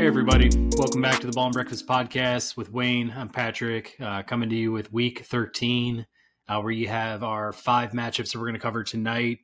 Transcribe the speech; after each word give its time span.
Hey, 0.00 0.06
everybody. 0.06 0.48
Welcome 0.78 1.02
back 1.02 1.20
to 1.20 1.26
the 1.26 1.32
Ball 1.34 1.44
and 1.44 1.52
Breakfast 1.52 1.86
Podcast 1.86 2.56
with 2.56 2.72
Wayne. 2.72 3.12
I'm 3.14 3.28
Patrick, 3.28 3.96
uh, 4.00 4.22
coming 4.22 4.48
to 4.48 4.56
you 4.56 4.72
with 4.72 4.90
week 4.90 5.26
13, 5.26 6.06
uh, 6.48 6.60
where 6.62 6.72
you 6.72 6.88
have 6.88 7.22
our 7.22 7.52
five 7.52 7.90
matchups 7.90 8.32
that 8.32 8.36
we're 8.38 8.46
going 8.46 8.54
to 8.54 8.60
cover 8.60 8.82
tonight. 8.82 9.40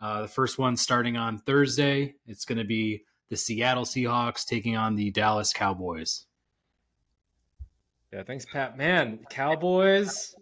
Uh, 0.00 0.22
the 0.22 0.28
first 0.28 0.58
one 0.58 0.76
starting 0.76 1.16
on 1.16 1.38
Thursday. 1.38 2.16
It's 2.26 2.44
going 2.44 2.58
to 2.58 2.64
be 2.64 3.04
the 3.28 3.36
Seattle 3.36 3.84
Seahawks 3.84 4.44
taking 4.44 4.76
on 4.76 4.96
the 4.96 5.12
Dallas 5.12 5.52
Cowboys. 5.52 6.26
Yeah, 8.12 8.24
thanks, 8.24 8.44
Pat. 8.44 8.76
Man, 8.76 9.20
Cowboys, 9.30 10.34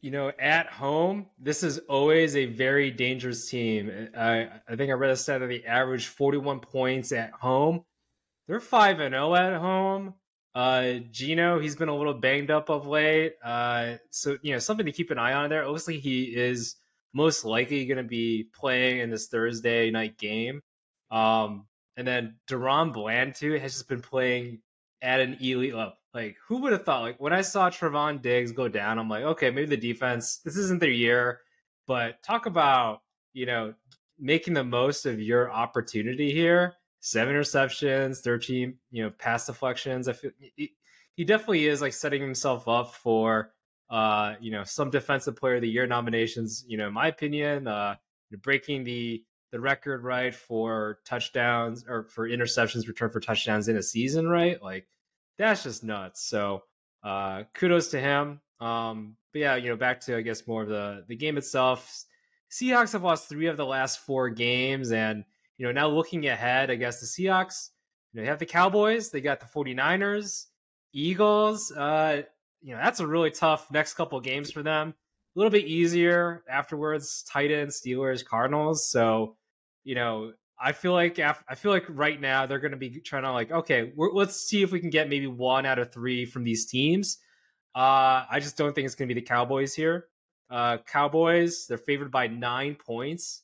you 0.00 0.12
know, 0.12 0.32
at 0.38 0.68
home, 0.68 1.26
this 1.38 1.62
is 1.62 1.76
always 1.90 2.36
a 2.36 2.46
very 2.46 2.90
dangerous 2.90 3.50
team. 3.50 4.08
I, 4.16 4.48
I 4.66 4.76
think 4.76 4.90
I 4.90 4.94
read 4.94 5.10
a 5.10 5.16
stat 5.16 5.40
that 5.40 5.48
they 5.48 5.62
average 5.64 6.06
41 6.06 6.60
points 6.60 7.12
at 7.12 7.32
home. 7.32 7.84
They're 8.50 8.58
5 8.58 8.98
and 8.98 9.12
0 9.14 9.36
at 9.36 9.60
home. 9.60 10.14
Uh, 10.56 10.94
Geno, 11.12 11.60
he's 11.60 11.76
been 11.76 11.88
a 11.88 11.96
little 11.96 12.14
banged 12.14 12.50
up 12.50 12.68
of 12.68 12.84
late. 12.84 13.34
Uh, 13.44 13.94
so, 14.10 14.38
you 14.42 14.52
know, 14.52 14.58
something 14.58 14.86
to 14.86 14.90
keep 14.90 15.12
an 15.12 15.20
eye 15.20 15.34
on 15.34 15.50
there. 15.50 15.64
Obviously, 15.64 16.00
he 16.00 16.24
is 16.24 16.74
most 17.12 17.44
likely 17.44 17.86
going 17.86 17.98
to 17.98 18.02
be 18.02 18.48
playing 18.52 18.98
in 18.98 19.08
this 19.08 19.28
Thursday 19.28 19.92
night 19.92 20.18
game. 20.18 20.62
Um, 21.12 21.66
and 21.96 22.04
then 22.04 22.38
DaRon 22.48 22.92
Bland, 22.92 23.36
too, 23.36 23.52
has 23.52 23.74
just 23.74 23.88
been 23.88 24.02
playing 24.02 24.62
at 25.00 25.20
an 25.20 25.36
elite 25.40 25.76
level. 25.76 25.94
Like, 26.12 26.34
who 26.48 26.56
would 26.62 26.72
have 26.72 26.84
thought? 26.84 27.02
Like, 27.02 27.20
when 27.20 27.32
I 27.32 27.42
saw 27.42 27.70
Trevon 27.70 28.20
Diggs 28.20 28.50
go 28.50 28.66
down, 28.66 28.98
I'm 28.98 29.08
like, 29.08 29.22
okay, 29.22 29.52
maybe 29.52 29.68
the 29.68 29.76
defense, 29.76 30.38
this 30.44 30.56
isn't 30.56 30.80
their 30.80 30.90
year. 30.90 31.38
But 31.86 32.20
talk 32.24 32.46
about, 32.46 33.02
you 33.32 33.46
know, 33.46 33.74
making 34.18 34.54
the 34.54 34.64
most 34.64 35.06
of 35.06 35.20
your 35.20 35.52
opportunity 35.52 36.32
here 36.32 36.74
seven 37.00 37.34
receptions, 37.34 38.20
13, 38.20 38.74
you 38.90 39.02
know, 39.02 39.10
pass 39.10 39.46
deflections. 39.46 40.08
I 40.08 40.12
feel 40.12 40.30
he, 40.38 40.72
he 41.14 41.24
definitely 41.24 41.66
is 41.66 41.80
like 41.80 41.92
setting 41.92 42.22
himself 42.22 42.68
up 42.68 42.94
for 42.94 43.52
uh, 43.90 44.36
you 44.40 44.52
know, 44.52 44.62
some 44.62 44.88
defensive 44.88 45.34
player 45.34 45.56
of 45.56 45.62
the 45.62 45.68
year 45.68 45.86
nominations, 45.86 46.64
you 46.68 46.78
know, 46.78 46.86
in 46.86 46.94
my 46.94 47.08
opinion, 47.08 47.66
uh 47.66 47.96
breaking 48.42 48.84
the 48.84 49.24
the 49.50 49.58
record 49.58 50.04
right 50.04 50.32
for 50.32 51.00
touchdowns 51.04 51.84
or 51.88 52.04
for 52.04 52.28
interceptions 52.28 52.86
returned 52.86 53.12
for 53.12 53.18
touchdowns 53.18 53.68
in 53.68 53.76
a 53.76 53.82
season, 53.82 54.28
right? 54.28 54.62
Like 54.62 54.86
that's 55.38 55.64
just 55.64 55.82
nuts. 55.82 56.24
So 56.24 56.62
uh 57.02 57.42
kudos 57.54 57.88
to 57.88 58.00
him. 58.00 58.40
Um 58.60 59.16
but 59.32 59.40
yeah, 59.40 59.56
you 59.56 59.70
know, 59.70 59.76
back 59.76 60.00
to 60.02 60.16
I 60.16 60.20
guess 60.20 60.46
more 60.46 60.62
of 60.62 60.68
the 60.68 61.04
the 61.08 61.16
game 61.16 61.36
itself. 61.36 62.04
Seahawks 62.50 62.92
have 62.92 63.02
lost 63.02 63.28
three 63.28 63.46
of 63.46 63.56
the 63.56 63.66
last 63.66 64.00
four 64.00 64.28
games 64.28 64.92
and 64.92 65.24
you 65.60 65.66
know, 65.66 65.72
now 65.72 65.88
looking 65.88 66.26
ahead, 66.26 66.70
I 66.70 66.76
guess 66.76 67.00
the 67.00 67.06
Seahawks, 67.06 67.68
you 68.12 68.18
know, 68.18 68.24
they 68.24 68.30
have 68.30 68.38
the 68.38 68.46
Cowboys, 68.46 69.10
they 69.10 69.20
got 69.20 69.40
the 69.40 69.46
49ers, 69.46 70.46
Eagles. 70.94 71.70
Uh, 71.70 72.22
you 72.62 72.72
know, 72.72 72.80
that's 72.82 73.00
a 73.00 73.06
really 73.06 73.30
tough 73.30 73.70
next 73.70 73.92
couple 73.92 74.18
games 74.22 74.50
for 74.50 74.62
them. 74.62 74.88
A 74.88 75.38
little 75.38 75.50
bit 75.50 75.66
easier 75.66 76.44
afterwards, 76.48 77.22
Titans, 77.30 77.78
Steelers, 77.78 78.24
Cardinals. 78.24 78.88
So, 78.88 79.36
you 79.84 79.94
know, 79.94 80.32
I 80.58 80.72
feel 80.72 80.94
like 80.94 81.18
I 81.18 81.54
feel 81.54 81.72
like 81.72 81.84
right 81.90 82.18
now 82.18 82.46
they're 82.46 82.58
going 82.58 82.70
to 82.70 82.78
be 82.78 82.98
trying 83.00 83.24
to 83.24 83.32
like, 83.32 83.52
okay, 83.52 83.92
let's 83.96 84.36
see 84.36 84.62
if 84.62 84.72
we 84.72 84.80
can 84.80 84.88
get 84.88 85.10
maybe 85.10 85.26
one 85.26 85.66
out 85.66 85.78
of 85.78 85.92
three 85.92 86.24
from 86.24 86.42
these 86.42 86.64
teams. 86.64 87.18
Uh, 87.74 88.24
I 88.30 88.38
just 88.40 88.56
don't 88.56 88.74
think 88.74 88.86
it's 88.86 88.94
going 88.94 89.10
to 89.10 89.14
be 89.14 89.20
the 89.20 89.26
Cowboys 89.26 89.74
here. 89.74 90.06
Uh, 90.48 90.78
Cowboys, 90.90 91.66
they're 91.68 91.76
favored 91.76 92.10
by 92.10 92.28
nine 92.28 92.76
points. 92.76 93.42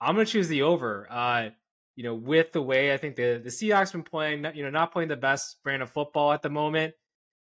I'm 0.00 0.14
going 0.14 0.26
to 0.26 0.32
choose 0.32 0.48
the 0.48 0.62
over. 0.62 1.06
Uh, 1.10 1.50
you 1.94 2.04
know, 2.04 2.14
with 2.14 2.52
the 2.52 2.62
way 2.62 2.92
I 2.92 2.98
think 2.98 3.16
the 3.16 3.40
the 3.42 3.50
Seahawks 3.50 3.92
been 3.92 4.02
playing, 4.02 4.46
you 4.54 4.62
know, 4.62 4.70
not 4.70 4.92
playing 4.92 5.08
the 5.08 5.16
best 5.16 5.62
brand 5.64 5.82
of 5.82 5.90
football 5.90 6.32
at 6.32 6.42
the 6.42 6.50
moment. 6.50 6.94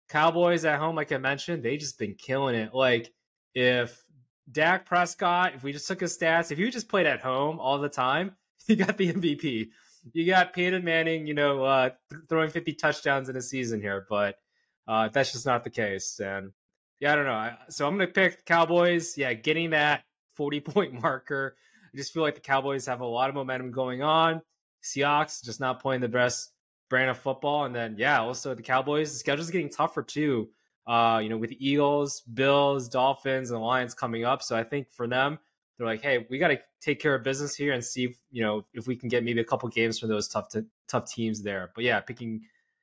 Cowboys 0.09 0.65
at 0.65 0.78
home, 0.78 0.94
like 0.94 1.12
I 1.12 1.19
mentioned, 1.19 1.62
they 1.62 1.76
just 1.76 1.98
been 1.98 2.15
killing 2.15 2.54
it. 2.54 2.72
Like 2.72 3.12
if 3.54 4.04
Dak 4.50 4.87
Prescott, 4.87 5.54
if 5.54 5.62
we 5.62 5.72
just 5.72 5.88
took 5.88 6.00
his 6.00 6.16
stats, 6.16 6.53
if 6.53 6.59
you 6.59 6.70
just 6.70 6.88
played 6.88 7.06
at 7.06 7.20
home 7.20 7.59
all 7.59 7.78
the 7.78 7.88
time, 7.88 8.37
you 8.69 8.76
got 8.76 8.97
the 8.97 9.12
MVP. 9.12 9.69
You 10.12 10.26
got 10.26 10.53
Peyton 10.53 10.84
Manning, 10.84 11.26
you 11.26 11.34
know, 11.34 11.65
uh, 11.65 11.91
th- 12.10 12.22
throwing 12.28 12.50
50 12.50 12.75
touchdowns 12.75 13.28
in 13.28 13.36
a 13.36 13.42
season 13.42 13.81
here, 13.81 14.06
but 14.09 14.36
uh, 14.86 15.09
that's 15.09 15.32
just 15.32 15.47
not 15.47 15.65
the 15.65 15.71
case. 15.71 16.21
And 16.21 16.53
yeah, 17.00 17.12
I 17.12 17.16
don't 17.16 17.25
know. 17.25 17.50
So 17.71 17.86
I'm 17.86 17.97
going 17.97 18.06
to 18.06 18.12
pick 18.12 18.44
Cowboys. 18.44 19.16
Yeah, 19.16 19.32
getting 19.32 19.71
that 19.71 20.04
40 20.36 20.60
point 20.60 20.92
marker. 21.03 21.56
I 21.94 21.97
just 21.97 22.12
feel 22.12 22.22
like 22.22 22.34
the 22.34 22.41
Cowboys 22.41 22.87
have 22.87 23.00
a 23.00 23.06
lot 23.06 23.28
of 23.28 23.37
momentum 23.37 23.71
going 23.71 24.03
on. 24.03 24.43
Seahawks 24.82 25.43
just 25.44 25.60
not 25.60 25.81
playing 25.81 26.00
the 26.00 26.09
best 26.09 26.53
brand 26.91 27.09
of 27.09 27.19
football. 27.19 27.65
And 27.65 27.75
then, 27.75 27.94
yeah, 27.97 28.21
also 28.21 28.55
the 28.55 28.62
Cowboys, 28.62 29.12
the 29.12 29.19
schedule's 29.19 29.50
getting 29.50 29.71
tougher 29.71 30.03
too. 30.03 30.49
Uh, 30.87 31.21
you 31.22 31.31
know, 31.31 31.38
with 31.38 31.50
the 31.50 31.66
Eagles, 31.66 32.22
Bills, 32.34 32.88
Dolphins, 32.88 33.50
and 33.50 33.60
Lions 33.60 33.94
coming 33.94 34.25
up. 34.25 34.43
So 34.43 34.54
I 34.54 34.65
think 34.65 34.91
for 34.91 35.06
them, 35.06 35.38
they're 35.78 35.87
like, 35.87 36.03
hey, 36.03 36.27
we 36.28 36.37
got 36.38 36.49
to 36.49 36.60
take 36.83 37.00
care 37.00 37.15
of 37.15 37.22
business 37.22 37.54
here 37.54 37.72
and 37.72 37.83
see 37.83 38.04
if, 38.04 38.19
you 38.31 38.43
know, 38.43 38.66
if 38.75 38.87
we 38.87 38.94
can 38.94 39.09
get 39.09 39.25
maybe 39.25 39.41
a 39.41 39.44
couple 39.44 39.69
games 39.71 39.99
from 39.99 40.10
those 40.10 40.28
tough, 40.28 40.49
to, 40.50 40.66
tough 40.88 41.10
teams 41.10 41.43
there. 41.43 41.71
But 41.75 41.84
yeah, 41.84 42.00
picking 42.00 42.43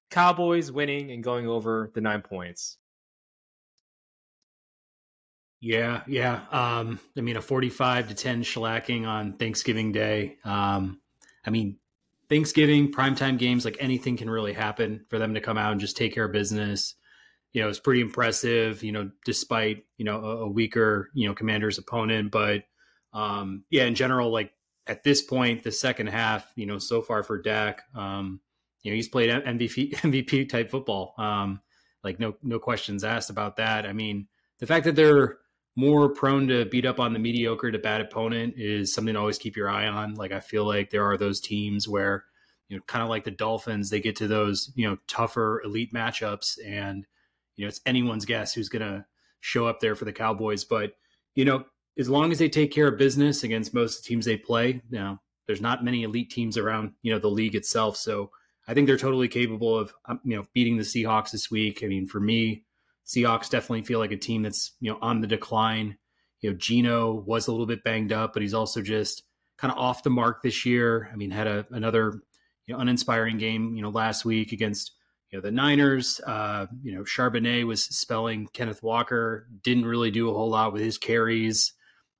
Cowboys 0.09 0.71
winning 0.71 1.11
and 1.11 1.23
going 1.23 1.47
over 1.47 1.91
the 1.93 2.01
nine 2.01 2.21
points. 2.21 2.77
Yeah, 5.61 6.01
yeah. 6.07 6.41
Um, 6.51 6.99
I 7.15 7.21
mean, 7.21 7.37
a 7.37 7.41
45 7.41 8.09
to 8.09 8.15
10 8.15 8.41
shellacking 8.43 9.07
on 9.07 9.33
Thanksgiving 9.33 9.91
Day. 9.91 10.37
Um, 10.43 10.99
I 11.45 11.51
mean, 11.51 11.77
Thanksgiving, 12.29 12.91
primetime 12.91 13.37
games, 13.37 13.63
like 13.63 13.77
anything 13.79 14.17
can 14.17 14.29
really 14.29 14.53
happen 14.53 15.05
for 15.09 15.19
them 15.19 15.35
to 15.35 15.41
come 15.41 15.59
out 15.59 15.71
and 15.71 15.79
just 15.79 15.95
take 15.95 16.15
care 16.15 16.25
of 16.25 16.31
business. 16.31 16.95
You 17.53 17.61
know, 17.61 17.69
it's 17.69 17.79
pretty 17.79 18.01
impressive, 18.01 18.81
you 18.81 18.91
know, 18.91 19.11
despite, 19.23 19.85
you 19.97 20.05
know, 20.05 20.23
a, 20.23 20.37
a 20.37 20.47
weaker, 20.47 21.11
you 21.13 21.27
know, 21.27 21.35
commander's 21.35 21.77
opponent. 21.77 22.31
But 22.31 22.63
um, 23.13 23.65
yeah, 23.69 23.83
in 23.83 23.93
general, 23.93 24.31
like 24.31 24.53
at 24.87 25.03
this 25.03 25.21
point, 25.21 25.61
the 25.61 25.71
second 25.71 26.07
half, 26.07 26.51
you 26.55 26.65
know, 26.65 26.79
so 26.79 27.01
far 27.01 27.21
for 27.21 27.39
Dak, 27.39 27.83
um, 27.93 28.39
you 28.81 28.91
know, 28.91 28.95
he's 28.95 29.09
played 29.09 29.29
MVP 29.29 29.91
MVP 29.97 30.49
type 30.49 30.71
football. 30.71 31.13
Um, 31.19 31.61
like 32.03 32.19
no 32.19 32.35
no 32.41 32.57
questions 32.57 33.03
asked 33.03 33.29
about 33.29 33.57
that. 33.57 33.85
I 33.85 33.93
mean, 33.93 34.27
the 34.59 34.65
fact 34.65 34.85
that 34.85 34.95
they're 34.95 35.37
more 35.75 36.09
prone 36.09 36.47
to 36.47 36.65
beat 36.65 36.85
up 36.85 36.99
on 36.99 37.13
the 37.13 37.19
mediocre 37.19 37.71
to 37.71 37.79
bad 37.79 38.01
opponent 38.01 38.55
is 38.57 38.93
something 38.93 39.13
to 39.13 39.19
always 39.19 39.37
keep 39.37 39.55
your 39.55 39.69
eye 39.69 39.87
on. 39.87 40.15
Like 40.15 40.31
I 40.31 40.39
feel 40.39 40.65
like 40.65 40.89
there 40.89 41.05
are 41.05 41.17
those 41.17 41.39
teams 41.39 41.87
where, 41.87 42.25
you 42.67 42.77
know, 42.77 42.83
kind 42.87 43.03
of 43.03 43.09
like 43.09 43.23
the 43.23 43.31
Dolphins, 43.31 43.89
they 43.89 44.01
get 44.01 44.15
to 44.17 44.27
those, 44.27 44.71
you 44.75 44.89
know, 44.89 44.97
tougher 45.07 45.61
elite 45.63 45.93
matchups 45.93 46.57
and, 46.65 47.05
you 47.55 47.65
know, 47.65 47.69
it's 47.69 47.81
anyone's 47.85 48.25
guess 48.25 48.53
who's 48.53 48.69
going 48.69 48.81
to 48.81 49.05
show 49.39 49.65
up 49.65 49.79
there 49.79 49.95
for 49.95 50.05
the 50.05 50.13
Cowboys. 50.13 50.63
But, 50.63 50.93
you 51.35 51.45
know, 51.45 51.63
as 51.97 52.09
long 52.09 52.31
as 52.31 52.39
they 52.39 52.49
take 52.49 52.71
care 52.71 52.87
of 52.87 52.97
business 52.97 53.43
against 53.43 53.73
most 53.73 53.97
of 53.97 54.03
the 54.03 54.07
teams 54.09 54.25
they 54.25 54.37
play, 54.37 54.81
you 54.89 54.99
know, 54.99 55.19
there's 55.47 55.61
not 55.61 55.83
many 55.83 56.03
elite 56.03 56.29
teams 56.29 56.57
around, 56.57 56.93
you 57.01 57.11
know, 57.13 57.19
the 57.19 57.27
league 57.27 57.55
itself. 57.55 57.97
So 57.97 58.31
I 58.67 58.73
think 58.73 58.87
they're 58.87 58.97
totally 58.97 59.27
capable 59.27 59.77
of, 59.77 59.93
um, 60.05 60.19
you 60.23 60.35
know, 60.35 60.45
beating 60.53 60.77
the 60.77 60.83
Seahawks 60.83 61.31
this 61.31 61.51
week. 61.51 61.81
I 61.83 61.87
mean, 61.87 62.07
for 62.07 62.19
me, 62.19 62.63
Seahawks 63.11 63.49
definitely 63.49 63.83
feel 63.83 63.99
like 63.99 64.11
a 64.11 64.17
team 64.17 64.43
that's 64.43 64.71
you 64.79 64.91
know 64.91 64.97
on 65.01 65.21
the 65.21 65.27
decline. 65.27 65.97
You 66.39 66.51
know, 66.51 66.57
Geno 66.57 67.13
was 67.13 67.47
a 67.47 67.51
little 67.51 67.65
bit 67.65 67.83
banged 67.83 68.11
up, 68.11 68.33
but 68.33 68.41
he's 68.41 68.53
also 68.53 68.81
just 68.81 69.23
kind 69.57 69.71
of 69.71 69.77
off 69.77 70.03
the 70.03 70.09
mark 70.09 70.41
this 70.41 70.65
year. 70.65 71.09
I 71.11 71.15
mean, 71.15 71.29
had 71.29 71.47
a, 71.47 71.65
another 71.71 72.21
you 72.65 72.73
know, 72.73 72.79
uninspiring 72.79 73.37
game 73.37 73.75
you 73.75 73.81
know 73.81 73.89
last 73.89 74.23
week 74.23 74.53
against 74.53 74.93
you 75.29 75.37
know 75.37 75.41
the 75.41 75.51
Niners. 75.51 76.21
Uh, 76.25 76.67
you 76.81 76.95
know, 76.95 77.01
Charbonnet 77.01 77.65
was 77.65 77.83
spelling 77.83 78.47
Kenneth 78.53 78.81
Walker. 78.81 79.47
Didn't 79.61 79.85
really 79.85 80.11
do 80.11 80.29
a 80.29 80.33
whole 80.33 80.49
lot 80.49 80.71
with 80.71 80.81
his 80.81 80.97
carries. 80.97 81.73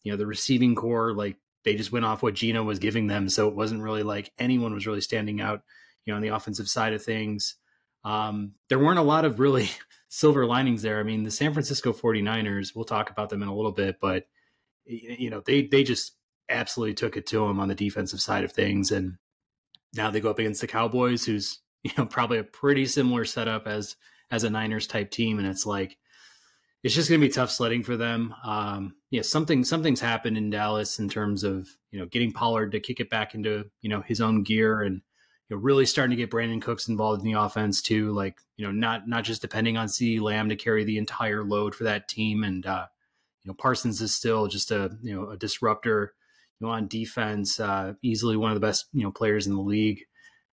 You 0.03 0.11
know, 0.11 0.17
the 0.17 0.27
receiving 0.27 0.75
corps 0.75 1.13
like 1.13 1.37
they 1.63 1.75
just 1.75 1.91
went 1.91 2.05
off 2.05 2.23
what 2.23 2.33
Geno 2.33 2.63
was 2.63 2.79
giving 2.79 3.07
them, 3.07 3.29
so 3.29 3.47
it 3.47 3.55
wasn't 3.55 3.81
really 3.81 4.03
like 4.03 4.31
anyone 4.37 4.73
was 4.73 4.87
really 4.87 5.01
standing 5.01 5.39
out. 5.39 5.61
You 6.05 6.11
know, 6.11 6.17
on 6.17 6.21
the 6.21 6.29
offensive 6.29 6.67
side 6.67 6.93
of 6.93 7.03
things, 7.03 7.55
um, 8.03 8.53
there 8.67 8.79
weren't 8.79 8.99
a 8.99 9.03
lot 9.03 9.23
of 9.23 9.39
really 9.39 9.69
silver 10.13 10.45
linings 10.45 10.81
there. 10.81 10.99
I 10.99 11.03
mean, 11.03 11.23
the 11.23 11.31
San 11.31 11.53
Francisco 11.53 11.93
49ers, 11.93 12.75
we'll 12.75 12.83
talk 12.83 13.09
about 13.09 13.29
them 13.29 13.41
in 13.41 13.47
a 13.47 13.55
little 13.55 13.71
bit, 13.71 13.97
but 14.01 14.25
you 14.85 15.29
know, 15.29 15.41
they 15.45 15.67
they 15.67 15.83
just 15.83 16.17
absolutely 16.49 16.93
took 16.93 17.15
it 17.15 17.25
to 17.27 17.47
them 17.47 17.61
on 17.61 17.69
the 17.69 17.75
defensive 17.75 18.19
side 18.19 18.43
of 18.43 18.51
things 18.51 18.91
and 18.91 19.15
now 19.95 20.11
they 20.11 20.19
go 20.19 20.29
up 20.29 20.37
against 20.37 20.59
the 20.59 20.67
Cowboys 20.67 21.25
who's, 21.25 21.61
you 21.83 21.91
know, 21.97 22.05
probably 22.05 22.39
a 22.39 22.43
pretty 22.43 22.85
similar 22.85 23.23
setup 23.23 23.67
as 23.67 23.95
as 24.29 24.43
a 24.43 24.49
Niners 24.49 24.85
type 24.85 25.11
team 25.11 25.39
and 25.39 25.47
it's 25.47 25.65
like 25.65 25.97
it's 26.83 26.95
just 26.95 27.09
going 27.09 27.21
to 27.21 27.27
be 27.27 27.31
tough 27.31 27.51
sledding 27.51 27.83
for 27.83 27.95
them. 27.95 28.33
Um, 28.43 28.95
yeah, 29.11 29.21
something 29.21 29.63
something's 29.63 30.01
happened 30.01 30.37
in 30.37 30.49
Dallas 30.49 30.99
in 30.99 31.07
terms 31.07 31.45
of 31.45 31.69
you 31.89 31.99
know 31.99 32.05
getting 32.05 32.33
Pollard 32.33 32.73
to 32.73 32.81
kick 32.81 32.99
it 32.99 33.09
back 33.09 33.33
into 33.33 33.69
you 33.81 33.89
know 33.89 34.01
his 34.01 34.19
own 34.19 34.43
gear 34.43 34.81
and 34.81 35.01
you 35.51 35.57
know, 35.57 35.61
really 35.61 35.85
starting 35.85 36.11
to 36.11 36.15
get 36.15 36.31
Brandin 36.31 36.61
Cooks 36.61 36.87
involved 36.87 37.19
in 37.19 37.29
the 37.29 37.37
offense 37.37 37.81
too. 37.81 38.13
Like, 38.13 38.37
you 38.55 38.65
know, 38.65 38.71
not 38.71 39.09
not 39.09 39.25
just 39.25 39.41
depending 39.41 39.75
on 39.75 39.87
CeeDee 39.87 40.21
Lamb 40.21 40.47
to 40.47 40.55
carry 40.55 40.85
the 40.85 40.97
entire 40.97 41.43
load 41.43 41.75
for 41.75 41.83
that 41.83 42.07
team. 42.07 42.45
And 42.45 42.65
uh, 42.65 42.85
you 43.43 43.49
know, 43.49 43.55
Parsons 43.55 43.99
is 43.99 44.13
still 44.13 44.47
just 44.47 44.71
a 44.71 44.97
you 45.03 45.13
know 45.13 45.29
a 45.29 45.35
disruptor. 45.35 46.13
You 46.59 46.67
know, 46.67 46.71
on 46.71 46.87
defense, 46.87 47.59
uh, 47.59 47.95
easily 48.01 48.37
one 48.37 48.51
of 48.51 48.55
the 48.55 48.65
best 48.65 48.85
you 48.93 49.03
know 49.03 49.11
players 49.11 49.45
in 49.45 49.53
the 49.53 49.61
league. 49.61 50.05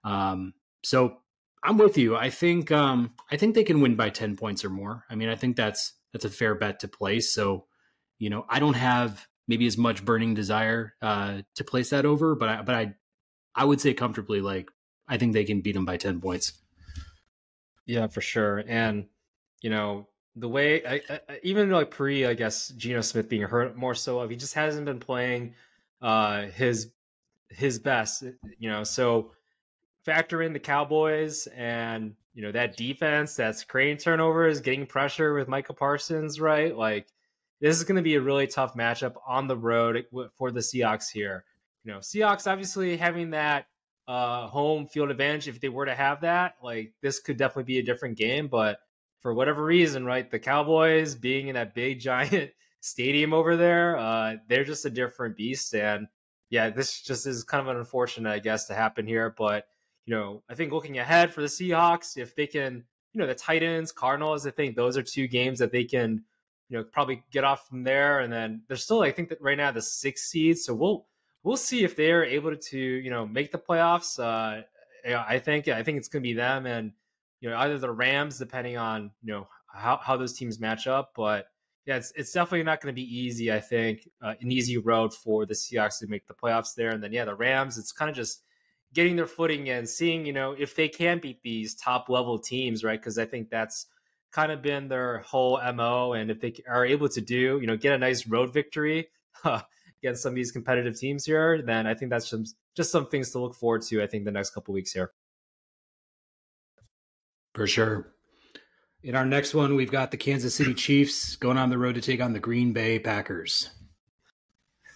Um, 0.02 0.54
so 0.82 1.18
I'm 1.62 1.78
with 1.78 1.96
you. 1.96 2.16
I 2.16 2.30
think 2.30 2.72
um, 2.72 3.14
I 3.30 3.36
think 3.36 3.54
they 3.54 3.62
can 3.62 3.80
win 3.80 3.94
by 3.94 4.10
ten 4.10 4.36
points 4.36 4.64
or 4.64 4.70
more. 4.70 5.04
I 5.08 5.14
mean, 5.14 5.28
I 5.28 5.36
think 5.36 5.54
that's 5.54 5.92
that's 6.12 6.24
a 6.24 6.30
fair 6.30 6.56
bet 6.56 6.80
to 6.80 6.88
place. 6.88 7.32
So, 7.32 7.66
you 8.18 8.30
know, 8.30 8.46
I 8.48 8.58
don't 8.58 8.74
have 8.74 9.28
maybe 9.46 9.68
as 9.68 9.78
much 9.78 10.04
burning 10.04 10.34
desire 10.34 10.94
uh, 11.00 11.42
to 11.54 11.62
place 11.62 11.90
that 11.90 12.04
over, 12.04 12.34
but 12.34 12.48
I, 12.48 12.62
but 12.62 12.74
I 12.74 12.94
I 13.54 13.64
would 13.64 13.80
say 13.80 13.94
comfortably 13.94 14.40
like 14.40 14.68
I 15.08 15.16
think 15.16 15.32
they 15.32 15.44
can 15.44 15.60
beat 15.60 15.72
them 15.72 15.84
by 15.84 15.96
ten 15.96 16.20
points. 16.20 16.52
Yeah, 17.86 18.06
for 18.06 18.20
sure. 18.20 18.62
And 18.66 19.06
you 19.62 19.70
know 19.70 20.06
the 20.36 20.48
way 20.48 20.84
I, 20.86 21.00
I, 21.10 21.40
even 21.42 21.70
like 21.70 21.90
pre, 21.90 22.26
I 22.26 22.34
guess 22.34 22.68
Geno 22.70 23.00
Smith 23.00 23.28
being 23.28 23.42
hurt 23.42 23.76
more 23.76 23.94
so, 23.94 24.20
of, 24.20 24.30
he 24.30 24.36
just 24.36 24.54
hasn't 24.54 24.86
been 24.86 25.00
playing 25.00 25.54
uh, 26.00 26.46
his 26.46 26.90
his 27.48 27.78
best. 27.78 28.24
You 28.58 28.70
know, 28.70 28.84
so 28.84 29.32
factor 30.04 30.42
in 30.42 30.52
the 30.52 30.58
Cowboys 30.58 31.46
and 31.48 32.14
you 32.34 32.42
know 32.42 32.52
that 32.52 32.76
defense 32.76 33.34
that's 33.34 33.64
creating 33.64 33.98
turnovers, 33.98 34.60
getting 34.60 34.86
pressure 34.86 35.34
with 35.34 35.48
Micah 35.48 35.74
Parsons, 35.74 36.40
right? 36.40 36.76
Like 36.76 37.08
this 37.60 37.76
is 37.76 37.84
going 37.84 37.96
to 37.96 38.02
be 38.02 38.14
a 38.14 38.20
really 38.20 38.46
tough 38.46 38.74
matchup 38.74 39.16
on 39.26 39.48
the 39.48 39.56
road 39.56 40.06
for 40.36 40.50
the 40.50 40.60
Seahawks 40.60 41.10
here. 41.10 41.44
You 41.84 41.92
know, 41.92 41.98
Seahawks 41.98 42.50
obviously 42.50 42.96
having 42.96 43.30
that 43.30 43.66
uh, 44.08 44.48
home 44.48 44.86
field 44.86 45.10
advantage. 45.10 45.46
If 45.46 45.60
they 45.60 45.68
were 45.68 45.84
to 45.84 45.94
have 45.94 46.22
that, 46.22 46.54
like 46.62 46.92
this 47.02 47.20
could 47.20 47.36
definitely 47.36 47.64
be 47.64 47.78
a 47.78 47.84
different 47.84 48.16
game. 48.16 48.48
But 48.48 48.80
for 49.20 49.34
whatever 49.34 49.62
reason, 49.64 50.04
right, 50.04 50.28
the 50.28 50.38
Cowboys 50.38 51.14
being 51.14 51.48
in 51.48 51.54
that 51.54 51.74
big 51.74 52.00
giant 52.00 52.50
stadium 52.80 53.34
over 53.34 53.56
there, 53.56 53.98
uh, 53.98 54.36
they're 54.48 54.64
just 54.64 54.86
a 54.86 54.90
different 54.90 55.36
beast. 55.36 55.74
And 55.74 56.08
yeah, 56.50 56.70
this 56.70 57.02
just 57.02 57.26
is 57.26 57.44
kind 57.44 57.60
of 57.60 57.68
an 57.68 57.76
unfortunate, 57.76 58.30
I 58.30 58.38
guess, 58.38 58.66
to 58.66 58.74
happen 58.74 59.06
here. 59.06 59.34
But 59.36 59.66
you 60.06 60.14
know, 60.14 60.42
I 60.48 60.54
think 60.54 60.72
looking 60.72 60.98
ahead 60.98 61.34
for 61.34 61.42
the 61.42 61.48
Seahawks, 61.48 62.16
if 62.16 62.34
they 62.34 62.46
can, 62.46 62.82
you 63.12 63.20
know, 63.20 63.26
the 63.26 63.34
Titans, 63.34 63.92
Cardinals, 63.92 64.46
I 64.46 64.50
think 64.50 64.74
those 64.74 64.96
are 64.96 65.02
two 65.02 65.28
games 65.28 65.58
that 65.58 65.70
they 65.70 65.84
can, 65.84 66.24
you 66.70 66.78
know, 66.78 66.84
probably 66.84 67.22
get 67.30 67.44
off 67.44 67.68
from 67.68 67.84
there. 67.84 68.20
And 68.20 68.32
then 68.32 68.62
they're 68.68 68.78
still, 68.78 69.02
I 69.02 69.12
think 69.12 69.28
that 69.28 69.42
right 69.42 69.58
now 69.58 69.70
the 69.70 69.82
six 69.82 70.30
seeds. 70.30 70.64
So 70.64 70.74
we'll 70.74 71.07
we'll 71.42 71.56
see 71.56 71.84
if 71.84 71.96
they're 71.96 72.24
able 72.24 72.56
to, 72.56 72.78
you 72.78 73.10
know, 73.10 73.26
make 73.26 73.52
the 73.52 73.58
playoffs. 73.58 74.18
Uh, 74.18 74.62
I 75.06 75.38
think 75.38 75.68
I 75.68 75.82
think 75.82 75.98
it's 75.98 76.08
going 76.08 76.22
to 76.22 76.28
be 76.28 76.34
them 76.34 76.66
and 76.66 76.92
you 77.40 77.48
know 77.48 77.56
either 77.58 77.78
the 77.78 77.90
Rams, 77.90 78.38
depending 78.38 78.76
on 78.76 79.10
you 79.22 79.32
know 79.32 79.48
how 79.72 79.98
how 80.02 80.16
those 80.16 80.34
teams 80.34 80.60
match 80.60 80.86
up. 80.86 81.12
But 81.14 81.46
yeah, 81.86 81.96
it's 81.96 82.12
it's 82.16 82.32
definitely 82.32 82.64
not 82.64 82.80
going 82.80 82.94
to 82.94 83.00
be 83.00 83.18
easy. 83.18 83.52
I 83.52 83.60
think 83.60 84.08
uh, 84.22 84.34
an 84.40 84.52
easy 84.52 84.76
road 84.76 85.14
for 85.14 85.46
the 85.46 85.54
Seahawks 85.54 85.98
to 86.00 86.06
make 86.06 86.26
the 86.26 86.34
playoffs 86.34 86.74
there. 86.74 86.90
And 86.90 87.02
then 87.02 87.12
yeah, 87.12 87.24
the 87.24 87.34
Rams, 87.34 87.78
it's 87.78 87.92
kind 87.92 88.10
of 88.10 88.16
just 88.16 88.42
getting 88.94 89.16
their 89.16 89.26
footing 89.26 89.68
and 89.70 89.88
seeing, 89.88 90.26
you 90.26 90.32
know, 90.32 90.54
if 90.58 90.74
they 90.74 90.88
can 90.88 91.18
beat 91.18 91.42
these 91.42 91.74
top 91.74 92.08
level 92.08 92.38
teams, 92.38 92.84
right? 92.84 93.00
Because 93.00 93.18
I 93.18 93.26
think 93.26 93.50
that's 93.50 93.86
kind 94.32 94.52
of 94.52 94.62
been 94.62 94.88
their 94.88 95.18
whole 95.18 95.60
MO. 95.74 96.12
And 96.12 96.30
if 96.30 96.40
they 96.40 96.54
are 96.68 96.84
able 96.84 97.08
to 97.10 97.20
do, 97.20 97.58
you 97.60 97.66
know, 97.66 97.76
get 97.76 97.94
a 97.94 97.98
nice 97.98 98.26
road 98.26 98.52
victory 98.52 99.08
against 100.02 100.22
some 100.22 100.30
of 100.30 100.36
these 100.36 100.52
competitive 100.52 100.98
teams 100.98 101.24
here, 101.24 101.62
then 101.62 101.86
I 101.86 101.94
think 101.94 102.10
that's 102.10 102.30
just, 102.30 102.56
just 102.76 102.90
some 102.90 103.06
things 103.06 103.30
to 103.32 103.40
look 103.40 103.54
forward 103.54 103.82
to, 103.82 104.02
I 104.02 104.06
think, 104.06 104.24
the 104.24 104.30
next 104.30 104.50
couple 104.50 104.74
weeks 104.74 104.92
here. 104.92 105.12
For 107.54 107.66
sure. 107.66 108.12
In 109.02 109.14
our 109.14 109.24
next 109.24 109.54
one, 109.54 109.74
we've 109.74 109.90
got 109.90 110.10
the 110.10 110.16
Kansas 110.16 110.54
City 110.54 110.74
Chiefs 110.74 111.36
going 111.36 111.56
on 111.56 111.70
the 111.70 111.78
road 111.78 111.94
to 111.94 112.00
take 112.00 112.20
on 112.20 112.32
the 112.32 112.40
Green 112.40 112.72
Bay 112.72 112.98
Packers. 112.98 113.70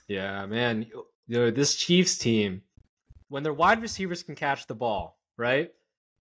Yeah, 0.09 0.45
man. 0.47 0.87
You 1.27 1.39
know, 1.39 1.51
this 1.51 1.77
Chiefs 1.77 2.19
team, 2.19 2.63
when 3.29 3.43
their 3.43 3.53
wide 3.53 3.81
receivers 3.81 4.23
can 4.23 4.35
catch 4.35 4.67
the 4.67 4.75
ball, 4.75 5.19
right? 5.37 5.71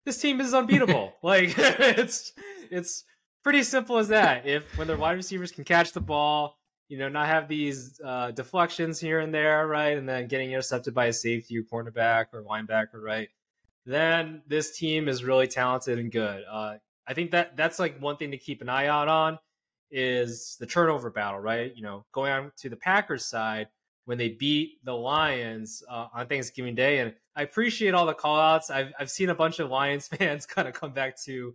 This 0.04 0.18
team 0.18 0.40
is 0.40 0.54
unbeatable. 0.54 1.12
like 1.22 1.54
it's 1.58 2.32
it's 2.70 3.04
pretty 3.42 3.62
simple 3.62 3.98
as 3.98 4.08
that. 4.08 4.46
If 4.46 4.78
when 4.78 4.86
their 4.86 4.96
wide 4.96 5.16
receivers 5.16 5.52
can 5.52 5.64
catch 5.64 5.92
the 5.92 6.00
ball, 6.00 6.56
you 6.92 6.98
know, 6.98 7.08
not 7.08 7.26
have 7.26 7.48
these 7.48 7.98
uh, 8.04 8.32
deflections 8.32 9.00
here 9.00 9.20
and 9.20 9.32
there, 9.32 9.66
right, 9.66 9.96
and 9.96 10.06
then 10.06 10.28
getting 10.28 10.52
intercepted 10.52 10.92
by 10.92 11.06
a 11.06 11.12
safety 11.14 11.56
or 11.56 11.62
cornerback 11.62 12.26
or 12.34 12.42
linebacker, 12.42 13.00
right, 13.02 13.30
then 13.86 14.42
this 14.46 14.76
team 14.76 15.08
is 15.08 15.24
really 15.24 15.46
talented 15.46 15.98
and 15.98 16.12
good. 16.12 16.44
Uh, 16.46 16.74
I 17.06 17.14
think 17.14 17.30
that 17.30 17.56
that's 17.56 17.78
like 17.78 17.98
one 17.98 18.18
thing 18.18 18.32
to 18.32 18.36
keep 18.36 18.60
an 18.60 18.68
eye 18.68 18.88
out 18.88 19.08
on 19.08 19.38
is 19.90 20.58
the 20.60 20.66
turnover 20.66 21.08
battle, 21.08 21.40
right? 21.40 21.74
You 21.74 21.82
know, 21.82 22.04
going 22.12 22.30
on 22.30 22.52
to 22.58 22.68
the 22.68 22.76
Packers 22.76 23.24
side, 23.24 23.68
when 24.04 24.18
they 24.18 24.28
beat 24.28 24.84
the 24.84 24.92
Lions 24.92 25.82
uh, 25.88 26.08
on 26.12 26.26
Thanksgiving 26.26 26.74
Day. 26.74 26.98
And 26.98 27.14
I 27.34 27.42
appreciate 27.42 27.94
all 27.94 28.04
the 28.04 28.12
call 28.12 28.38
outs. 28.38 28.68
I've, 28.68 28.92
I've 29.00 29.10
seen 29.10 29.30
a 29.30 29.34
bunch 29.34 29.60
of 29.60 29.70
Lions 29.70 30.08
fans 30.18 30.44
kind 30.44 30.68
of 30.68 30.74
come 30.74 30.92
back 30.92 31.18
to 31.22 31.54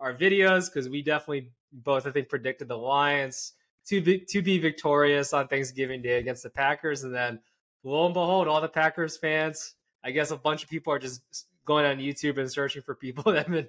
our 0.00 0.14
videos 0.14 0.72
because 0.72 0.88
we 0.88 1.02
definitely 1.02 1.50
both, 1.74 2.06
I 2.06 2.10
think, 2.10 2.30
predicted 2.30 2.68
the 2.68 2.78
Lions 2.78 3.52
to 3.88 4.00
be, 4.00 4.20
to 4.20 4.42
be 4.42 4.58
victorious 4.58 5.32
on 5.32 5.48
Thanksgiving 5.48 6.02
Day 6.02 6.18
against 6.18 6.42
the 6.42 6.50
Packers. 6.50 7.04
And 7.04 7.14
then 7.14 7.40
lo 7.84 8.04
and 8.04 8.14
behold, 8.14 8.48
all 8.48 8.60
the 8.60 8.68
Packers 8.68 9.16
fans, 9.16 9.74
I 10.04 10.10
guess 10.10 10.30
a 10.30 10.36
bunch 10.36 10.62
of 10.62 10.68
people 10.68 10.92
are 10.92 10.98
just 10.98 11.22
going 11.64 11.84
on 11.84 11.98
YouTube 11.98 12.38
and 12.38 12.50
searching 12.50 12.82
for 12.82 12.94
people 12.94 13.22
that 13.32 13.46
have 13.46 13.54
been 13.54 13.68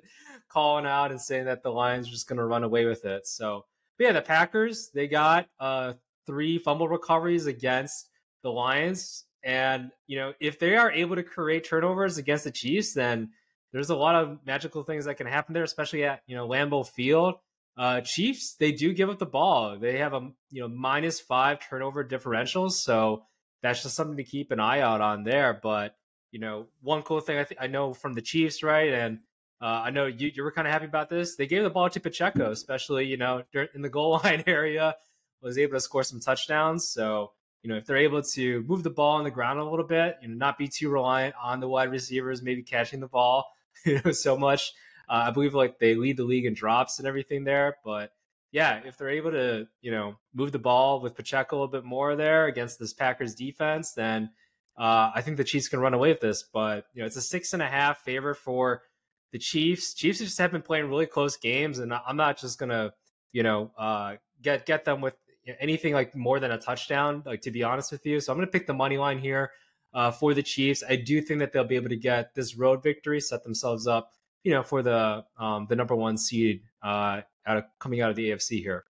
calling 0.49 0.85
out 0.85 1.11
and 1.11 1.21
saying 1.21 1.45
that 1.45 1.63
the 1.63 1.69
Lions 1.69 2.07
are 2.07 2.11
just 2.11 2.27
going 2.27 2.37
to 2.37 2.45
run 2.45 2.63
away 2.63 2.85
with 2.85 3.05
it. 3.05 3.27
So, 3.27 3.65
yeah, 3.97 4.11
the 4.11 4.21
Packers, 4.21 4.89
they 4.93 5.07
got 5.07 5.47
uh, 5.59 5.93
three 6.25 6.57
fumble 6.57 6.87
recoveries 6.87 7.45
against 7.45 8.09
the 8.43 8.51
Lions. 8.51 9.25
And, 9.43 9.91
you 10.07 10.17
know, 10.17 10.33
if 10.39 10.59
they 10.59 10.75
are 10.75 10.91
able 10.91 11.15
to 11.15 11.23
create 11.23 11.65
turnovers 11.65 12.17
against 12.17 12.43
the 12.43 12.51
Chiefs, 12.51 12.93
then 12.93 13.29
there's 13.71 13.89
a 13.89 13.95
lot 13.95 14.15
of 14.15 14.39
magical 14.45 14.83
things 14.83 15.05
that 15.05 15.15
can 15.15 15.27
happen 15.27 15.53
there, 15.53 15.63
especially 15.63 16.03
at, 16.03 16.21
you 16.27 16.35
know, 16.35 16.47
Lambeau 16.47 16.87
Field. 16.87 17.35
Uh, 17.79 18.01
Chiefs, 18.01 18.55
they 18.59 18.73
do 18.73 18.93
give 18.93 19.09
up 19.09 19.19
the 19.19 19.25
ball. 19.25 19.79
They 19.79 19.99
have 19.99 20.13
a, 20.13 20.29
you 20.51 20.61
know, 20.61 20.67
minus 20.67 21.21
five 21.21 21.59
turnover 21.61 22.03
differentials. 22.03 22.73
So 22.73 23.23
that's 23.63 23.83
just 23.83 23.95
something 23.95 24.17
to 24.17 24.23
keep 24.25 24.51
an 24.51 24.59
eye 24.59 24.81
out 24.81 24.99
on 24.99 25.23
there. 25.23 25.57
But, 25.63 25.95
you 26.29 26.41
know, 26.41 26.67
one 26.81 27.03
cool 27.03 27.21
thing 27.21 27.37
I, 27.37 27.45
th- 27.45 27.57
I 27.59 27.67
know 27.67 27.93
from 27.93 28.15
the 28.15 28.21
Chiefs, 28.21 28.63
right? 28.63 28.91
And 28.91 29.19
uh, 29.61 29.83
I 29.85 29.91
know 29.91 30.07
you, 30.07 30.29
you 30.35 30.43
were 30.43 30.51
kind 30.51 30.67
of 30.67 30.73
happy 30.73 30.87
about 30.87 31.09
this. 31.09 31.37
They 31.37 31.47
gave 31.47 31.63
the 31.63 31.69
ball 31.69 31.89
to 31.89 32.01
Pacheco, 32.01 32.51
especially, 32.51 33.05
you 33.05 33.15
know, 33.15 33.43
in 33.73 33.81
the 33.81 33.89
goal 33.89 34.19
line 34.25 34.43
area, 34.45 34.97
was 35.41 35.57
able 35.57 35.73
to 35.73 35.79
score 35.79 36.03
some 36.03 36.19
touchdowns. 36.19 36.89
So, 36.89 37.31
you 37.63 37.69
know, 37.69 37.77
if 37.77 37.85
they're 37.85 37.95
able 37.95 38.21
to 38.33 38.61
move 38.67 38.83
the 38.83 38.89
ball 38.89 39.15
on 39.15 39.23
the 39.23 39.31
ground 39.31 39.57
a 39.57 39.63
little 39.63 39.87
bit, 39.87 40.17
you 40.21 40.27
know, 40.27 40.35
not 40.35 40.57
be 40.57 40.67
too 40.67 40.89
reliant 40.89 41.33
on 41.41 41.61
the 41.61 41.69
wide 41.69 41.91
receivers, 41.91 42.41
maybe 42.41 42.61
catching 42.61 42.99
the 42.99 43.07
ball, 43.07 43.45
you 43.85 44.01
know, 44.03 44.11
so 44.11 44.35
much. 44.35 44.73
Uh, 45.09 45.25
I 45.27 45.31
believe 45.31 45.53
like 45.53 45.79
they 45.79 45.95
lead 45.95 46.17
the 46.17 46.23
league 46.23 46.45
in 46.45 46.53
drops 46.53 46.99
and 46.99 47.07
everything 47.07 47.43
there. 47.43 47.77
But 47.83 48.11
yeah, 48.51 48.81
if 48.85 48.97
they're 48.97 49.09
able 49.09 49.31
to, 49.31 49.67
you 49.81 49.91
know, 49.91 50.15
move 50.33 50.51
the 50.51 50.59
ball 50.59 51.01
with 51.01 51.15
Pacheco 51.15 51.55
a 51.55 51.57
little 51.57 51.71
bit 51.71 51.83
more 51.83 52.15
there 52.15 52.45
against 52.47 52.79
this 52.79 52.93
Packers 52.93 53.35
defense, 53.35 53.93
then 53.93 54.29
uh, 54.77 55.11
I 55.13 55.21
think 55.21 55.37
the 55.37 55.43
Chiefs 55.43 55.67
can 55.67 55.79
run 55.79 55.93
away 55.93 56.09
with 56.09 56.21
this. 56.21 56.43
But 56.43 56.85
you 56.93 57.01
know, 57.01 57.05
it's 57.05 57.15
a 57.15 57.21
six 57.21 57.53
and 57.53 57.61
a 57.61 57.67
half 57.67 58.01
favor 58.01 58.33
for 58.33 58.83
the 59.31 59.39
Chiefs. 59.39 59.93
Chiefs 59.93 60.19
just 60.19 60.37
have 60.37 60.51
been 60.51 60.61
playing 60.61 60.89
really 60.89 61.05
close 61.05 61.37
games, 61.37 61.79
and 61.79 61.93
I'm 61.93 62.17
not 62.17 62.39
just 62.39 62.59
gonna, 62.59 62.93
you 63.31 63.43
know, 63.43 63.71
uh, 63.77 64.15
get 64.41 64.65
get 64.65 64.85
them 64.85 65.01
with 65.01 65.15
anything 65.59 65.93
like 65.93 66.15
more 66.15 66.39
than 66.39 66.51
a 66.51 66.57
touchdown, 66.57 67.23
like 67.25 67.41
to 67.41 67.51
be 67.51 67.63
honest 67.63 67.91
with 67.91 68.05
you. 68.05 68.19
So 68.19 68.31
I'm 68.31 68.39
to 68.39 68.47
pick 68.47 68.67
the 68.67 68.73
money 68.73 68.97
line 68.97 69.19
here 69.19 69.51
uh, 69.93 70.11
for 70.11 70.33
the 70.33 70.43
Chiefs. 70.43 70.83
I 70.87 70.95
do 70.95 71.21
think 71.21 71.39
that 71.39 71.51
they'll 71.51 71.63
be 71.63 71.75
able 71.75 71.89
to 71.89 71.97
get 71.97 72.35
this 72.35 72.55
road 72.55 72.83
victory, 72.83 73.19
set 73.19 73.43
themselves 73.43 73.87
up, 73.87 74.11
you 74.43 74.51
know, 74.51 74.63
for 74.63 74.81
the 74.81 75.25
um, 75.37 75.67
the 75.69 75.75
number 75.75 75.95
one 75.95 76.17
seed 76.17 76.61
uh, 76.83 77.21
out 77.45 77.57
of 77.57 77.63
coming 77.79 78.01
out 78.01 78.09
of 78.09 78.15
the 78.15 78.29
AFC 78.29 78.61
here. 78.61 78.85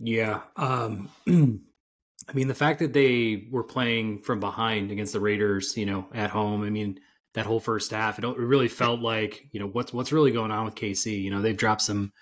Yeah, 0.00 0.42
um, 0.56 1.08
I 1.28 2.32
mean 2.34 2.48
the 2.48 2.54
fact 2.54 2.78
that 2.80 2.92
they 2.92 3.48
were 3.50 3.64
playing 3.64 4.22
from 4.22 4.40
behind 4.40 4.90
against 4.90 5.12
the 5.12 5.20
Raiders, 5.20 5.76
you 5.76 5.86
know, 5.86 6.06
at 6.14 6.30
home. 6.30 6.62
I 6.62 6.70
mean 6.70 7.00
that 7.34 7.46
whole 7.46 7.60
first 7.60 7.90
half, 7.90 8.18
it 8.18 8.24
really 8.24 8.68
felt 8.68 9.00
like 9.00 9.46
you 9.52 9.60
know 9.60 9.66
what's 9.66 9.92
what's 9.92 10.12
really 10.12 10.32
going 10.32 10.50
on 10.50 10.64
with 10.64 10.74
KC. 10.74 11.22
You 11.22 11.30
know, 11.30 11.42
they've 11.42 11.56
dropped 11.56 11.82
some 11.82 12.12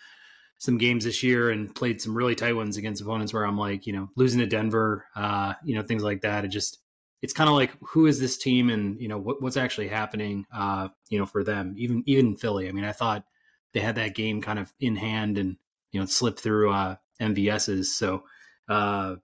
some 0.58 0.78
games 0.78 1.04
this 1.04 1.22
year 1.22 1.50
and 1.50 1.74
played 1.74 2.00
some 2.00 2.16
really 2.16 2.34
tight 2.34 2.54
ones 2.54 2.76
against 2.76 3.02
opponents 3.02 3.32
where 3.32 3.44
I'm 3.44 3.58
like, 3.58 3.86
you 3.86 3.92
know, 3.92 4.08
losing 4.16 4.40
to 4.40 4.46
Denver, 4.46 5.06
uh, 5.14 5.54
you 5.64 5.74
know, 5.74 5.82
things 5.82 6.02
like 6.02 6.22
that. 6.22 6.44
It 6.44 6.48
just, 6.48 6.78
it's 7.22 7.32
kind 7.32 7.48
of 7.48 7.56
like, 7.56 7.72
who 7.80 8.06
is 8.06 8.20
this 8.20 8.36
team 8.38 8.70
and, 8.70 9.00
you 9.00 9.08
know, 9.08 9.18
what, 9.18 9.42
what's 9.42 9.56
actually 9.56 9.88
happening, 9.88 10.44
uh, 10.54 10.88
you 11.08 11.18
know, 11.18 11.26
for 11.26 11.42
them, 11.42 11.74
even, 11.76 12.02
even 12.06 12.36
Philly. 12.36 12.68
I 12.68 12.72
mean, 12.72 12.84
I 12.84 12.92
thought 12.92 13.24
they 13.72 13.80
had 13.80 13.96
that 13.96 14.14
game 14.14 14.42
kind 14.42 14.58
of 14.58 14.72
in 14.80 14.96
hand 14.96 15.38
and, 15.38 15.56
you 15.92 16.00
know, 16.00 16.06
slip 16.06 16.38
through, 16.38 16.72
uh, 16.72 16.96
MVS's. 17.20 17.96
So, 17.96 18.24
uh, 18.68 19.16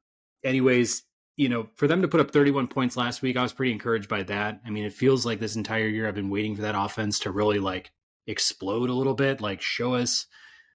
anyways, 0.45 1.03
you 1.37 1.49
know, 1.49 1.69
for 1.77 1.87
them 1.87 2.03
to 2.03 2.09
put 2.09 2.21
up 2.21 2.31
31 2.31 2.69
points 2.69 2.97
last 2.97 3.23
week, 3.23 3.37
I 3.37 3.43
was 3.43 3.53
pretty 3.53 3.73
encouraged 3.73 4.09
by 4.09 4.23
that. 4.25 4.61
I 4.67 4.71
mean, 4.71 4.85
it 4.85 4.93
feels 4.93 5.25
like 5.27 5.41
this 5.41 5.57
entire 5.57 5.89
year 5.89 6.09
I've 6.09 6.15
been 6.15 6.31
waiting 6.31 6.57
for 6.57 6.63
that 6.63 6.75
offense 6.77 7.19
to 7.21 7.31
really 7.31 7.59
like 7.59 7.91
explode 8.27 8.91
a 8.91 8.95
little 8.95 9.15
bit, 9.15 9.41
like 9.41 9.61
show 9.61 9.95
us, 9.95 10.27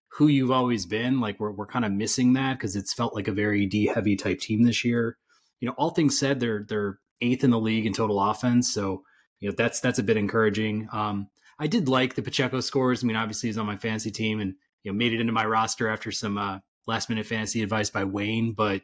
who 0.10 0.28
you've 0.28 0.52
always 0.52 0.86
been. 0.86 1.20
Like 1.20 1.40
we're 1.40 1.52
we're 1.52 1.68
kind 1.68 1.86
of 1.86 1.92
missing 1.92 2.34
that 2.34 2.58
because 2.58 2.76
it's 2.76 2.94
felt 2.94 3.14
like 3.14 3.28
a 3.28 3.34
very 3.34 3.66
D 3.66 3.86
heavy 3.86 4.16
type 4.16 4.40
team 4.40 4.64
this 4.64 4.84
year. 4.84 5.18
You 5.60 5.68
know, 5.68 5.76
all 5.78 5.92
things 5.92 6.18
said, 6.18 6.40
they're 6.40 6.66
they're 6.68 7.00
eighth 7.22 7.44
in 7.44 7.52
the 7.52 7.60
league 7.60 7.86
in 7.86 7.94
total 7.94 8.22
offense, 8.22 8.74
so 8.74 9.04
you 9.40 9.50
know 9.50 9.56
that's 9.58 9.80
that's 9.80 10.00
a 10.00 10.04
bit 10.04 10.18
encouraging. 10.18 10.88
Um, 10.92 11.30
I 11.60 11.68
did 11.68 11.90
like 11.90 12.16
the 12.16 12.22
Pacheco 12.22 12.60
scores. 12.60 13.04
I 13.04 13.08
mean, 13.08 13.16
obviously 13.16 13.50
he's 13.50 13.58
on 13.58 13.66
my 13.66 13.78
fantasy 13.78 14.12
team 14.12 14.40
and 14.40 14.56
you 14.84 14.92
know 14.92 14.98
made 14.98 15.14
it 15.14 15.20
into 15.20 15.34
my 15.34 15.46
roster 15.46 15.90
after 15.90 16.12
some 16.12 16.38
uh, 16.38 16.60
last 16.86 17.10
minute 17.10 17.26
fantasy 17.26 17.64
advice 17.64 17.90
by 17.90 18.04
Wayne. 18.04 18.54
But 18.54 18.82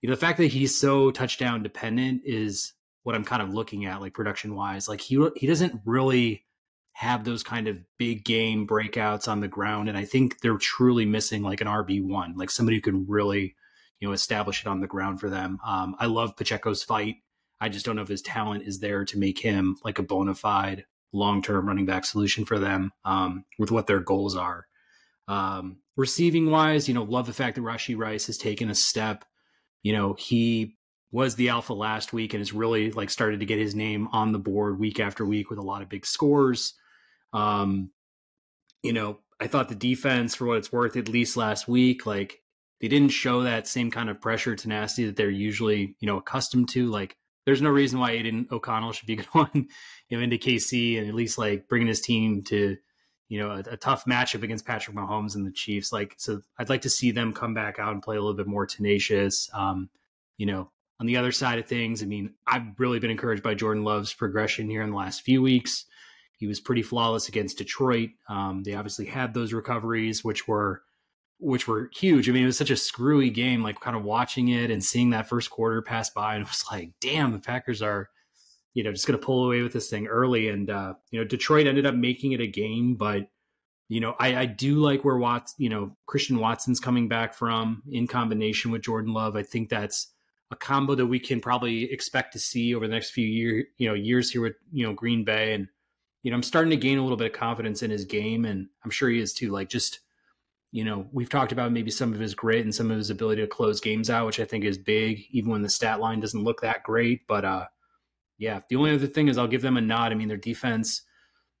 you 0.00 0.08
know, 0.08 0.14
the 0.14 0.20
fact 0.20 0.38
that 0.38 0.46
he's 0.46 0.78
so 0.78 1.10
touchdown 1.10 1.62
dependent 1.62 2.22
is 2.24 2.72
what 3.02 3.14
I'm 3.14 3.24
kind 3.24 3.42
of 3.42 3.54
looking 3.54 3.86
at, 3.86 4.00
like 4.00 4.14
production 4.14 4.54
wise. 4.54 4.88
Like 4.88 5.00
he 5.00 5.28
he 5.36 5.46
doesn't 5.46 5.80
really 5.84 6.44
have 6.92 7.24
those 7.24 7.42
kind 7.42 7.68
of 7.68 7.78
big 7.98 8.24
game 8.24 8.66
breakouts 8.66 9.28
on 9.28 9.40
the 9.40 9.48
ground, 9.48 9.88
and 9.88 9.96
I 9.96 10.04
think 10.04 10.40
they're 10.40 10.58
truly 10.58 11.06
missing 11.06 11.42
like 11.42 11.60
an 11.60 11.68
RB 11.68 12.04
one, 12.04 12.36
like 12.36 12.50
somebody 12.50 12.76
who 12.76 12.82
can 12.82 13.06
really 13.08 13.54
you 14.00 14.08
know 14.08 14.12
establish 14.12 14.62
it 14.62 14.66
on 14.66 14.80
the 14.80 14.86
ground 14.86 15.20
for 15.20 15.30
them. 15.30 15.58
Um, 15.64 15.96
I 15.98 16.06
love 16.06 16.36
Pacheco's 16.36 16.82
fight. 16.82 17.16
I 17.60 17.68
just 17.68 17.84
don't 17.84 17.96
know 17.96 18.02
if 18.02 18.08
his 18.08 18.22
talent 18.22 18.64
is 18.64 18.80
there 18.80 19.04
to 19.04 19.18
make 19.18 19.38
him 19.38 19.76
like 19.84 19.98
a 19.98 20.02
bona 20.02 20.34
fide 20.34 20.84
long 21.12 21.42
term 21.42 21.66
running 21.66 21.86
back 21.86 22.04
solution 22.04 22.44
for 22.44 22.58
them 22.58 22.92
um, 23.04 23.44
with 23.58 23.70
what 23.70 23.86
their 23.86 24.00
goals 24.00 24.36
are. 24.36 24.66
Um, 25.28 25.78
receiving 25.96 26.50
wise, 26.50 26.88
you 26.88 26.94
know, 26.94 27.02
love 27.02 27.26
the 27.26 27.32
fact 27.32 27.56
that 27.56 27.62
Rashee 27.62 27.98
Rice 27.98 28.26
has 28.26 28.38
taken 28.38 28.70
a 28.70 28.74
step. 28.74 29.24
You 29.82 29.92
know, 29.92 30.14
he 30.14 30.76
was 31.12 31.34
the 31.34 31.48
alpha 31.48 31.72
last 31.72 32.12
week 32.12 32.34
and 32.34 32.40
has 32.40 32.52
really 32.52 32.92
like 32.92 33.10
started 33.10 33.40
to 33.40 33.46
get 33.46 33.58
his 33.58 33.74
name 33.74 34.08
on 34.12 34.32
the 34.32 34.38
board 34.38 34.78
week 34.78 35.00
after 35.00 35.24
week 35.24 35.50
with 35.50 35.58
a 35.58 35.62
lot 35.62 35.82
of 35.82 35.88
big 35.88 36.06
scores. 36.06 36.74
Um, 37.32 37.90
you 38.82 38.92
know, 38.92 39.18
I 39.40 39.46
thought 39.46 39.68
the 39.68 39.74
defense, 39.74 40.34
for 40.34 40.46
what 40.46 40.58
it's 40.58 40.72
worth, 40.72 40.96
at 40.96 41.08
least 41.08 41.36
last 41.36 41.66
week, 41.66 42.06
like 42.06 42.40
they 42.80 42.88
didn't 42.88 43.10
show 43.10 43.42
that 43.42 43.66
same 43.66 43.90
kind 43.90 44.08
of 44.08 44.20
pressure 44.20 44.56
tenacity 44.56 45.06
that 45.06 45.16
they're 45.16 45.30
usually, 45.30 45.96
you 46.00 46.06
know, 46.06 46.18
accustomed 46.18 46.68
to. 46.70 46.90
Like, 46.90 47.16
there's 47.46 47.62
no 47.62 47.70
reason 47.70 47.98
why 47.98 48.12
Aidan 48.12 48.46
O'Connell 48.50 48.92
should 48.92 49.06
be 49.06 49.16
going, 49.16 49.48
you 50.08 50.16
know, 50.16 50.22
into 50.22 50.36
KC 50.36 50.98
and 50.98 51.08
at 51.08 51.14
least 51.14 51.38
like 51.38 51.68
bringing 51.68 51.88
his 51.88 52.00
team 52.00 52.42
to, 52.44 52.76
you 53.28 53.38
know, 53.38 53.50
a, 53.50 53.58
a, 53.72 53.76
tough 53.76 54.04
matchup 54.04 54.42
against 54.42 54.66
Patrick 54.66 54.96
Mahomes 54.96 55.34
and 55.34 55.46
the 55.46 55.52
Chiefs. 55.52 55.92
Like, 55.92 56.14
so 56.18 56.42
I'd 56.58 56.68
like 56.68 56.82
to 56.82 56.90
see 56.90 57.12
them 57.12 57.32
come 57.32 57.54
back 57.54 57.78
out 57.78 57.92
and 57.92 58.02
play 58.02 58.16
a 58.16 58.20
little 58.20 58.36
bit 58.36 58.46
more 58.46 58.66
tenacious. 58.66 59.48
Um, 59.54 59.88
you 60.36 60.46
know, 60.46 60.70
on 60.98 61.06
the 61.06 61.16
other 61.16 61.32
side 61.32 61.58
of 61.58 61.66
things, 61.66 62.02
I 62.02 62.06
mean, 62.06 62.34
I've 62.46 62.78
really 62.78 62.98
been 62.98 63.10
encouraged 63.10 63.42
by 63.42 63.54
Jordan 63.54 63.84
Love's 63.84 64.12
progression 64.12 64.68
here 64.68 64.82
in 64.82 64.90
the 64.90 64.96
last 64.96 65.22
few 65.22 65.40
weeks. 65.40 65.86
He 66.36 66.46
was 66.46 66.60
pretty 66.60 66.82
flawless 66.82 67.28
against 67.28 67.58
Detroit. 67.58 68.10
Um, 68.28 68.62
they 68.64 68.74
obviously 68.74 69.06
had 69.06 69.32
those 69.32 69.52
recoveries, 69.52 70.24
which 70.24 70.48
were 70.48 70.82
which 71.40 71.66
were 71.66 71.90
huge. 71.94 72.28
I 72.28 72.32
mean, 72.32 72.44
it 72.44 72.46
was 72.46 72.58
such 72.58 72.70
a 72.70 72.76
screwy 72.76 73.30
game, 73.30 73.62
like 73.62 73.80
kind 73.80 73.96
of 73.96 74.04
watching 74.04 74.48
it 74.48 74.70
and 74.70 74.84
seeing 74.84 75.10
that 75.10 75.28
first 75.28 75.50
quarter 75.50 75.82
pass 75.82 76.10
by, 76.10 76.34
and 76.34 76.42
it 76.42 76.48
was 76.48 76.64
like, 76.72 76.92
damn, 77.00 77.32
the 77.32 77.38
Packers 77.38 77.82
are, 77.82 78.08
you 78.74 78.84
know, 78.84 78.92
just 78.92 79.06
going 79.06 79.18
to 79.18 79.24
pull 79.24 79.46
away 79.46 79.62
with 79.62 79.72
this 79.72 79.88
thing 79.88 80.06
early. 80.06 80.48
And 80.48 80.70
uh, 80.70 80.94
you 81.10 81.18
know, 81.18 81.24
Detroit 81.24 81.66
ended 81.66 81.86
up 81.86 81.94
making 81.94 82.32
it 82.32 82.40
a 82.40 82.46
game, 82.46 82.94
but 82.94 83.28
you 83.88 83.98
know, 83.98 84.14
I, 84.20 84.36
I 84.36 84.46
do 84.46 84.76
like 84.76 85.04
where 85.04 85.16
Watts, 85.16 85.54
you 85.58 85.68
know, 85.68 85.96
Christian 86.06 86.38
Watson's 86.38 86.78
coming 86.78 87.08
back 87.08 87.34
from 87.34 87.82
in 87.90 88.06
combination 88.06 88.70
with 88.70 88.82
Jordan 88.82 89.12
Love. 89.12 89.34
I 89.34 89.42
think 89.42 89.68
that's 89.68 90.12
a 90.52 90.56
combo 90.56 90.94
that 90.94 91.06
we 91.06 91.18
can 91.18 91.40
probably 91.40 91.92
expect 91.92 92.32
to 92.34 92.38
see 92.38 92.72
over 92.72 92.86
the 92.86 92.94
next 92.94 93.10
few 93.10 93.26
year, 93.26 93.64
you 93.78 93.88
know, 93.88 93.94
years 93.94 94.30
here 94.30 94.42
with 94.42 94.54
you 94.72 94.86
know 94.86 94.92
Green 94.92 95.24
Bay, 95.24 95.54
and 95.54 95.66
you 96.22 96.30
know, 96.30 96.36
I'm 96.36 96.42
starting 96.42 96.70
to 96.70 96.76
gain 96.76 96.98
a 96.98 97.02
little 97.02 97.16
bit 97.16 97.26
of 97.26 97.32
confidence 97.32 97.82
in 97.82 97.90
his 97.90 98.04
game, 98.04 98.44
and 98.44 98.68
I'm 98.84 98.90
sure 98.90 99.08
he 99.08 99.18
is 99.18 99.34
too. 99.34 99.50
Like 99.50 99.68
just 99.68 100.00
you 100.72 100.84
know, 100.84 101.06
we've 101.12 101.28
talked 101.28 101.52
about 101.52 101.72
maybe 101.72 101.90
some 101.90 102.12
of 102.12 102.20
his 102.20 102.34
grit 102.34 102.64
and 102.64 102.74
some 102.74 102.90
of 102.90 102.96
his 102.96 103.10
ability 103.10 103.42
to 103.42 103.48
close 103.48 103.80
games 103.80 104.08
out, 104.08 104.26
which 104.26 104.38
I 104.38 104.44
think 104.44 104.64
is 104.64 104.78
big, 104.78 105.24
even 105.30 105.50
when 105.50 105.62
the 105.62 105.68
stat 105.68 106.00
line 106.00 106.20
doesn't 106.20 106.44
look 106.44 106.60
that 106.60 106.84
great. 106.84 107.26
But 107.26 107.44
uh, 107.44 107.66
yeah, 108.38 108.60
the 108.68 108.76
only 108.76 108.94
other 108.94 109.06
thing 109.06 109.28
is 109.28 109.36
I'll 109.36 109.48
give 109.48 109.62
them 109.62 109.76
a 109.76 109.80
nod. 109.80 110.12
I 110.12 110.14
mean, 110.14 110.28
their 110.28 110.36
defense, 110.36 111.02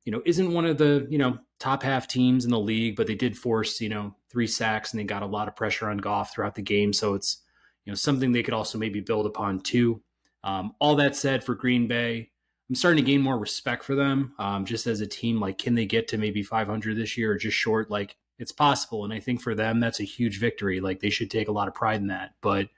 you 0.04 0.12
know, 0.12 0.22
isn't 0.24 0.52
one 0.52 0.64
of 0.64 0.78
the 0.78 1.06
you 1.10 1.18
know 1.18 1.38
top 1.58 1.82
half 1.82 2.06
teams 2.06 2.44
in 2.44 2.50
the 2.50 2.58
league, 2.58 2.96
but 2.96 3.06
they 3.06 3.14
did 3.14 3.36
force 3.36 3.80
you 3.80 3.88
know 3.88 4.14
three 4.30 4.46
sacks 4.46 4.92
and 4.92 5.00
they 5.00 5.04
got 5.04 5.22
a 5.22 5.26
lot 5.26 5.48
of 5.48 5.56
pressure 5.56 5.90
on 5.90 5.98
Goff 5.98 6.32
throughout 6.32 6.54
the 6.54 6.62
game. 6.62 6.92
So 6.92 7.14
it's 7.14 7.42
you 7.84 7.90
know 7.90 7.96
something 7.96 8.30
they 8.30 8.44
could 8.44 8.54
also 8.54 8.78
maybe 8.78 9.00
build 9.00 9.26
upon 9.26 9.60
too. 9.60 10.02
Um, 10.44 10.74
all 10.78 10.94
that 10.96 11.16
said, 11.16 11.44
for 11.44 11.54
Green 11.54 11.86
Bay, 11.86 12.30
I'm 12.68 12.74
starting 12.76 13.04
to 13.04 13.10
gain 13.10 13.20
more 13.20 13.38
respect 13.38 13.84
for 13.84 13.94
them, 13.94 14.32
um, 14.38 14.64
just 14.64 14.86
as 14.86 15.00
a 15.00 15.06
team. 15.06 15.40
Like, 15.40 15.58
can 15.58 15.74
they 15.74 15.86
get 15.86 16.08
to 16.08 16.18
maybe 16.18 16.42
500 16.42 16.96
this 16.96 17.18
year 17.18 17.32
or 17.32 17.36
just 17.36 17.56
short? 17.56 17.90
Like, 17.90 18.16
it's 18.40 18.52
possible. 18.52 19.04
And 19.04 19.12
I 19.12 19.20
think 19.20 19.42
for 19.42 19.54
them, 19.54 19.78
that's 19.80 20.00
a 20.00 20.04
huge 20.04 20.40
victory. 20.40 20.80
Like 20.80 21.00
they 21.00 21.10
should 21.10 21.30
take 21.30 21.48
a 21.48 21.52
lot 21.52 21.68
of 21.68 21.74
pride 21.74 22.00
in 22.00 22.06
that. 22.06 22.30
But, 22.40 22.68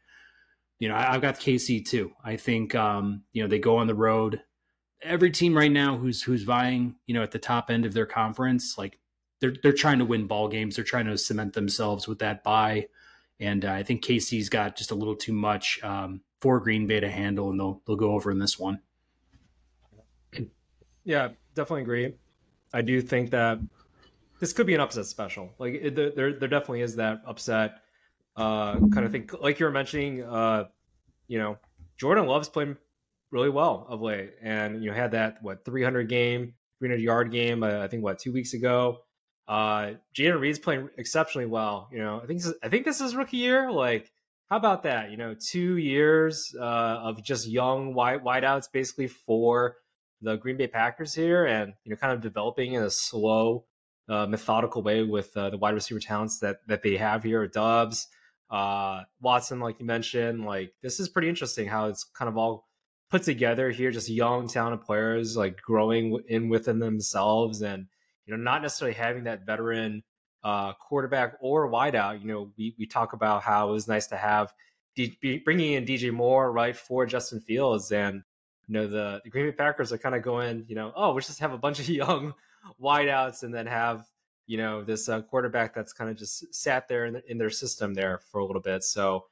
you 0.80 0.88
know, 0.88 0.96
I, 0.96 1.12
have 1.12 1.22
got 1.22 1.38
KC 1.38 1.86
too. 1.86 2.12
I 2.24 2.36
think, 2.36 2.74
um, 2.74 3.22
you 3.32 3.42
know, 3.42 3.48
they 3.48 3.60
go 3.60 3.76
on 3.76 3.86
the 3.86 3.94
road. 3.94 4.42
Every 5.02 5.30
team 5.30 5.56
right 5.56 5.70
now 5.70 5.96
who's 5.96 6.20
who's 6.22 6.42
vying, 6.42 6.96
you 7.06 7.14
know, 7.14 7.22
at 7.22 7.30
the 7.30 7.38
top 7.38 7.70
end 7.70 7.86
of 7.86 7.94
their 7.94 8.06
conference, 8.06 8.76
like 8.76 8.98
they're 9.40 9.54
they're 9.62 9.72
trying 9.72 10.00
to 10.00 10.04
win 10.04 10.26
ball 10.26 10.48
games. 10.48 10.76
They're 10.76 10.84
trying 10.84 11.06
to 11.06 11.16
cement 11.16 11.54
themselves 11.54 12.06
with 12.06 12.18
that 12.18 12.42
bye. 12.44 12.88
And 13.40 13.64
uh, 13.64 13.72
I 13.72 13.82
think 13.82 14.04
KC's 14.04 14.48
got 14.48 14.76
just 14.76 14.90
a 14.90 14.94
little 14.94 15.16
too 15.16 15.32
much 15.32 15.80
um, 15.82 16.20
for 16.40 16.60
Green 16.60 16.86
Bay 16.86 17.00
to 17.00 17.10
handle, 17.10 17.50
and 17.50 17.58
they'll 17.58 17.82
they'll 17.86 17.96
go 17.96 18.12
over 18.12 18.30
in 18.30 18.38
this 18.38 18.58
one. 18.58 18.80
Yeah, 21.04 21.30
definitely 21.54 21.82
agree. 21.82 22.14
I 22.72 22.82
do 22.82 23.02
think 23.02 23.30
that 23.30 23.58
this 24.42 24.52
could 24.52 24.66
be 24.66 24.74
an 24.74 24.80
upset 24.80 25.06
special. 25.06 25.50
Like 25.60 25.74
it, 25.74 25.94
there, 25.94 26.10
there 26.32 26.48
definitely 26.48 26.80
is 26.80 26.96
that 26.96 27.22
upset 27.24 27.76
uh, 28.34 28.72
kind 28.72 29.06
of 29.06 29.12
thing. 29.12 29.30
Like 29.40 29.60
you 29.60 29.66
were 29.66 29.72
mentioning, 29.72 30.24
uh, 30.24 30.64
you 31.28 31.38
know, 31.38 31.58
Jordan 31.96 32.26
Love's 32.26 32.48
playing 32.48 32.76
really 33.30 33.50
well 33.50 33.86
of 33.88 34.02
late, 34.02 34.32
and 34.42 34.82
you 34.82 34.90
know 34.90 34.96
had 34.96 35.12
that 35.12 35.36
what 35.42 35.64
300 35.64 36.08
game, 36.08 36.54
300 36.80 37.00
yard 37.00 37.30
game. 37.30 37.62
Uh, 37.62 37.84
I 37.84 37.86
think 37.86 38.02
what 38.02 38.18
two 38.18 38.32
weeks 38.32 38.52
ago. 38.52 38.98
Uh, 39.46 39.92
Jayden 40.12 40.40
Reed's 40.40 40.58
playing 40.58 40.88
exceptionally 40.98 41.46
well. 41.46 41.88
You 41.92 41.98
know, 41.98 42.20
I 42.20 42.26
think 42.26 42.40
this 42.40 42.48
is, 42.48 42.54
I 42.64 42.68
think 42.68 42.84
this 42.84 43.00
is 43.00 43.14
rookie 43.14 43.36
year. 43.36 43.70
Like, 43.70 44.10
how 44.50 44.56
about 44.56 44.82
that? 44.82 45.12
You 45.12 45.18
know, 45.18 45.36
two 45.38 45.76
years 45.76 46.52
uh, 46.58 46.64
of 46.64 47.22
just 47.22 47.46
young 47.46 47.94
wide 47.94 48.24
wideouts 48.24 48.72
basically 48.72 49.06
for 49.06 49.76
the 50.20 50.34
Green 50.34 50.56
Bay 50.56 50.66
Packers 50.66 51.14
here, 51.14 51.46
and 51.46 51.74
you 51.84 51.90
know, 51.90 51.96
kind 51.96 52.12
of 52.12 52.20
developing 52.20 52.72
in 52.72 52.82
a 52.82 52.90
slow 52.90 53.66
uh, 54.12 54.26
methodical 54.26 54.82
way 54.82 55.02
with 55.02 55.34
uh, 55.36 55.48
the 55.48 55.56
wide 55.56 55.72
receiver 55.72 55.98
talents 55.98 56.38
that 56.40 56.58
that 56.66 56.82
they 56.82 56.96
have 56.96 57.22
here 57.22 57.42
at 57.42 57.52
Doubs. 57.52 58.08
Uh, 58.50 59.02
Watson, 59.22 59.58
like 59.58 59.80
you 59.80 59.86
mentioned, 59.86 60.44
like 60.44 60.74
this 60.82 61.00
is 61.00 61.08
pretty 61.08 61.30
interesting 61.30 61.66
how 61.66 61.86
it's 61.86 62.04
kind 62.04 62.28
of 62.28 62.36
all 62.36 62.68
put 63.10 63.22
together 63.22 63.70
here. 63.70 63.90
Just 63.90 64.10
young, 64.10 64.48
talented 64.48 64.82
players 64.82 65.34
like 65.34 65.62
growing 65.62 66.18
in 66.28 66.50
within 66.50 66.78
themselves, 66.78 67.62
and 67.62 67.86
you 68.26 68.36
know, 68.36 68.42
not 68.42 68.60
necessarily 68.60 68.94
having 68.94 69.24
that 69.24 69.46
veteran 69.46 70.02
uh, 70.44 70.74
quarterback 70.74 71.38
or 71.40 71.70
wideout. 71.70 72.20
You 72.20 72.28
know, 72.28 72.52
we 72.58 72.74
we 72.78 72.86
talk 72.86 73.14
about 73.14 73.42
how 73.42 73.70
it 73.70 73.72
was 73.72 73.88
nice 73.88 74.08
to 74.08 74.18
have 74.18 74.52
D- 74.94 75.40
bringing 75.42 75.72
in 75.72 75.86
DJ 75.86 76.12
Moore 76.12 76.52
right 76.52 76.76
for 76.76 77.06
Justin 77.06 77.40
Fields, 77.40 77.90
and 77.92 78.22
you 78.66 78.74
know 78.74 78.86
the, 78.86 79.22
the 79.24 79.30
Green 79.30 79.46
Bay 79.46 79.52
Packers 79.52 79.90
are 79.90 79.98
kind 79.98 80.14
of 80.14 80.22
going, 80.22 80.66
you 80.68 80.74
know, 80.74 80.92
oh, 80.94 81.14
we 81.14 81.22
just 81.22 81.40
have 81.40 81.54
a 81.54 81.58
bunch 81.58 81.80
of 81.80 81.88
young 82.02 82.34
wideouts 82.80 83.42
and 83.42 83.54
then 83.54 83.66
have 83.66 84.06
you 84.46 84.58
know 84.58 84.82
this 84.82 85.08
uh, 85.08 85.22
quarterback 85.22 85.74
that's 85.74 85.92
kind 85.92 86.10
of 86.10 86.16
just 86.16 86.54
sat 86.54 86.88
there 86.88 87.06
in, 87.06 87.22
in, 87.28 87.38
their 87.38 87.50
system 87.50 87.94
there 87.94 88.18
for 88.30 88.40
a 88.40 88.44
little 88.44 88.60
bit. 88.60 88.82
So 88.84 89.26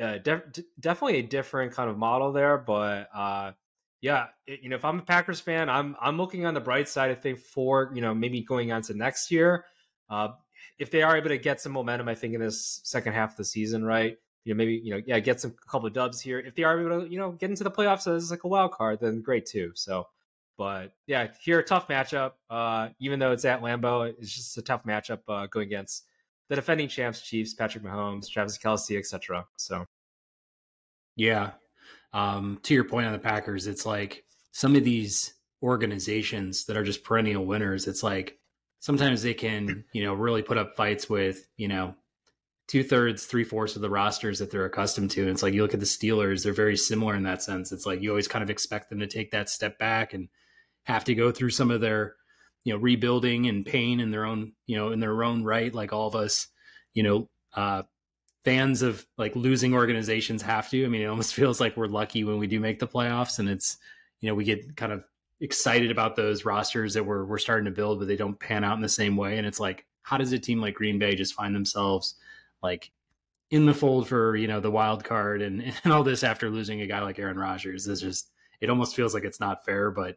uh, 0.00 0.18
def- 0.18 0.42
definitely 0.78 1.18
a 1.18 1.22
different 1.22 1.72
kind 1.72 1.90
of 1.90 1.98
model 1.98 2.32
there, 2.32 2.58
but 2.58 3.08
uh, 3.14 3.52
yeah, 4.00 4.26
it, 4.46 4.60
you 4.62 4.68
know 4.68 4.76
if 4.76 4.84
I'm 4.84 4.98
a 4.98 5.02
Packers 5.02 5.40
fan, 5.40 5.68
I'm 5.68 5.96
I'm 6.00 6.16
looking 6.16 6.46
on 6.46 6.54
the 6.54 6.60
bright 6.60 6.88
side. 6.88 7.10
I 7.10 7.14
think 7.14 7.38
for 7.38 7.90
you 7.94 8.00
know 8.00 8.14
maybe 8.14 8.42
going 8.42 8.72
on 8.72 8.82
to 8.82 8.94
next 8.94 9.30
year, 9.30 9.64
uh, 10.08 10.28
if 10.78 10.90
they 10.90 11.02
are 11.02 11.16
able 11.16 11.28
to 11.28 11.38
get 11.38 11.60
some 11.60 11.72
momentum, 11.72 12.08
I 12.08 12.14
think 12.14 12.34
in 12.34 12.40
this 12.40 12.80
second 12.84 13.12
half 13.12 13.32
of 13.32 13.36
the 13.36 13.44
season, 13.44 13.84
right? 13.84 14.16
You 14.44 14.54
know, 14.54 14.58
maybe 14.58 14.80
you 14.82 14.94
know, 14.94 15.02
yeah, 15.06 15.18
get 15.20 15.40
some 15.40 15.54
couple 15.70 15.86
of 15.86 15.92
dubs 15.92 16.20
here. 16.20 16.38
If 16.38 16.54
they 16.54 16.64
are 16.64 16.80
able 16.80 17.02
to, 17.02 17.10
you 17.10 17.18
know, 17.18 17.32
get 17.32 17.50
into 17.50 17.64
the 17.64 17.70
playoffs 17.70 18.12
as 18.12 18.30
like 18.30 18.44
a 18.44 18.48
wild 18.48 18.72
card, 18.72 19.00
then 19.00 19.20
great 19.20 19.46
too. 19.46 19.72
So 19.74 20.06
but 20.60 20.92
yeah, 21.06 21.28
here 21.40 21.58
a 21.58 21.64
tough 21.64 21.88
matchup. 21.88 22.32
Uh, 22.50 22.90
even 22.98 23.18
though 23.18 23.32
it's 23.32 23.46
at 23.46 23.62
Lambeau, 23.62 24.12
it's 24.18 24.30
just 24.30 24.58
a 24.58 24.62
tough 24.62 24.84
matchup 24.84 25.20
uh, 25.26 25.46
going 25.46 25.64
against 25.64 26.04
the 26.50 26.56
defending 26.56 26.86
champs, 26.86 27.22
Chiefs, 27.22 27.54
Patrick 27.54 27.82
Mahomes, 27.82 28.28
Travis 28.28 28.58
Kelce, 28.58 28.98
etc. 28.98 29.46
So, 29.56 29.86
yeah. 31.16 31.52
Um, 32.12 32.60
to 32.64 32.74
your 32.74 32.84
point 32.84 33.06
on 33.06 33.14
the 33.14 33.18
Packers, 33.18 33.66
it's 33.66 33.86
like 33.86 34.22
some 34.52 34.76
of 34.76 34.84
these 34.84 35.32
organizations 35.62 36.66
that 36.66 36.76
are 36.76 36.84
just 36.84 37.04
perennial 37.04 37.46
winners. 37.46 37.88
It's 37.88 38.02
like 38.02 38.36
sometimes 38.80 39.22
they 39.22 39.32
can, 39.32 39.86
you 39.94 40.04
know, 40.04 40.12
really 40.12 40.42
put 40.42 40.58
up 40.58 40.76
fights 40.76 41.08
with, 41.08 41.48
you 41.56 41.68
know, 41.68 41.94
two 42.68 42.84
thirds, 42.84 43.24
three 43.24 43.44
fourths 43.44 43.76
of 43.76 43.82
the 43.82 43.88
rosters 43.88 44.40
that 44.40 44.50
they're 44.50 44.66
accustomed 44.66 45.10
to. 45.12 45.22
And 45.22 45.30
it's 45.30 45.42
like 45.42 45.54
you 45.54 45.62
look 45.62 45.72
at 45.72 45.80
the 45.80 45.86
Steelers; 45.86 46.44
they're 46.44 46.52
very 46.52 46.76
similar 46.76 47.14
in 47.14 47.22
that 47.22 47.42
sense. 47.42 47.72
It's 47.72 47.86
like 47.86 48.02
you 48.02 48.10
always 48.10 48.28
kind 48.28 48.42
of 48.42 48.50
expect 48.50 48.90
them 48.90 48.98
to 48.98 49.06
take 49.06 49.30
that 49.30 49.48
step 49.48 49.78
back 49.78 50.12
and 50.12 50.28
have 50.84 51.04
to 51.04 51.14
go 51.14 51.30
through 51.30 51.50
some 51.50 51.70
of 51.70 51.80
their 51.80 52.16
you 52.64 52.72
know 52.72 52.78
rebuilding 52.78 53.46
and 53.46 53.66
pain 53.66 54.00
in 54.00 54.10
their 54.10 54.24
own 54.24 54.52
you 54.66 54.76
know 54.76 54.92
in 54.92 55.00
their 55.00 55.22
own 55.22 55.44
right 55.44 55.74
like 55.74 55.92
all 55.92 56.06
of 56.06 56.14
us 56.14 56.48
you 56.94 57.02
know 57.02 57.28
uh 57.54 57.82
fans 58.44 58.82
of 58.82 59.06
like 59.18 59.34
losing 59.36 59.74
organizations 59.74 60.42
have 60.42 60.68
to 60.68 60.84
i 60.84 60.88
mean 60.88 61.02
it 61.02 61.06
almost 61.06 61.34
feels 61.36 61.60
like 61.60 61.76
we're 61.76 61.86
lucky 61.86 62.24
when 62.24 62.38
we 62.38 62.46
do 62.46 62.60
make 62.60 62.78
the 62.78 62.88
playoffs 62.88 63.38
and 63.38 63.48
it's 63.48 63.78
you 64.20 64.28
know 64.28 64.34
we 64.34 64.44
get 64.44 64.76
kind 64.76 64.92
of 64.92 65.04
excited 65.40 65.90
about 65.90 66.16
those 66.16 66.44
rosters 66.44 66.94
that 66.94 67.04
we're 67.04 67.24
we're 67.24 67.38
starting 67.38 67.64
to 67.64 67.70
build, 67.70 67.98
but 67.98 68.08
they 68.08 68.16
don't 68.16 68.38
pan 68.38 68.64
out 68.64 68.76
in 68.76 68.82
the 68.82 68.88
same 68.88 69.16
way. 69.16 69.38
And 69.38 69.46
it's 69.46 69.60
like, 69.60 69.86
how 70.02 70.16
does 70.16 70.32
a 70.32 70.38
team 70.38 70.60
like 70.60 70.74
Green 70.74 70.98
Bay 70.98 71.14
just 71.14 71.34
find 71.34 71.54
themselves 71.54 72.14
like 72.62 72.90
in 73.50 73.66
the 73.66 73.74
fold 73.74 74.06
for 74.06 74.36
you 74.36 74.46
know 74.46 74.60
the 74.60 74.70
wild 74.70 75.02
card 75.04 75.42
and, 75.42 75.62
and 75.84 75.92
all 75.92 76.04
this 76.04 76.22
after 76.22 76.50
losing 76.50 76.80
a 76.82 76.86
guy 76.86 77.00
like 77.00 77.18
Aaron 77.18 77.38
Rodgers? 77.38 77.88
It's 77.88 78.00
just 78.00 78.30
it 78.60 78.70
almost 78.70 78.94
feels 78.94 79.14
like 79.14 79.24
it's 79.24 79.40
not 79.40 79.64
fair, 79.64 79.90
but 79.90 80.16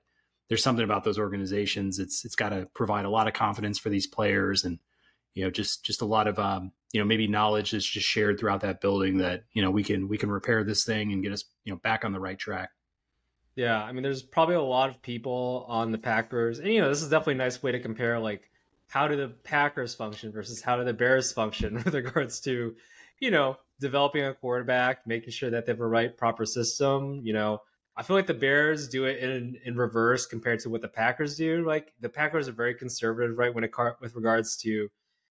there's 0.49 0.63
something 0.63 0.83
about 0.83 1.03
those 1.03 1.19
organizations. 1.19 1.99
It's 1.99 2.25
it's 2.25 2.35
got 2.35 2.49
to 2.49 2.67
provide 2.73 3.05
a 3.05 3.09
lot 3.09 3.27
of 3.27 3.33
confidence 3.33 3.79
for 3.79 3.89
these 3.89 4.07
players 4.07 4.63
and 4.63 4.79
you 5.33 5.43
know 5.43 5.49
just 5.49 5.83
just 5.83 6.01
a 6.01 6.05
lot 6.05 6.27
of 6.27 6.37
um, 6.39 6.71
you 6.91 6.99
know 6.99 7.05
maybe 7.05 7.27
knowledge 7.27 7.71
that's 7.71 7.85
just 7.85 8.07
shared 8.07 8.39
throughout 8.39 8.61
that 8.61 8.81
building 8.81 9.17
that 9.17 9.43
you 9.53 9.61
know 9.61 9.71
we 9.71 9.83
can 9.83 10.07
we 10.07 10.17
can 10.17 10.29
repair 10.29 10.63
this 10.63 10.85
thing 10.85 11.11
and 11.11 11.23
get 11.23 11.31
us 11.31 11.45
you 11.63 11.73
know 11.73 11.79
back 11.79 12.05
on 12.05 12.11
the 12.11 12.19
right 12.19 12.37
track. 12.37 12.69
Yeah, 13.55 13.83
I 13.83 13.91
mean, 13.91 14.01
there's 14.01 14.23
probably 14.23 14.55
a 14.55 14.61
lot 14.61 14.89
of 14.89 15.01
people 15.01 15.65
on 15.69 15.91
the 15.91 15.97
Packers, 15.97 16.59
and 16.59 16.69
you 16.69 16.81
know, 16.81 16.89
this 16.89 17.01
is 17.01 17.09
definitely 17.09 17.35
a 17.35 17.37
nice 17.37 17.61
way 17.61 17.71
to 17.71 17.79
compare 17.79 18.19
like 18.19 18.49
how 18.87 19.07
do 19.07 19.15
the 19.15 19.29
Packers 19.29 19.93
function 19.95 20.31
versus 20.31 20.61
how 20.61 20.75
do 20.77 20.83
the 20.83 20.93
Bears 20.93 21.31
function 21.31 21.75
with 21.85 21.93
regards 21.93 22.39
to, 22.41 22.75
you 23.19 23.31
know, 23.31 23.57
developing 23.79 24.23
a 24.25 24.33
quarterback, 24.33 25.05
making 25.05 25.31
sure 25.31 25.49
that 25.51 25.65
they 25.65 25.71
have 25.71 25.79
a 25.79 25.87
right 25.87 26.15
proper 26.17 26.45
system. 26.45 27.21
You 27.23 27.33
know, 27.33 27.61
I 27.95 28.03
feel 28.03 28.15
like 28.15 28.27
the 28.27 28.33
Bears 28.33 28.87
do 28.87 29.05
it 29.05 29.19
in 29.23 29.57
in 29.65 29.75
reverse 29.75 30.25
compared 30.25 30.59
to 30.61 30.69
what 30.69 30.81
the 30.81 30.87
Packers 30.87 31.37
do. 31.37 31.65
Like 31.65 31.93
the 32.01 32.09
Packers 32.09 32.47
are 32.47 32.53
very 32.53 32.73
conservative, 32.73 33.37
right, 33.37 33.53
when 33.53 33.63
it 33.63 33.71
with 34.01 34.15
regards 34.15 34.57
to 34.57 34.89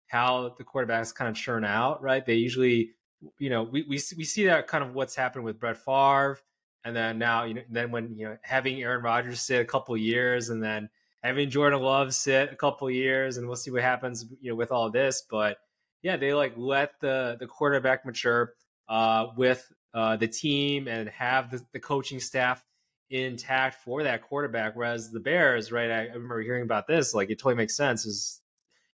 how 0.07 0.55
the 0.57 0.63
quarterbacks 0.63 1.13
kind 1.15 1.29
of 1.29 1.35
churn 1.35 1.63
out, 1.65 2.01
right? 2.01 2.25
They 2.25 2.35
usually, 2.35 2.91
you 3.39 3.49
know, 3.49 3.63
we 3.63 3.83
we 3.83 3.99
we 4.17 4.23
see 4.23 4.45
that 4.45 4.67
kind 4.67 4.83
of 4.83 4.93
what's 4.93 5.15
happened 5.15 5.45
with 5.45 5.59
Brett 5.59 5.77
Favre 5.77 6.39
and 6.83 6.95
then 6.95 7.17
now, 7.17 7.43
you 7.43 7.53
know, 7.55 7.61
then 7.69 7.91
when 7.91 8.15
you 8.17 8.27
know 8.27 8.37
having 8.41 8.81
Aaron 8.81 9.03
Rodgers 9.03 9.41
sit 9.41 9.61
a 9.61 9.65
couple 9.65 9.95
years, 9.97 10.49
and 10.49 10.63
then 10.63 10.89
having 11.23 11.49
Jordan 11.49 11.81
Love 11.81 12.13
sit 12.13 12.51
a 12.51 12.55
couple 12.55 12.89
years, 12.89 13.37
and 13.37 13.47
we'll 13.47 13.55
see 13.55 13.71
what 13.71 13.83
happens, 13.83 14.25
you 14.41 14.51
know, 14.51 14.55
with 14.55 14.71
all 14.71 14.89
this. 14.89 15.23
But 15.29 15.57
yeah, 16.01 16.17
they 16.17 16.33
like 16.33 16.53
let 16.57 16.99
the 16.99 17.37
the 17.39 17.47
quarterback 17.47 18.05
mature 18.05 18.53
uh, 18.89 19.27
with 19.37 19.71
uh, 19.93 20.15
the 20.15 20.27
team 20.27 20.87
and 20.87 21.09
have 21.09 21.51
the, 21.51 21.61
the 21.73 21.79
coaching 21.79 22.19
staff 22.19 22.63
intact 23.09 23.83
for 23.83 24.03
that 24.03 24.23
quarterback. 24.23 24.75
Whereas 24.75 25.11
the 25.11 25.19
Bears, 25.19 25.71
right? 25.71 25.91
I, 25.91 26.01
remember 26.07 26.41
hearing 26.41 26.63
about 26.63 26.87
this. 26.87 27.13
Like 27.13 27.29
it 27.29 27.39
totally 27.39 27.55
makes 27.55 27.75
sense. 27.75 28.05
Is 28.05 28.41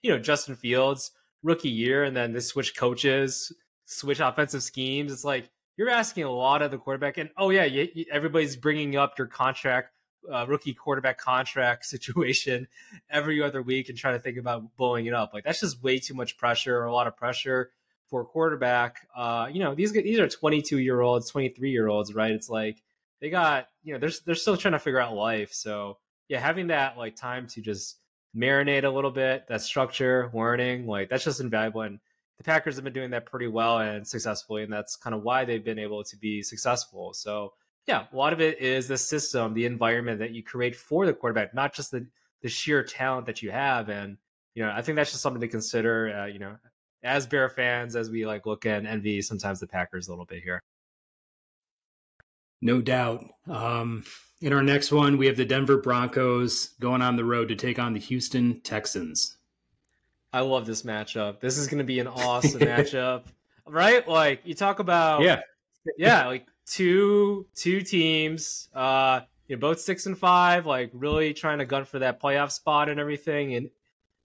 you 0.02 0.12
know 0.12 0.20
Justin 0.20 0.56
Fields 0.56 1.12
rookie 1.44 1.70
year, 1.70 2.04
and 2.04 2.16
then 2.16 2.34
they 2.34 2.40
switch 2.40 2.76
coaches, 2.76 3.52
switch 3.86 4.20
offensive 4.20 4.64
schemes. 4.64 5.12
It's 5.12 5.26
like 5.26 5.50
you're 5.78 5.90
asking 5.90 6.24
a 6.24 6.32
lot 6.32 6.62
of 6.62 6.72
the 6.72 6.78
quarterback. 6.78 7.18
And 7.18 7.30
oh 7.38 7.50
yeah, 7.50 7.66
you, 7.66 7.88
you, 7.94 8.06
everybody's 8.12 8.56
bringing 8.56 8.96
up 8.96 9.18
your 9.18 9.28
contract, 9.28 9.90
uh, 10.32 10.46
rookie 10.48 10.74
quarterback 10.74 11.18
contract 11.18 11.86
situation 11.86 12.68
every 13.10 13.44
other 13.44 13.62
week 13.62 13.90
and 13.90 13.98
trying 13.98 14.16
to 14.16 14.20
think 14.20 14.38
about 14.38 14.76
blowing 14.78 15.06
it 15.08 15.14
up. 15.14 15.34
Like 15.34 15.44
that's 15.44 15.60
just 15.60 15.84
way 15.84 16.00
too 16.00 16.14
much 16.14 16.38
pressure, 16.38 16.78
or 16.78 16.86
a 16.86 16.94
lot 16.94 17.08
of 17.08 17.18
pressure 17.18 17.72
for 18.10 18.24
quarterback. 18.26 19.08
Uh, 19.16 19.48
you 19.52 19.60
know, 19.60 19.76
these 19.76 19.92
these 19.92 20.20
are 20.20 20.28
22 20.28 20.80
year 20.80 21.02
olds, 21.02 21.30
23 21.30 21.72
year 21.72 21.88
olds, 21.88 22.14
right? 22.14 22.32
It's 22.32 22.50
like 22.50 22.82
they 23.22 23.30
got 23.30 23.68
you 23.84 23.94
know 23.94 24.00
they're 24.00 24.12
they're 24.26 24.36
still 24.36 24.58
trying 24.58 24.74
to 24.74 24.80
figure 24.80 25.00
out 25.00 25.14
life. 25.14 25.54
So 25.54 25.98
yeah, 26.28 26.40
having 26.40 26.68
that 26.68 26.98
like 26.98 27.16
time 27.16 27.48
to 27.48 27.62
just 27.62 28.00
marinate 28.36 28.84
a 28.84 28.90
little 28.90 29.12
bit, 29.12 29.46
that 29.48 29.62
structure, 29.62 30.30
learning, 30.34 30.88
like 30.88 31.10
that's 31.10 31.24
just 31.24 31.40
invaluable. 31.40 31.82
And 31.82 32.00
the 32.38 32.44
Packers 32.44 32.76
have 32.76 32.84
been 32.84 32.94
doing 32.94 33.12
that 33.12 33.26
pretty 33.26 33.48
well 33.48 33.80
and 33.80 34.06
successfully, 34.06 34.64
and 34.64 34.74
that's 34.74 34.96
kind 34.96 35.16
of 35.16 35.24
why 35.24 35.46
they've 35.46 35.64
been 35.64 35.80
able 35.80 36.04
to 36.04 36.18
be 36.18 36.42
successful. 36.44 37.14
So, 37.14 37.54
yeah, 37.88 38.06
a 38.12 38.16
lot 38.16 38.34
of 38.34 38.42
it 38.42 38.60
is 38.60 38.88
the 38.88 38.98
system, 38.98 39.54
the 39.54 39.66
environment 39.66 40.20
that 40.20 40.32
you 40.32 40.44
create 40.44 40.76
for 40.76 41.06
the 41.06 41.14
quarterback, 41.14 41.54
not 41.54 41.74
just 41.74 41.92
the 41.92 42.06
the 42.42 42.50
sheer 42.50 42.84
talent 42.84 43.26
that 43.26 43.42
you 43.42 43.52
have. 43.52 43.90
And 43.90 44.18
you 44.54 44.64
know, 44.64 44.72
I 44.72 44.82
think 44.82 44.96
that's 44.98 45.12
just 45.12 45.24
something 45.24 45.42
to 45.42 45.48
consider. 45.48 46.16
Uh, 46.16 46.26
you 46.26 46.40
know, 46.40 46.58
as 47.06 47.28
Bear 47.28 47.50
fans, 47.50 47.96
as 47.96 48.10
we 48.10 48.26
like 48.26 48.46
look 48.46 48.66
and 48.66 48.88
envy 48.88 49.22
sometimes 49.22 49.60
the 49.60 49.68
Packers 49.68 50.08
a 50.08 50.12
little 50.12 50.26
bit 50.26 50.44
here. 50.44 50.62
No 52.62 52.82
doubt. 52.82 53.26
Um, 53.48 54.04
in 54.42 54.52
our 54.52 54.64
next 54.64 54.92
one, 54.92 55.18
we 55.18 55.28
have 55.28 55.38
the 55.38 55.46
Denver 55.46 55.78
Broncos 55.78 56.70
going 56.80 57.02
on 57.02 57.16
the 57.16 57.24
road 57.24 57.48
to 57.50 57.56
take 57.56 57.80
on 57.80 57.94
the 57.94 58.00
Houston 58.00 58.60
Texans. 58.62 59.38
I 60.34 60.42
love 60.42 60.66
this 60.66 60.82
matchup. 60.82 61.40
This 61.40 61.58
is 61.58 61.68
going 61.68 61.78
to 61.78 61.86
be 61.86 62.00
an 62.00 62.08
awesome 62.08 62.60
matchup, 62.62 63.24
right? 63.68 64.06
Like 64.08 64.42
you 64.44 64.54
talk 64.54 64.80
about, 64.80 65.22
yeah, 65.22 65.42
yeah, 65.98 66.28
like 66.28 66.48
two 66.66 67.46
two 67.56 67.82
teams, 67.82 68.68
uh, 68.74 69.22
you 69.48 69.56
know, 69.56 69.60
both 69.60 69.80
six 69.80 70.08
and 70.08 70.18
five, 70.18 70.66
like 70.66 70.90
really 70.94 71.34
trying 71.34 71.60
to 71.60 71.66
gun 71.66 71.86
for 71.86 72.00
that 72.00 72.22
playoff 72.22 72.52
spot 72.52 72.90
and 72.90 73.00
everything, 73.00 73.54
and 73.54 73.70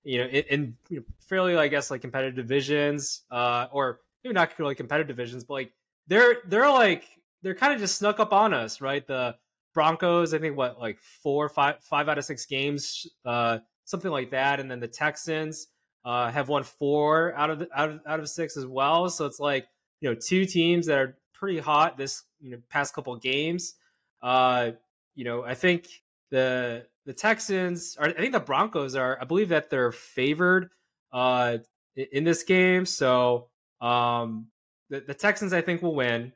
you 0.04 0.18
know, 0.18 0.26
in, 0.26 0.44
in 0.48 0.76
you 0.88 0.96
know, 0.98 1.02
fairly, 1.20 1.56
I 1.56 1.68
guess, 1.68 1.90
like 1.90 2.00
competitive 2.00 2.36
divisions, 2.36 3.22
uh, 3.30 3.66
or 3.72 4.00
maybe 4.24 4.34
not 4.34 4.58
really 4.58 4.74
competitive 4.74 5.08
divisions, 5.08 5.44
but 5.44 5.54
like 5.54 5.72
they're 6.06 6.36
they're 6.46 6.70
like 6.70 7.04
they're 7.42 7.54
kind 7.54 7.72
of 7.72 7.80
just 7.80 7.98
snuck 7.98 8.20
up 8.20 8.32
on 8.32 8.52
us, 8.54 8.80
right? 8.80 9.06
The 9.06 9.36
Broncos, 9.74 10.34
I 10.34 10.38
think, 10.38 10.56
what 10.56 10.78
like 10.78 10.98
four, 11.22 11.48
five, 11.48 11.76
five 11.82 12.08
out 12.08 12.18
of 12.18 12.24
six 12.24 12.46
games, 12.46 13.06
uh, 13.24 13.58
something 13.84 14.10
like 14.10 14.30
that, 14.30 14.60
and 14.60 14.70
then 14.70 14.80
the 14.80 14.88
Texans 14.88 15.68
uh, 16.04 16.30
have 16.30 16.48
won 16.48 16.64
four 16.64 17.34
out 17.36 17.50
of 17.50 17.60
the, 17.60 17.68
out 17.74 17.90
of 17.90 18.00
out 18.06 18.20
of 18.20 18.28
six 18.28 18.56
as 18.56 18.66
well. 18.66 19.08
So 19.08 19.26
it's 19.26 19.40
like 19.40 19.66
you 20.00 20.10
know 20.10 20.16
two 20.16 20.46
teams 20.46 20.86
that 20.86 20.98
are 20.98 21.16
pretty 21.34 21.58
hot 21.58 21.96
this 21.96 22.22
you 22.40 22.50
know 22.50 22.58
past 22.68 22.94
couple 22.94 23.14
games. 23.16 23.74
Uh, 24.22 24.72
you 25.14 25.24
know, 25.24 25.44
I 25.44 25.54
think 25.54 25.88
the 26.30 26.86
the 27.10 27.14
Texans 27.14 27.96
are. 27.98 28.06
I 28.06 28.12
think 28.12 28.30
the 28.30 28.38
Broncos 28.38 28.94
are. 28.94 29.18
I 29.20 29.24
believe 29.24 29.48
that 29.48 29.68
they're 29.68 29.90
favored 29.90 30.68
uh, 31.12 31.58
in 31.96 32.22
this 32.22 32.44
game. 32.44 32.86
So 32.86 33.48
um, 33.80 34.46
the, 34.90 35.00
the 35.00 35.14
Texans, 35.14 35.52
I 35.52 35.60
think, 35.60 35.82
will 35.82 35.96
win. 35.96 36.32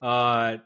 Uh, 0.00 0.56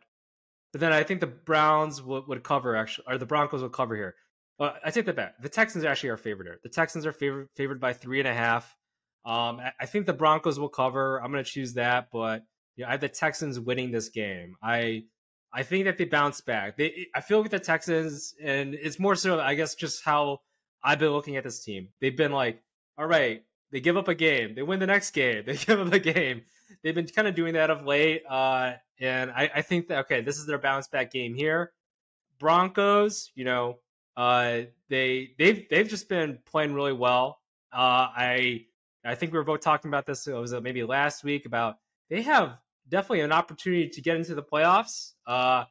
but 0.70 0.80
then 0.80 0.92
I 0.92 1.02
think 1.02 1.18
the 1.18 1.26
Browns 1.26 2.00
would, 2.00 2.28
would 2.28 2.44
cover 2.44 2.76
actually, 2.76 3.06
or 3.08 3.18
the 3.18 3.26
Broncos 3.26 3.60
will 3.60 3.68
cover 3.68 3.96
here. 3.96 4.14
I 4.60 4.92
take 4.92 5.06
that 5.06 5.16
back. 5.16 5.42
The 5.42 5.48
Texans 5.48 5.84
are 5.84 5.88
actually 5.88 6.10
are 6.10 6.16
favored 6.16 6.46
here. 6.46 6.60
The 6.62 6.68
Texans 6.68 7.04
are 7.04 7.12
favored 7.12 7.48
favored 7.56 7.80
by 7.80 7.94
three 7.94 8.20
and 8.20 8.28
a 8.28 8.34
half. 8.34 8.76
Um, 9.26 9.60
I, 9.80 9.86
think 9.86 10.06
the 10.06 10.12
Broncos 10.12 10.60
will 10.60 10.68
cover. 10.68 11.20
I'm 11.20 11.32
going 11.32 11.42
to 11.42 11.50
choose 11.50 11.74
that, 11.74 12.10
but 12.12 12.44
know, 12.76 12.86
I 12.86 12.92
have 12.92 13.00
the 13.00 13.08
Texans 13.08 13.58
winning 13.58 13.90
this 13.90 14.08
game. 14.08 14.54
I 14.62 15.02
I 15.52 15.62
think 15.62 15.86
that 15.86 15.98
they 15.98 16.04
bounce 16.04 16.40
back. 16.40 16.76
They 16.76 17.06
I 17.14 17.20
feel 17.20 17.40
like 17.40 17.50
the 17.50 17.58
Texans, 17.58 18.34
and 18.42 18.74
it's 18.74 18.98
more 18.98 19.14
so 19.14 19.40
I 19.40 19.54
guess 19.54 19.74
just 19.74 20.04
how 20.04 20.40
I've 20.82 20.98
been 20.98 21.10
looking 21.10 21.36
at 21.36 21.44
this 21.44 21.64
team. 21.64 21.88
They've 22.00 22.16
been 22.16 22.32
like, 22.32 22.62
all 22.96 23.06
right, 23.06 23.42
they 23.72 23.80
give 23.80 23.96
up 23.96 24.08
a 24.08 24.14
game, 24.14 24.54
they 24.54 24.62
win 24.62 24.80
the 24.80 24.86
next 24.86 25.10
game, 25.12 25.44
they 25.46 25.56
give 25.56 25.80
up 25.80 25.92
a 25.92 25.98
game. 25.98 26.42
They've 26.82 26.94
been 26.94 27.06
kind 27.06 27.26
of 27.26 27.34
doing 27.34 27.54
that 27.54 27.70
of 27.70 27.86
late, 27.86 28.22
uh, 28.28 28.74
and 29.00 29.30
I, 29.30 29.50
I 29.56 29.62
think 29.62 29.88
that 29.88 30.00
okay, 30.00 30.20
this 30.20 30.38
is 30.38 30.46
their 30.46 30.58
bounce 30.58 30.88
back 30.88 31.10
game 31.10 31.34
here. 31.34 31.72
Broncos, 32.38 33.32
you 33.34 33.44
know, 33.44 33.78
uh, 34.16 34.62
they 34.88 35.30
they've 35.38 35.66
they've 35.70 35.88
just 35.88 36.08
been 36.08 36.38
playing 36.44 36.74
really 36.74 36.92
well. 36.92 37.38
Uh, 37.72 38.08
I 38.14 38.66
I 39.04 39.14
think 39.14 39.32
we 39.32 39.38
were 39.38 39.44
both 39.44 39.60
talking 39.60 39.88
about 39.88 40.06
this. 40.06 40.26
It 40.26 40.34
was 40.34 40.52
uh, 40.52 40.60
maybe 40.60 40.84
last 40.84 41.24
week 41.24 41.46
about 41.46 41.76
they 42.10 42.22
have 42.22 42.58
definitely 42.88 43.20
an 43.20 43.32
opportunity 43.32 43.88
to 43.88 44.00
get 44.00 44.16
into 44.16 44.34
the 44.34 44.42
playoffs. 44.42 45.12
Uh, 45.26 45.64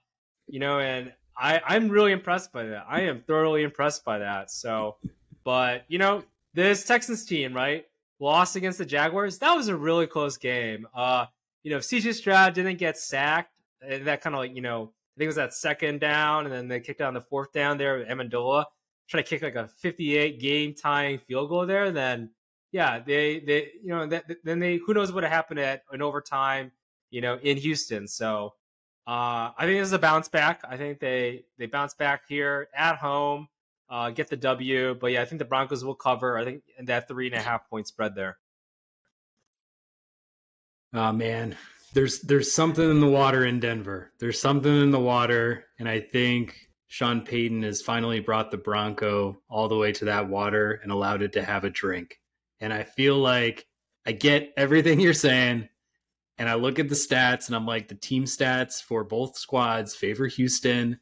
you 0.48 0.60
know, 0.60 0.80
and 0.80 1.14
I 1.38 1.62
I'm 1.66 1.90
really 1.90 2.12
impressed 2.12 2.52
by 2.52 2.64
that. 2.66 2.86
I 2.90 3.02
am 3.02 3.22
thoroughly 3.22 3.64
impressed 3.64 4.04
by 4.04 4.20
that. 4.20 4.52
So, 4.52 4.98
but 5.44 5.86
you 5.88 5.98
know, 5.98 6.24
this 6.54 6.86
Texans 6.86 7.26
team, 7.26 7.54
right, 7.54 7.86
lost 8.20 8.56
against 8.56 8.78
the 8.78 8.86
Jaguars. 8.86 9.40
That 9.40 9.54
was 9.54 9.68
a 9.68 9.76
really 9.76 10.08
close 10.08 10.38
game. 10.38 10.88
Uh, 10.96 11.26
you 11.64 11.72
know, 11.72 11.78
if 11.78 11.84
CJ 11.84 12.14
Stroud 12.14 12.54
didn't 12.54 12.78
get 12.78 12.98
sacked, 12.98 13.52
eh, 13.84 14.00
that 14.04 14.22
kind 14.22 14.36
of 14.36 14.40
like 14.40 14.56
you 14.56 14.62
know 14.62 14.94
I 15.18 15.20
think 15.20 15.26
it 15.26 15.30
was 15.30 15.36
that 15.38 15.54
second 15.54 16.00
down, 16.00 16.46
and 16.46 16.54
then 16.54 16.68
they 16.68 16.80
kicked 16.80 17.02
on 17.02 17.16
the 17.16 17.22
fourth 17.22 17.52
down 17.52 17.80
there 17.80 17.98
with 17.98 18.08
Ammendola, 18.08 18.66
trying 19.10 19.24
to 19.24 19.30
kick 19.30 19.42
like 19.42 19.56
a 19.56 19.68
58 19.68 20.40
game 20.40 20.76
tying 20.76 21.18
field 21.18 21.50
goal 21.50 21.66
there. 21.66 21.90
Then, 21.92 22.30
yeah, 22.72 23.00
they 23.00 23.40
they 23.40 23.72
you 23.84 23.90
know 23.90 24.06
that, 24.06 24.26
then 24.44 24.60
they 24.60 24.78
who 24.78 24.94
knows 24.94 25.12
what 25.12 25.24
happened 25.24 25.60
at 25.60 25.82
an 25.92 26.04
overtime, 26.04 26.72
you 27.10 27.22
know, 27.22 27.38
in 27.42 27.58
Houston. 27.58 28.08
So 28.08 28.54
uh, 29.08 29.52
I 29.58 29.66
think 29.66 29.80
this 29.80 29.88
is 29.88 29.94
a 29.94 30.00
bounce 30.00 30.28
back. 30.28 30.62
I 30.68 30.78
think 30.78 31.00
they 31.00 31.46
they 31.58 31.66
bounce 31.66 31.94
back 31.94 32.24
here 32.28 32.68
at 32.76 32.98
home, 32.98 33.48
uh, 33.90 34.10
get 34.10 34.30
the 34.30 34.38
W. 34.38 34.96
But 34.96 35.12
yeah, 35.14 35.22
I 35.22 35.26
think 35.26 35.40
the 35.40 35.46
Broncos 35.46 35.86
will 35.86 35.96
cover. 35.96 36.38
I 36.38 36.44
think 36.44 36.64
that 36.84 37.08
three 37.08 37.28
and 37.28 37.36
a 37.36 37.42
half 37.42 37.70
point 37.70 37.88
spread 37.88 38.16
there. 38.16 38.38
Oh 40.94 41.12
man, 41.12 41.56
there's 41.94 42.20
there's 42.20 42.52
something 42.52 42.90
in 42.90 43.00
the 43.00 43.10
water 43.10 43.46
in 43.46 43.60
Denver. 43.60 44.12
There's 44.20 44.40
something 44.40 44.82
in 44.82 44.92
the 44.92 45.00
water, 45.00 45.66
and 45.80 45.88
I 45.88 46.00
think 46.00 46.68
Sean 46.88 47.22
Payton 47.22 47.64
has 47.64 47.82
finally 47.82 48.20
brought 48.20 48.52
the 48.52 48.58
Bronco 48.58 49.42
all 49.50 49.68
the 49.68 49.78
way 49.78 49.92
to 49.94 50.06
that 50.06 50.28
water 50.28 50.80
and 50.84 50.92
allowed 50.92 51.22
it 51.22 51.34
to 51.34 51.44
have 51.44 51.64
a 51.64 51.70
drink. 51.70 52.20
And 52.60 52.74
I 52.74 52.84
feel 52.84 53.18
like 53.18 53.68
I 54.06 54.14
get 54.14 54.54
everything 54.58 55.00
you're 55.02 55.14
saying, 55.14 55.70
and 56.38 56.50
I 56.50 56.56
look 56.56 56.80
at 56.80 56.90
the 56.90 56.96
stats, 56.96 57.48
and 57.48 57.56
I'm 57.56 57.66
like, 57.66 57.88
the 57.88 57.96
team 57.96 58.26
stats 58.26 58.82
for 58.82 59.04
both 59.04 59.38
squads 59.38 59.96
favor 59.96 60.28
Houston. 60.28 61.00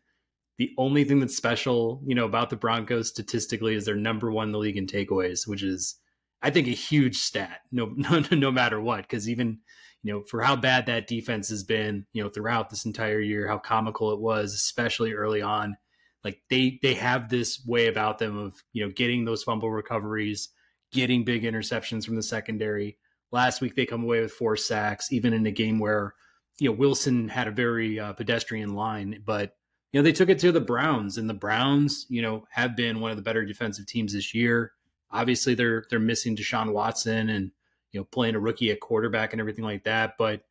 the 0.58 0.72
only 0.78 1.04
thing 1.04 1.20
that's 1.20 1.36
special, 1.36 2.02
you 2.06 2.16
know, 2.16 2.26
about 2.26 2.50
the 2.50 2.56
Broncos 2.56 3.10
statistically 3.10 3.76
is 3.76 3.86
they're 3.86 3.96
number 3.96 4.32
one 4.32 4.48
in 4.48 4.52
the 4.54 4.58
league 4.58 4.78
in 4.78 4.88
takeaways, 4.88 5.48
which 5.48 5.64
is, 5.64 5.96
I 6.42 6.50
think, 6.50 6.68
a 6.68 6.72
huge 6.72 7.18
stat. 7.18 7.60
No, 7.72 7.86
no, 7.96 8.24
no 8.32 8.52
matter 8.52 8.80
what, 8.80 9.02
because 9.02 9.30
even 9.30 9.60
you 10.06 10.14
know, 10.14 10.22
for 10.22 10.44
how 10.44 10.56
bad 10.56 10.86
that 10.86 11.08
defense 11.08 11.50
has 11.50 11.64
been, 11.64 12.06
you 12.14 12.22
know, 12.24 12.30
throughout 12.30 12.70
this 12.70 12.86
entire 12.86 13.20
year, 13.20 13.48
how 13.48 13.58
comical 13.58 14.12
it 14.14 14.20
was, 14.20 14.54
especially 14.54 15.14
early 15.14 15.42
on. 15.42 15.78
Like 16.24 16.42
they 16.48 16.78
they 16.84 16.94
have 16.94 17.28
this 17.28 17.60
way 17.66 17.88
about 17.88 18.20
them 18.20 18.38
of 18.38 18.54
you 18.72 18.86
know 18.86 18.92
getting 18.96 19.26
those 19.26 19.42
fumble 19.42 19.72
recoveries, 19.72 20.50
getting 20.92 21.24
big 21.24 21.42
interceptions 21.42 22.06
from 22.06 22.18
the 22.18 22.22
secondary. 22.22 23.00
Last 23.32 23.62
week 23.62 23.76
they 23.76 23.86
come 23.86 24.04
away 24.04 24.22
with 24.22 24.32
four 24.32 24.56
sacks, 24.56 25.12
even 25.12 25.34
in 25.34 25.46
a 25.46 25.52
game 25.52 25.80
where 25.80 26.14
you 26.60 26.70
know 26.70 26.76
Wilson 26.76 27.28
had 27.28 27.48
a 27.48 27.52
very 27.52 28.00
uh, 28.00 28.14
pedestrian 28.14 28.74
line, 28.76 29.22
but 29.26 29.56
you 29.92 30.00
know 30.00 30.04
they 30.04 30.12
took 30.14 30.30
it 30.30 30.40
to 30.40 30.52
the 30.52 30.62
Browns, 30.62 31.18
and 31.18 31.30
the 31.30 31.34
Browns 31.34 32.06
you 32.10 32.22
know 32.22 32.46
have 32.52 32.76
been 32.76 33.00
one 33.00 33.12
of 33.12 33.18
the 33.18 33.24
better 33.24 33.46
defensive 33.46 33.86
teams 33.86 34.14
this 34.14 34.34
year. 34.34 34.72
Obviously 35.12 35.56
they're 35.56 35.86
they're 35.90 36.00
missing 36.00 36.36
Deshaun 36.36 36.72
Watson 36.72 37.30
and 37.30 37.52
you 37.96 38.02
know, 38.02 38.06
playing 38.12 38.36
a 38.36 38.40
rookie 38.40 38.72
at 38.72 38.82
quarterback 38.82 39.32
and 39.32 39.40
everything 39.40 39.64
like 39.64 39.86
that. 39.86 40.18
But 40.18 40.42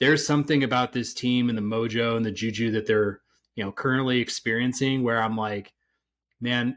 there's 0.00 0.26
something 0.26 0.62
about 0.62 0.92
this 0.92 1.14
team 1.14 1.48
and 1.48 1.56
the 1.56 1.62
mojo 1.62 2.14
and 2.14 2.26
the 2.26 2.30
juju 2.30 2.72
that 2.72 2.86
they're, 2.86 3.22
you 3.56 3.64
know, 3.64 3.72
currently 3.72 4.20
experiencing 4.20 5.02
where 5.02 5.22
I'm 5.22 5.34
like, 5.34 5.72
man, 6.42 6.76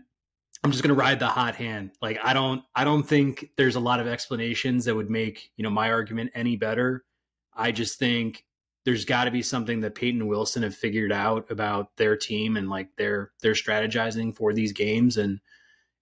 I'm 0.68 0.74
just 0.74 0.84
going 0.84 0.94
to 0.94 1.02
ride 1.02 1.20
the 1.20 1.28
hot 1.30 1.56
hand. 1.56 1.92
Like 2.02 2.20
I 2.22 2.34
don't 2.34 2.62
I 2.76 2.84
don't 2.84 3.04
think 3.04 3.52
there's 3.56 3.78
a 3.78 3.80
lot 3.80 4.02
of 4.02 4.08
explanations 4.08 4.84
that 4.84 4.96
would 4.96 5.10
make, 5.10 5.50
you 5.56 5.64
know, 5.64 5.70
my 5.70 5.92
argument 5.92 6.32
any 6.36 6.58
better. 6.58 7.06
I 7.54 7.72
just 7.72 7.98
think 8.00 8.46
there's 8.84 9.06
got 9.06 9.24
to 9.24 9.32
be 9.32 9.42
something 9.42 9.80
that 9.80 9.96
Payton 9.96 10.28
Wilson 10.28 10.64
have 10.64 10.76
figured 10.76 11.14
out 11.14 11.50
about 11.50 11.96
their 11.96 12.18
team 12.18 12.58
and 12.58 12.70
like 12.70 12.90
their 12.98 13.32
their 13.42 13.54
strategizing 13.54 14.36
for 14.36 14.52
these 14.52 14.74
games 14.74 15.16
and 15.16 15.40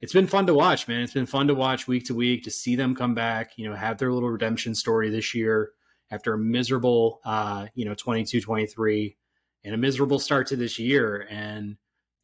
it's 0.02 0.14
been 0.14 0.26
fun 0.26 0.48
to 0.48 0.56
watch, 0.56 0.88
man. 0.88 1.02
It's 1.02 1.14
been 1.14 1.28
fun 1.28 1.46
to 1.46 1.54
watch 1.54 1.88
week 1.88 2.06
to 2.06 2.16
week 2.16 2.44
to 2.46 2.52
see 2.52 2.76
them 2.76 2.96
come 2.96 3.14
back, 3.14 3.52
you 3.58 3.70
know, 3.70 3.76
have 3.76 4.00
their 4.00 4.12
little 4.12 4.32
redemption 4.32 4.74
story 4.74 5.12
this 5.12 5.36
year 5.36 5.74
after 6.10 6.34
a 6.34 6.40
miserable, 6.40 7.22
uh, 7.24 7.68
you 7.76 7.86
know, 7.86 7.94
22 7.94 8.42
23 8.42 9.16
and 9.64 9.76
a 9.76 9.78
miserable 9.78 10.18
start 10.18 10.48
to 10.48 10.56
this 10.56 10.80
year. 10.80 11.28
And, 11.30 11.78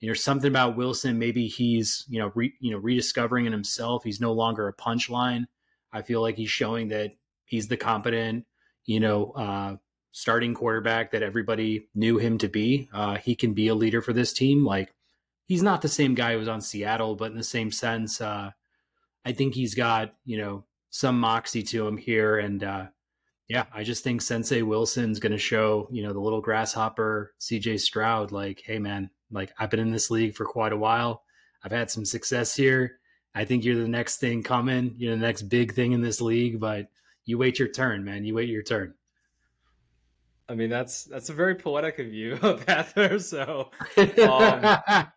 know, 0.08 0.14
something 0.14 0.48
about 0.48 0.76
Wilson, 0.76 1.20
maybe 1.20 1.48
he's, 1.48 2.06
you 2.10 2.20
know, 2.20 2.32
re, 2.34 2.54
you 2.60 2.72
know, 2.72 2.78
rediscovering 2.78 3.46
in 3.46 3.52
himself. 3.52 4.04
He's 4.04 4.20
no 4.20 4.34
longer 4.34 4.68
a 4.68 4.74
punchline. 4.74 5.46
I 5.94 6.02
feel 6.02 6.22
like 6.22 6.38
he's 6.38 6.50
showing 6.50 6.88
that 6.90 7.12
he's 7.46 7.68
the 7.68 7.78
competent, 7.78 8.46
you 8.86 9.00
know, 9.00 9.32
uh, 9.32 9.76
starting 10.12 10.54
quarterback 10.54 11.12
that 11.12 11.24
everybody 11.24 11.88
knew 11.94 12.18
him 12.18 12.38
to 12.40 12.48
be. 12.48 12.90
Uh, 12.94 13.18
he 13.18 13.36
can 13.36 13.54
be 13.54 13.68
a 13.68 13.76
leader 13.76 14.02
for 14.02 14.14
this 14.14 14.34
team. 14.34 14.66
Like, 14.66 14.94
he's 15.46 15.62
not 15.62 15.82
the 15.82 15.90
same 15.90 16.16
guy 16.16 16.32
who 16.32 16.40
was 16.40 16.48
on 16.48 16.62
Seattle, 16.62 17.16
but 17.16 17.32
in 17.32 17.38
the 17.38 17.44
same 17.44 17.72
sense, 17.72 18.22
uh, 18.22 18.52
I 19.26 19.32
think 19.34 19.54
he's 19.54 19.76
got 19.76 20.16
you 20.26 20.38
know 20.38 20.64
some 20.90 21.20
moxie 21.20 21.64
to 21.64 21.86
him 21.86 21.98
here, 21.98 22.40
and 22.40 22.64
uh, 22.64 22.86
yeah, 23.48 23.66
I 23.74 23.84
just 23.84 24.04
think 24.04 24.22
Sensei 24.22 24.62
Wilson's 24.62 25.20
going 25.20 25.34
to 25.34 25.38
show 25.38 25.90
you 25.92 26.04
know 26.04 26.14
the 26.14 26.20
little 26.20 26.42
grasshopper 26.42 27.34
C.J. 27.38 27.78
Stroud 27.78 28.32
like, 28.32 28.64
hey 28.66 28.80
man, 28.80 29.10
like 29.32 29.52
I've 29.58 29.70
been 29.70 29.80
in 29.80 29.92
this 29.92 30.12
league 30.12 30.36
for 30.36 30.46
quite 30.46 30.74
a 30.74 30.78
while, 30.78 31.24
I've 31.64 31.72
had 31.72 31.92
some 31.92 32.06
success 32.06 32.56
here. 32.56 33.00
I 33.34 33.46
think 33.46 33.64
you're 33.64 33.82
the 33.82 33.88
next 33.88 34.18
thing 34.18 34.44
coming. 34.44 34.96
You're 34.98 35.16
the 35.16 35.22
next 35.22 35.44
big 35.44 35.74
thing 35.74 35.94
in 35.94 36.02
this 36.02 36.20
league, 36.22 36.60
but 36.60 36.90
you 37.26 37.38
wait 37.38 37.60
your 37.60 37.70
turn, 37.70 38.04
man. 38.04 38.26
You 38.26 38.36
wait 38.36 38.50
your 38.50 38.64
turn. 38.64 38.94
I 40.52 40.54
mean, 40.54 40.70
that's 40.70 41.06
that's 41.06 41.30
a 41.30 41.34
very 41.34 41.56
poetic 41.56 42.00
of 42.00 42.14
you, 42.14 42.36
Panther. 42.66 43.20
So, 43.20 43.72
um, 43.98 45.08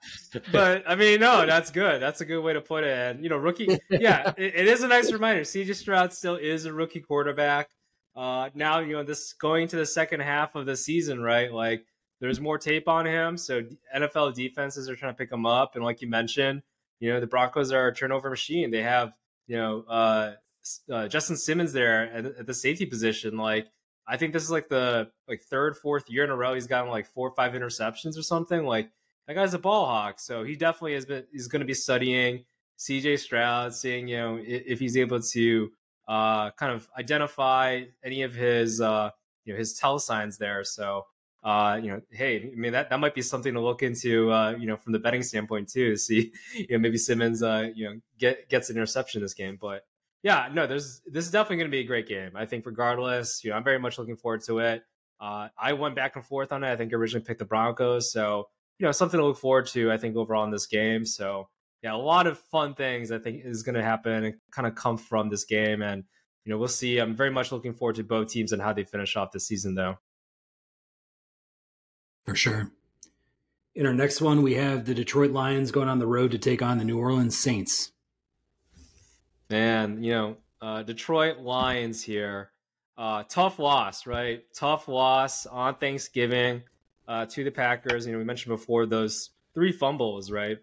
but 0.53 0.85
I 0.87 0.95
mean, 0.95 1.19
no, 1.19 1.45
that's 1.45 1.73
good. 1.73 2.01
That's 2.01 2.21
a 2.21 2.25
good 2.25 2.41
way 2.41 2.53
to 2.53 2.61
put 2.61 2.85
it. 2.85 2.97
And 2.97 3.21
you 3.25 3.29
know, 3.29 3.37
rookie, 3.37 3.81
yeah, 3.91 4.33
it, 4.37 4.55
it 4.55 4.69
is 4.69 4.85
a 4.85 4.89
nice 4.89 5.11
reminder. 5.11 5.43
CJ 5.43 5.75
Stroud 5.75 6.13
still 6.13 6.37
is 6.37 6.67
a 6.67 6.73
rookie 6.73 7.01
quarterback. 7.01 7.71
Uh, 8.15 8.51
now, 8.55 8.79
you 8.79 8.93
know, 8.93 9.03
this 9.03 9.33
going 9.33 9.67
to 9.67 9.77
the 9.77 9.87
second 9.87 10.21
half 10.21 10.55
of 10.55 10.67
the 10.67 10.77
season, 10.77 11.21
right? 11.21 11.53
Like, 11.53 11.85
there's 12.21 12.41
more 12.41 12.59
tape 12.59 12.89
on 12.89 13.07
him, 13.07 13.37
so 13.37 13.63
NFL 13.95 14.35
defenses 14.35 14.89
are 14.89 14.97
trying 14.97 15.13
to 15.13 15.17
pick 15.17 15.31
him 15.31 15.47
up. 15.47 15.75
And 15.75 15.85
like 15.85 16.01
you 16.01 16.09
mentioned, 16.09 16.63
you 17.01 17.13
know, 17.13 17.21
the 17.21 17.27
Broncos 17.27 17.73
are 17.73 17.89
a 17.89 17.95
turnover 17.95 18.31
machine. 18.31 18.71
They 18.71 18.83
have, 18.83 19.13
you 19.47 19.57
know, 19.57 19.85
uh, 19.89 20.33
uh, 20.91 21.09
Justin 21.09 21.37
Simmons 21.37 21.73
there 21.73 22.11
at, 22.13 22.25
at 22.25 22.47
the 22.47 22.55
safety 22.55 22.87
position, 22.87 23.37
like 23.37 23.67
I 24.07 24.17
think 24.17 24.33
this 24.33 24.43
is 24.43 24.51
like 24.51 24.69
the 24.69 25.11
like 25.29 25.43
third, 25.43 25.77
fourth 25.77 26.05
year 26.09 26.25
in 26.25 26.31
a 26.31 26.37
row 26.37 26.55
he's 26.55 26.67
gotten 26.67 26.91
like 26.91 27.07
four 27.07 27.29
or 27.29 27.35
five 27.35 27.53
interceptions 27.53 28.19
or 28.19 28.23
something. 28.23 28.65
Like 28.65 28.91
that 29.27 29.35
guy's 29.35 29.55
a 29.55 29.59
ball 29.59 29.87
hawk, 29.87 30.21
so 30.21 30.45
he 30.45 30.57
definitely 30.57 30.95
has 30.95 31.07
been. 31.07 31.25
He's 31.33 31.49
going 31.49 31.61
to 31.61 31.67
be 31.67 31.75
studying 31.75 32.45
C.J. 32.77 33.17
Stroud, 33.19 33.75
seeing 33.75 34.09
you 34.09 34.19
know 34.19 34.39
if 34.43 34.79
he's 34.79 34.97
able 34.97 35.21
to 35.21 35.71
uh, 36.07 36.51
kind 36.53 36.73
of 36.73 36.87
identify 36.99 37.85
any 38.05 38.23
of 38.23 38.35
his 38.35 38.81
uh, 38.81 39.11
you 39.45 39.55
know 39.55 39.59
his 39.59 39.75
tell 39.75 39.99
signs 39.99 40.37
there. 40.37 40.65
So 40.65 41.07
uh, 41.45 41.79
you 41.81 41.91
know, 41.91 42.01
hey, 42.11 42.51
I 42.53 42.57
mean 42.57 42.73
that 42.73 42.89
that 42.89 42.99
might 42.99 43.15
be 43.15 43.21
something 43.21 43.53
to 43.53 43.61
look 43.61 43.83
into, 43.83 44.33
uh, 44.33 44.57
you 44.59 44.67
know, 44.67 44.77
from 44.77 44.93
the 44.93 44.99
betting 44.99 45.23
standpoint 45.23 45.69
too. 45.69 45.97
See, 45.97 46.33
you 46.55 46.67
know, 46.71 46.79
maybe 46.79 46.97
Simmons, 46.97 47.43
uh, 47.43 47.69
you 47.75 47.85
know, 47.85 48.01
get 48.19 48.49
gets 48.49 48.71
an 48.71 48.77
interception 48.77 49.21
this 49.21 49.35
game, 49.35 49.59
but 49.61 49.83
yeah, 50.23 50.49
no, 50.53 50.67
there's 50.67 51.03
this 51.07 51.27
is 51.27 51.31
definitely 51.31 51.57
going 51.57 51.71
to 51.71 51.77
be 51.77 51.81
a 51.81 51.87
great 51.87 52.09
game. 52.09 52.31
I 52.35 52.47
think 52.47 52.65
regardless, 52.65 53.45
you 53.45 53.51
know, 53.51 53.57
I'm 53.57 53.65
very 53.65 53.79
much 53.79 53.99
looking 53.99 54.17
forward 54.17 54.43
to 54.45 54.61
it. 54.61 54.83
Uh, 55.21 55.49
I 55.59 55.75
went 55.75 55.95
back 55.95 56.17
and 56.17 56.25
forth 56.25 56.51
on 56.51 56.65
it. 56.65 56.73
I 56.73 56.77
think 56.77 56.93
originally 56.95 57.25
picked 57.25 57.41
the 57.41 57.45
Broncos, 57.45 58.11
so 58.11 58.49
you 58.79 58.87
know, 58.87 58.93
something 58.93 59.21
to 59.21 59.27
look 59.27 59.37
forward 59.37 59.67
to. 59.69 59.93
I 59.93 59.99
think 59.99 60.17
overall 60.17 60.45
in 60.45 60.51
this 60.51 60.67
game. 60.67 61.05
So 61.05 61.49
yeah, 61.83 61.95
a 61.95 61.97
lot 61.97 62.27
of 62.27 62.39
fun 62.39 62.75
things 62.75 63.13
I 63.13 63.19
think 63.19 63.45
is 63.45 63.63
going 63.63 63.75
to 63.75 63.83
happen 63.83 64.25
and 64.25 64.35
kind 64.51 64.67
of 64.67 64.75
come 64.75 64.97
from 64.97 65.29
this 65.29 65.45
game, 65.45 65.83
and 65.83 66.05
you 66.47 66.53
know, 66.53 66.59
we'll 66.59 66.69
see. 66.69 66.99
I'm 66.99 67.15
very 67.15 67.31
much 67.31 67.53
looking 67.53 67.75
forward 67.75 67.97
to 67.97 68.03
both 68.03 68.29
teams 68.29 68.53
and 68.53 68.63
how 68.63 68.73
they 68.73 68.85
finish 68.85 69.17
off 69.17 69.31
this 69.31 69.47
season, 69.47 69.75
though. 69.75 69.99
For 72.25 72.35
sure. 72.35 72.71
In 73.75 73.87
our 73.87 73.95
next 73.95 74.21
one, 74.21 74.43
we 74.43 74.55
have 74.55 74.85
the 74.85 74.95
Detroit 74.95 75.33
Lions 75.33 75.71
going 75.71 75.89
on 75.89 75.99
the 75.99 76.07
road 76.07 76.31
to 76.31 76.39
take 76.39 76.63
on 76.63 76.79
the 76.79 76.85
New 76.85 76.99
Orleans 76.99 77.37
Saints. 77.37 77.93
Man, 79.51 80.03
you 80.03 80.13
know, 80.13 80.37
uh, 80.63 80.83
Detroit 80.83 81.39
Lions 81.39 82.03
here. 82.03 82.51
Uh, 82.97 83.25
tough 83.29 83.59
loss, 83.59 84.07
right? 84.07 84.45
Tough 84.55 84.87
loss 84.87 85.47
on 85.47 85.75
Thanksgiving 85.75 86.63
uh, 87.09 87.27
to 87.27 87.43
the 87.43 87.51
Packers. 87.51 88.07
You 88.07 88.13
know, 88.13 88.19
we 88.19 88.25
mentioned 88.25 88.55
before 88.55 88.87
those 88.87 89.31
three 89.53 89.73
fumbles, 89.73 90.31
right? 90.31 90.59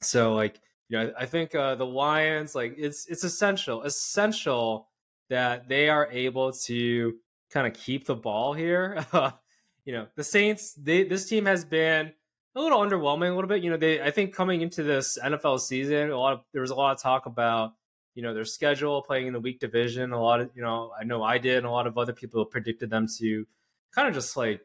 So, 0.00 0.34
like, 0.34 0.60
you 0.88 0.98
know, 0.98 1.12
I 1.18 1.26
think 1.26 1.54
uh, 1.54 1.74
the 1.74 1.86
Lions, 1.86 2.54
like, 2.54 2.74
it's 2.78 3.06
it's 3.06 3.24
essential, 3.24 3.82
essential 3.82 4.88
that 5.28 5.68
they 5.68 5.90
are 5.90 6.08
able 6.10 6.52
to 6.52 7.14
kind 7.50 7.66
of 7.66 7.74
keep 7.74 8.06
the 8.06 8.16
ball 8.16 8.54
here. 8.54 9.04
you 9.88 9.94
know, 9.94 10.06
the 10.16 10.22
Saints, 10.22 10.74
they 10.74 11.04
this 11.04 11.24
team 11.24 11.46
has 11.46 11.64
been 11.64 12.12
a 12.54 12.60
little 12.60 12.78
underwhelming, 12.78 13.30
a 13.32 13.34
little 13.34 13.48
bit. 13.48 13.62
You 13.62 13.70
know, 13.70 13.78
they 13.78 14.02
I 14.02 14.10
think 14.10 14.34
coming 14.34 14.60
into 14.60 14.82
this 14.82 15.18
NFL 15.24 15.60
season, 15.60 16.10
a 16.10 16.18
lot 16.18 16.34
of 16.34 16.40
there 16.52 16.60
was 16.60 16.70
a 16.70 16.74
lot 16.74 16.94
of 16.94 17.00
talk 17.00 17.24
about 17.24 17.72
you 18.14 18.22
know 18.22 18.34
their 18.34 18.44
schedule 18.44 19.00
playing 19.00 19.28
in 19.28 19.32
the 19.32 19.40
weak 19.40 19.60
division. 19.60 20.12
A 20.12 20.20
lot 20.20 20.42
of 20.42 20.50
you 20.54 20.60
know 20.60 20.92
i 21.00 21.04
know 21.04 21.22
i 21.22 21.38
did 21.38 21.56
and 21.56 21.64
a 21.64 21.70
lot 21.70 21.86
of 21.86 21.96
other 21.96 22.12
people 22.12 22.44
predicted 22.44 22.90
them 22.90 23.06
to 23.16 23.46
kind 23.94 24.06
of 24.06 24.12
just 24.12 24.36
like 24.36 24.60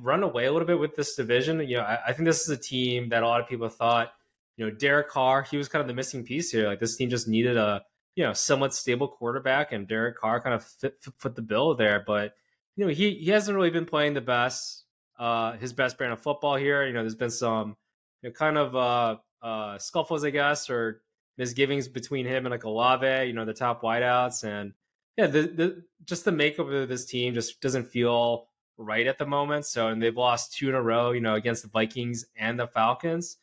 run 0.00 0.22
away 0.22 0.46
a 0.46 0.52
little 0.52 0.68
bit 0.68 0.78
with 0.78 0.94
this 0.94 1.16
division. 1.16 1.58
You 1.68 1.78
know 1.78 1.82
I, 1.82 1.98
I, 2.06 2.12
think 2.12 2.26
this 2.26 2.42
is 2.42 2.48
a 2.48 2.56
team 2.56 3.08
that 3.08 3.24
a 3.24 3.26
lot 3.26 3.40
of 3.40 3.48
people 3.48 3.68
thought 3.68 4.12
you 4.56 4.64
know 4.64 4.70
derek 4.70 5.08
carr 5.08 5.42
he 5.42 5.56
was 5.56 5.68
kind 5.68 5.80
of 5.80 5.88
the 5.88 5.94
missing 5.94 6.22
piece 6.22 6.52
here. 6.52 6.68
Like 6.68 6.78
this 6.78 6.94
team 6.94 7.10
just 7.10 7.26
needed 7.26 7.56
a 7.56 7.82
you 8.14 8.22
know 8.22 8.32
somewhat 8.32 8.72
stable 8.72 9.08
quarterback 9.08 9.72
and 9.72 9.88
derek 9.88 10.16
carr 10.16 10.40
kind 10.40 10.54
of 10.54 10.64
fit, 10.64 10.94
fit 11.18 11.34
the 11.34 11.42
bill 11.42 11.74
there. 11.74 12.04
But 12.06 12.34
you 12.76 12.84
know 12.84 12.90
he 12.90 13.14
he 13.14 13.30
hasn't 13.30 13.56
really 13.56 13.70
been 13.70 13.86
playing 13.86 14.14
the 14.14 14.20
best 14.20 14.84
uh 15.18 15.52
his 15.52 15.72
best 15.72 15.96
brand 15.96 16.12
of 16.12 16.20
football 16.20 16.56
here 16.56 16.86
you 16.86 16.92
know 16.92 17.00
there's 17.00 17.14
been 17.14 17.30
some 17.30 17.76
you 18.22 18.28
know, 18.28 18.32
kind 18.32 18.58
of 18.58 18.74
uh 18.74 19.16
uh 19.42 19.78
scuffles 19.78 20.24
i 20.24 20.30
guess 20.30 20.68
or 20.68 21.02
misgivings 21.36 21.88
between 21.88 22.26
him 22.26 22.46
and 22.46 22.52
like 22.52 22.64
Olave, 22.64 23.26
you 23.26 23.32
know, 23.32 23.44
the 23.44 23.54
top 23.54 23.82
wideouts, 23.82 24.44
and 24.44 24.72
yeah, 25.16 25.26
the, 25.26 25.42
the 25.42 25.84
just 26.04 26.24
the 26.24 26.32
makeup 26.32 26.68
of 26.68 26.88
this 26.88 27.06
team 27.06 27.34
just 27.34 27.60
doesn't 27.60 27.86
feel 27.86 28.48
right 28.76 29.06
at 29.06 29.18
the 29.18 29.26
moment. 29.26 29.66
So, 29.66 29.88
and 29.88 30.02
they've 30.02 30.16
lost 30.16 30.54
two 30.54 30.68
in 30.68 30.74
a 30.74 30.82
row, 30.82 31.12
you 31.12 31.20
know, 31.20 31.34
against 31.34 31.62
the 31.62 31.68
Vikings 31.68 32.26
and 32.36 32.58
the 32.58 32.66
Falcons. 32.66 33.36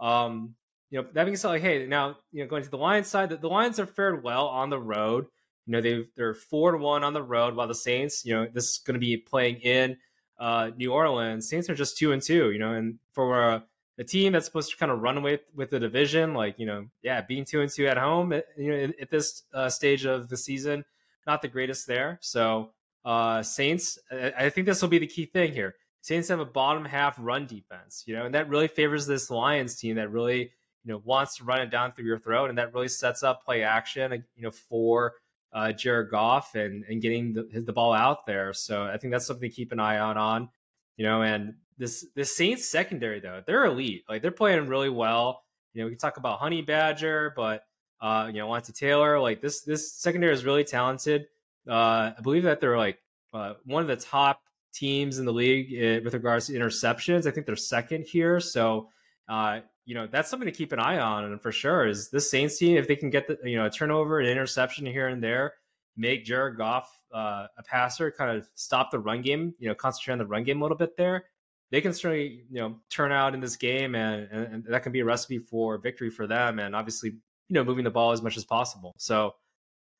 Um, 0.00 0.54
you 0.90 1.00
know, 1.00 1.08
that 1.12 1.24
being 1.24 1.36
said, 1.36 1.48
like, 1.48 1.62
hey, 1.62 1.86
now 1.86 2.16
you 2.32 2.42
know, 2.42 2.48
going 2.48 2.62
to 2.62 2.70
the 2.70 2.78
Lions 2.78 3.08
side, 3.08 3.30
the, 3.30 3.36
the 3.36 3.48
Lions 3.48 3.76
have 3.76 3.90
fared 3.90 4.22
well 4.22 4.46
on 4.46 4.70
the 4.70 4.80
road. 4.80 5.26
You 5.68 5.72
know, 5.72 5.80
they 5.82 6.04
they're 6.16 6.32
four 6.32 6.72
to 6.72 6.78
one 6.78 7.04
on 7.04 7.12
the 7.12 7.22
road, 7.22 7.54
while 7.54 7.68
the 7.68 7.74
Saints, 7.74 8.24
you 8.24 8.34
know, 8.34 8.46
this 8.50 8.64
is 8.64 8.78
going 8.78 8.94
to 8.94 8.98
be 9.00 9.18
playing 9.18 9.56
in 9.56 9.98
uh, 10.40 10.70
New 10.74 10.94
Orleans. 10.94 11.46
Saints 11.46 11.68
are 11.68 11.74
just 11.74 11.98
two 11.98 12.12
and 12.12 12.22
two. 12.22 12.50
You 12.52 12.58
know, 12.58 12.72
and 12.72 12.98
for 13.12 13.52
uh, 13.52 13.60
a 13.98 14.04
team 14.04 14.32
that's 14.32 14.46
supposed 14.46 14.70
to 14.70 14.78
kind 14.78 14.90
of 14.90 15.00
run 15.00 15.18
away 15.18 15.40
with 15.54 15.68
the 15.68 15.78
division, 15.78 16.32
like 16.32 16.58
you 16.58 16.64
know, 16.64 16.86
yeah, 17.02 17.20
being 17.20 17.44
two 17.44 17.60
and 17.60 17.70
two 17.70 17.86
at 17.86 17.98
home, 17.98 18.32
at, 18.32 18.46
you 18.56 18.70
know, 18.70 18.92
at 18.98 19.10
this 19.10 19.42
uh, 19.52 19.68
stage 19.68 20.06
of 20.06 20.30
the 20.30 20.38
season, 20.38 20.86
not 21.26 21.42
the 21.42 21.48
greatest 21.48 21.86
there. 21.86 22.18
So 22.22 22.70
uh, 23.04 23.42
Saints, 23.42 23.98
I 24.10 24.48
think 24.48 24.66
this 24.66 24.80
will 24.80 24.88
be 24.88 24.98
the 24.98 25.06
key 25.06 25.26
thing 25.26 25.52
here. 25.52 25.74
Saints 26.00 26.28
have 26.28 26.40
a 26.40 26.46
bottom 26.46 26.86
half 26.86 27.16
run 27.18 27.46
defense, 27.46 28.04
you 28.06 28.16
know, 28.16 28.24
and 28.24 28.34
that 28.34 28.48
really 28.48 28.68
favors 28.68 29.06
this 29.06 29.30
Lions 29.30 29.76
team 29.76 29.96
that 29.96 30.10
really, 30.10 30.38
you 30.84 30.92
know, 30.92 31.02
wants 31.04 31.36
to 31.36 31.44
run 31.44 31.60
it 31.60 31.70
down 31.70 31.92
through 31.92 32.06
your 32.06 32.18
throat, 32.18 32.48
and 32.48 32.56
that 32.56 32.72
really 32.72 32.88
sets 32.88 33.22
up 33.22 33.44
play 33.44 33.62
action, 33.62 34.24
you 34.34 34.42
know, 34.42 34.50
for 34.50 35.12
uh, 35.52 35.72
Jared 35.72 36.10
Goff 36.10 36.54
and 36.54 36.84
and 36.84 37.00
getting 37.00 37.32
the, 37.32 37.60
the 37.60 37.72
ball 37.72 37.92
out 37.92 38.26
there. 38.26 38.52
So 38.52 38.84
I 38.84 38.96
think 38.96 39.12
that's 39.12 39.26
something 39.26 39.48
to 39.48 39.54
keep 39.54 39.72
an 39.72 39.80
eye 39.80 39.96
out 39.96 40.16
on, 40.16 40.48
you 40.96 41.04
know. 41.04 41.22
And 41.22 41.54
this 41.78 42.06
this 42.14 42.36
Saints 42.36 42.68
secondary 42.68 43.20
though, 43.20 43.42
they're 43.46 43.64
elite. 43.64 44.04
Like 44.08 44.22
they're 44.22 44.30
playing 44.30 44.68
really 44.68 44.90
well. 44.90 45.42
You 45.72 45.82
know, 45.82 45.86
we 45.86 45.92
can 45.92 45.98
talk 45.98 46.16
about 46.16 46.38
Honey 46.38 46.62
Badger, 46.62 47.32
but 47.36 47.62
uh, 48.00 48.26
you 48.28 48.38
know, 48.38 48.48
Lawrence 48.48 48.70
Taylor, 48.72 49.18
like 49.20 49.40
this 49.40 49.62
this 49.62 49.92
secondary 49.94 50.32
is 50.32 50.44
really 50.44 50.64
talented. 50.64 51.26
Uh, 51.68 52.12
I 52.16 52.20
believe 52.22 52.44
that 52.44 52.60
they're 52.60 52.78
like 52.78 52.98
uh, 53.32 53.54
one 53.64 53.82
of 53.82 53.88
the 53.88 53.96
top 53.96 54.40
teams 54.72 55.18
in 55.18 55.24
the 55.24 55.32
league 55.32 55.72
uh, 55.72 56.00
with 56.04 56.14
regards 56.14 56.46
to 56.46 56.52
interceptions. 56.52 57.26
I 57.26 57.30
think 57.30 57.46
they're 57.46 57.56
second 57.56 58.04
here. 58.04 58.40
So, 58.40 58.88
uh, 59.28 59.60
you 59.84 59.94
know, 59.94 60.06
that's 60.06 60.28
something 60.30 60.46
to 60.46 60.52
keep 60.52 60.72
an 60.72 60.78
eye 60.78 60.98
on. 60.98 61.24
And 61.24 61.40
for 61.40 61.52
sure 61.52 61.86
is 61.86 62.10
this 62.10 62.30
Saints 62.30 62.58
team, 62.58 62.76
if 62.76 62.86
they 62.86 62.96
can 62.96 63.10
get 63.10 63.26
the, 63.26 63.38
you 63.44 63.56
know, 63.56 63.66
a 63.66 63.70
turnover, 63.70 64.20
an 64.20 64.26
interception 64.26 64.86
here 64.86 65.08
and 65.08 65.22
there, 65.22 65.54
make 65.96 66.24
Jared 66.24 66.56
Goff 66.56 66.90
uh, 67.12 67.46
a 67.56 67.62
passer, 67.62 68.10
kind 68.10 68.36
of 68.36 68.48
stop 68.54 68.90
the 68.90 68.98
run 68.98 69.22
game, 69.22 69.54
you 69.58 69.68
know, 69.68 69.74
concentrate 69.74 70.12
on 70.12 70.18
the 70.18 70.26
run 70.26 70.44
game 70.44 70.60
a 70.60 70.64
little 70.64 70.76
bit 70.76 70.96
there. 70.96 71.24
They 71.70 71.80
can 71.80 71.92
certainly, 71.92 72.44
you 72.50 72.60
know, 72.60 72.76
turn 72.90 73.12
out 73.12 73.34
in 73.34 73.40
this 73.40 73.56
game 73.56 73.94
and, 73.94 74.28
and, 74.30 74.54
and 74.54 74.64
that 74.68 74.82
can 74.82 74.92
be 74.92 75.00
a 75.00 75.04
recipe 75.04 75.38
for 75.38 75.78
victory 75.78 76.10
for 76.10 76.26
them. 76.26 76.58
And 76.58 76.74
obviously, 76.74 77.10
you 77.10 77.54
know, 77.54 77.64
moving 77.64 77.84
the 77.84 77.90
ball 77.90 78.12
as 78.12 78.22
much 78.22 78.36
as 78.36 78.44
possible. 78.44 78.94
So, 78.98 79.34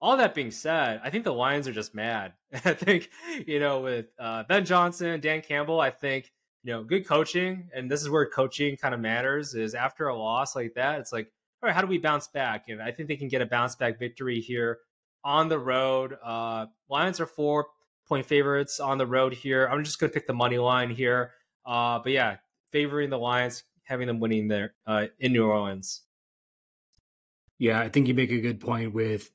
all 0.00 0.16
that 0.16 0.32
being 0.32 0.52
said, 0.52 1.00
I 1.02 1.10
think 1.10 1.24
the 1.24 1.32
Lions 1.32 1.66
are 1.66 1.72
just 1.72 1.92
mad. 1.92 2.32
I 2.64 2.72
think, 2.72 3.10
you 3.46 3.58
know, 3.58 3.80
with 3.80 4.06
uh, 4.18 4.44
Ben 4.44 4.64
Johnson, 4.64 5.18
Dan 5.18 5.42
Campbell, 5.42 5.80
I 5.80 5.90
think, 5.90 6.30
you 6.62 6.72
know, 6.72 6.82
good 6.82 7.06
coaching, 7.06 7.68
and 7.74 7.90
this 7.90 8.02
is 8.02 8.10
where 8.10 8.28
coaching 8.28 8.76
kind 8.76 8.94
of 8.94 9.00
matters, 9.00 9.54
is 9.54 9.74
after 9.74 10.08
a 10.08 10.16
loss 10.16 10.56
like 10.56 10.74
that, 10.74 11.00
it's 11.00 11.12
like, 11.12 11.30
all 11.62 11.66
right, 11.66 11.74
how 11.74 11.80
do 11.80 11.86
we 11.86 11.98
bounce 11.98 12.28
back? 12.28 12.68
And 12.68 12.82
I 12.82 12.92
think 12.92 13.08
they 13.08 13.16
can 13.16 13.28
get 13.28 13.42
a 13.42 13.46
bounce 13.46 13.74
back 13.76 13.98
victory 13.98 14.40
here 14.40 14.78
on 15.24 15.48
the 15.48 15.58
road. 15.58 16.16
Uh, 16.22 16.66
Lions 16.88 17.20
are 17.20 17.26
four 17.26 17.66
point 18.06 18.26
favorites 18.26 18.80
on 18.80 18.98
the 18.98 19.06
road 19.06 19.32
here. 19.32 19.66
I'm 19.66 19.84
just 19.84 19.98
going 19.98 20.10
to 20.10 20.14
pick 20.14 20.26
the 20.26 20.32
money 20.34 20.58
line 20.58 20.90
here. 20.90 21.32
Uh, 21.66 21.98
but 21.98 22.12
yeah, 22.12 22.36
favoring 22.70 23.10
the 23.10 23.18
Lions, 23.18 23.64
having 23.82 24.06
them 24.06 24.20
winning 24.20 24.48
there 24.48 24.74
uh, 24.86 25.06
in 25.18 25.32
New 25.32 25.46
Orleans. 25.46 26.02
Yeah, 27.58 27.80
I 27.80 27.88
think 27.88 28.06
you 28.06 28.14
make 28.14 28.30
a 28.30 28.40
good 28.40 28.60
point 28.60 28.94
with 28.94 29.30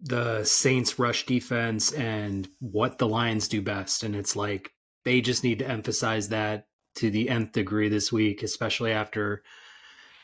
the 0.00 0.44
Saints 0.44 0.98
rush 0.98 1.26
defense 1.26 1.92
and 1.92 2.48
what 2.60 2.98
the 2.98 3.08
Lions 3.08 3.48
do 3.48 3.60
best. 3.60 4.04
And 4.04 4.14
it's 4.14 4.36
like 4.36 4.72
they 5.04 5.20
just 5.20 5.44
need 5.44 5.58
to 5.60 5.68
emphasize 5.68 6.28
that 6.28 6.66
to 6.96 7.10
the 7.10 7.28
nth 7.28 7.52
degree 7.52 7.88
this 7.88 8.12
week, 8.12 8.42
especially 8.42 8.92
after, 8.92 9.42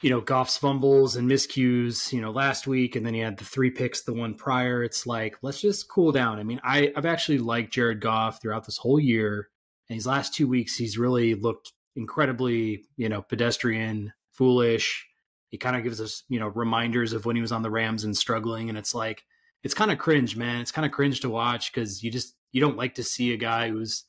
you 0.03 0.11
know, 0.11 0.21
Goff's 0.21 0.57
fumbles 0.57 1.17
and 1.17 1.29
miscues, 1.29 2.13
you 2.13 2.21
know, 2.21 2.31
last 2.31 2.67
week. 2.67 2.97
And 2.97 3.05
then 3.05 3.15
he 3.15 3.21
had 3.21 3.39
the 3.39 3.45
three 3.45 3.71
picks 3.71 4.03
the 4.03 4.15
one 4.15 4.35
prior. 4.35 4.83
It's 4.83 5.07
like, 5.07 5.37
let's 5.43 5.61
just 5.61 5.89
cool 5.89 6.13
down. 6.13 6.39
I 6.39 6.45
mean, 6.45 6.61
I, 6.63 6.93
I've 6.97 7.07
actually 7.07 7.39
liked 7.39 7.73
Jared 7.73 8.01
Goff 8.01 8.41
throughout 8.41 8.65
this 8.65 8.79
whole 8.79 9.01
year. 9.01 9.49
And 9.89 9.97
these 9.97 10.07
last 10.07 10.35
two 10.35 10.49
weeks, 10.49 10.77
he's 10.77 10.97
really 10.97 11.35
looked 11.35 11.73
incredibly, 11.97 12.85
you 12.97 13.09
know, 13.09 13.21
pedestrian, 13.21 14.13
foolish. 14.33 15.07
He 15.49 15.59
kind 15.59 15.77
of 15.77 15.83
gives 15.83 16.01
us, 16.01 16.23
you 16.29 16.39
know, 16.39 16.47
reminders 16.47 17.13
of 17.13 17.27
when 17.27 17.35
he 17.35 17.43
was 17.43 17.53
on 17.53 17.63
the 17.63 17.71
Rams 17.71 18.05
and 18.05 18.17
struggling. 18.17 18.69
And 18.69 18.79
it's 18.79 18.95
like, 18.95 19.25
it's 19.65 19.75
kind 19.75 19.91
of 19.91 19.99
cringe, 19.99 20.37
man. 20.37 20.61
It's 20.61 20.73
kind 20.73 20.87
of 20.87 20.93
cringe 20.93 21.21
to 21.21 21.29
watch 21.29 21.75
because 21.75 22.03
you 22.03 22.11
just 22.11 22.35
you 22.53 22.61
don't 22.61 22.77
like 22.77 22.95
to 22.95 23.03
see 23.03 23.33
a 23.33 23.37
guy 23.37 23.69
who's, 23.69 24.05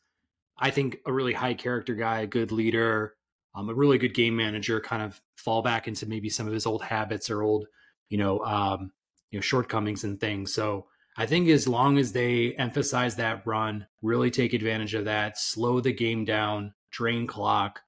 I 0.61 0.69
think, 0.69 0.99
a 1.05 1.11
really 1.11 1.33
high 1.33 1.55
character 1.55 1.95
guy, 1.95 2.21
a 2.21 2.27
good 2.27 2.51
leader, 2.51 3.15
um, 3.55 3.69
a 3.69 3.73
really 3.73 3.97
good 3.97 4.13
game 4.13 4.35
manager, 4.35 4.79
kind 4.79 5.01
of 5.01 5.19
fall 5.35 5.61
back 5.61 5.87
into 5.87 6.05
maybe 6.05 6.29
some 6.29 6.47
of 6.47 6.53
his 6.53 6.65
old 6.65 6.83
habits 6.83 7.29
or 7.29 7.41
old, 7.41 7.65
you 8.09 8.17
know, 8.17 8.39
um, 8.45 8.91
you 9.31 9.37
know, 9.37 9.41
shortcomings 9.41 10.03
and 10.03 10.19
things. 10.19 10.53
So 10.53 10.85
I 11.17 11.25
think 11.25 11.49
as 11.49 11.67
long 11.67 11.97
as 11.97 12.13
they 12.13 12.53
emphasize 12.53 13.15
that 13.15 13.45
run, 13.45 13.87
really 14.01 14.31
take 14.31 14.53
advantage 14.53 14.93
of 14.93 15.05
that, 15.05 15.37
slow 15.37 15.81
the 15.81 15.91
game 15.91 16.23
down, 16.23 16.73
drain 16.91 17.27
clock, 17.27 17.81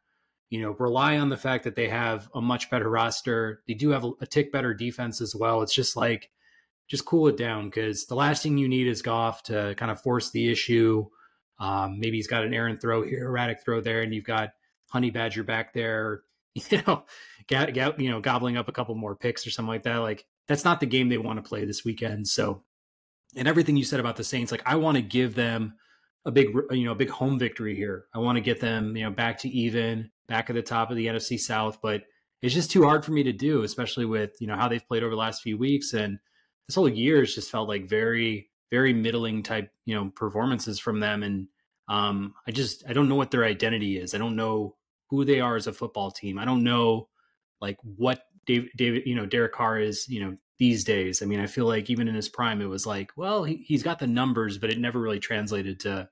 you 0.50 0.62
know, 0.62 0.72
rely 0.72 1.18
on 1.18 1.30
the 1.30 1.38
fact 1.38 1.64
that 1.64 1.76
they 1.76 1.88
have 1.88 2.30
a 2.36 2.42
much 2.42 2.70
better 2.70 2.90
roster. 2.90 3.64
They 3.68 3.74
do 3.74 3.90
have 3.90 4.04
a, 4.04 4.12
a 4.22 4.26
tick 4.26 4.52
better 4.52 4.74
defense 4.74 5.22
as 5.22 5.36
well. 5.36 5.62
It's 5.62 5.74
just 5.74 5.96
like 5.96 6.30
just 6.88 7.06
cool 7.06 7.28
it 7.28 7.38
down 7.38 7.70
because 7.70 8.06
the 8.06 8.16
last 8.16 8.44
thing 8.44 8.58
you 8.58 8.68
need 8.68 8.88
is 8.88 9.02
Goff 9.02 9.44
to 9.44 9.74
kind 9.78 9.92
of 9.92 10.02
force 10.02 10.32
the 10.32 10.52
issue. 10.52 11.08
Um, 11.64 11.98
maybe 11.98 12.18
he's 12.18 12.28
got 12.28 12.44
an 12.44 12.54
errant 12.54 12.82
throw 12.82 13.04
here, 13.04 13.26
erratic 13.26 13.64
throw 13.64 13.80
there, 13.80 14.02
and 14.02 14.14
you've 14.14 14.26
got 14.26 14.52
Honey 14.90 15.12
Badger 15.12 15.44
back 15.44 15.74
there, 15.74 16.24
you 16.56 16.82
know, 16.86 17.06
you 17.50 18.12
know, 18.12 18.20
gobbling 18.20 18.58
up 18.58 18.68
a 18.68 18.74
couple 18.74 18.96
more 18.96 19.16
picks 19.16 19.48
or 19.48 19.50
something 19.50 19.70
like 19.70 19.84
that. 19.84 19.98
Like 19.98 20.26
that's 20.50 20.66
not 20.66 20.82
the 20.82 20.86
game 20.86 21.08
they 21.08 21.18
want 21.18 21.42
to 21.42 21.48
play 21.48 21.64
this 21.64 21.86
weekend. 21.86 22.28
So, 22.28 22.64
and 23.38 23.48
everything 23.48 23.78
you 23.78 23.86
said 23.86 24.02
about 24.02 24.18
the 24.18 24.26
Saints, 24.26 24.52
like 24.52 24.62
I 24.66 24.76
want 24.76 24.98
to 24.98 25.02
give 25.02 25.36
them 25.36 25.76
a 26.26 26.32
big, 26.32 26.50
you 26.72 26.84
know, 26.84 26.92
a 26.92 26.96
big 26.96 27.10
home 27.10 27.40
victory 27.40 27.76
here. 27.76 28.08
I 28.14 28.20
want 28.20 28.36
to 28.36 28.42
get 28.42 28.60
them, 28.60 28.98
you 28.98 29.04
know, 29.04 29.12
back 29.12 29.40
to 29.40 29.50
even, 29.50 30.12
back 30.28 30.50
at 30.50 30.58
the 30.58 30.62
top 30.62 30.92
of 30.92 30.98
the 30.98 31.08
NFC 31.08 31.40
South, 31.40 31.80
but 31.82 32.04
it's 32.42 32.54
just 32.54 32.72
too 32.72 32.84
hard 32.84 33.06
for 33.06 33.14
me 33.14 33.24
to 33.24 33.32
do, 33.32 33.64
especially 33.64 34.06
with 34.06 34.36
you 34.42 34.48
know 34.48 34.58
how 34.58 34.68
they've 34.68 34.86
played 34.86 35.04
over 35.04 35.12
the 35.12 35.18
last 35.18 35.42
few 35.42 35.58
weeks 35.58 35.94
and 35.94 36.20
this 36.68 36.76
whole 36.76 36.90
year 36.90 37.20
has 37.20 37.34
just 37.34 37.50
felt 37.50 37.70
like 37.70 37.88
very 37.88 38.50
very 38.70 38.94
middling 38.94 39.44
type 39.44 39.72
you 39.86 39.96
know 39.96 40.12
performances 40.16 40.80
from 40.80 41.00
them 41.00 41.24
and 41.24 41.48
um 41.94 42.34
i 42.48 42.52
just 42.52 42.84
i 42.88 42.94
don't 42.94 43.10
know 43.10 43.16
what 43.16 43.32
their 43.32 43.44
identity 43.44 43.98
is 43.98 44.14
i 44.14 44.18
don't 44.18 44.36
know 44.36 44.76
who 45.10 45.24
they 45.26 45.40
are 45.40 45.56
as 45.56 45.68
a 45.68 45.74
football 45.74 46.12
team 46.12 46.38
i 46.38 46.46
don't 46.46 46.64
know 46.64 47.08
like 47.62 47.78
what 47.84 48.24
david, 48.46 48.70
david 48.76 49.04
you 49.06 49.16
know 49.16 49.26
derek 49.26 49.54
carr 49.54 49.80
is 49.80 50.08
you 50.08 50.20
know 50.20 50.36
these 50.60 50.84
days 50.84 51.22
i 51.22 51.26
mean 51.26 51.40
i 51.40 51.48
feel 51.48 51.66
like 51.66 51.90
even 51.90 52.08
in 52.08 52.16
his 52.16 52.30
prime 52.30 52.62
it 52.62 52.66
was 52.66 52.86
like 52.86 53.12
well 53.16 53.44
he, 53.44 53.58
he's 53.58 53.84
got 53.84 54.00
the 54.00 54.08
numbers 54.08 54.58
but 54.58 54.70
it 54.70 54.80
never 54.80 55.00
really 55.00 55.20
translated 55.20 55.80
to 55.80 56.08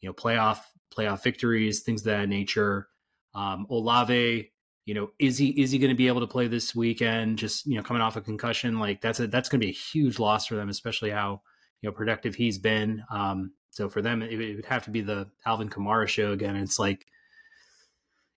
you 0.00 0.08
know 0.08 0.12
playoff 0.12 0.60
playoff 0.96 1.22
victories 1.22 1.80
things 1.80 2.02
of 2.02 2.06
that 2.06 2.28
nature 2.28 2.88
um 3.34 3.66
olave 3.70 4.50
you 4.86 4.94
know, 4.94 5.10
is 5.18 5.36
he 5.36 5.48
is 5.60 5.72
he 5.72 5.78
going 5.78 5.90
to 5.90 5.96
be 5.96 6.06
able 6.06 6.20
to 6.20 6.28
play 6.28 6.46
this 6.46 6.74
weekend? 6.74 7.38
Just 7.38 7.66
you 7.66 7.74
know, 7.74 7.82
coming 7.82 8.00
off 8.00 8.14
a 8.16 8.20
concussion, 8.20 8.78
like 8.78 9.00
that's 9.00 9.18
a 9.18 9.26
that's 9.26 9.48
going 9.48 9.60
to 9.60 9.66
be 9.66 9.72
a 9.72 9.74
huge 9.74 10.20
loss 10.20 10.46
for 10.46 10.54
them, 10.54 10.68
especially 10.68 11.10
how 11.10 11.42
you 11.82 11.88
know 11.88 11.92
productive 11.92 12.36
he's 12.36 12.56
been. 12.56 13.02
Um, 13.10 13.52
so 13.76 13.90
for 13.90 14.00
them, 14.00 14.22
it, 14.22 14.32
it 14.32 14.56
would 14.56 14.64
have 14.64 14.84
to 14.84 14.90
be 14.90 15.02
the 15.02 15.28
Alvin 15.44 15.68
Kamara 15.68 16.08
show 16.08 16.32
again. 16.32 16.56
It's 16.56 16.78
like, 16.78 17.04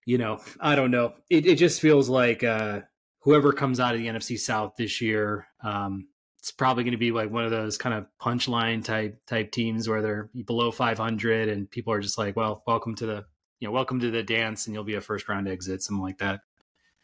you 0.04 0.18
know, 0.18 0.38
I 0.60 0.76
don't 0.76 0.90
know. 0.90 1.14
It 1.30 1.46
it 1.46 1.56
just 1.56 1.80
feels 1.80 2.10
like 2.10 2.44
uh, 2.44 2.80
whoever 3.20 3.54
comes 3.54 3.80
out 3.80 3.94
of 3.94 4.02
the 4.02 4.08
NFC 4.08 4.38
South 4.38 4.74
this 4.76 5.00
year, 5.00 5.46
um, 5.64 6.08
it's 6.38 6.50
probably 6.50 6.84
going 6.84 6.92
to 6.92 6.98
be 6.98 7.10
like 7.10 7.30
one 7.30 7.46
of 7.46 7.50
those 7.50 7.78
kind 7.78 7.94
of 7.94 8.06
punchline 8.20 8.84
type 8.84 9.18
type 9.24 9.50
teams 9.50 9.88
where 9.88 10.02
they're 10.02 10.30
below 10.44 10.70
500 10.70 11.48
and 11.48 11.70
people 11.70 11.94
are 11.94 12.00
just 12.00 12.18
like, 12.18 12.36
well, 12.36 12.62
welcome 12.66 12.94
to 12.96 13.06
the 13.06 13.24
you 13.60 13.68
know, 13.68 13.72
welcome 13.72 14.00
to 14.00 14.10
the 14.10 14.22
dance 14.22 14.66
and 14.66 14.74
you'll 14.74 14.84
be 14.84 14.96
a 14.96 15.00
first 15.00 15.26
round 15.26 15.48
exit, 15.48 15.82
something 15.82 16.02
like 16.02 16.18
that. 16.18 16.40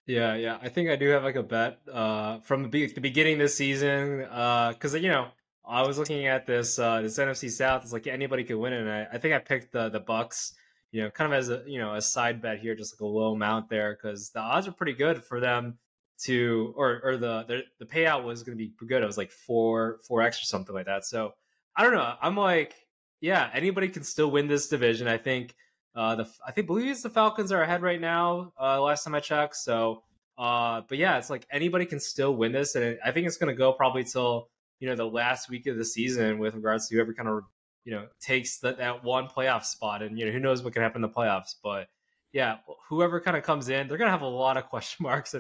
Yeah, 0.05 0.35
yeah. 0.35 0.59
I 0.61 0.69
think 0.69 0.91
I 0.91 0.97
do 0.97 1.09
have 1.09 1.25
like 1.25 1.37
a 1.37 1.43
bet 1.43 1.79
uh, 1.91 2.41
from 2.41 2.65
the, 2.65 2.69
be- 2.69 2.87
the 2.87 3.01
beginning 3.01 3.39
this 3.39 3.55
season 3.55 4.19
because 4.19 4.95
uh, 4.95 4.99
you 4.99 5.09
know 5.09 5.29
I 5.67 5.83
was 5.87 5.99
looking 5.99 6.27
at 6.27 6.47
this 6.47 6.79
uh, 6.79 7.03
this 7.03 7.19
NFC 7.19 7.51
South. 7.51 7.83
It's 7.83 7.93
like 7.93 8.07
anybody 8.07 8.45
could 8.45 8.57
win 8.57 8.73
it. 8.73 8.81
And 8.81 8.91
I, 8.91 9.07
I 9.13 9.19
think 9.19 9.35
I 9.35 9.39
picked 9.39 9.73
the 9.73 9.89
the 9.89 10.01
Bucs. 10.01 10.53
You 10.93 11.03
know, 11.03 11.11
kind 11.11 11.33
of 11.33 11.39
as 11.39 11.51
a 11.51 11.63
you 11.67 11.79
know 11.79 11.95
a 11.95 12.01
side 12.01 12.41
bet 12.41 12.61
here, 12.61 12.75
just 12.75 12.95
like 12.95 13.01
a 13.01 13.07
low 13.07 13.33
amount 13.33 13.69
there 13.69 13.97
because 14.01 14.31
the 14.31 14.41
odds 14.41 14.69
are 14.69 14.73
pretty 14.73 14.93
good 14.93 15.25
for 15.25 15.41
them 15.41 15.79
to 16.25 16.73
or 16.77 17.01
or 17.03 17.17
the 17.17 17.45
the, 17.49 17.63
the 17.81 17.87
payout 17.87 18.25
was 18.25 18.43
going 18.43 18.57
to 18.57 18.65
be 18.65 18.73
good. 18.87 19.03
It 19.03 19.07
was 19.07 19.19
like 19.19 19.33
four 19.33 19.99
four 20.07 20.23
x 20.23 20.41
or 20.41 20.45
something 20.45 20.75
like 20.75 20.87
that. 20.87 21.05
So 21.05 21.33
I 21.77 21.83
don't 21.83 21.95
know. 21.95 22.15
I'm 22.23 22.37
like, 22.37 22.75
yeah, 23.21 23.51
anybody 23.53 23.89
can 23.89 24.05
still 24.05 24.31
win 24.31 24.47
this 24.47 24.69
division. 24.69 25.09
I 25.09 25.19
think 25.19 25.55
uh, 25.95 26.15
the 26.15 26.29
I 26.47 26.53
think 26.53 26.69
believe 26.69 27.03
the 27.03 27.11
Falcons 27.11 27.51
are 27.53 27.63
ahead 27.63 27.83
right 27.83 28.01
now. 28.01 28.53
Uh, 28.61 28.81
last 28.81 29.05
time 29.05 29.15
I 29.15 29.21
checked. 29.21 29.57
So, 29.57 30.03
uh, 30.39 30.83
but 30.89 30.99
yeah, 30.99 31.19
it's 31.19 31.31
like 31.31 31.47
anybody 31.51 31.87
can 31.87 32.01
still 32.01 32.35
win 32.35 32.53
this, 32.53 32.77
and 32.77 32.99
I 33.05 33.11
think 33.11 33.27
it's 33.27 33.37
going 33.37 33.53
to 33.53 33.59
go 33.59 33.73
probably 33.73 34.05
till 34.05 34.49
you 34.81 34.89
know 34.89 34.97
the 34.97 35.07
last 35.07 35.49
week 35.49 35.67
of 35.67 35.77
the 35.77 35.85
season 35.85 36.39
with 36.39 36.55
regards 36.55 36.89
to 36.89 36.95
whoever 36.95 37.15
kind 37.15 37.29
of 37.29 37.45
you 37.85 37.93
know 37.93 38.07
takes 38.21 38.59
that 38.59 38.79
that 38.79 39.05
one 39.05 39.29
playoff 39.29 39.65
spot, 39.65 40.03
and 40.03 40.19
you 40.19 40.27
know 40.27 40.33
who 40.33 40.41
knows 40.41 40.63
what 40.63 40.73
can 40.73 40.83
happen 40.83 41.03
in 41.05 41.11
the 41.11 41.15
playoffs, 41.15 41.55
but. 41.63 41.89
Yeah, 42.33 42.59
whoever 42.91 43.19
kind 43.19 43.35
of 43.35 43.45
comes 43.45 43.71
in, 43.71 43.89
they're 43.89 43.97
gonna 43.97 44.11
have 44.11 44.21
a 44.21 44.27
lot 44.27 44.59
of 44.59 44.67
question 44.67 44.99
marks. 45.05 45.35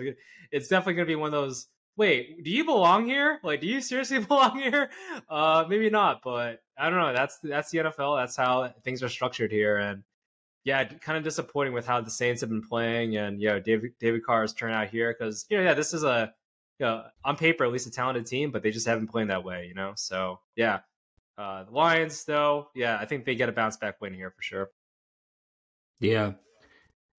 It's 0.50 0.68
definitely 0.68 0.94
gonna 0.94 1.06
be 1.06 1.16
one 1.16 1.26
of 1.26 1.32
those. 1.32 1.66
Wait, 1.98 2.42
do 2.42 2.50
you 2.50 2.64
belong 2.64 3.04
here? 3.04 3.38
Like, 3.42 3.60
do 3.60 3.66
you 3.66 3.82
seriously 3.82 4.18
belong 4.24 4.58
here? 4.58 4.88
Uh, 5.28 5.66
maybe 5.68 5.90
not, 5.90 6.22
but 6.24 6.62
I 6.78 6.88
don't 6.88 6.98
know. 6.98 7.12
That's 7.12 7.38
that's 7.42 7.70
the 7.70 7.78
NFL. 7.78 8.18
That's 8.18 8.36
how 8.36 8.72
things 8.82 9.02
are 9.02 9.10
structured 9.10 9.52
here, 9.52 9.76
and 9.76 10.04
yeah, 10.66 10.82
kind 10.84 11.16
of 11.16 11.22
disappointing 11.22 11.72
with 11.72 11.86
how 11.86 12.00
the 12.00 12.10
Saints 12.10 12.40
have 12.40 12.50
been 12.50 12.66
playing, 12.66 13.16
and 13.16 13.40
you 13.40 13.48
know, 13.48 13.60
David 13.60 13.92
David 14.00 14.24
Carr's 14.24 14.52
turned 14.52 14.74
out 14.74 14.88
here 14.88 15.14
because 15.16 15.46
you 15.48 15.56
know, 15.56 15.62
yeah, 15.62 15.74
this 15.74 15.94
is 15.94 16.02
a 16.02 16.32
you 16.78 16.86
know, 16.86 17.04
on 17.24 17.36
paper 17.36 17.64
at 17.64 17.72
least 17.72 17.86
a 17.86 17.90
talented 17.90 18.26
team, 18.26 18.50
but 18.50 18.62
they 18.62 18.70
just 18.70 18.86
haven't 18.86 19.08
played 19.08 19.28
that 19.28 19.44
way, 19.44 19.66
you 19.66 19.74
know. 19.74 19.92
So 19.96 20.40
yeah, 20.56 20.80
uh, 21.38 21.64
the 21.64 21.70
Lions 21.70 22.24
though, 22.24 22.68
yeah, 22.74 22.98
I 23.00 23.04
think 23.06 23.24
they 23.24 23.34
get 23.34 23.48
a 23.48 23.52
bounce 23.52 23.76
back 23.76 24.00
win 24.00 24.14
here 24.14 24.30
for 24.30 24.42
sure. 24.42 24.70
Yeah. 26.00 26.32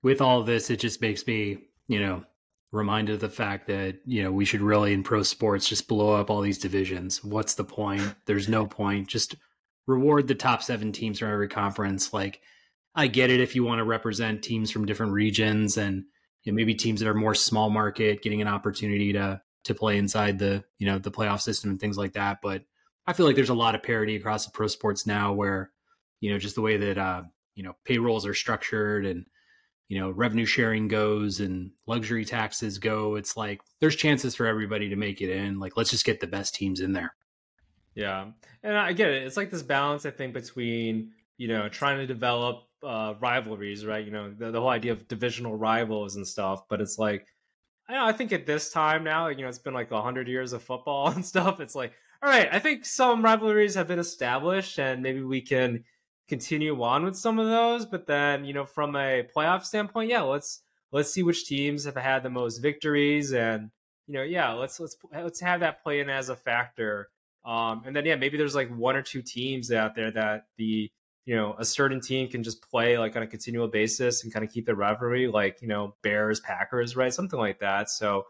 With 0.03 0.21
all 0.21 0.43
this, 0.43 0.69
it 0.69 0.79
just 0.79 1.01
makes 1.01 1.25
me, 1.25 1.57
you 1.87 1.99
know, 1.99 2.23
reminded 2.71 3.15
of 3.15 3.21
the 3.21 3.29
fact 3.29 3.67
that, 3.67 3.99
you 4.05 4.23
know, 4.23 4.31
we 4.31 4.45
should 4.45 4.61
really 4.61 4.93
in 4.93 5.03
pro 5.03 5.23
sports 5.23 5.67
just 5.67 5.87
blow 5.87 6.13
up 6.13 6.29
all 6.29 6.41
these 6.41 6.59
divisions. 6.59 7.23
What's 7.23 7.55
the 7.55 7.63
point? 7.63 8.15
There's 8.25 8.47
no 8.47 8.67
point. 8.67 9.07
Just 9.07 9.35
reward 9.87 10.27
the 10.27 10.35
top 10.35 10.61
seven 10.61 10.91
teams 10.91 11.19
from 11.19 11.31
every 11.31 11.47
conference. 11.47 12.13
Like, 12.13 12.41
I 12.93 13.07
get 13.07 13.29
it 13.29 13.39
if 13.39 13.55
you 13.55 13.63
want 13.63 13.79
to 13.79 13.85
represent 13.85 14.43
teams 14.43 14.69
from 14.69 14.85
different 14.85 15.13
regions 15.13 15.77
and 15.77 16.03
you 16.43 16.51
know, 16.51 16.55
maybe 16.55 16.75
teams 16.75 16.99
that 16.99 17.09
are 17.09 17.13
more 17.13 17.35
small 17.35 17.69
market 17.69 18.21
getting 18.21 18.41
an 18.41 18.47
opportunity 18.47 19.13
to 19.13 19.41
to 19.67 19.75
play 19.75 19.97
inside 19.97 20.39
the 20.39 20.63
you 20.77 20.87
know 20.87 20.97
the 20.97 21.11
playoff 21.11 21.41
system 21.41 21.69
and 21.69 21.79
things 21.79 21.97
like 21.97 22.13
that. 22.13 22.39
But 22.41 22.63
I 23.05 23.13
feel 23.13 23.25
like 23.25 23.35
there's 23.35 23.49
a 23.49 23.55
lot 23.55 23.75
of 23.75 23.83
parity 23.83 24.15
across 24.15 24.45
the 24.45 24.51
pro 24.51 24.67
sports 24.67 25.05
now, 25.05 25.33
where 25.33 25.71
you 26.19 26.31
know 26.31 26.39
just 26.39 26.55
the 26.55 26.61
way 26.61 26.77
that 26.77 26.97
uh, 26.97 27.23
you 27.55 27.63
know 27.63 27.75
payrolls 27.85 28.25
are 28.25 28.33
structured 28.33 29.05
and 29.05 29.25
you 29.87 29.99
know 29.99 30.09
revenue 30.11 30.45
sharing 30.45 30.87
goes 30.87 31.39
and 31.39 31.71
luxury 31.85 32.25
taxes 32.25 32.79
go. 32.79 33.15
It's 33.15 33.37
like 33.37 33.61
there's 33.79 33.95
chances 33.95 34.35
for 34.35 34.45
everybody 34.45 34.89
to 34.89 34.95
make 34.95 35.21
it 35.21 35.29
in. 35.29 35.59
Like 35.59 35.77
let's 35.77 35.91
just 35.91 36.05
get 36.05 36.19
the 36.19 36.27
best 36.27 36.55
teams 36.55 36.79
in 36.79 36.93
there. 36.93 37.15
Yeah, 37.95 38.27
and 38.63 38.77
I 38.77 38.93
get 38.93 39.09
it. 39.09 39.23
It's 39.23 39.37
like 39.37 39.51
this 39.51 39.63
balance, 39.63 40.05
I 40.05 40.11
think, 40.11 40.33
between 40.33 41.11
you 41.37 41.47
know 41.47 41.69
trying 41.69 41.99
to 41.99 42.07
develop 42.07 42.67
uh, 42.83 43.15
rivalries, 43.19 43.85
right? 43.85 44.05
You 44.05 44.11
know, 44.11 44.31
the, 44.31 44.51
the 44.51 44.59
whole 44.59 44.69
idea 44.69 44.91
of 44.91 45.07
divisional 45.07 45.55
rivals 45.55 46.15
and 46.15 46.27
stuff. 46.27 46.67
But 46.69 46.81
it's 46.81 46.97
like, 46.97 47.27
I 47.89 47.93
know, 47.93 48.05
I 48.05 48.11
think 48.11 48.33
at 48.33 48.45
this 48.45 48.69
time 48.69 49.03
now, 49.03 49.27
you 49.27 49.41
know, 49.41 49.47
it's 49.47 49.59
been 49.59 49.73
like 49.73 49.91
hundred 49.91 50.27
years 50.27 50.53
of 50.53 50.61
football 50.61 51.07
and 51.15 51.25
stuff. 51.25 51.59
It's 51.59 51.75
like, 51.75 51.93
all 52.21 52.29
right, 52.29 52.49
I 52.51 52.59
think 52.59 52.85
some 52.85 53.23
rivalries 53.23 53.75
have 53.75 53.87
been 53.87 53.99
established, 53.99 54.79
and 54.79 55.01
maybe 55.01 55.21
we 55.21 55.41
can 55.41 55.83
continue 56.27 56.81
on 56.83 57.05
with 57.05 57.15
some 57.15 57.39
of 57.39 57.47
those. 57.47 57.85
But 57.85 58.07
then, 58.07 58.43
you 58.43 58.53
know, 58.53 58.65
from 58.65 58.95
a 58.95 59.27
playoff 59.35 59.63
standpoint, 59.63 60.09
yeah, 60.09 60.21
let's 60.21 60.61
let's 60.91 61.11
see 61.11 61.23
which 61.23 61.45
teams 61.45 61.85
have 61.85 61.95
had 61.95 62.23
the 62.23 62.29
most 62.29 62.57
victories, 62.57 63.33
and 63.33 63.69
you 64.07 64.15
know, 64.15 64.23
yeah, 64.23 64.53
let's 64.53 64.79
let's 64.79 64.97
let's 65.13 65.39
have 65.39 65.61
that 65.61 65.83
play 65.83 65.99
in 65.99 66.09
as 66.09 66.29
a 66.29 66.35
factor. 66.35 67.09
Um, 67.45 67.83
and 67.85 67.95
then 67.95 68.05
yeah, 68.05 68.15
maybe 68.15 68.37
there's 68.37 68.55
like 68.55 68.69
one 68.75 68.97
or 68.97 69.01
two 69.01 69.21
teams 69.21 69.71
out 69.71 69.95
there 69.95 70.11
that 70.11 70.47
the 70.57 70.91
you 71.27 71.35
know 71.35 71.55
a 71.59 71.65
certain 71.65 71.99
team 71.99 72.29
can 72.29 72.41
just 72.41 72.61
play 72.61 72.97
like 72.97 73.17
on 73.17 73.21
a 73.21 73.27
continual 73.27 73.67
basis 73.67 74.23
and 74.23 74.31
kind 74.33 74.45
of 74.45 74.51
keep 74.51 74.65
the 74.65 74.73
rivalry 74.73 75.27
like 75.27 75.61
you 75.61 75.67
know 75.67 75.93
bears 76.01 76.39
packers 76.39 76.95
right? 76.95 77.13
Something 77.13 77.37
like 77.37 77.59
that. 77.59 77.89
So 77.89 78.25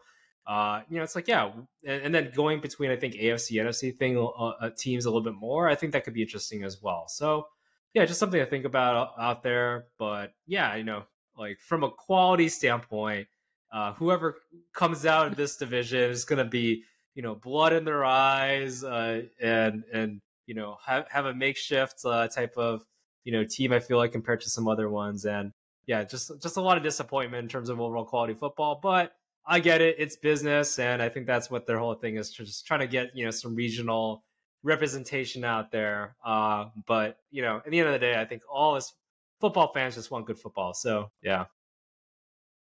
uh 0.48 0.80
you 0.88 0.96
know 0.96 1.04
it's 1.04 1.14
like 1.14 1.28
yeah 1.28 1.50
and, 1.84 2.02
and 2.02 2.14
then 2.14 2.32
going 2.34 2.58
between 2.58 2.90
i 2.90 2.96
think 2.96 3.12
afc 3.12 3.50
nfc 3.52 3.98
thing 3.98 4.16
uh, 4.16 4.22
uh, 4.24 4.70
teams 4.78 5.04
a 5.04 5.10
little 5.10 5.22
bit 5.22 5.34
more 5.34 5.68
i 5.68 5.74
think 5.74 5.92
that 5.92 6.04
could 6.04 6.14
be 6.14 6.22
interesting 6.22 6.64
as 6.64 6.82
well. 6.82 7.04
So 7.06 7.48
yeah 7.94 8.06
just 8.06 8.18
something 8.18 8.40
to 8.40 8.46
think 8.46 8.64
about 8.64 9.12
out 9.18 9.42
there. 9.42 9.86
But 9.98 10.32
yeah 10.46 10.74
you 10.74 10.84
know 10.84 11.02
like 11.36 11.60
from 11.60 11.84
a 11.84 11.90
quality 11.90 12.48
standpoint 12.48 13.28
uh 13.72 13.92
whoever 13.92 14.36
comes 14.72 15.04
out 15.06 15.28
of 15.28 15.36
this 15.36 15.56
division 15.56 16.10
is 16.10 16.24
going 16.24 16.38
to 16.38 16.50
be 16.50 16.82
you 17.14 17.22
know 17.22 17.34
blood 17.34 17.74
in 17.74 17.84
their 17.84 18.04
eyes 18.04 18.82
uh 18.82 19.22
and 19.40 19.84
and 19.92 20.20
you 20.48 20.54
know 20.54 20.78
have 20.84 21.06
have 21.10 21.26
a 21.26 21.34
makeshift 21.34 22.00
uh, 22.04 22.26
type 22.26 22.56
of 22.56 22.84
you 23.22 23.32
know 23.32 23.44
team. 23.44 23.72
I 23.72 23.78
feel 23.78 23.98
like 23.98 24.10
compared 24.10 24.40
to 24.40 24.50
some 24.50 24.66
other 24.66 24.88
ones, 24.88 25.26
and 25.26 25.52
yeah, 25.86 26.02
just 26.04 26.32
just 26.42 26.56
a 26.56 26.60
lot 26.60 26.78
of 26.78 26.82
disappointment 26.82 27.42
in 27.42 27.48
terms 27.48 27.68
of 27.68 27.80
overall 27.80 28.06
quality 28.06 28.34
football. 28.34 28.80
But 28.82 29.12
I 29.46 29.60
get 29.60 29.82
it; 29.82 29.96
it's 29.98 30.16
business, 30.16 30.78
and 30.78 31.02
I 31.02 31.10
think 31.10 31.26
that's 31.26 31.50
what 31.50 31.66
their 31.66 31.78
whole 31.78 31.94
thing 31.94 32.16
is, 32.16 32.30
just 32.30 32.66
trying 32.66 32.80
to 32.80 32.86
get 32.88 33.14
you 33.14 33.26
know 33.26 33.30
some 33.30 33.54
regional 33.54 34.24
representation 34.62 35.44
out 35.44 35.70
there. 35.70 36.16
Uh, 36.24 36.66
but 36.86 37.18
you 37.30 37.42
know, 37.42 37.58
at 37.58 37.70
the 37.70 37.78
end 37.78 37.88
of 37.88 37.92
the 37.92 37.98
day, 37.98 38.18
I 38.18 38.24
think 38.24 38.42
all 38.50 38.74
us 38.74 38.94
football 39.42 39.70
fans 39.74 39.96
just 39.96 40.10
want 40.10 40.26
good 40.26 40.38
football. 40.38 40.72
So 40.72 41.10
yeah, 41.22 41.44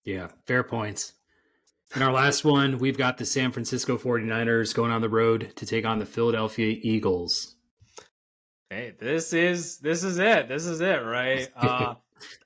yeah, 0.03 0.29
fair 0.47 0.63
points. 0.63 1.13
In 1.95 2.03
our 2.03 2.13
last 2.13 2.43
one, 2.43 2.79
we've 2.79 2.99
got 2.99 3.19
the 3.19 3.25
San 3.27 3.53
Francisco 3.53 3.97
49ers 3.97 4.75
going 4.75 4.91
on 4.91 5.03
the 5.03 5.09
road 5.09 5.53
to 5.57 5.67
take 5.67 5.85
on 5.85 5.99
the 5.99 6.07
Philadelphia 6.07 6.79
Eagles. 6.83 7.56
Hey, 8.71 8.95
this 8.99 9.33
is 9.33 9.79
this 9.79 10.03
is 10.03 10.19
it. 10.19 10.49
This 10.49 10.67
is 10.67 10.81
it, 10.81 11.05
right? 11.05 11.49
Uh, 11.57 11.95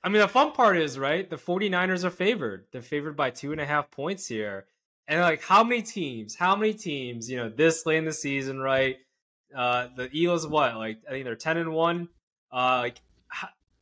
I 0.03 0.09
mean, 0.09 0.21
the 0.21 0.27
fun 0.27 0.51
part 0.51 0.77
is, 0.77 0.99
right? 0.99 1.29
The 1.29 1.37
49ers 1.37 2.03
are 2.03 2.09
favored. 2.09 2.65
They're 2.71 2.81
favored 2.81 3.15
by 3.15 3.29
two 3.29 3.53
and 3.53 3.61
a 3.61 3.65
half 3.65 3.89
points 3.89 4.27
here. 4.27 4.65
And 5.07 5.21
like, 5.21 5.41
how 5.41 5.63
many 5.63 5.81
teams? 5.81 6.35
How 6.35 6.57
many 6.57 6.73
teams? 6.73 7.29
You 7.29 7.37
know, 7.37 7.49
this 7.49 7.85
late 7.85 7.97
in 7.97 8.05
the 8.05 8.11
season, 8.11 8.59
right? 8.59 8.97
Uh, 9.55 9.87
the 9.95 10.09
Eagles, 10.11 10.45
what? 10.45 10.75
Like, 10.75 10.99
I 11.07 11.11
think 11.11 11.23
they're 11.23 11.35
10 11.35 11.57
and 11.57 11.71
one. 11.71 12.09
Uh, 12.51 12.79
like 12.79 13.01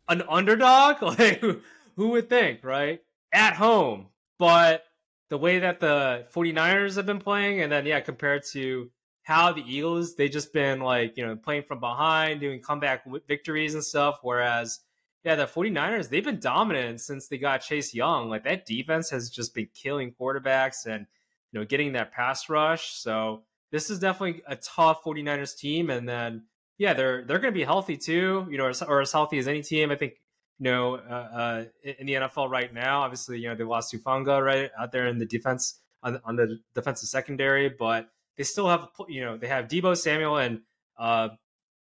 an 0.07 0.23
underdog. 0.29 0.97
Like, 1.01 1.39
who, 1.39 1.61
who 1.95 2.09
would 2.09 2.29
think, 2.29 2.63
right? 2.63 3.01
At 3.33 3.55
home, 3.55 4.07
but 4.37 4.83
the 5.29 5.37
way 5.37 5.59
that 5.59 5.79
the 5.79 6.25
49ers 6.33 6.95
have 6.95 7.05
been 7.05 7.19
playing, 7.19 7.61
and 7.61 7.71
then 7.71 7.85
yeah, 7.85 7.99
compared 7.99 8.43
to 8.51 8.89
how 9.23 9.51
the 9.51 9.63
Eagles 9.67 10.15
they 10.15 10.29
just 10.29 10.53
been 10.53 10.79
like 10.79 11.17
you 11.17 11.25
know 11.25 11.35
playing 11.35 11.63
from 11.63 11.79
behind, 11.79 12.39
doing 12.39 12.61
comeback 12.61 13.03
victories 13.27 13.73
and 13.73 13.83
stuff. 13.83 14.19
Whereas 14.21 14.79
yeah, 15.23 15.35
the 15.35 15.45
49ers 15.45 16.09
they've 16.09 16.23
been 16.23 16.39
dominant 16.39 17.01
since 17.01 17.27
they 17.27 17.37
got 17.37 17.59
Chase 17.59 17.93
Young. 17.93 18.29
Like 18.29 18.43
that 18.45 18.65
defense 18.65 19.09
has 19.09 19.29
just 19.29 19.53
been 19.53 19.67
killing 19.73 20.13
quarterbacks 20.19 20.85
and 20.85 21.05
you 21.51 21.59
know 21.59 21.65
getting 21.65 21.93
that 21.93 22.11
pass 22.11 22.49
rush. 22.49 22.93
So 22.93 23.43
this 23.71 23.89
is 23.89 23.99
definitely 23.99 24.41
a 24.47 24.55
tough 24.55 25.03
49ers 25.03 25.57
team. 25.57 25.89
And 25.89 26.07
then 26.07 26.43
yeah, 26.77 26.93
they're 26.93 27.23
they're 27.25 27.39
going 27.39 27.53
to 27.53 27.57
be 27.57 27.65
healthy 27.65 27.97
too. 27.97 28.47
You 28.49 28.57
know, 28.57 28.65
or, 28.65 28.73
or, 28.87 29.01
as 29.01 29.11
healthy 29.11 29.37
as 29.37 29.47
any 29.47 29.61
team. 29.61 29.91
I 29.91 29.95
think 29.95 30.13
you 30.59 30.63
know 30.63 30.95
uh, 30.95 31.11
uh, 31.13 31.65
in 31.83 32.07
the 32.07 32.13
NFL 32.13 32.49
right 32.49 32.73
now. 32.73 33.01
Obviously, 33.01 33.39
you 33.39 33.49
know 33.49 33.55
they 33.55 33.65
lost 33.65 33.93
Hufanga 33.93 34.43
right 34.43 34.71
out 34.79 34.91
there 34.91 35.07
in 35.07 35.19
the 35.19 35.25
defense 35.25 35.79
on, 36.01 36.21
on 36.23 36.37
the 36.37 36.59
defensive 36.73 37.09
secondary, 37.09 37.69
but 37.69 38.09
they 38.39 38.45
still 38.45 38.69
have 38.69 38.87
you 39.09 39.21
know 39.21 39.37
they 39.37 39.49
have 39.49 39.67
Deebo 39.67 39.95
Samuel 39.95 40.37
and 40.37 40.61
uh, 40.97 41.27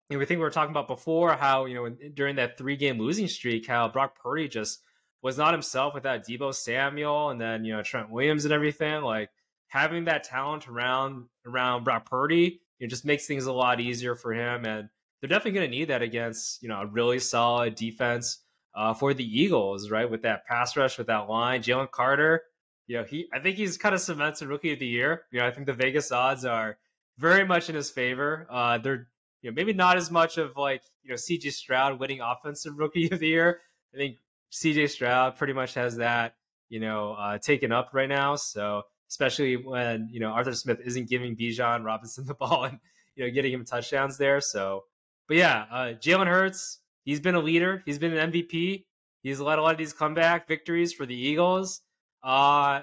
you 0.08 0.16
know, 0.16 0.18
we 0.18 0.26
think 0.26 0.38
we 0.38 0.44
were 0.44 0.50
talking 0.50 0.70
about 0.70 0.86
before 0.86 1.32
how 1.32 1.64
you 1.64 1.74
know 1.74 1.88
during 2.12 2.36
that 2.36 2.58
three 2.58 2.76
game 2.76 2.98
losing 2.98 3.26
streak 3.26 3.66
how 3.66 3.88
Brock 3.88 4.18
Purdy 4.22 4.48
just 4.48 4.80
was 5.22 5.38
not 5.38 5.54
himself 5.54 5.94
without 5.94 6.26
Deebo 6.26 6.54
Samuel 6.54 7.30
and 7.30 7.40
then 7.40 7.64
you 7.64 7.74
know 7.74 7.82
Trent 7.82 8.10
Williams 8.10 8.44
and 8.44 8.52
everything. 8.52 9.02
Like 9.02 9.30
having 9.68 10.04
that 10.04 10.24
talent 10.24 10.68
around 10.68 11.24
around 11.46 11.84
Brock 11.84 12.04
Purdy 12.08 12.60
it 12.78 12.88
just 12.88 13.06
makes 13.06 13.26
things 13.26 13.46
a 13.46 13.52
lot 13.52 13.80
easier 13.80 14.14
for 14.14 14.34
him. 14.34 14.66
And 14.66 14.90
they're 15.20 15.28
definitely 15.28 15.52
going 15.52 15.70
to 15.70 15.76
need 15.78 15.88
that 15.88 16.02
against 16.02 16.62
you 16.62 16.68
know 16.68 16.82
a 16.82 16.86
really 16.86 17.18
solid 17.18 17.76
defense 17.76 18.40
uh, 18.74 18.92
for 18.92 19.14
the 19.14 19.24
Eagles 19.24 19.90
right 19.90 20.10
with 20.10 20.22
that 20.22 20.44
pass 20.44 20.76
rush 20.76 20.98
with 20.98 21.06
that 21.06 21.30
line. 21.30 21.62
Jalen 21.62 21.90
Carter 21.90 22.42
you 22.86 22.96
know, 22.98 23.04
he 23.04 23.26
I 23.32 23.38
think 23.38 23.56
he's 23.56 23.76
kind 23.76 23.94
of 23.94 24.00
cemented 24.00 24.48
rookie 24.48 24.72
of 24.72 24.78
the 24.78 24.86
year. 24.86 25.22
You 25.30 25.40
know, 25.40 25.46
I 25.46 25.50
think 25.50 25.66
the 25.66 25.72
Vegas 25.72 26.12
odds 26.12 26.44
are 26.44 26.78
very 27.18 27.44
much 27.44 27.68
in 27.68 27.74
his 27.74 27.90
favor. 27.90 28.46
Uh, 28.50 28.78
they're 28.78 29.08
you 29.42 29.50
know 29.50 29.54
maybe 29.54 29.72
not 29.72 29.96
as 29.96 30.10
much 30.10 30.38
of 30.38 30.56
like 30.56 30.82
you 31.02 31.10
know 31.10 31.16
CJ 31.16 31.52
Stroud 31.52 31.98
winning 31.98 32.20
offensive 32.20 32.74
rookie 32.78 33.10
of 33.10 33.20
the 33.20 33.28
year. 33.28 33.60
I 33.94 33.96
think 33.96 34.16
CJ 34.52 34.90
Stroud 34.90 35.36
pretty 35.36 35.52
much 35.52 35.74
has 35.74 35.96
that 35.96 36.34
you 36.68 36.80
know 36.80 37.12
uh, 37.12 37.38
taken 37.38 37.72
up 37.72 37.90
right 37.92 38.08
now. 38.08 38.36
So 38.36 38.82
especially 39.08 39.56
when 39.56 40.08
you 40.10 40.20
know 40.20 40.28
Arthur 40.28 40.54
Smith 40.54 40.80
isn't 40.84 41.08
giving 41.08 41.36
Bijan 41.36 41.84
Robinson 41.84 42.24
the 42.26 42.34
ball 42.34 42.64
and 42.64 42.78
you 43.14 43.24
know 43.24 43.30
getting 43.30 43.52
him 43.52 43.64
touchdowns 43.64 44.18
there. 44.18 44.40
So, 44.40 44.84
but 45.28 45.36
yeah, 45.36 45.66
uh, 45.70 45.92
Jalen 46.00 46.26
Hurts, 46.26 46.80
he's 47.04 47.20
been 47.20 47.34
a 47.34 47.40
leader. 47.40 47.82
He's 47.84 47.98
been 47.98 48.16
an 48.16 48.32
MVP. 48.32 48.84
He's 49.22 49.38
led 49.38 49.58
a 49.58 49.62
lot 49.62 49.72
of 49.72 49.78
these 49.78 49.92
comeback 49.92 50.48
victories 50.48 50.92
for 50.92 51.06
the 51.06 51.14
Eagles. 51.14 51.82
Uh, 52.22 52.82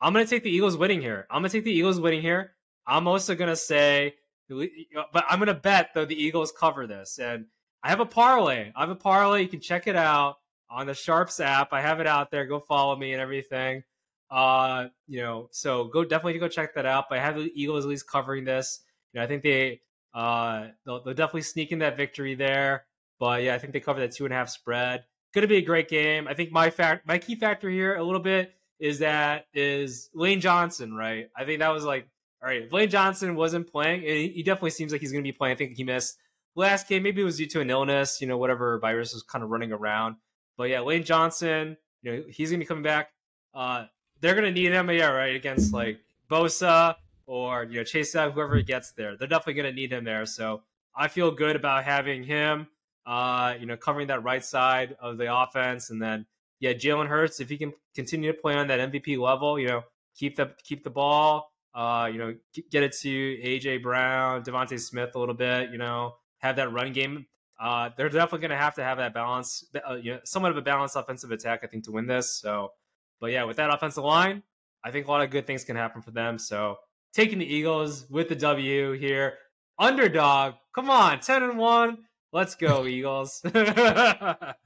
I'm 0.00 0.12
going 0.12 0.24
to 0.24 0.30
take 0.30 0.42
the 0.42 0.50
Eagles 0.50 0.76
winning 0.76 1.00
here. 1.00 1.26
I'm 1.30 1.42
going 1.42 1.50
to 1.50 1.56
take 1.56 1.64
the 1.64 1.72
Eagles 1.72 2.00
winning 2.00 2.22
here. 2.22 2.52
I'm 2.86 3.08
also 3.08 3.34
going 3.34 3.50
to 3.50 3.56
say, 3.56 4.14
but 4.48 5.24
I'm 5.28 5.38
going 5.38 5.48
to 5.48 5.54
bet 5.54 5.90
though 5.94 6.04
the 6.04 6.20
Eagles 6.20 6.52
cover 6.52 6.86
this. 6.86 7.18
And 7.18 7.46
I 7.82 7.88
have 7.88 8.00
a 8.00 8.06
parlay. 8.06 8.72
I 8.76 8.80
have 8.80 8.90
a 8.90 8.94
parlay. 8.96 9.42
You 9.42 9.48
can 9.48 9.60
check 9.60 9.86
it 9.86 9.96
out 9.96 10.36
on 10.70 10.86
the 10.86 10.94
Sharps 10.94 11.40
app. 11.40 11.72
I 11.72 11.80
have 11.80 12.00
it 12.00 12.06
out 12.06 12.30
there. 12.30 12.46
Go 12.46 12.60
follow 12.60 12.96
me 12.96 13.12
and 13.12 13.20
everything. 13.20 13.82
Uh, 14.30 14.88
you 15.06 15.20
know, 15.20 15.48
so 15.52 15.84
go 15.84 16.04
definitely 16.04 16.38
go 16.38 16.48
check 16.48 16.74
that 16.74 16.86
out. 16.86 17.06
But 17.08 17.18
I 17.18 17.22
have 17.22 17.36
the 17.36 17.50
Eagles 17.54 17.84
at 17.84 17.88
least 17.88 18.08
covering 18.08 18.44
this. 18.44 18.80
You 19.12 19.20
know, 19.20 19.24
I 19.24 19.28
think 19.28 19.42
they 19.42 19.80
uh 20.14 20.68
they'll, 20.84 21.02
they'll 21.02 21.14
definitely 21.14 21.42
sneak 21.42 21.72
in 21.72 21.78
that 21.80 21.96
victory 21.96 22.34
there. 22.34 22.86
But 23.18 23.42
yeah, 23.42 23.54
I 23.54 23.58
think 23.58 23.72
they 23.72 23.80
cover 23.80 24.00
that 24.00 24.12
two 24.12 24.24
and 24.24 24.34
a 24.34 24.36
half 24.36 24.48
spread. 24.48 25.04
Going 25.32 25.42
to 25.42 25.48
be 25.48 25.56
a 25.58 25.62
great 25.62 25.88
game. 25.88 26.26
I 26.28 26.34
think 26.34 26.50
my 26.50 26.70
fact, 26.70 27.06
my 27.06 27.18
key 27.18 27.36
factor 27.36 27.68
here 27.70 27.96
a 27.96 28.02
little 28.02 28.20
bit 28.20 28.55
is 28.78 28.98
that 28.98 29.46
is 29.54 30.10
Lane 30.14 30.40
Johnson, 30.40 30.94
right? 30.94 31.28
I 31.36 31.44
think 31.44 31.60
that 31.60 31.70
was 31.72 31.84
like, 31.84 32.08
all 32.42 32.48
right, 32.48 32.62
if 32.62 32.72
Lane 32.72 32.90
Johnson 32.90 33.34
wasn't 33.34 33.70
playing, 33.70 34.02
he 34.02 34.42
definitely 34.42 34.70
seems 34.70 34.92
like 34.92 35.00
he's 35.00 35.12
going 35.12 35.24
to 35.24 35.28
be 35.28 35.32
playing. 35.32 35.54
I 35.54 35.56
think 35.56 35.76
he 35.76 35.84
missed 35.84 36.18
last 36.54 36.88
game. 36.88 37.02
Maybe 37.02 37.22
it 37.22 37.24
was 37.24 37.38
due 37.38 37.46
to 37.46 37.60
an 37.60 37.70
illness, 37.70 38.20
you 38.20 38.26
know, 38.26 38.38
whatever 38.38 38.78
virus 38.78 39.14
was 39.14 39.22
kind 39.22 39.42
of 39.42 39.50
running 39.50 39.72
around. 39.72 40.16
But 40.56 40.64
yeah, 40.70 40.80
Lane 40.80 41.04
Johnson, 41.04 41.76
you 42.02 42.12
know, 42.12 42.22
he's 42.28 42.50
going 42.50 42.60
to 42.60 42.64
be 42.64 42.68
coming 42.68 42.82
back. 42.82 43.10
Uh, 43.54 43.86
they're 44.20 44.34
going 44.34 44.44
to 44.44 44.52
need 44.52 44.72
him, 44.72 44.90
yeah, 44.90 45.08
right, 45.08 45.34
against 45.34 45.72
like 45.72 45.98
Bosa 46.30 46.96
or, 47.26 47.64
you 47.64 47.78
know, 47.78 47.84
Chase 47.84 48.12
whoever 48.12 48.60
gets 48.62 48.92
there. 48.92 49.16
They're 49.16 49.28
definitely 49.28 49.54
going 49.54 49.74
to 49.74 49.80
need 49.80 49.92
him 49.92 50.04
there. 50.04 50.26
So 50.26 50.62
I 50.94 51.08
feel 51.08 51.30
good 51.30 51.56
about 51.56 51.84
having 51.84 52.24
him. 52.24 52.68
uh, 53.06 53.54
you 53.58 53.66
know, 53.66 53.76
covering 53.76 54.08
that 54.08 54.24
right 54.24 54.44
side 54.44 54.96
of 55.00 55.16
the 55.16 55.32
offense, 55.34 55.90
and 55.90 56.02
then 56.02 56.26
yeah, 56.60 56.72
Jalen 56.72 57.08
Hurts, 57.08 57.40
if 57.40 57.48
he 57.48 57.58
can 57.58 57.72
continue 57.94 58.32
to 58.32 58.38
play 58.38 58.54
on 58.54 58.68
that 58.68 58.92
MVP 58.92 59.18
level, 59.18 59.58
you 59.58 59.68
know, 59.68 59.82
keep 60.16 60.36
the 60.36 60.52
keep 60.64 60.84
the 60.84 60.90
ball, 60.90 61.52
uh, 61.74 62.08
you 62.10 62.18
know, 62.18 62.34
get 62.70 62.82
it 62.82 62.92
to 63.00 63.08
AJ 63.08 63.82
Brown, 63.82 64.42
DeVonta 64.42 64.80
Smith 64.80 65.14
a 65.14 65.18
little 65.18 65.34
bit, 65.34 65.70
you 65.70 65.78
know, 65.78 66.14
have 66.38 66.56
that 66.56 66.72
run 66.72 66.92
game. 66.92 67.26
Uh, 67.60 67.90
they're 67.96 68.08
definitely 68.08 68.40
going 68.40 68.50
to 68.50 68.56
have 68.56 68.74
to 68.74 68.84
have 68.84 68.98
that 68.98 69.14
balance, 69.14 69.64
uh, 69.88 69.94
you 69.94 70.12
know, 70.12 70.20
somewhat 70.24 70.50
of 70.50 70.58
a 70.58 70.62
balanced 70.62 70.96
offensive 70.96 71.30
attack, 71.30 71.60
I 71.62 71.66
think, 71.66 71.84
to 71.84 71.92
win 71.92 72.06
this. 72.06 72.38
So, 72.40 72.72
but 73.20 73.30
yeah, 73.30 73.44
with 73.44 73.56
that 73.56 73.72
offensive 73.72 74.04
line, 74.04 74.42
I 74.84 74.90
think 74.90 75.06
a 75.06 75.10
lot 75.10 75.22
of 75.22 75.30
good 75.30 75.46
things 75.46 75.64
can 75.64 75.76
happen 75.76 76.02
for 76.02 76.10
them. 76.10 76.38
So, 76.38 76.76
taking 77.14 77.38
the 77.38 77.46
Eagles 77.46 78.06
with 78.10 78.28
the 78.28 78.36
W 78.36 78.92
here, 78.92 79.34
underdog. 79.78 80.54
Come 80.74 80.90
on, 80.90 81.20
ten 81.20 81.42
and 81.42 81.58
one. 81.58 81.98
Let's 82.32 82.54
go, 82.54 82.86
Eagles. 82.86 83.42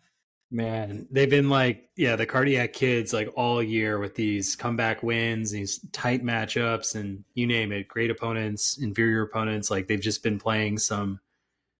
Man, 0.52 1.06
they've 1.12 1.30
been 1.30 1.48
like, 1.48 1.90
yeah, 1.94 2.16
the 2.16 2.26
cardiac 2.26 2.72
kids 2.72 3.12
like 3.12 3.28
all 3.36 3.62
year 3.62 4.00
with 4.00 4.16
these 4.16 4.56
comeback 4.56 5.00
wins, 5.00 5.52
these 5.52 5.78
tight 5.92 6.24
matchups, 6.24 6.96
and 6.96 7.22
you 7.34 7.46
name 7.46 7.70
it, 7.70 7.86
great 7.86 8.10
opponents, 8.10 8.78
inferior 8.78 9.22
opponents. 9.22 9.70
Like 9.70 9.86
they've 9.86 10.00
just 10.00 10.24
been 10.24 10.40
playing 10.40 10.78
some, 10.78 11.20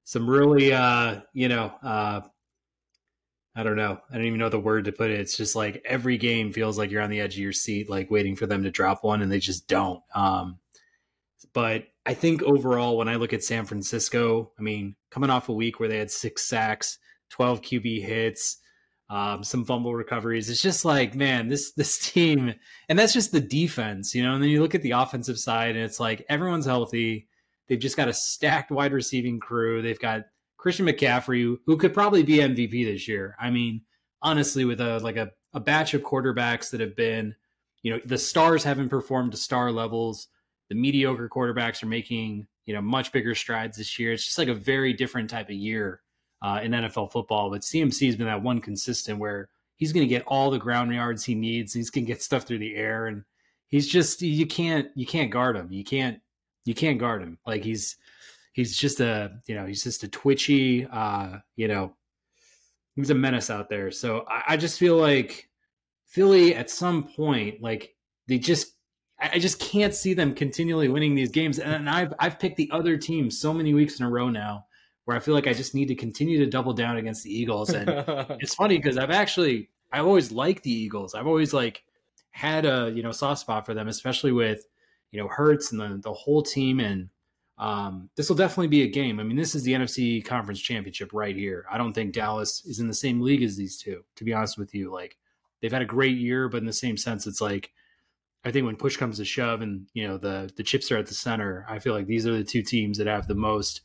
some 0.05 0.31
really, 0.31 0.73
uh, 0.73 1.21
you 1.33 1.49
know, 1.49 1.73
uh, 1.83 2.21
I 3.57 3.63
don't 3.65 3.75
know, 3.75 3.99
I 4.09 4.15
don't 4.15 4.27
even 4.27 4.39
know 4.39 4.49
the 4.49 4.61
word 4.61 4.85
to 4.85 4.93
put 4.93 5.11
it. 5.11 5.19
It's 5.19 5.37
just 5.37 5.57
like 5.57 5.83
every 5.85 6.17
game 6.17 6.53
feels 6.53 6.79
like 6.79 6.93
you're 6.93 7.03
on 7.03 7.11
the 7.11 7.21
edge 7.21 7.35
of 7.35 7.41
your 7.41 7.53
seat, 7.53 7.91
like 7.91 8.09
waiting 8.09 8.37
for 8.37 8.47
them 8.47 8.63
to 8.63 8.71
drop 8.71 9.03
one, 9.03 9.21
and 9.21 9.33
they 9.33 9.41
just 9.41 9.67
don't. 9.67 10.01
Um, 10.15 10.61
but 11.53 11.89
I 12.07 12.15
think 12.15 12.45
overall, 12.45 12.97
when 12.97 13.09
I 13.09 13.17
look 13.17 13.33
at 13.33 13.43
San 13.43 13.65
Francisco, 13.65 14.53
I 14.57 14.63
mean, 14.63 14.95
coming 15.11 15.31
off 15.31 15.49
a 15.49 15.53
week 15.53 15.81
where 15.81 15.89
they 15.89 15.99
had 15.99 16.13
six 16.13 16.45
sacks 16.45 16.99
12 17.31 17.63
QB 17.63 18.03
hits, 18.05 18.59
um, 19.11 19.43
some 19.43 19.65
fumble 19.65 19.95
recoveries. 19.95 20.49
It's 20.49 20.63
just 20.63 20.85
like, 20.85 21.15
man, 21.15 21.49
this 21.49 21.73
this 21.73 21.99
team, 22.13 22.55
and 22.89 22.99
that's 22.99 23.13
just 23.13 23.33
the 23.33 23.41
defense, 23.41 24.15
you 24.15 24.23
know. 24.23 24.35
And 24.35 24.43
then 24.43 24.51
you 24.51 24.63
look 24.63 24.75
at 24.75 24.83
the 24.83 24.93
offensive 24.93 25.39
side, 25.39 25.75
and 25.77 25.85
it's 25.85 26.01
like 26.01 26.25
everyone's 26.29 26.67
healthy. 26.67 27.29
They've 27.69 27.79
just 27.79 27.97
got 27.97 28.09
a 28.09 28.13
stacked 28.13 28.71
wide 28.71 28.93
receiving 28.93 29.41
crew. 29.41 29.83
They've 29.83 29.99
got 29.99 30.23
Christian 30.57 30.87
McCaffrey, 30.87 31.57
who 31.67 31.77
could 31.77 31.95
probably 31.95 32.23
be 32.23 32.39
MVP 32.39 32.85
this 32.85 33.09
year. 33.09 33.37
I 33.41 33.51
mean, 33.51 33.83
honestly, 34.23 34.65
with 34.65 34.81
a 34.81 34.99
like 35.01 35.17
a, 35.17 35.31
a 35.55 35.61
batch 35.61 35.95
of 35.95 36.03
quarterbacks 36.03 36.71
that 36.71 36.81
have 36.81 36.95
been, 36.97 37.35
you 37.83 37.93
know, 37.93 38.01
the 38.05 38.19
stars 38.19 38.63
haven't 38.63 38.91
performed 38.91 39.33
to 39.33 39.39
star 39.39 39.73
levels. 39.73 40.29
The 40.69 40.77
mediocre 40.77 41.29
quarterbacks 41.29 41.83
are 41.83 41.87
making, 41.87 42.47
you 42.65 42.75
know, 42.75 42.81
much 42.81 43.11
bigger 43.11 43.35
strides 43.35 43.77
this 43.77 43.99
year. 43.99 44.13
It's 44.13 44.25
just 44.25 44.39
like 44.39 44.47
a 44.47 44.55
very 44.55 44.93
different 44.93 45.29
type 45.29 45.49
of 45.49 45.57
year 45.57 46.01
uh, 46.43 46.61
in 46.63 46.73
NFL 46.73 47.13
football. 47.13 47.51
But 47.51 47.63
CMC 47.63 48.07
has 48.07 48.17
been 48.17 48.27
that 48.27 48.43
one 48.43 48.61
consistent 48.61 49.19
where 49.19 49.49
he's 49.77 49.93
going 49.93 50.07
to 50.07 50.15
get 50.15 50.25
all 50.27 50.51
the 50.51 50.59
ground 50.59 50.93
yards 50.95 51.25
he 51.25 51.35
needs. 51.35 51.73
He's 51.73 51.91
going 51.91 52.05
to 52.05 52.13
get 52.13 52.23
stuff 52.23 52.45
through 52.45 52.59
the 52.59 52.77
air, 52.77 53.07
and 53.07 53.25
he's 53.69 53.89
just 53.89 54.23
you 54.23 54.47
can't 54.47 54.89
you 54.95 55.07
can't 55.07 55.31
guard 55.31 55.57
him. 55.57 55.69
You 55.71 55.85
can't 55.85 56.21
you 56.65 56.75
can't 56.75 56.99
guard 56.99 57.23
him. 57.23 57.39
Like 57.47 57.65
he's 57.65 57.97
he's 58.53 58.77
just 58.77 59.01
a 59.01 59.33
you 59.47 59.55
know 59.55 59.67
he's 59.67 59.83
just 59.83 60.05
a 60.05 60.09
twitchy 60.09 60.87
uh, 60.87 61.39
you 61.57 61.69
know 61.69 61.95
he's 62.97 63.11
a 63.11 63.15
menace 63.15 63.51
out 63.51 63.69
there. 63.69 63.91
So 63.91 64.25
I, 64.29 64.43
I 64.49 64.57
just 64.57 64.79
feel 64.79 64.97
like 64.97 65.49
Philly 66.07 66.55
at 66.55 66.71
some 66.71 67.05
point 67.05 67.63
like 67.63 67.95
they 68.29 68.39
just 68.39 68.75
I 69.19 69.39
just 69.39 69.61
can't 69.61 69.95
see 69.95 70.15
them 70.15 70.35
continually 70.35 70.89
winning 70.89 71.15
these 71.15 71.31
games. 71.31 71.59
And 71.59 71.91
I've 71.91 72.15
I've 72.19 72.39
picked 72.39 72.57
the 72.57 72.71
other 72.73 72.97
team 72.97 73.31
so 73.31 73.53
many 73.53 73.75
weeks 73.75 74.01
in 74.01 74.07
a 74.07 74.11
row 74.11 74.31
now 74.31 74.67
where 75.11 75.17
I 75.17 75.21
feel 75.21 75.35
like 75.35 75.49
I 75.49 75.53
just 75.53 75.75
need 75.75 75.89
to 75.89 75.97
continue 75.97 76.39
to 76.39 76.47
double 76.47 76.73
down 76.73 76.97
against 76.97 77.25
the 77.25 77.37
Eagles. 77.37 77.71
And 77.71 77.89
it's 78.39 78.55
funny 78.55 78.77
because 78.77 78.97
I've 78.97 79.11
actually 79.11 79.69
I've 79.91 80.07
always 80.07 80.31
liked 80.31 80.63
the 80.63 80.71
Eagles. 80.71 81.17
I've 81.17 81.27
always 81.27 81.53
like 81.53 81.83
had 82.31 82.65
a 82.65 82.93
you 82.95 83.03
know 83.03 83.11
soft 83.11 83.41
spot 83.41 83.67
for 83.67 83.75
them, 83.75 83.89
especially 83.89 84.31
with 84.31 84.69
you 85.11 85.21
know 85.21 85.27
Hurts 85.27 85.73
and 85.73 85.81
the 85.81 86.01
the 86.01 86.13
whole 86.13 86.45
team. 86.45 86.79
And 86.79 87.09
um, 87.59 88.09
this 88.15 88.29
will 88.29 88.37
definitely 88.37 88.69
be 88.69 88.83
a 88.83 88.89
game. 88.89 89.19
I 89.19 89.25
mean, 89.25 89.37
this 89.37 89.57
is 89.57 89.65
the 89.65 89.73
NFC 89.73 90.25
Conference 90.25 90.61
Championship 90.61 91.11
right 91.13 91.35
here. 91.35 91.67
I 91.69 91.77
don't 91.77 91.93
think 91.93 92.15
Dallas 92.15 92.65
is 92.65 92.79
in 92.79 92.87
the 92.87 92.95
same 92.95 93.21
league 93.21 93.43
as 93.43 93.57
these 93.57 93.79
two. 93.79 94.05
To 94.15 94.23
be 94.23 94.33
honest 94.33 94.59
with 94.59 94.77
you, 94.77 94.93
like 94.93 95.19
they've 95.61 95.73
had 95.73 95.83
a 95.83 95.87
great 95.87 96.19
year, 96.19 96.49
but 96.49 96.59
in 96.59 96.67
the 96.67 96.73
same 96.73 96.97
sense, 96.97 97.27
it's 97.27 97.41
like 97.41 97.73
I 98.45 98.53
think 98.53 98.65
when 98.65 98.77
push 98.77 98.97
comes 98.97 99.17
to 99.17 99.25
shove, 99.25 99.61
and 99.61 99.89
you 99.93 100.07
know 100.07 100.19
the 100.19 100.53
the 100.55 100.63
chips 100.63 100.93
are 100.93 100.99
at 100.99 101.09
the 101.09 101.15
center. 101.15 101.67
I 101.69 101.81
feel 101.81 101.95
like 101.95 102.07
these 102.07 102.29
are 102.29 102.37
the 102.37 102.45
two 102.45 102.63
teams 102.63 102.97
that 102.99 103.09
have 103.09 103.27
the 103.27 103.35
most 103.35 103.81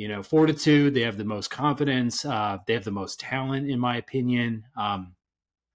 you 0.00 0.08
know, 0.08 0.22
fortitude. 0.22 0.94
They 0.94 1.02
have 1.02 1.18
the 1.18 1.26
most 1.26 1.50
confidence. 1.50 2.24
Uh, 2.24 2.56
they 2.66 2.72
have 2.72 2.84
the 2.84 2.90
most 2.90 3.20
talent, 3.20 3.68
in 3.68 3.78
my 3.78 3.98
opinion. 3.98 4.64
Um, 4.74 5.14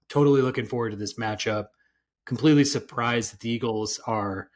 totally 0.08 0.42
looking 0.42 0.66
forward 0.66 0.90
to 0.90 0.96
this 0.96 1.16
matchup. 1.16 1.66
Completely 2.24 2.64
surprised 2.64 3.32
that 3.32 3.38
the 3.38 3.50
Eagles 3.50 4.00
are 4.04 4.50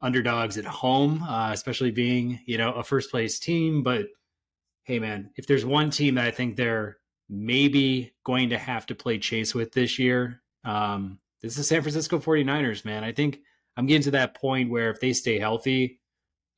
underdogs 0.00 0.56
at 0.56 0.64
home, 0.64 1.22
uh, 1.24 1.50
especially 1.52 1.90
being 1.90 2.40
you 2.46 2.56
know 2.56 2.72
a 2.72 2.82
first 2.82 3.10
place 3.10 3.38
team. 3.38 3.82
But 3.82 4.06
hey, 4.84 4.98
man, 4.98 5.28
if 5.36 5.46
there's 5.46 5.66
one 5.66 5.90
team 5.90 6.14
that 6.14 6.24
I 6.24 6.30
think 6.30 6.56
they're 6.56 6.96
maybe 7.28 8.14
going 8.24 8.48
to 8.48 8.58
have 8.58 8.86
to 8.86 8.94
play 8.94 9.18
chase 9.18 9.54
with 9.54 9.72
this 9.72 9.98
year, 9.98 10.40
um, 10.64 11.18
this 11.42 11.58
is 11.58 11.68
San 11.68 11.82
Francisco 11.82 12.18
49ers, 12.18 12.86
man. 12.86 13.04
I 13.04 13.12
think 13.12 13.40
I'm 13.76 13.84
getting 13.84 14.04
to 14.04 14.12
that 14.12 14.36
point 14.36 14.70
where 14.70 14.90
if 14.90 15.00
they 15.00 15.12
stay 15.12 15.38
healthy, 15.38 16.00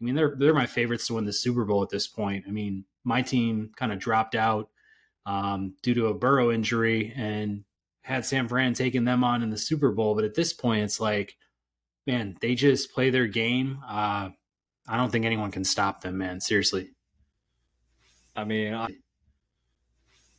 I 0.04 0.06
mean, 0.06 0.16
they're 0.16 0.34
they're 0.36 0.52
my 0.52 0.66
favorites 0.66 1.06
to 1.06 1.14
win 1.14 1.24
the 1.24 1.32
Super 1.32 1.64
Bowl 1.64 1.82
at 1.82 1.88
this 1.88 2.06
point. 2.06 2.44
I 2.46 2.50
mean, 2.50 2.84
my 3.04 3.22
team 3.22 3.70
kind 3.74 3.90
of 3.90 3.98
dropped 3.98 4.34
out 4.34 4.68
um, 5.24 5.76
due 5.82 5.94
to 5.94 6.08
a 6.08 6.14
Burrow 6.14 6.52
injury 6.52 7.14
and 7.16 7.64
had 8.02 8.26
San 8.26 8.46
Fran 8.46 8.74
taking 8.74 9.04
them 9.04 9.24
on 9.24 9.42
in 9.42 9.48
the 9.48 9.56
Super 9.56 9.92
Bowl. 9.92 10.14
But 10.14 10.24
at 10.24 10.34
this 10.34 10.52
point, 10.52 10.84
it's 10.84 11.00
like, 11.00 11.36
man, 12.06 12.36
they 12.42 12.54
just 12.54 12.92
play 12.92 13.08
their 13.08 13.26
game. 13.26 13.78
Uh, 13.88 14.28
I 14.86 14.98
don't 14.98 15.10
think 15.10 15.24
anyone 15.24 15.50
can 15.50 15.64
stop 15.64 16.02
them, 16.02 16.18
man. 16.18 16.38
Seriously. 16.38 16.90
I 18.36 18.44
mean, 18.44 18.74
I, 18.74 18.88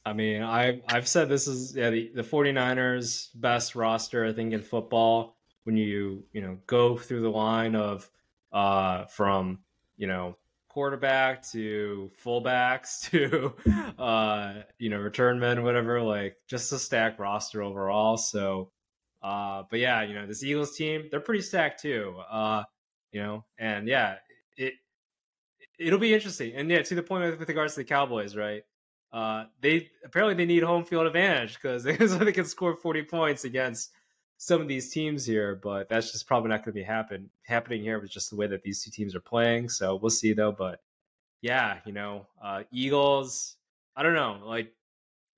I 0.06 0.14
mean, 0.14 0.44
I 0.44 0.84
I've 0.88 1.08
said 1.08 1.28
this 1.28 1.48
is 1.48 1.76
yeah 1.76 1.90
the, 1.90 2.12
the 2.14 2.22
49ers 2.22 3.30
best 3.34 3.74
roster 3.74 4.28
I 4.28 4.32
think 4.32 4.54
in 4.54 4.62
football 4.62 5.38
when 5.64 5.76
you 5.76 6.24
you 6.34 6.42
know 6.42 6.60
go 6.68 6.98
through 6.98 7.24
the 7.24 7.32
line 7.32 7.74
of 7.76 8.08
uh, 8.56 9.06
from 9.06 9.60
you 9.98 10.08
know 10.08 10.38
quarterback 10.70 11.46
to 11.52 12.10
fullbacks 12.24 13.10
to 13.12 13.54
uh, 14.02 14.64
you 14.80 14.90
know 14.90 14.98
return 14.98 15.40
men, 15.40 15.64
whatever. 15.64 16.02
Like 16.02 16.38
just 16.48 16.72
a 16.72 16.80
stacked 16.80 17.20
roster 17.20 17.62
overall. 17.62 18.18
So, 18.18 18.72
uh, 19.22 19.64
but 19.70 19.80
yeah, 19.80 20.02
you 20.04 20.16
know 20.16 20.26
this 20.26 20.42
Eagles 20.42 20.76
team, 20.76 21.10
they're 21.12 21.20
pretty 21.20 21.44
stacked 21.44 21.82
too. 21.82 22.16
Uh, 22.32 22.64
you 23.12 23.22
know, 23.22 23.46
and 23.60 23.88
yeah, 23.88 24.16
it 24.58 24.74
it'll 25.78 26.00
be 26.00 26.14
interesting. 26.14 26.54
And 26.56 26.72
yeah, 26.72 26.82
to 26.82 26.96
the 26.96 27.04
point 27.04 27.26
with, 27.26 27.40
with 27.40 27.50
regards 27.50 27.74
to 27.74 27.82
the 27.82 27.86
Cowboys, 27.86 28.36
right? 28.36 28.64
Uh, 29.12 29.46
they 29.62 29.90
apparently 30.04 30.34
they 30.34 30.46
need 30.46 30.64
home 30.64 30.84
field 30.84 31.08
advantage 31.08 31.56
because 31.56 31.84
they, 31.84 31.96
they 31.96 32.32
can 32.32 32.46
score 32.46 32.76
forty 32.78 33.04
points 33.04 33.44
against 33.44 33.92
some 34.38 34.62
of 34.62 34.68
these 34.68 34.92
teams 34.92 35.26
here, 35.26 35.60
but 35.62 35.90
that's 35.90 36.12
just 36.12 36.28
probably 36.28 36.50
not 36.50 36.58
going 36.58 36.74
to 36.74 36.80
be 36.80 36.84
happen 36.84 37.30
happening 37.44 37.82
here 37.82 38.00
with 38.00 38.12
just 38.12 38.30
the 38.30 38.36
way 38.36 38.48
that 38.48 38.64
these 38.64 38.84
two 38.84 38.92
teams 38.92 39.16
are 39.16 39.22
playing. 39.22 39.70
So 39.70 39.96
we'll 39.96 40.10
see 40.10 40.34
though. 40.34 40.52
But 40.52 40.82
yeah, 41.42 41.80
you 41.86 41.94
know, 41.94 42.28
uh, 42.44 42.64
Eagles. 42.72 43.56
I 43.96 44.04
don't 44.04 44.14
know. 44.14 44.40
Like, 44.44 44.74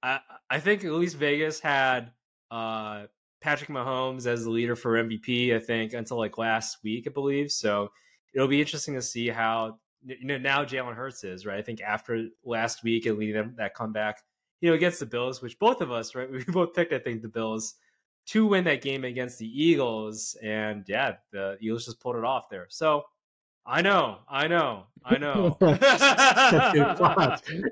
I 0.01 0.19
I 0.49 0.59
think 0.59 0.83
at 0.83 0.91
least 0.91 1.17
Vegas 1.17 1.59
had 1.59 2.11
uh, 2.49 3.05
Patrick 3.41 3.69
Mahomes 3.69 4.25
as 4.25 4.43
the 4.43 4.49
leader 4.49 4.75
for 4.75 4.93
MVP. 4.93 5.55
I 5.55 5.59
think 5.59 5.93
until 5.93 6.17
like 6.17 6.37
last 6.37 6.77
week, 6.83 7.05
I 7.07 7.11
believe. 7.11 7.51
So 7.51 7.91
it'll 8.33 8.47
be 8.47 8.59
interesting 8.59 8.95
to 8.95 9.01
see 9.01 9.27
how 9.27 9.79
you 10.05 10.25
know 10.25 10.37
now 10.37 10.63
Jalen 10.63 10.95
Hurts 10.95 11.23
is 11.23 11.45
right. 11.45 11.59
I 11.59 11.61
think 11.61 11.81
after 11.81 12.27
last 12.43 12.83
week 12.83 13.05
and 13.05 13.17
leading 13.17 13.35
them 13.35 13.55
that 13.57 13.75
comeback, 13.75 14.21
you 14.61 14.69
know, 14.69 14.75
against 14.75 14.99
the 14.99 15.05
Bills, 15.05 15.41
which 15.41 15.59
both 15.59 15.81
of 15.81 15.91
us 15.91 16.15
right, 16.15 16.31
we 16.31 16.43
both 16.45 16.73
picked. 16.73 16.93
I 16.93 16.99
think 16.99 17.21
the 17.21 17.27
Bills 17.27 17.75
to 18.27 18.45
win 18.45 18.65
that 18.65 18.81
game 18.81 19.03
against 19.03 19.39
the 19.39 19.47
Eagles. 19.47 20.37
And 20.43 20.83
yeah, 20.87 21.15
the 21.31 21.57
Eagles 21.61 21.85
just 21.85 21.99
pulled 21.99 22.17
it 22.17 22.23
off 22.23 22.49
there. 22.49 22.67
So 22.69 23.03
I 23.65 23.81
know, 23.81 24.19
I 24.29 24.47
know, 24.47 24.85
I 25.03 25.17
know. 25.19 25.57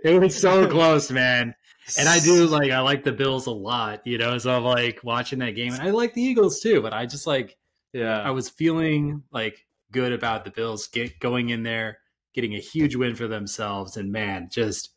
it 0.03 0.21
was 0.21 0.35
so 0.35 0.67
close, 0.67 1.09
man. 1.11 1.55
And 1.97 2.09
I 2.09 2.19
do 2.19 2.47
like 2.47 2.71
I 2.71 2.79
like 2.79 3.03
the 3.03 3.11
Bills 3.11 3.45
a 3.45 3.51
lot, 3.51 4.05
you 4.05 4.17
know. 4.17 4.37
So 4.37 4.55
I'm 4.55 4.63
like 4.63 5.01
watching 5.03 5.39
that 5.39 5.51
game, 5.51 5.73
and 5.73 5.83
I 5.83 5.91
like 5.91 6.13
the 6.13 6.21
Eagles 6.21 6.59
too. 6.59 6.81
But 6.81 6.93
I 6.93 7.05
just 7.05 7.27
like, 7.27 7.55
yeah, 7.93 8.19
I 8.21 8.31
was 8.31 8.49
feeling 8.49 9.21
like 9.31 9.65
good 9.91 10.11
about 10.11 10.45
the 10.45 10.51
Bills 10.51 10.87
get 10.87 11.19
going 11.19 11.49
in 11.49 11.61
there, 11.61 11.99
getting 12.33 12.55
a 12.55 12.59
huge 12.59 12.95
win 12.95 13.15
for 13.15 13.27
themselves, 13.27 13.97
and 13.97 14.11
man, 14.11 14.49
just 14.51 14.89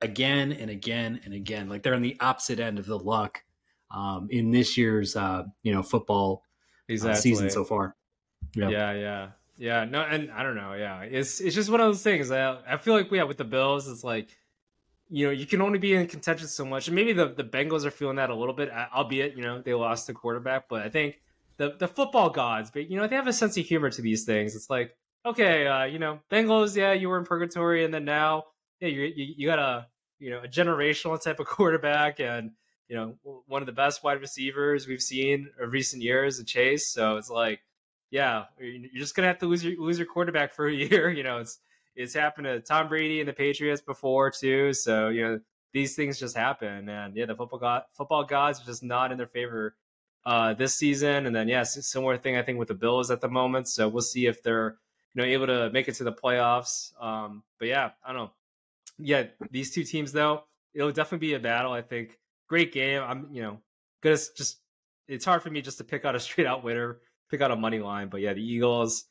again 0.00 0.52
and 0.52 0.68
again 0.68 1.20
and 1.24 1.32
again, 1.32 1.68
like 1.68 1.84
they're 1.84 1.94
on 1.94 2.02
the 2.02 2.16
opposite 2.20 2.58
end 2.58 2.80
of 2.80 2.86
the 2.86 2.98
luck 2.98 3.42
um, 3.90 4.28
in 4.30 4.50
this 4.50 4.76
year's 4.76 5.16
uh, 5.16 5.44
you 5.62 5.72
know 5.72 5.82
football 5.82 6.42
exactly. 6.88 7.12
uh, 7.12 7.20
season 7.20 7.50
so 7.50 7.64
far. 7.64 7.96
Yeah, 8.54 8.68
yeah, 8.68 8.92
yeah, 8.92 9.28
yeah. 9.56 9.84
No, 9.84 10.02
and 10.02 10.30
I 10.30 10.42
don't 10.42 10.56
know. 10.56 10.74
Yeah, 10.74 11.02
it's 11.02 11.40
it's 11.40 11.54
just 11.54 11.70
one 11.70 11.80
of 11.80 11.86
those 11.86 12.02
things. 12.02 12.30
I 12.30 12.58
I 12.66 12.76
feel 12.76 12.94
like 12.94 13.10
yeah, 13.10 13.24
with 13.24 13.38
the 13.38 13.44
Bills, 13.44 13.88
it's 13.88 14.04
like 14.04 14.36
you 15.10 15.26
know, 15.26 15.32
you 15.32 15.46
can 15.46 15.60
only 15.60 15.78
be 15.78 15.94
in 15.94 16.06
contention 16.06 16.46
so 16.48 16.64
much. 16.64 16.88
And 16.88 16.94
maybe 16.94 17.12
the, 17.12 17.28
the 17.28 17.44
Bengals 17.44 17.84
are 17.84 17.90
feeling 17.90 18.16
that 18.16 18.30
a 18.30 18.34
little 18.34 18.54
bit, 18.54 18.70
albeit, 18.70 19.36
you 19.36 19.42
know, 19.42 19.60
they 19.62 19.74
lost 19.74 20.06
the 20.06 20.12
quarterback. 20.12 20.68
But 20.68 20.82
I 20.82 20.88
think 20.88 21.20
the, 21.56 21.74
the 21.78 21.88
football 21.88 22.30
gods, 22.30 22.70
but, 22.70 22.90
you 22.90 22.96
know, 22.96 23.06
they 23.06 23.16
have 23.16 23.26
a 23.26 23.32
sense 23.32 23.56
of 23.56 23.64
humor 23.64 23.90
to 23.90 24.02
these 24.02 24.24
things. 24.24 24.54
It's 24.54 24.68
like, 24.68 24.94
okay, 25.24 25.66
uh, 25.66 25.84
you 25.84 25.98
know, 25.98 26.20
Bengals, 26.30 26.76
yeah, 26.76 26.92
you 26.92 27.08
were 27.08 27.18
in 27.18 27.24
purgatory. 27.24 27.84
And 27.84 27.92
then 27.92 28.04
now, 28.04 28.44
yeah, 28.80 28.88
you, 28.88 29.02
you, 29.02 29.34
you 29.38 29.48
got 29.48 29.58
a, 29.58 29.86
you 30.18 30.30
know, 30.30 30.40
a 30.40 30.48
generational 30.48 31.20
type 31.20 31.40
of 31.40 31.46
quarterback 31.46 32.20
and, 32.20 32.52
you 32.88 32.96
know, 32.96 33.14
one 33.46 33.62
of 33.62 33.66
the 33.66 33.72
best 33.72 34.02
wide 34.02 34.20
receivers 34.20 34.86
we've 34.86 35.02
seen 35.02 35.50
of 35.60 35.72
recent 35.72 36.02
years, 36.02 36.38
a 36.38 36.44
Chase. 36.44 36.90
So 36.90 37.16
it's 37.18 37.28
like, 37.28 37.60
yeah, 38.10 38.44
you're 38.58 38.88
just 38.96 39.14
gonna 39.14 39.28
have 39.28 39.38
to 39.38 39.46
lose 39.46 39.62
your 39.62 39.78
lose 39.78 39.98
your 39.98 40.06
quarterback 40.06 40.54
for 40.54 40.66
a 40.66 40.74
year. 40.74 41.10
You 41.10 41.22
know, 41.22 41.38
it's 41.38 41.58
it's 41.94 42.14
happened 42.14 42.46
to 42.46 42.60
Tom 42.60 42.88
Brady 42.88 43.20
and 43.20 43.28
the 43.28 43.34
Patriots 43.34 43.82
before 43.82 44.30
too. 44.30 44.72
So 44.72 45.08
you 45.08 45.22
know 45.22 45.40
these 45.74 45.94
things 45.94 46.18
just 46.18 46.36
happen, 46.36 46.88
and 46.88 47.14
yeah, 47.14 47.26
the 47.26 47.34
football 47.34 47.58
god 47.58 47.82
football 47.94 48.24
gods 48.24 48.60
are 48.62 48.64
just 48.64 48.82
not 48.82 49.12
in 49.12 49.18
their 49.18 49.26
favor 49.26 49.76
uh, 50.24 50.54
this 50.54 50.76
season. 50.76 51.26
And 51.26 51.36
then 51.36 51.48
yes, 51.48 51.74
yeah, 51.76 51.82
similar 51.82 52.16
thing 52.16 52.36
I 52.36 52.42
think 52.42 52.58
with 52.58 52.68
the 52.68 52.74
Bills 52.74 53.10
at 53.10 53.20
the 53.20 53.28
moment. 53.28 53.68
So 53.68 53.88
we'll 53.88 54.00
see 54.00 54.26
if 54.26 54.42
they're 54.42 54.78
you 55.14 55.22
know 55.22 55.28
able 55.28 55.46
to 55.48 55.70
make 55.70 55.88
it 55.88 55.96
to 55.96 56.04
the 56.04 56.12
playoffs. 56.12 56.92
Um, 57.02 57.42
but 57.58 57.68
yeah, 57.68 57.90
I 58.02 58.12
don't 58.12 58.24
know. 58.24 58.30
Yeah, 58.98 59.24
these 59.50 59.72
two 59.74 59.84
teams 59.84 60.12
though, 60.12 60.44
it'll 60.72 60.92
definitely 60.92 61.28
be 61.28 61.34
a 61.34 61.38
battle. 61.38 61.72
I 61.72 61.82
think 61.82 62.18
great 62.48 62.72
game. 62.72 63.02
I'm 63.02 63.28
you 63.32 63.42
know 63.42 63.60
gonna 64.02 64.16
just 64.36 64.58
it's 65.06 65.24
hard 65.24 65.42
for 65.42 65.50
me 65.50 65.60
just 65.60 65.78
to 65.78 65.84
pick 65.84 66.04
out 66.04 66.14
a 66.14 66.20
straight 66.28 66.46
out 66.46 66.64
winner 66.64 66.98
pick 67.30 67.40
out 67.40 67.50
a 67.50 67.56
money 67.56 67.78
line. 67.78 68.08
But 68.08 68.20
yeah, 68.20 68.32
the 68.32 68.42
Eagles 68.42 69.04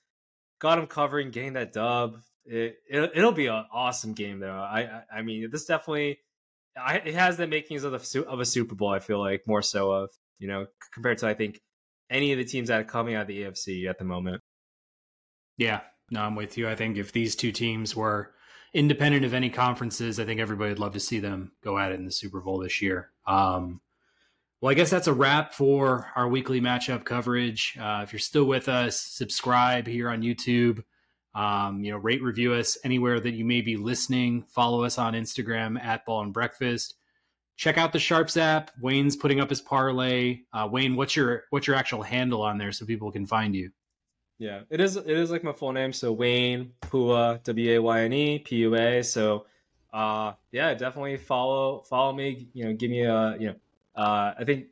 got 0.60 0.76
them 0.76 0.88
covering, 0.88 1.32
getting 1.32 1.54
that 1.54 1.74
dub. 1.74 2.18
It, 2.46 2.78
it 2.90 3.14
will 3.16 3.34
be 3.34 3.48
an 3.48 3.66
awesome 3.74 4.14
game 4.14 4.40
though. 4.40 4.52
I 4.52 5.04
I, 5.12 5.20
I 5.20 5.22
mean, 5.22 5.50
this 5.52 5.66
definitely 5.66 6.20
I, 6.78 6.96
it 6.98 7.14
has 7.16 7.38
the 7.38 7.48
makings 7.48 7.84
of 7.84 7.92
the 7.92 8.26
of 8.26 8.40
a 8.40 8.46
Super 8.46 8.76
Bowl. 8.76 8.90
I 8.90 9.00
feel 9.00 9.20
like 9.20 9.44
more 9.48 9.62
so 9.62 9.92
of 9.92 10.10
you 10.40 10.48
know 10.48 10.68
compared 10.94 11.18
to 11.20 11.28
I 11.28 11.34
think 11.34 11.60
any 12.10 12.32
of 12.32 12.38
the 12.38 12.46
teams 12.46 12.70
that 12.70 12.80
are 12.80 12.86
coming 12.86 13.16
out 13.16 13.24
of 13.24 13.28
the 13.28 13.44
AFC 13.44 13.90
at 13.90 14.00
the 14.00 14.06
moment. 14.06 14.42
Yeah, 15.58 15.82
no, 16.10 16.22
I'm 16.22 16.36
with 16.36 16.58
you. 16.58 16.70
I 16.70 16.76
think 16.76 16.98
if 16.98 17.12
these 17.12 17.36
two 17.36 17.52
teams 17.52 17.96
were 17.96 18.32
independent 18.78 19.26
of 19.26 19.34
any 19.34 19.50
conferences, 19.50 20.20
I 20.20 20.26
think 20.26 20.40
everybody 20.40 20.70
would 20.70 20.80
love 20.80 20.94
to 20.94 21.00
see 21.00 21.20
them 21.20 21.52
go 21.64 21.80
at 21.80 21.92
it 21.92 22.00
in 22.00 22.06
the 22.06 22.12
Super 22.12 22.40
Bowl 22.40 22.60
this 22.60 22.80
year. 22.80 23.10
Um, 23.26 23.82
well, 24.62 24.70
I 24.70 24.76
guess 24.76 24.92
that's 24.92 25.08
a 25.08 25.14
wrap 25.14 25.56
for 25.56 26.12
our 26.16 26.28
weekly 26.28 26.62
matchup 26.62 27.04
coverage. 27.04 27.76
Uh, 27.82 28.02
if 28.04 28.14
you're 28.14 28.20
still 28.20 28.46
with 28.46 28.70
us, 28.70 29.00
subscribe 29.00 29.88
here 29.88 30.10
on 30.10 30.22
YouTube. 30.22 30.84
Um, 31.34 31.84
you 31.84 31.92
know, 31.92 31.98
rate, 31.98 32.22
review 32.22 32.54
us 32.54 32.78
anywhere 32.84 33.20
that 33.20 33.34
you 33.34 33.46
may 33.46 33.62
be 33.62 33.78
listening. 33.78 34.46
Follow 34.48 34.84
us 34.84 35.00
on 35.00 35.14
Instagram 35.14 35.84
at 35.84 36.06
Ball 36.06 36.22
and 36.22 36.34
Breakfast. 36.34 36.94
Check 37.56 37.80
out 37.80 37.94
the 37.94 38.00
Sharps 38.00 38.38
app. 38.38 38.70
Wayne's 38.80 39.16
putting 39.16 39.40
up 39.40 39.50
his 39.50 39.62
parlay. 39.62 40.42
Uh, 40.54 40.68
Wayne, 40.72 40.96
what's 40.96 41.16
your 41.16 41.46
what's 41.50 41.66
your 41.66 41.76
actual 41.76 42.04
handle 42.04 42.44
on 42.44 42.60
there 42.60 42.72
so 42.72 42.86
people 42.86 43.12
can 43.12 43.26
find 43.26 43.56
you? 43.56 43.72
Yeah, 44.40 44.62
it 44.70 44.80
is. 44.80 44.96
It 44.98 45.10
is 45.10 45.32
like 45.32 45.44
my 45.44 45.52
full 45.52 45.72
name. 45.72 45.92
So 45.92 46.12
Wayne 46.12 46.72
Pua 46.82 47.42
W 47.44 47.76
A 47.76 47.82
Y 47.82 48.02
N 48.02 48.14
E 48.14 48.40
P 48.40 48.58
U 48.58 48.76
A. 48.76 49.04
So, 49.04 49.46
uh, 49.94 50.34
yeah, 50.52 50.74
definitely 50.76 51.18
follow 51.18 51.82
follow 51.82 52.14
me. 52.14 52.48
You 52.54 52.66
know, 52.66 52.74
give 52.74 52.92
me 52.92 53.02
a 53.02 53.36
you 53.40 53.48
know 53.48 53.56
uh, 53.96 54.34
I 54.38 54.44
think 54.44 54.68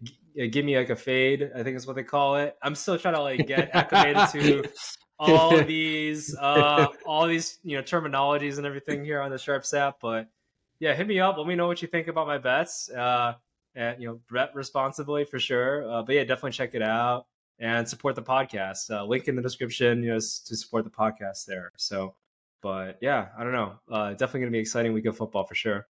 give 0.52 0.66
me 0.66 0.78
like 0.78 0.92
a 0.92 0.96
fade. 0.96 1.52
I 1.56 1.64
think 1.64 1.78
is 1.78 1.88
what 1.88 1.96
they 1.96 2.04
call 2.04 2.36
it. 2.36 2.56
I'm 2.62 2.76
still 2.76 2.98
trying 2.98 3.16
to 3.16 3.22
like 3.22 3.48
get 3.48 3.72
acclimated 3.74 4.30
to 4.34 4.70
all 5.20 5.64
these 5.64 6.36
uh, 6.38 6.88
all 7.06 7.26
these 7.26 7.58
you 7.64 7.76
know 7.76 7.84
terminologies 7.84 8.58
and 8.58 8.68
everything 8.68 9.04
here 9.04 9.20
on 9.20 9.32
the 9.32 9.40
Sharps 9.40 9.74
app. 9.74 9.98
But 10.00 10.30
yeah, 10.78 10.94
hit 10.94 11.08
me 11.08 11.20
up. 11.20 11.38
Let 11.38 11.48
me 11.48 11.56
know 11.56 11.66
what 11.66 11.82
you 11.82 11.88
think 11.88 12.08
about 12.08 12.28
my 12.28 12.38
bets. 12.38 12.88
Uh, 12.92 13.34
and 13.74 14.00
you 14.00 14.08
know, 14.10 14.20
bet 14.32 14.54
responsibly 14.54 15.26
for 15.26 15.40
sure. 15.40 15.90
Uh, 15.90 16.04
but 16.04 16.14
yeah, 16.14 16.24
definitely 16.24 16.52
check 16.52 16.76
it 16.76 16.84
out 16.84 17.26
and 17.60 17.88
support 17.88 18.16
the 18.16 18.22
podcast. 18.22 18.90
Uh, 18.90 19.06
link 19.06 19.28
in 19.28 19.36
the 19.36 19.42
description, 19.42 20.04
you 20.04 20.10
know, 20.10 20.20
to 20.20 20.56
support 20.56 20.84
the 20.84 20.90
podcast 20.90 21.46
there. 21.46 21.72
So, 21.78 22.16
but 22.62 22.98
yeah, 23.02 23.28
I 23.38 23.44
don't 23.44 23.54
know. 23.54 23.80
Uh, 23.92 24.12
definitely 24.12 24.42
gonna 24.42 24.52
be 24.52 24.60
exciting 24.60 24.94
week 24.94 25.06
of 25.06 25.18
football 25.18 25.46
for 25.46 25.56
sure. 25.56 25.88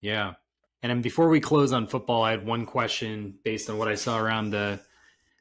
Yeah, 0.00 0.34
and 0.82 1.02
before 1.02 1.28
we 1.28 1.40
close 1.40 1.72
on 1.72 1.86
football, 1.86 2.22
I 2.22 2.30
had 2.30 2.46
one 2.46 2.66
question 2.66 3.38
based 3.44 3.68
on 3.70 3.78
what 3.78 3.88
I 3.88 3.94
saw 3.94 4.18
around 4.18 4.50
the 4.50 4.80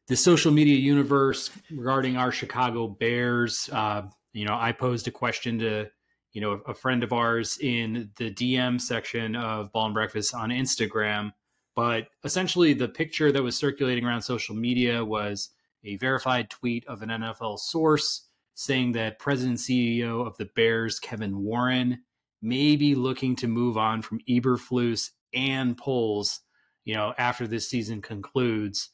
the 0.07 0.15
social 0.15 0.51
media 0.51 0.75
universe 0.75 1.49
regarding 1.71 2.17
our 2.17 2.31
Chicago 2.31 2.87
Bears. 2.87 3.69
Uh, 3.71 4.03
you 4.33 4.45
know, 4.45 4.55
I 4.55 4.71
posed 4.71 5.07
a 5.07 5.11
question 5.11 5.59
to 5.59 5.87
you 6.31 6.41
know 6.41 6.61
a 6.67 6.73
friend 6.73 7.03
of 7.03 7.13
ours 7.13 7.57
in 7.61 8.11
the 8.17 8.31
DM 8.31 8.79
section 8.79 9.35
of 9.35 9.71
Ball 9.71 9.85
and 9.85 9.93
Breakfast 9.93 10.33
on 10.33 10.49
Instagram. 10.49 11.31
But 11.75 12.07
essentially, 12.23 12.73
the 12.73 12.87
picture 12.87 13.31
that 13.31 13.43
was 13.43 13.57
circulating 13.57 14.05
around 14.05 14.21
social 14.21 14.55
media 14.55 15.03
was 15.03 15.49
a 15.83 15.97
verified 15.97 16.49
tweet 16.49 16.85
of 16.87 17.01
an 17.01 17.09
NFL 17.09 17.59
source 17.59 18.27
saying 18.55 18.93
that 18.93 19.19
President 19.19 19.57
CEO 19.57 20.25
of 20.25 20.37
the 20.37 20.49
Bears, 20.55 20.99
Kevin 20.99 21.43
Warren, 21.43 21.99
may 22.41 22.75
be 22.75 22.95
looking 22.95 23.35
to 23.37 23.47
move 23.47 23.77
on 23.77 24.01
from 24.01 24.21
Eberflus 24.29 25.11
and 25.33 25.77
Poles, 25.77 26.39
you 26.85 26.95
know, 26.95 27.13
after 27.17 27.47
this 27.47 27.69
season 27.69 28.01
concludes. 28.01 28.89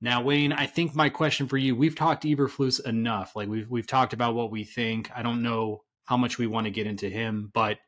Now, 0.00 0.20
Wayne, 0.20 0.52
I 0.52 0.66
think 0.66 0.94
my 0.94 1.08
question 1.08 1.48
for 1.48 1.56
you, 1.56 1.74
we've 1.74 1.94
talked 1.94 2.24
Eberflus 2.24 2.84
enough. 2.84 3.34
Like 3.34 3.48
we've 3.48 3.70
we've 3.70 3.86
talked 3.86 4.12
about 4.12 4.34
what 4.34 4.50
we 4.50 4.64
think. 4.64 5.10
I 5.14 5.22
don't 5.22 5.42
know 5.42 5.84
how 6.04 6.16
much 6.16 6.38
we 6.38 6.46
want 6.46 6.66
to 6.66 6.72
get 6.72 6.86
into 6.86 7.08
him, 7.08 7.50
but 7.54 7.78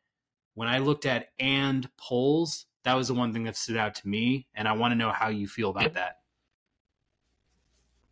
when 0.54 0.68
I 0.68 0.78
looked 0.78 1.04
at 1.04 1.28
and 1.38 1.88
Poles, 1.98 2.66
that 2.84 2.94
was 2.94 3.08
the 3.08 3.14
one 3.14 3.32
thing 3.32 3.44
that 3.44 3.56
stood 3.56 3.76
out 3.76 3.94
to 3.96 4.08
me, 4.08 4.46
and 4.54 4.68
I 4.68 4.72
want 4.72 4.92
to 4.92 4.96
know 4.96 5.10
how 5.10 5.28
you 5.28 5.48
feel 5.48 5.70
about 5.70 5.94
that. 5.94 6.18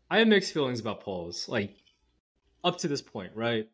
I 0.09 0.19
have 0.19 0.27
mixed 0.27 0.53
feelings 0.53 0.79
about 0.79 1.01
Poles, 1.01 1.47
like 1.47 1.75
up 2.63 2.77
to 2.79 2.87
this 2.87 3.01
point, 3.01 3.31
right? 3.35 3.69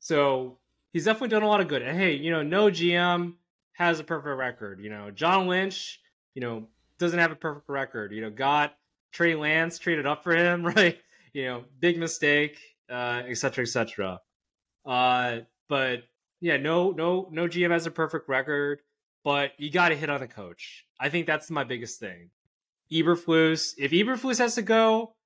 So 0.00 0.58
he's 0.92 1.04
definitely 1.04 1.28
done 1.28 1.42
a 1.42 1.48
lot 1.48 1.60
of 1.60 1.68
good. 1.68 1.82
And 1.82 1.96
hey, 1.96 2.14
you 2.14 2.30
know, 2.30 2.42
no 2.42 2.66
GM 2.66 3.34
has 3.72 4.00
a 4.00 4.04
perfect 4.04 4.36
record. 4.36 4.80
You 4.80 4.90
know, 4.90 5.10
John 5.10 5.46
Lynch, 5.46 6.00
you 6.34 6.40
know, 6.40 6.66
doesn't 6.98 7.18
have 7.18 7.30
a 7.30 7.36
perfect 7.36 7.68
record. 7.68 8.12
You 8.12 8.22
know, 8.22 8.30
got 8.30 8.76
Trey 9.12 9.34
Lance 9.34 9.78
traded 9.78 10.06
up 10.06 10.24
for 10.24 10.34
him, 10.34 10.64
right? 10.76 10.98
You 11.32 11.44
know, 11.46 11.64
big 11.78 11.98
mistake, 11.98 12.58
uh, 12.90 13.22
et 13.26 13.36
cetera, 13.36 13.62
et 13.62 13.68
cetera. 13.68 14.20
Uh, 14.84 15.40
but 15.68 16.04
yeah, 16.40 16.56
no, 16.56 16.90
no, 16.90 17.28
no 17.30 17.46
GM 17.46 17.70
has 17.70 17.86
a 17.86 17.90
perfect 17.90 18.28
record, 18.28 18.80
but 19.28 19.52
you 19.58 19.70
got 19.70 19.90
to 19.90 19.94
hit 19.94 20.08
on 20.08 20.20
the 20.20 20.26
coach. 20.26 20.86
I 20.98 21.10
think 21.10 21.26
that's 21.26 21.50
my 21.50 21.62
biggest 21.62 22.00
thing. 22.00 22.30
Eberflus, 22.90 23.74
if 23.76 23.90
Eberflus 23.90 24.38
has 24.38 24.54
to 24.54 24.62
go, 24.62 25.16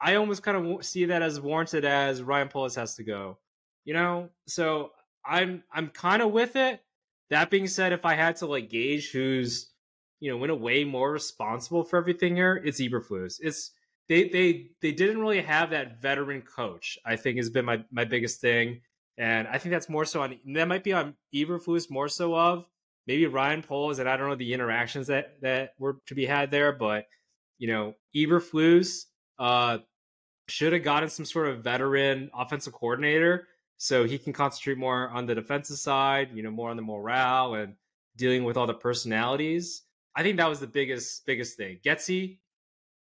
I 0.00 0.16
almost 0.16 0.42
kind 0.42 0.56
of 0.56 0.84
see 0.84 1.04
that 1.04 1.22
as 1.22 1.40
warranted 1.40 1.84
as 1.84 2.24
Ryan 2.24 2.48
Poles 2.48 2.74
has 2.74 2.96
to 2.96 3.04
go. 3.04 3.38
You 3.84 3.94
know, 3.94 4.30
so 4.48 4.90
I'm 5.24 5.62
I'm 5.72 5.90
kind 5.90 6.22
of 6.22 6.32
with 6.32 6.56
it. 6.56 6.80
That 7.30 7.50
being 7.50 7.68
said, 7.68 7.92
if 7.92 8.04
I 8.04 8.14
had 8.14 8.34
to 8.38 8.46
like 8.46 8.68
gauge 8.68 9.12
who's 9.12 9.70
you 10.18 10.32
know 10.32 10.42
in 10.42 10.50
a 10.50 10.56
way 10.56 10.82
more 10.82 11.12
responsible 11.12 11.84
for 11.84 11.98
everything 11.98 12.34
here, 12.34 12.60
it's 12.64 12.80
Eberflus. 12.80 13.36
It's 13.40 13.70
they 14.08 14.28
they 14.28 14.70
they 14.80 14.90
didn't 14.90 15.20
really 15.20 15.40
have 15.40 15.70
that 15.70 16.02
veteran 16.02 16.42
coach. 16.42 16.98
I 17.06 17.14
think 17.14 17.36
has 17.36 17.48
been 17.48 17.66
my 17.66 17.84
my 17.92 18.06
biggest 18.06 18.40
thing, 18.40 18.80
and 19.18 19.46
I 19.46 19.58
think 19.58 19.70
that's 19.72 19.88
more 19.88 20.04
so 20.04 20.20
on 20.20 20.36
that 20.46 20.66
might 20.66 20.82
be 20.82 20.92
on 20.92 21.14
Eberflus 21.32 21.92
more 21.92 22.08
so 22.08 22.34
of 22.34 22.66
maybe 23.06 23.26
Ryan 23.26 23.62
Poles, 23.62 23.98
and 23.98 24.08
I 24.08 24.16
don't 24.16 24.28
know 24.28 24.36
the 24.36 24.54
interactions 24.54 25.08
that 25.08 25.40
that 25.42 25.70
were 25.78 25.98
to 26.06 26.14
be 26.14 26.26
had 26.26 26.50
there, 26.50 26.72
but 26.72 27.04
you 27.58 27.68
know 27.68 27.94
Eberflus 28.14 29.04
uh, 29.38 29.78
should 30.48 30.72
have 30.72 30.82
gotten 30.82 31.08
some 31.08 31.24
sort 31.24 31.48
of 31.48 31.62
veteran 31.64 32.30
offensive 32.34 32.72
coordinator 32.72 33.48
so 33.82 34.04
he 34.04 34.18
can 34.18 34.32
concentrate 34.32 34.78
more 34.78 35.08
on 35.08 35.26
the 35.26 35.34
defensive 35.34 35.76
side, 35.76 36.30
you 36.34 36.42
know, 36.42 36.52
more 36.52 36.70
on 36.70 36.76
the 36.76 36.82
morale 36.82 37.54
and 37.54 37.74
dealing 38.16 38.44
with 38.44 38.56
all 38.56 38.66
the 38.66 38.74
personalities. 38.74 39.82
I 40.14 40.22
think 40.22 40.36
that 40.36 40.48
was 40.48 40.60
the 40.60 40.66
biggest 40.66 41.26
biggest 41.26 41.56
thing. 41.56 41.80
Getsy 41.84 42.38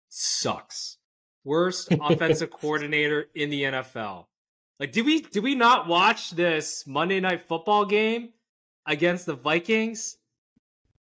sucks. 0.08 0.98
Worst 1.44 1.88
offensive 2.00 2.50
coordinator 2.50 3.26
in 3.34 3.50
the 3.50 3.62
NFL. 3.62 4.26
Like, 4.78 4.92
did 4.92 5.04
we 5.04 5.22
did 5.22 5.42
we 5.42 5.54
not 5.54 5.88
watch 5.88 6.30
this 6.30 6.86
Monday 6.86 7.18
night 7.18 7.48
football 7.48 7.84
game 7.84 8.30
against 8.88 9.26
the 9.26 9.34
Vikings? 9.34 10.16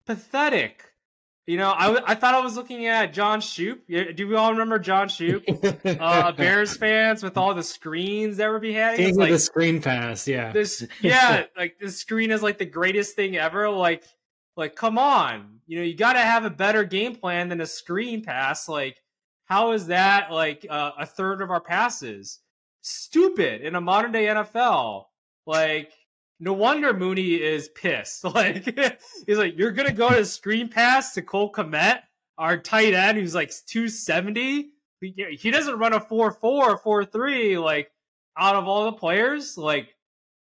Pathetic. 0.07 0.83
You 1.47 1.59
know, 1.59 1.71
I, 1.71 2.13
I 2.13 2.15
thought 2.17 2.35
I 2.35 2.41
was 2.41 2.57
looking 2.57 2.87
at 2.87 3.13
John 3.13 3.41
Shoop. 3.41 3.87
Do 3.87 4.27
we 4.27 4.35
all 4.35 4.51
remember 4.51 4.81
John 4.81 5.09
Shoop? 5.09 5.45
uh, 6.01 6.33
Bears 6.33 6.77
fans 6.77 7.23
with 7.23 7.37
all 7.37 7.55
the 7.55 7.63
screens 7.63 8.39
that 8.39 8.49
were 8.49 8.59
behind. 8.59 8.97
King 8.97 9.15
like, 9.15 9.31
the 9.31 9.39
screen 9.39 9.81
pass, 9.81 10.27
yeah. 10.27 10.51
This, 10.51 10.85
yeah, 11.01 11.45
like 11.57 11.79
the 11.79 11.91
screen 11.91 12.33
is 12.33 12.43
like 12.43 12.59
the 12.59 12.67
greatest 12.67 13.15
thing 13.15 13.37
ever. 13.37 13.71
Like, 13.71 14.03
like 14.57 14.75
come 14.75 14.99
on, 14.99 15.61
you 15.69 15.79
know, 15.79 15.85
you 15.85 15.95
got 15.95 16.15
to 16.15 16.21
have 16.21 16.45
a 16.45 16.51
better 16.51 16.83
game 16.83 17.15
plan 17.15 17.49
than 17.49 17.61
a 17.61 17.67
screen 17.67 18.25
pass. 18.25 18.69
Like, 18.69 19.01
how 19.45 19.71
is 19.71 19.87
that 19.87 20.33
like 20.33 20.67
uh, 20.69 20.93
a 20.99 21.07
third 21.07 21.43
of 21.43 21.53
our 21.53 21.61
passes? 21.61 22.41
Stupid 22.83 23.63
in 23.63 23.77
a 23.77 23.81
modern 23.81 24.11
day 24.11 24.27
NFL. 24.27 25.05
Like, 25.47 25.93
no 26.39 26.53
wonder 26.53 26.93
Mooney 26.93 27.35
is 27.35 27.69
pissed. 27.69 28.25
Like 28.35 28.79
he's 29.27 29.39
like, 29.39 29.57
you're 29.57 29.73
gonna 29.73 29.93
go 29.93 30.11
to 30.11 30.25
screen 30.25 30.69
pass 30.69 31.15
to 31.15 31.23
Cole 31.23 31.53
Kmet, 31.53 32.01
our 32.39 32.59
tight 32.59 32.95
end, 32.95 33.19
who's 33.19 33.35
like 33.35 33.53
270. 33.67 34.71
He 35.01 35.51
doesn't 35.51 35.79
run 35.79 35.93
a 35.93 36.01
4-4, 36.01 36.37
or 36.43 36.79
4-3, 37.07 37.63
like 37.63 37.91
out 38.37 38.57
of 38.57 38.67
all 38.67 38.87
the 38.87 38.93
players. 38.93 39.57
Like, 39.57 39.95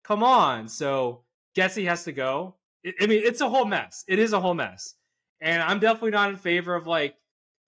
come 0.03 0.23
on. 0.23 0.67
So 0.67 1.23
Getsy 1.55 1.85
has 1.85 2.03
to 2.05 2.11
go. 2.11 2.55
I 2.85 3.07
mean, 3.07 3.21
it's 3.23 3.41
a 3.41 3.49
whole 3.49 3.65
mess. 3.65 4.03
It 4.07 4.19
is 4.19 4.33
a 4.33 4.39
whole 4.39 4.53
mess. 4.53 4.95
And 5.41 5.61
I'm 5.61 5.79
definitely 5.79 6.11
not 6.11 6.29
in 6.29 6.37
favor 6.37 6.75
of 6.75 6.87
like 6.87 7.15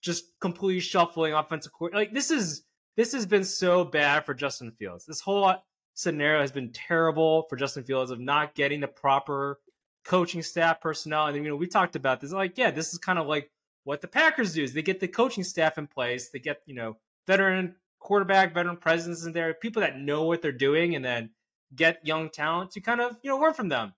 just 0.02 0.26
completely 0.40 0.80
shuffling 0.80 1.34
offensive 1.34 1.72
court. 1.72 1.94
Like 1.94 2.14
this 2.14 2.32
is 2.32 2.64
this 2.98 3.14
has 3.14 3.26
been 3.26 3.44
so 3.44 3.86
bad 3.86 4.26
for 4.26 4.34
Justin 4.34 4.72
Fields. 4.72 5.06
This 5.06 5.22
whole 5.22 5.56
scenario 5.94 6.42
has 6.42 6.52
been 6.52 6.72
terrible 6.72 7.44
for 7.50 7.56
Justin 7.56 7.84
Fields 7.84 8.12
of 8.12 8.20
not 8.20 8.56
getting 8.56 8.80
the 8.80 8.88
proper 8.88 9.60
coaching 10.04 10.42
staff 10.42 10.82
personnel. 10.82 11.28
And 11.28 11.36
you 11.38 11.44
know, 11.44 11.56
we 11.56 11.68
talked 11.68 11.96
about 11.96 12.22
this. 12.22 12.32
Like, 12.32 12.58
yeah, 12.58 12.72
this 12.72 12.94
is 12.94 13.00
kind 13.00 13.20
of 13.20 13.28
like 13.28 13.52
what 13.84 14.02
the 14.02 14.08
Packers 14.08 14.54
do 14.54 14.64
is 14.64 14.74
they 14.74 14.82
get 14.82 15.00
the 15.00 15.08
coaching 15.08 15.44
staff 15.44 15.78
in 15.78 15.88
place, 15.88 16.30
they 16.30 16.40
get, 16.40 16.62
you 16.66 16.76
know, 16.76 16.98
veteran 17.28 17.76
quarterback, 18.00 18.54
veteran 18.54 18.78
presence 18.78 19.26
in 19.26 19.34
there, 19.34 19.54
people 19.54 19.82
that 19.82 20.00
know 20.00 20.24
what 20.24 20.42
they're 20.42 20.52
doing, 20.52 20.96
and 20.96 21.04
then 21.04 21.30
get 21.76 22.06
young 22.06 22.30
talent 22.30 22.72
to 22.72 22.82
kind 22.82 23.02
of, 23.02 23.18
you 23.22 23.30
know, 23.30 23.38
learn 23.38 23.54
from 23.54 23.70
them. 23.70 23.94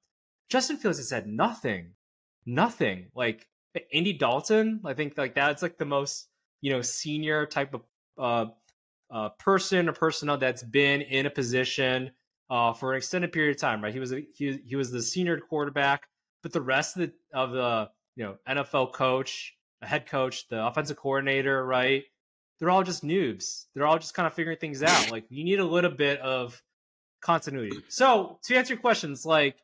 Justin 0.49 0.77
Fields 0.77 0.99
has 0.99 1.09
said 1.09 1.27
nothing. 1.27 1.91
Nothing. 2.45 3.07
Like 3.15 3.47
Andy 3.93 4.13
Dalton, 4.13 4.81
I 4.85 4.93
think 4.93 5.17
like 5.17 5.35
that's 5.35 5.61
like 5.61 5.77
the 5.77 5.85
most, 5.85 6.27
you 6.61 6.71
know, 6.71 6.81
senior 6.81 7.45
type 7.45 7.73
of 7.73 7.81
uh 8.17 8.51
uh, 9.14 9.30
person 9.39 9.88
or 9.88 9.93
personnel 9.93 10.38
that's 10.38 10.64
been 10.64 11.01
in 11.01 11.28
a 11.28 11.30
position 11.30 12.11
uh, 12.49 12.74
for 12.74 12.93
an 12.93 12.97
extended 12.97 13.32
period 13.32 13.55
of 13.55 13.61
time, 13.61 13.82
right? 13.82 13.93
He 13.93 13.99
was 13.99 14.11
a, 14.11 14.26
he 14.34 14.59
he 14.66 14.76
was 14.76 14.91
the 14.91 15.01
senior 15.01 15.39
quarterback, 15.39 16.07
but 16.41 16.51
the 16.51 16.61
rest 16.61 16.97
of 16.97 17.03
the 17.03 17.14
of 17.32 17.51
the 17.51 17.89
you 18.16 18.24
know 18.24 18.38
NFL 18.49 18.93
coach, 18.93 19.55
a 19.82 19.88
head 19.88 20.07
coach, 20.07 20.47
the 20.49 20.66
offensive 20.66 20.97
coordinator, 20.97 21.66
right? 21.66 22.03
They're 22.59 22.72
all 22.72 22.84
just 22.84 23.03
noobs. 23.03 23.66
They're 23.74 23.86
all 23.86 23.99
just 23.99 24.14
kind 24.14 24.26
of 24.26 24.34
figuring 24.34 24.57
things 24.57 24.82
out. 24.82 25.11
Like 25.11 25.26
you 25.30 25.43
need 25.43 25.59
a 25.59 25.66
little 25.66 25.91
bit 25.91 26.20
of 26.20 26.61
continuity. 27.22 27.78
So 27.89 28.39
to 28.43 28.55
answer 28.55 28.74
your 28.74 28.82
questions, 28.82 29.26
like 29.26 29.57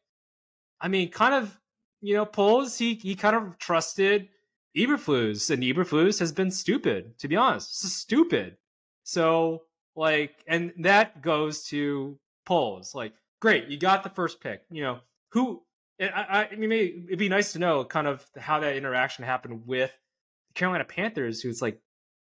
I 0.79 0.89
mean, 0.89 1.09
kind 1.09 1.33
of 1.33 1.59
you 2.01 2.13
know, 2.13 2.25
Poles 2.25 2.77
he 2.77 2.93
he 2.93 3.15
kind 3.15 3.35
of 3.35 3.57
trusted 3.57 4.29
Eberflus, 4.77 5.49
and 5.49 5.63
Eberflus 5.63 6.19
has 6.19 6.31
been 6.31 6.51
stupid. 6.51 7.17
To 7.19 7.27
be 7.27 7.35
honest, 7.35 7.81
stupid. 7.81 8.57
So 9.09 9.63
like, 9.95 10.35
and 10.47 10.71
that 10.79 11.23
goes 11.23 11.63
to 11.65 12.19
Poles. 12.45 12.93
Like, 12.93 13.13
great, 13.41 13.67
you 13.67 13.77
got 13.77 14.03
the 14.03 14.09
first 14.09 14.39
pick. 14.39 14.61
You 14.69 14.83
know 14.83 14.99
who? 15.31 15.63
Eh, 15.99 16.09
I, 16.13 16.47
I 16.51 16.55
mean, 16.55 17.05
it'd 17.07 17.17
be 17.17 17.27
nice 17.27 17.53
to 17.53 17.59
know 17.59 17.83
kind 17.83 18.05
of 18.05 18.23
how 18.37 18.59
that 18.59 18.75
interaction 18.75 19.25
happened 19.25 19.63
with 19.65 19.91
the 20.49 20.53
Carolina 20.53 20.85
Panthers, 20.85 21.41
who's 21.41 21.59
like, 21.61 21.81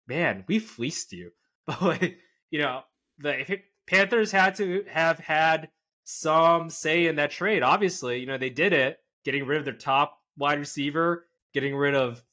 man, 0.07 0.45
we 0.47 0.59
fleeced 0.59 1.11
you. 1.11 1.31
But 1.67 1.81
like, 1.81 2.17
you 2.49 2.59
know, 2.59 2.81
the 3.19 3.59
Panthers 3.85 4.31
had 4.31 4.55
to 4.55 4.85
have 4.89 5.19
had 5.19 5.69
some 6.05 6.69
say 6.71 7.05
in 7.05 7.17
that 7.17 7.29
trade. 7.29 7.61
Obviously, 7.61 8.19
you 8.19 8.25
know, 8.25 8.39
they 8.39 8.49
did 8.49 8.73
it, 8.73 8.97
getting 9.25 9.45
rid 9.45 9.59
of 9.59 9.65
their 9.65 9.75
top 9.75 10.17
wide 10.37 10.57
receiver, 10.57 11.27
getting 11.53 11.75
rid 11.75 11.93
of 11.93 12.23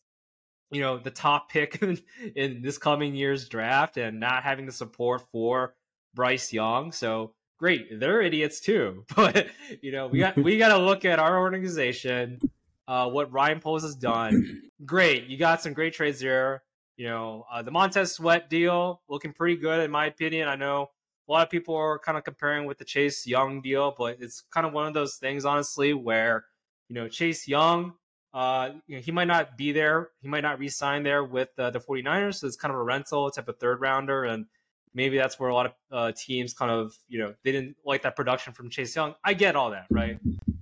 you 0.71 0.81
know 0.81 0.99
the 0.99 1.11
top 1.11 1.49
pick 1.51 1.83
in, 1.83 2.63
this 2.63 2.79
coming 2.79 3.15
year's 3.15 3.49
draft 3.49 3.97
and 3.97 4.21
not 4.21 4.43
having 4.43 4.67
the 4.67 4.73
support 4.73 5.23
for 5.33 5.75
Bryce 6.15 6.53
Young. 6.53 6.93
So 6.93 7.35
great, 7.59 8.01
they're 8.01 8.23
idiots 8.23 8.61
too. 8.61 9.05
But 9.17 9.49
you 9.83 9.93
know 9.93 10.09
we 10.09 10.19
got 10.19 10.37
we 10.37 10.59
got 10.65 10.69
to 10.69 10.79
look 10.79 11.05
at 11.05 11.19
our 11.19 11.39
organization, 11.39 12.41
uh, 12.89 13.09
what 13.09 13.33
Ryan 13.33 13.61
Poles 13.61 13.83
has 13.83 13.95
done. 13.95 14.63
Great, 14.85 15.27
you 15.27 15.39
got 15.39 15.63
some 15.63 15.73
great 15.73 15.95
trades 15.95 16.21
there. 16.21 16.63
You 16.97 17.07
know 17.07 17.45
uh, 17.53 17.63
the 17.63 17.71
Montez 17.71 18.13
Sweat 18.13 18.49
deal 18.49 19.03
looking 19.09 19.33
pretty 19.33 19.57
good 19.57 19.81
in 19.81 19.91
my 19.91 20.07
opinion. 20.07 20.49
I 20.49 20.57
know 20.57 20.91
a 21.29 21.33
lot 21.33 21.43
of 21.43 21.51
people 21.51 21.75
are 21.75 21.99
kind 21.99 22.17
of 22.17 22.25
comparing 22.25 22.67
with 22.67 22.79
the 22.79 22.85
Chase 22.85 23.27
Young 23.27 23.61
deal, 23.61 23.95
but 23.99 24.19
it's 24.21 24.43
kind 24.53 24.67
of 24.67 24.73
one 24.73 24.87
of 24.87 24.95
those 24.95 25.17
things, 25.17 25.45
honestly, 25.45 25.93
where 25.93 26.45
you 26.89 26.95
know 26.95 27.09
Chase 27.09 27.49
Young 27.49 27.95
uh, 28.37 28.73
you 28.87 28.97
know, 28.97 29.03
he 29.03 29.13
might 29.13 29.29
not 29.29 29.57
be 29.57 29.73
there. 29.73 30.11
He 30.21 30.29
might 30.29 30.43
not 30.43 30.59
re-sign 30.59 31.03
there 31.03 31.25
with 31.25 31.49
uh, 31.59 31.71
the 31.71 31.81
49ers. 31.81 32.35
So 32.35 32.47
it's 32.47 32.57
kind 32.57 32.71
of 32.71 32.79
a 32.79 32.83
rental 32.83 33.31
type 33.31 33.49
of 33.49 33.59
third 33.59 33.81
rounder. 33.81 34.25
And 34.25 34.45
maybe 34.93 35.17
that's 35.17 35.41
where 35.41 35.49
a 35.49 35.55
lot 35.55 35.65
of 35.65 35.73
uh, 35.91 36.13
teams 36.15 36.53
kind 36.53 36.71
of, 36.71 36.95
you 37.09 37.19
know, 37.19 37.33
they 37.45 37.53
didn't 37.53 37.77
like 37.83 38.03
that 38.03 38.15
production 38.15 38.53
from 38.53 38.69
Chase 38.69 38.95
Young. 38.95 39.15
I 39.25 39.33
get 39.33 39.57
all 39.57 39.71
that, 39.71 39.87
right? 39.91 40.19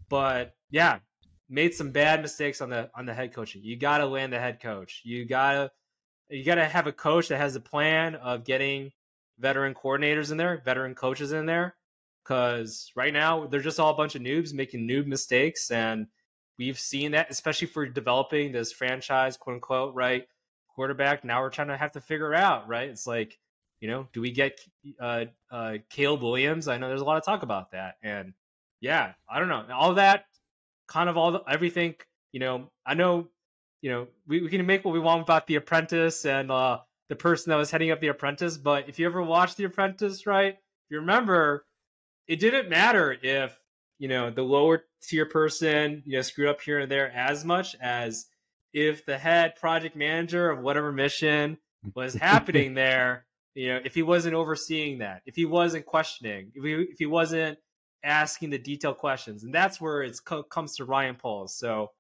But 0.08 0.54
yeah, 0.70 1.00
made 1.48 1.74
some 1.74 1.90
bad 1.90 2.22
mistakes 2.22 2.60
on 2.60 2.70
the 2.70 2.90
on 2.94 3.06
the 3.06 3.14
head 3.14 3.34
coaching. 3.34 3.64
You 3.64 3.76
got 3.76 3.98
to 3.98 4.06
land 4.06 4.32
the 4.32 4.38
head 4.38 4.60
coach. 4.60 5.00
You 5.04 5.24
gotta 5.24 5.72
you 6.28 6.44
gotta 6.44 6.66
have 6.66 6.86
a 6.86 6.92
coach 6.92 7.26
that 7.28 7.38
has 7.38 7.56
a 7.56 7.60
plan 7.60 8.14
of 8.14 8.44
getting 8.44 8.92
veteran 9.40 9.74
coordinators 9.74 10.30
in 10.30 10.36
there, 10.36 10.62
veteran 10.64 10.94
coaches 10.94 11.32
in 11.32 11.44
there. 11.44 11.74
Because 12.22 12.92
right 12.94 13.12
now 13.12 13.48
they're 13.48 13.58
just 13.58 13.80
all 13.80 13.90
a 13.90 13.96
bunch 13.96 14.14
of 14.14 14.22
noobs 14.22 14.54
making 14.54 14.86
noob 14.88 15.06
mistakes 15.06 15.72
and 15.72 16.06
we've 16.58 16.78
seen 16.78 17.12
that, 17.12 17.30
especially 17.30 17.66
for 17.66 17.86
developing 17.86 18.52
this 18.52 18.72
franchise, 18.72 19.36
quote 19.36 19.54
unquote, 19.54 19.94
right? 19.94 20.26
Quarterback. 20.74 21.24
Now 21.24 21.40
we're 21.40 21.50
trying 21.50 21.68
to 21.68 21.76
have 21.76 21.92
to 21.92 22.00
figure 22.00 22.34
out, 22.34 22.68
right? 22.68 22.88
It's 22.88 23.06
like, 23.06 23.38
you 23.80 23.88
know, 23.88 24.08
do 24.12 24.20
we 24.20 24.30
get 24.30 24.60
uh, 25.00 25.26
uh, 25.50 25.74
Caleb 25.90 26.22
Williams? 26.22 26.68
I 26.68 26.78
know 26.78 26.88
there's 26.88 27.00
a 27.00 27.04
lot 27.04 27.16
of 27.16 27.24
talk 27.24 27.42
about 27.42 27.72
that, 27.72 27.96
and 28.02 28.32
yeah, 28.80 29.12
I 29.28 29.38
don't 29.38 29.48
know. 29.48 29.64
All 29.72 29.94
that, 29.94 30.26
kind 30.88 31.08
of 31.08 31.16
all 31.16 31.32
the, 31.32 31.42
everything. 31.48 31.94
You 32.32 32.40
know, 32.40 32.70
I 32.86 32.94
know, 32.94 33.28
you 33.82 33.90
know, 33.90 34.08
we, 34.26 34.40
we 34.40 34.48
can 34.48 34.64
make 34.66 34.84
what 34.84 34.92
we 34.92 35.00
want 35.00 35.22
about 35.22 35.46
the 35.46 35.56
Apprentice 35.56 36.24
and 36.24 36.50
uh, 36.50 36.80
the 37.08 37.16
person 37.16 37.50
that 37.50 37.56
was 37.56 37.70
heading 37.70 37.90
up 37.90 38.00
the 38.00 38.08
Apprentice, 38.08 38.56
but 38.56 38.88
if 38.88 38.98
you 38.98 39.06
ever 39.06 39.22
watched 39.22 39.56
the 39.56 39.64
Apprentice, 39.64 40.26
right, 40.26 40.54
if 40.54 40.90
you 40.90 40.98
remember, 41.00 41.66
it 42.26 42.40
didn't 42.40 42.68
matter 42.68 43.16
if 43.22 43.58
you 43.98 44.08
know 44.08 44.30
the 44.30 44.42
lower 44.42 44.84
tier 45.02 45.26
person 45.26 46.02
you 46.04 46.16
know 46.16 46.22
screwed 46.22 46.48
up 46.48 46.60
here 46.60 46.80
and 46.80 46.90
there 46.90 47.10
as 47.12 47.44
much 47.44 47.76
as 47.80 48.26
if 48.72 49.06
the 49.06 49.16
head 49.16 49.54
project 49.56 49.94
manager 49.94 50.50
of 50.50 50.60
whatever 50.60 50.92
mission 50.92 51.56
was 51.94 52.14
happening 52.30 52.74
there 52.74 53.26
you 53.54 53.68
know 53.68 53.80
if 53.84 53.94
he 53.94 54.02
wasn't 54.02 54.34
overseeing 54.34 54.98
that 54.98 55.22
if 55.26 55.36
he 55.36 55.44
wasn't 55.44 55.84
questioning 55.86 56.50
if 56.54 56.64
he, 56.64 56.72
if 56.72 56.98
he 56.98 57.06
wasn't 57.06 57.58
asking 58.04 58.50
the 58.50 58.58
detailed 58.58 58.98
questions. 58.98 59.42
And 59.42 59.52
that's 59.52 59.80
where 59.80 60.02
it 60.02 60.16
co- 60.24 60.42
comes 60.42 60.76
to 60.76 60.84
ryan 60.84 61.16
poles. 61.16 61.56
So 61.56 61.90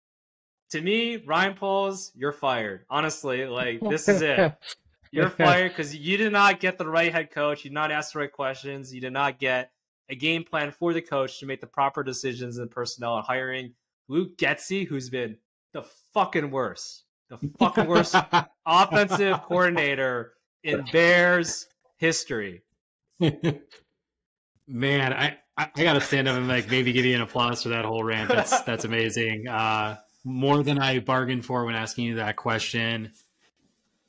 to 0.70 0.80
me 0.80 1.16
ryan 1.16 1.54
poles 1.54 2.12
you're 2.14 2.32
fired. 2.32 2.84
Honestly 2.90 3.46
like 3.46 3.80
this 3.80 4.08
is 4.08 4.22
it. 4.22 4.54
You're 5.12 5.30
fired 5.30 5.68
because 5.68 5.94
you 5.94 6.16
did 6.16 6.32
not 6.32 6.58
get 6.58 6.76
the 6.76 6.88
right 6.88 7.12
head 7.12 7.30
coach. 7.30 7.62
You 7.62 7.70
did 7.70 7.74
not 7.74 7.92
ask 7.92 8.12
the 8.12 8.18
right 8.18 8.32
questions. 8.32 8.92
You 8.92 9.00
did 9.00 9.12
not 9.12 9.38
get 9.38 9.70
a 10.08 10.14
game 10.14 10.44
plan 10.44 10.70
for 10.70 10.92
the 10.92 11.02
coach 11.02 11.40
to 11.40 11.46
make 11.46 11.60
the 11.60 11.66
proper 11.66 12.02
decisions 12.02 12.58
in 12.58 12.68
personnel 12.68 13.16
and 13.16 13.26
hiring 13.26 13.72
Luke 14.08 14.36
Getsy, 14.36 14.86
who's 14.86 15.08
been 15.08 15.36
the 15.72 15.84
fucking 16.12 16.50
worst, 16.50 17.04
the 17.28 17.38
fucking 17.58 17.86
worst 17.86 18.14
offensive 18.66 19.42
coordinator 19.42 20.34
in 20.62 20.84
Bears 20.92 21.68
history. 21.96 22.62
Man, 24.66 25.12
I, 25.12 25.38
I, 25.56 25.70
I 25.76 25.82
gotta 25.82 26.00
stand 26.00 26.28
up 26.28 26.36
and 26.36 26.48
like 26.48 26.70
maybe 26.70 26.92
give 26.92 27.04
you 27.04 27.14
an 27.14 27.20
applause 27.20 27.62
for 27.62 27.70
that 27.70 27.84
whole 27.84 28.02
rant. 28.02 28.28
That's 28.28 28.60
that's 28.62 28.84
amazing. 28.84 29.48
Uh, 29.48 29.96
more 30.24 30.62
than 30.62 30.78
I 30.78 31.00
bargained 31.00 31.44
for 31.44 31.64
when 31.64 31.74
asking 31.74 32.06
you 32.06 32.16
that 32.16 32.36
question. 32.36 33.12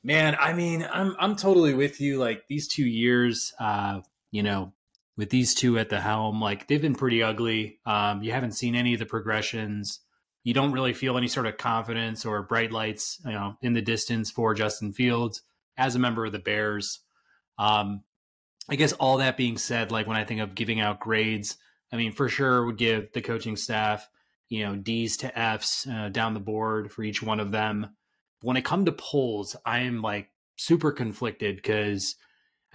Man, 0.03 0.37
I 0.39 0.53
mean, 0.53 0.87
I'm 0.91 1.15
I'm 1.19 1.35
totally 1.35 1.73
with 1.73 1.99
you. 1.99 2.19
Like 2.19 2.47
these 2.47 2.67
two 2.67 2.85
years, 2.85 3.53
uh, 3.59 4.01
you 4.31 4.43
know, 4.43 4.71
with 5.17 5.29
these 5.29 5.55
two 5.55 5.79
at 5.79 5.89
the 5.89 6.01
helm, 6.01 6.41
like 6.41 6.67
they've 6.67 6.81
been 6.81 6.95
pretty 6.95 7.23
ugly. 7.23 7.79
Um, 7.85 8.21
you 8.21 8.31
haven't 8.31 8.53
seen 8.53 8.75
any 8.75 8.93
of 8.93 8.99
the 8.99 9.05
progressions. 9.05 10.01
You 10.43 10.53
don't 10.53 10.73
really 10.73 10.93
feel 10.93 11.17
any 11.17 11.27
sort 11.27 11.47
of 11.47 11.57
confidence 11.57 12.25
or 12.25 12.43
bright 12.43 12.71
lights, 12.71 13.19
you 13.25 13.31
know, 13.31 13.57
in 13.61 13.73
the 13.73 13.81
distance 13.81 14.29
for 14.29 14.53
Justin 14.53 14.93
Fields 14.93 15.41
as 15.77 15.95
a 15.95 15.99
member 15.99 16.25
of 16.25 16.31
the 16.31 16.39
Bears. 16.39 16.99
Um, 17.57 18.03
I 18.69 18.75
guess 18.75 18.93
all 18.93 19.17
that 19.17 19.37
being 19.37 19.57
said, 19.57 19.91
like 19.91 20.07
when 20.07 20.17
I 20.17 20.23
think 20.23 20.41
of 20.41 20.55
giving 20.55 20.79
out 20.79 20.99
grades, 20.99 21.57
I 21.91 21.97
mean, 21.97 22.11
for 22.11 22.29
sure 22.29 22.65
would 22.65 22.77
give 22.77 23.13
the 23.13 23.21
coaching 23.21 23.55
staff, 23.55 24.09
you 24.49 24.65
know, 24.65 24.75
D's 24.75 25.17
to 25.17 25.37
F's 25.37 25.87
uh, 25.87 26.09
down 26.09 26.33
the 26.33 26.39
board 26.39 26.91
for 26.91 27.03
each 27.03 27.23
one 27.23 27.39
of 27.39 27.51
them. 27.51 27.95
When 28.41 28.57
it 28.57 28.65
come 28.65 28.85
to 28.85 28.91
Poles, 28.91 29.55
I 29.65 29.79
am 29.79 30.01
like 30.01 30.29
super 30.57 30.91
conflicted 30.91 31.55
because 31.55 32.15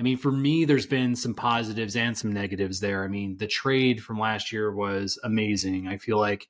I 0.01 0.03
mean, 0.03 0.17
for 0.17 0.33
me, 0.33 0.65
there's 0.65 0.87
been 0.87 1.15
some 1.15 1.35
positives 1.35 1.95
and 1.95 2.17
some 2.17 2.33
negatives 2.33 2.81
there. 2.81 3.05
I 3.05 3.09
mean, 3.09 3.37
the 3.37 3.47
trade 3.47 4.03
from 4.03 4.19
last 4.19 4.51
year 4.51 4.73
was 4.73 5.21
amazing. 5.25 5.89
I 5.89 5.99
feel 5.99 6.19
like, 6.19 6.49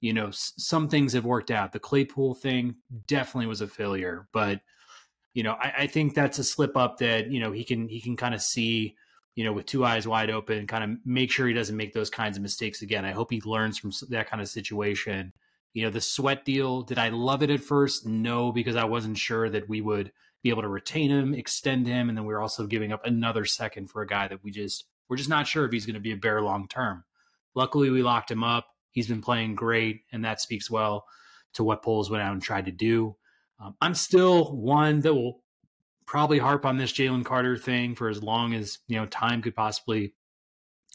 you 0.00 0.12
know, 0.12 0.30
some 0.32 0.88
things 0.88 1.12
have 1.12 1.24
worked 1.24 1.52
out. 1.52 1.70
The 1.70 1.78
Claypool 1.78 2.34
thing 2.34 2.74
definitely 3.06 3.46
was 3.46 3.60
a 3.60 3.68
failure, 3.68 4.26
but 4.32 4.62
you 5.32 5.44
know, 5.44 5.52
I, 5.52 5.72
I 5.78 5.86
think 5.86 6.14
that's 6.14 6.40
a 6.40 6.44
slip 6.44 6.76
up 6.76 6.98
that 6.98 7.30
you 7.30 7.38
know 7.38 7.52
he 7.52 7.62
can 7.62 7.86
he 7.88 8.00
can 8.00 8.16
kind 8.16 8.34
of 8.34 8.42
see, 8.42 8.96
you 9.36 9.44
know, 9.44 9.52
with 9.52 9.66
two 9.66 9.84
eyes 9.84 10.08
wide 10.08 10.30
open, 10.30 10.66
kind 10.66 10.82
of 10.82 10.98
make 11.04 11.30
sure 11.30 11.46
he 11.46 11.54
doesn't 11.54 11.76
make 11.76 11.92
those 11.92 12.10
kinds 12.10 12.36
of 12.36 12.42
mistakes 12.42 12.82
again. 12.82 13.04
I 13.04 13.12
hope 13.12 13.30
he 13.30 13.40
learns 13.44 13.78
from 13.78 13.92
that 14.08 14.28
kind 14.28 14.42
of 14.42 14.48
situation. 14.48 15.32
You 15.74 15.84
know, 15.84 15.90
the 15.90 16.00
sweat 16.00 16.44
deal, 16.44 16.82
did 16.82 16.98
I 16.98 17.10
love 17.10 17.42
it 17.42 17.50
at 17.50 17.60
first? 17.60 18.06
No, 18.06 18.52
because 18.52 18.76
I 18.76 18.84
wasn't 18.84 19.18
sure 19.18 19.48
that 19.50 19.68
we 19.68 19.80
would 19.80 20.12
be 20.42 20.50
able 20.50 20.62
to 20.62 20.68
retain 20.68 21.10
him, 21.10 21.34
extend 21.34 21.86
him, 21.86 22.08
and 22.08 22.16
then 22.16 22.24
we 22.24 22.34
are 22.34 22.40
also 22.40 22.66
giving 22.66 22.92
up 22.92 23.04
another 23.04 23.44
second 23.44 23.90
for 23.90 24.02
a 24.02 24.06
guy 24.06 24.28
that 24.28 24.42
we 24.42 24.50
just 24.50 24.84
we're 25.08 25.16
just 25.16 25.28
not 25.28 25.46
sure 25.46 25.64
if 25.64 25.72
he's 25.72 25.86
going 25.86 25.94
to 25.94 26.00
be 26.00 26.12
a 26.12 26.16
bear 26.16 26.42
long 26.42 26.68
term. 26.68 27.04
Luckily, 27.54 27.90
we 27.90 28.02
locked 28.02 28.30
him 28.30 28.44
up. 28.44 28.66
He's 28.90 29.08
been 29.08 29.22
playing 29.22 29.54
great, 29.54 30.02
and 30.12 30.24
that 30.24 30.40
speaks 30.40 30.70
well 30.70 31.06
to 31.54 31.64
what 31.64 31.82
Poles 31.82 32.10
went 32.10 32.22
out 32.22 32.32
and 32.32 32.42
tried 32.42 32.66
to 32.66 32.72
do. 32.72 33.16
Um, 33.60 33.74
I'm 33.80 33.94
still 33.94 34.56
one 34.56 35.00
that 35.00 35.14
will 35.14 35.42
probably 36.06 36.38
harp 36.38 36.64
on 36.64 36.76
this 36.76 36.92
Jalen 36.92 37.24
Carter 37.24 37.56
thing 37.56 37.94
for 37.94 38.08
as 38.08 38.22
long 38.22 38.54
as 38.54 38.78
you 38.86 38.96
know 38.96 39.06
time 39.06 39.42
could 39.42 39.54
possibly, 39.54 40.14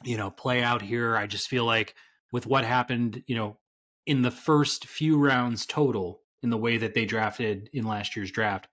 you 0.04 0.18
know, 0.18 0.32
play 0.32 0.64
out 0.64 0.82
here. 0.82 1.18
I 1.18 1.28
just 1.28 1.48
feel 1.48 1.66
like 1.66 1.96
with 2.32 2.46
what 2.48 2.64
happened, 2.64 3.24
you 3.28 3.36
know, 3.36 3.58
in 4.06 4.22
the 4.22 4.32
first 4.32 4.86
few 4.86 5.18
rounds 5.18 5.66
total, 5.66 6.22
in 6.42 6.50
the 6.50 6.58
way 6.58 6.78
that 6.78 6.94
they 6.94 7.06
drafted 7.06 7.70
in 7.74 7.86
last 7.86 8.16
year's 8.16 8.32
draft, 8.32 8.68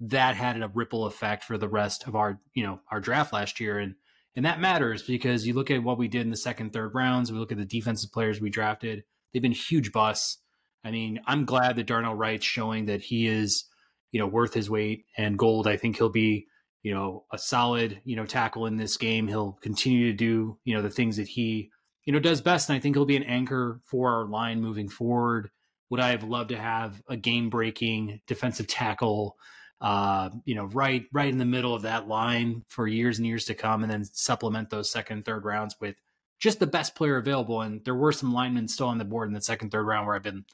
that 0.00 0.36
had 0.36 0.60
a 0.60 0.68
ripple 0.68 1.06
effect 1.06 1.44
for 1.44 1.56
the 1.56 1.68
rest 1.68 2.06
of 2.06 2.14
our, 2.14 2.40
you 2.54 2.62
know, 2.62 2.80
our 2.90 3.00
draft 3.00 3.32
last 3.32 3.60
year, 3.60 3.78
and 3.78 3.94
and 4.36 4.44
that 4.46 4.60
matters 4.60 5.02
because 5.02 5.46
you 5.46 5.54
look 5.54 5.70
at 5.70 5.82
what 5.82 5.96
we 5.96 6.08
did 6.08 6.22
in 6.22 6.30
the 6.30 6.36
second, 6.36 6.72
third 6.72 6.94
rounds. 6.94 7.30
We 7.30 7.38
look 7.38 7.52
at 7.52 7.58
the 7.58 7.64
defensive 7.64 8.12
players 8.12 8.40
we 8.40 8.50
drafted; 8.50 9.04
they've 9.32 9.42
been 9.42 9.52
huge 9.52 9.92
busts. 9.92 10.38
I 10.84 10.90
mean, 10.90 11.20
I'm 11.26 11.46
glad 11.46 11.76
that 11.76 11.86
Darnell 11.86 12.14
Wright's 12.14 12.44
showing 12.44 12.86
that 12.86 13.00
he 13.00 13.26
is, 13.26 13.64
you 14.12 14.20
know, 14.20 14.26
worth 14.26 14.52
his 14.52 14.68
weight 14.68 15.06
and 15.16 15.38
gold. 15.38 15.66
I 15.66 15.76
think 15.78 15.96
he'll 15.96 16.10
be, 16.10 16.46
you 16.82 16.92
know, 16.92 17.24
a 17.32 17.38
solid, 17.38 18.02
you 18.04 18.16
know, 18.16 18.26
tackle 18.26 18.66
in 18.66 18.76
this 18.76 18.98
game. 18.98 19.28
He'll 19.28 19.52
continue 19.62 20.10
to 20.10 20.16
do, 20.16 20.58
you 20.64 20.74
know, 20.74 20.82
the 20.82 20.90
things 20.90 21.16
that 21.16 21.28
he, 21.28 21.70
you 22.04 22.12
know, 22.12 22.20
does 22.20 22.40
best. 22.40 22.68
And 22.68 22.76
I 22.76 22.80
think 22.80 22.96
he'll 22.96 23.04
be 23.04 23.16
an 23.16 23.22
anchor 23.22 23.80
for 23.84 24.12
our 24.12 24.26
line 24.26 24.60
moving 24.60 24.88
forward. 24.88 25.50
Would 25.90 26.00
I 26.00 26.10
have 26.10 26.24
loved 26.24 26.50
to 26.50 26.58
have 26.58 27.02
a 27.08 27.16
game 27.16 27.50
breaking 27.50 28.20
defensive 28.26 28.66
tackle, 28.66 29.36
uh, 29.80 30.30
you 30.44 30.54
know, 30.54 30.64
right, 30.66 31.04
right 31.12 31.28
in 31.28 31.38
the 31.38 31.44
middle 31.44 31.74
of 31.74 31.82
that 31.82 32.08
line 32.08 32.64
for 32.68 32.86
years 32.86 33.18
and 33.18 33.26
years 33.26 33.44
to 33.46 33.54
come, 33.54 33.82
and 33.82 33.92
then 33.92 34.04
supplement 34.04 34.70
those 34.70 34.90
second, 34.90 35.24
third 35.24 35.44
rounds 35.44 35.76
with 35.80 35.96
just 36.40 36.58
the 36.58 36.66
best 36.66 36.94
player 36.94 37.16
available. 37.16 37.60
And 37.60 37.84
there 37.84 37.94
were 37.94 38.12
some 38.12 38.32
linemen 38.32 38.68
still 38.68 38.88
on 38.88 38.98
the 38.98 39.04
board 39.04 39.28
in 39.28 39.34
the 39.34 39.40
second, 39.40 39.70
third 39.70 39.86
round 39.86 40.06
where 40.06 40.16
I've 40.16 40.22
been 40.22 40.44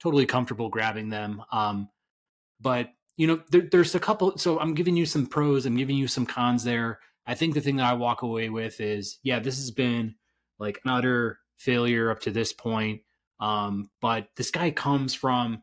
totally 0.00 0.26
comfortable 0.26 0.68
grabbing 0.68 1.08
them. 1.08 1.42
Um, 1.50 1.88
but 2.60 2.90
you 3.16 3.26
know, 3.26 3.40
there, 3.50 3.62
there's 3.70 3.94
a 3.94 4.00
couple. 4.00 4.36
So 4.38 4.58
I'm 4.58 4.74
giving 4.74 4.96
you 4.96 5.06
some 5.06 5.26
pros. 5.26 5.66
I'm 5.66 5.76
giving 5.76 5.96
you 5.96 6.08
some 6.08 6.26
cons 6.26 6.64
there. 6.64 6.98
I 7.26 7.34
think 7.34 7.54
the 7.54 7.60
thing 7.60 7.76
that 7.76 7.90
I 7.90 7.94
walk 7.94 8.22
away 8.22 8.50
with 8.50 8.80
is, 8.80 9.18
yeah, 9.22 9.38
this 9.38 9.56
has 9.56 9.70
been 9.70 10.14
like 10.58 10.80
an 10.84 10.90
utter 10.90 11.38
failure 11.56 12.10
up 12.10 12.20
to 12.20 12.30
this 12.30 12.52
point. 12.52 13.02
Um, 13.40 13.90
but 14.00 14.28
this 14.36 14.50
guy 14.50 14.70
comes 14.70 15.14
from, 15.14 15.62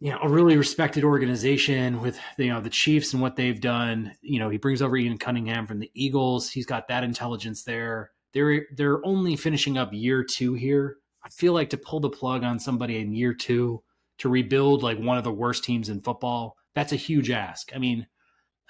you 0.00 0.10
know, 0.10 0.18
a 0.22 0.28
really 0.28 0.56
respected 0.56 1.04
organization 1.04 2.00
with 2.00 2.18
you 2.36 2.48
know 2.48 2.60
the 2.60 2.70
Chiefs 2.70 3.12
and 3.12 3.22
what 3.22 3.36
they've 3.36 3.60
done. 3.60 4.12
You 4.20 4.38
know, 4.38 4.48
he 4.48 4.58
brings 4.58 4.82
over 4.82 4.96
Ian 4.96 5.18
Cunningham 5.18 5.66
from 5.66 5.78
the 5.78 5.90
Eagles. 5.94 6.50
He's 6.50 6.66
got 6.66 6.88
that 6.88 7.04
intelligence 7.04 7.64
there. 7.64 8.12
They're 8.32 8.66
they're 8.76 9.04
only 9.04 9.36
finishing 9.36 9.78
up 9.78 9.92
year 9.92 10.22
two 10.22 10.54
here. 10.54 10.96
I 11.24 11.30
feel 11.30 11.52
like 11.52 11.70
to 11.70 11.76
pull 11.76 12.00
the 12.00 12.10
plug 12.10 12.44
on 12.44 12.58
somebody 12.58 12.98
in 12.98 13.14
year 13.14 13.34
two 13.34 13.82
to 14.18 14.28
rebuild 14.28 14.82
like 14.82 14.98
one 14.98 15.18
of 15.18 15.24
the 15.24 15.32
worst 15.32 15.64
teams 15.64 15.88
in 15.88 16.00
football, 16.00 16.56
that's 16.74 16.92
a 16.92 16.96
huge 16.96 17.30
ask. 17.30 17.70
I 17.74 17.78
mean, 17.78 18.06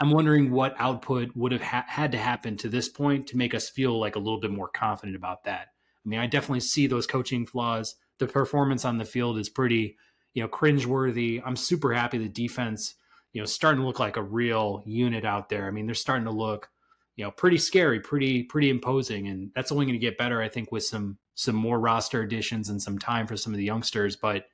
I'm 0.01 0.11
wondering 0.11 0.51
what 0.51 0.77
output 0.79 1.35
would 1.35 1.53
have 1.53 1.63
ha- 1.63 1.85
had 1.89 2.13
to 2.13 2.19
happen 2.19 2.57
to 2.59 2.69
this 2.69 2.89
point 2.89 3.27
to 3.29 3.37
make 3.37 3.55
us 3.55 3.69
feel 3.69 3.99
like 3.99 4.17
a 4.17 4.21
little 4.21 4.41
bit 4.41 4.53
more 4.53 4.69
confident 4.69 5.17
about 5.17 5.45
that. 5.45 5.69
I 6.05 6.09
mean, 6.09 6.21
I 6.21 6.27
definitely 6.27 6.61
see 6.61 6.87
those 6.87 7.07
coaching 7.07 7.47
flaws. 7.47 7.97
The 8.19 8.27
performance 8.27 8.85
on 8.85 8.99
the 8.99 9.05
field 9.05 9.39
is 9.39 9.49
pretty, 9.49 9.97
you 10.35 10.43
know, 10.43 10.49
cringeworthy. 10.49 11.43
I'm 11.45 11.57
super 11.57 11.93
happy 11.93 12.19
the 12.19 12.29
defense, 12.29 12.95
you 13.33 13.43
know, 13.43 13.47
starting 13.47 13.81
to 13.81 13.87
look 13.87 13.99
like 13.99 14.17
a 14.17 14.23
real 14.23 14.83
unit 14.87 15.25
out 15.25 15.49
there. 15.49 15.67
I 15.67 15.71
mean, 15.73 15.87
they're 15.87 15.95
starting 15.95 16.27
to 16.27 16.31
look, 16.31 16.71
you 17.17 17.25
know, 17.25 17.33
pretty 17.33 17.59
scary, 17.59 17.99
pretty 17.99 18.45
pretty 18.45 18.71
imposing, 18.71 19.27
and 19.27 19.51
that's 19.55 19.73
only 19.73 19.85
going 19.85 19.99
to 19.99 20.07
get 20.07 20.19
better, 20.19 20.41
I 20.41 20.49
think, 20.49 20.71
with 20.71 20.85
some 20.85 21.19
some 21.35 21.57
more 21.57 21.79
roster 21.79 22.23
additions 22.23 22.69
and 22.69 22.81
some 22.81 22.99
time 22.99 23.27
for 23.27 23.37
some 23.37 23.53
of 23.53 23.59
the 23.59 23.65
youngsters. 23.65 24.17
But 24.17 24.47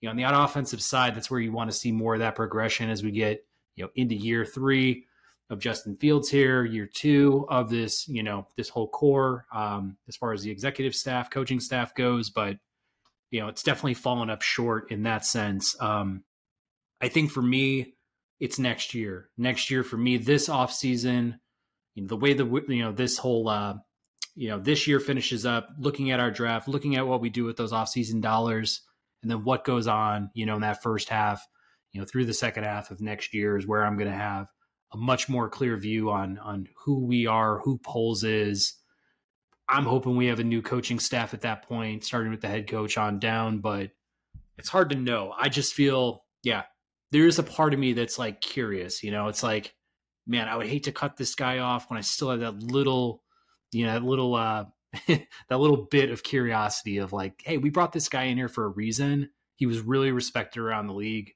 you 0.00 0.06
know, 0.06 0.10
on 0.10 0.16
the 0.16 0.42
offensive 0.44 0.80
side, 0.80 1.14
that's 1.14 1.30
where 1.30 1.40
you 1.40 1.52
want 1.52 1.70
to 1.70 1.76
see 1.76 1.92
more 1.92 2.14
of 2.14 2.20
that 2.20 2.36
progression 2.36 2.88
as 2.88 3.02
we 3.02 3.10
get 3.10 3.44
you 3.76 3.84
know 3.84 3.90
into 3.94 4.14
year 4.14 4.44
three 4.44 5.06
of 5.50 5.58
Justin 5.58 5.96
Fields 5.96 6.30
here, 6.30 6.64
year 6.64 6.88
two 6.92 7.46
of 7.48 7.68
this 7.70 8.06
you 8.08 8.22
know 8.22 8.46
this 8.56 8.68
whole 8.68 8.88
core 8.88 9.46
um, 9.52 9.96
as 10.08 10.16
far 10.16 10.32
as 10.32 10.42
the 10.42 10.50
executive 10.50 10.94
staff, 10.94 11.30
coaching 11.30 11.60
staff 11.60 11.94
goes. 11.94 12.30
But 12.30 12.58
you 13.30 13.40
know, 13.40 13.48
it's 13.48 13.62
definitely 13.62 13.94
fallen 13.94 14.30
up 14.30 14.42
short 14.42 14.90
in 14.90 15.04
that 15.04 15.24
sense. 15.24 15.74
Um, 15.80 16.24
I 17.00 17.08
think 17.08 17.30
for 17.30 17.42
me, 17.42 17.94
it's 18.40 18.58
next 18.58 18.94
year. 18.94 19.30
Next 19.38 19.70
year 19.70 19.82
for 19.82 19.96
me, 19.96 20.18
this 20.18 20.48
off 20.48 20.72
season, 20.72 21.40
you 21.94 22.02
know, 22.02 22.08
the 22.08 22.16
way 22.16 22.34
the 22.34 22.44
you 22.68 22.82
know 22.82 22.92
this 22.92 23.18
whole 23.18 23.48
uh, 23.48 23.74
you 24.34 24.48
know, 24.48 24.58
this 24.58 24.86
year 24.86 25.00
finishes 25.00 25.44
up, 25.44 25.68
looking 25.78 26.10
at 26.10 26.20
our 26.20 26.30
draft, 26.30 26.68
looking 26.68 26.96
at 26.96 27.06
what 27.06 27.20
we 27.20 27.30
do 27.30 27.44
with 27.44 27.56
those 27.56 27.72
offseason 27.72 28.20
dollars, 28.20 28.80
and 29.22 29.30
then 29.30 29.44
what 29.44 29.64
goes 29.64 29.86
on, 29.86 30.30
you 30.34 30.46
know, 30.46 30.56
in 30.56 30.62
that 30.62 30.82
first 30.82 31.08
half, 31.08 31.46
you 31.92 32.00
know, 32.00 32.06
through 32.06 32.24
the 32.24 32.34
second 32.34 32.64
half 32.64 32.90
of 32.90 33.00
next 33.00 33.34
year 33.34 33.56
is 33.56 33.66
where 33.66 33.84
I'm 33.84 33.96
going 33.96 34.10
to 34.10 34.16
have 34.16 34.46
a 34.92 34.96
much 34.96 35.28
more 35.28 35.48
clear 35.48 35.76
view 35.76 36.10
on 36.10 36.38
on 36.38 36.68
who 36.84 37.04
we 37.04 37.26
are, 37.26 37.58
who 37.60 37.78
Poles 37.78 38.24
is. 38.24 38.74
I'm 39.68 39.84
hoping 39.84 40.16
we 40.16 40.26
have 40.26 40.40
a 40.40 40.44
new 40.44 40.60
coaching 40.60 40.98
staff 40.98 41.32
at 41.32 41.42
that 41.42 41.66
point, 41.66 42.04
starting 42.04 42.30
with 42.30 42.40
the 42.40 42.48
head 42.48 42.68
coach 42.68 42.98
on 42.98 43.18
down, 43.18 43.58
but 43.58 43.90
it's 44.58 44.68
hard 44.68 44.90
to 44.90 44.96
know. 44.96 45.32
I 45.38 45.48
just 45.48 45.72
feel, 45.72 46.24
yeah, 46.42 46.64
there 47.10 47.26
is 47.26 47.38
a 47.38 47.42
part 47.42 47.72
of 47.72 47.80
me 47.80 47.94
that's 47.94 48.18
like 48.18 48.40
curious, 48.40 49.02
you 49.02 49.10
know, 49.10 49.28
it's 49.28 49.42
like, 49.42 49.74
man, 50.26 50.48
I 50.48 50.56
would 50.56 50.66
hate 50.66 50.84
to 50.84 50.92
cut 50.92 51.16
this 51.16 51.34
guy 51.34 51.58
off 51.58 51.88
when 51.88 51.96
I 51.98 52.02
still 52.02 52.30
have 52.30 52.40
that 52.40 52.62
little 52.62 53.22
you 53.72 53.86
know, 53.86 53.92
that 53.94 54.04
little 54.04 54.34
uh 54.34 54.66
that 55.08 55.58
little 55.58 55.88
bit 55.90 56.10
of 56.10 56.22
curiosity 56.22 56.98
of 56.98 57.12
like, 57.12 57.42
hey, 57.44 57.56
we 57.56 57.70
brought 57.70 57.92
this 57.92 58.08
guy 58.08 58.24
in 58.24 58.36
here 58.36 58.48
for 58.48 58.64
a 58.64 58.68
reason. 58.68 59.30
He 59.56 59.66
was 59.66 59.80
really 59.80 60.12
respected 60.12 60.60
around 60.60 60.86
the 60.86 60.94
league. 60.94 61.32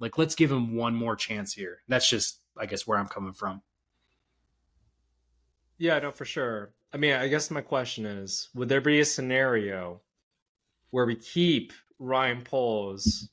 Like, 0.00 0.18
let's 0.18 0.34
give 0.34 0.50
him 0.50 0.74
one 0.74 0.94
more 0.94 1.16
chance 1.16 1.52
here. 1.52 1.78
That's 1.88 2.08
just, 2.08 2.40
I 2.56 2.66
guess, 2.66 2.86
where 2.86 2.98
I'm 2.98 3.08
coming 3.08 3.32
from. 3.32 3.62
Yeah, 5.78 5.98
no, 5.98 6.10
for 6.10 6.24
sure. 6.24 6.72
I 6.92 6.96
mean, 6.96 7.14
I 7.14 7.28
guess 7.28 7.50
my 7.50 7.60
question 7.60 8.06
is 8.06 8.48
would 8.54 8.68
there 8.68 8.80
be 8.80 9.00
a 9.00 9.04
scenario 9.04 10.00
where 10.90 11.06
we 11.06 11.16
keep 11.16 11.72
Ryan 11.98 12.42
Poles, 12.42 13.28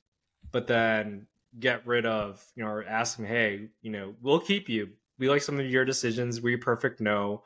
but 0.51 0.67
then 0.67 1.27
get 1.59 1.85
rid 1.87 2.05
of, 2.05 2.43
you 2.55 2.63
know, 2.63 2.69
or 2.69 2.85
ask 2.85 3.17
him, 3.17 3.25
hey, 3.25 3.69
you 3.81 3.91
know, 3.91 4.13
we'll 4.21 4.39
keep 4.39 4.67
you. 4.67 4.89
We 5.17 5.29
like 5.29 5.41
some 5.41 5.59
of 5.59 5.65
your 5.69 5.85
decisions. 5.85 6.41
You 6.43 6.57
perfect? 6.57 6.99
No 6.99 7.43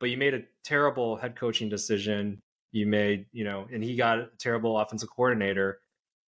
but 0.00 0.10
you 0.10 0.16
made 0.16 0.34
a 0.34 0.42
terrible 0.64 1.14
head 1.14 1.36
coaching 1.36 1.68
decision. 1.68 2.42
You 2.72 2.86
made, 2.86 3.26
you 3.32 3.44
know, 3.44 3.68
and 3.72 3.84
he 3.84 3.94
got 3.94 4.18
a 4.18 4.30
terrible 4.38 4.78
offensive 4.78 5.10
coordinator. 5.10 5.80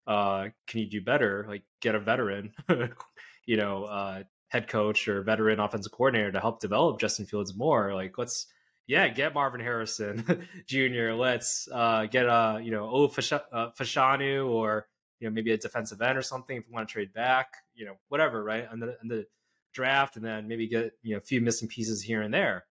Uh, 0.07 0.49
can 0.67 0.81
you 0.81 0.87
do 0.87 1.01
better? 1.01 1.45
Like 1.49 1.63
get 1.81 1.95
a 1.95 2.01
veteran, 2.01 2.53
you 3.47 3.57
know, 3.57 3.85
uh, 3.85 4.23
head 4.49 4.69
coach 4.69 5.09
or 5.09 5.23
veteran 5.23 5.61
offensive 5.61 5.93
coordinator 5.93 6.33
to 6.33 6.41
help 6.41 6.61
develop 6.61 7.01
Justin 7.01 7.27
Fields 7.27 7.55
more. 7.55 7.95
Like 7.95 8.19
let's, 8.19 8.47
yeah, 8.87 9.09
get 9.09 9.35
Marvin 9.35 9.61
Harrison 9.61 10.47
Jr. 10.67 11.13
Let's 11.13 11.69
uh, 11.73 12.07
get 12.07 12.27
a, 12.27 12.61
you 12.63 12.71
know, 12.71 12.89
oh 12.91 13.09
Fashanu 13.09 14.49
or 14.49 14.89
you 15.21 15.29
know 15.29 15.33
maybe 15.33 15.53
a 15.53 15.59
defensive 15.59 16.03
end 16.03 16.19
or 16.19 16.23
something 16.23 16.57
if 16.57 16.67
we 16.67 16.75
want 16.75 16.89
to 16.89 16.93
trade 16.93 17.13
back, 17.13 17.55
you 17.75 17.87
know, 17.87 17.95
whatever, 18.09 18.43
right? 18.43 18.67
And 18.71 18.83
the, 18.83 18.97
and 19.01 19.11
the 19.11 19.27
draft, 19.73 20.17
and 20.17 20.25
then 20.25 20.49
maybe 20.49 20.67
get 20.67 20.93
you 21.03 21.13
know 21.13 21.19
a 21.19 21.23
few 21.23 21.41
missing 21.41 21.69
pieces 21.69 22.03
here 22.03 22.23
and 22.23 22.35
there 22.35 22.65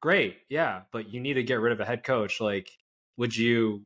great, 0.00 0.38
yeah, 0.48 0.82
but 0.92 1.12
you 1.12 1.20
need 1.20 1.34
to 1.34 1.42
get 1.42 1.60
rid 1.60 1.72
of 1.72 1.80
a 1.80 1.84
head 1.84 2.04
coach. 2.04 2.40
Like, 2.40 2.70
would 3.16 3.36
you? 3.36 3.84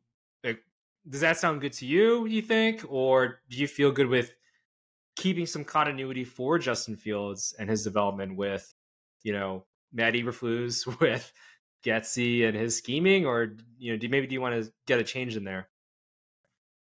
Does 1.09 1.20
that 1.20 1.38
sound 1.38 1.61
good 1.61 1.72
to 1.74 1.86
you? 1.86 2.26
You 2.26 2.42
think, 2.42 2.84
or 2.88 3.40
do 3.50 3.59
you 3.59 3.66
feel 3.66 3.90
good 3.90 4.07
with 4.07 4.32
keeping 5.16 5.46
some 5.46 5.64
continuity 5.64 6.24
for 6.24 6.59
Justin 6.59 6.96
Fields 6.96 7.55
and 7.59 7.68
his 7.68 7.82
development 7.82 8.36
with, 8.36 8.72
you 9.22 9.32
know, 9.32 9.64
Matt 9.92 10.14
Eberflus 10.14 10.86
with 11.00 11.32
Getsy 11.84 12.46
and 12.46 12.57
his 12.57 12.76
scheming, 12.76 13.26
or 13.26 13.57
you 13.78 13.92
know, 13.92 13.98
do 13.98 14.09
maybe 14.09 14.26
do 14.26 14.34
you 14.34 14.40
want 14.40 14.62
to 14.62 14.72
get 14.86 15.00
a 15.00 15.05
change 15.05 15.36
in 15.36 15.44
there? 15.44 15.68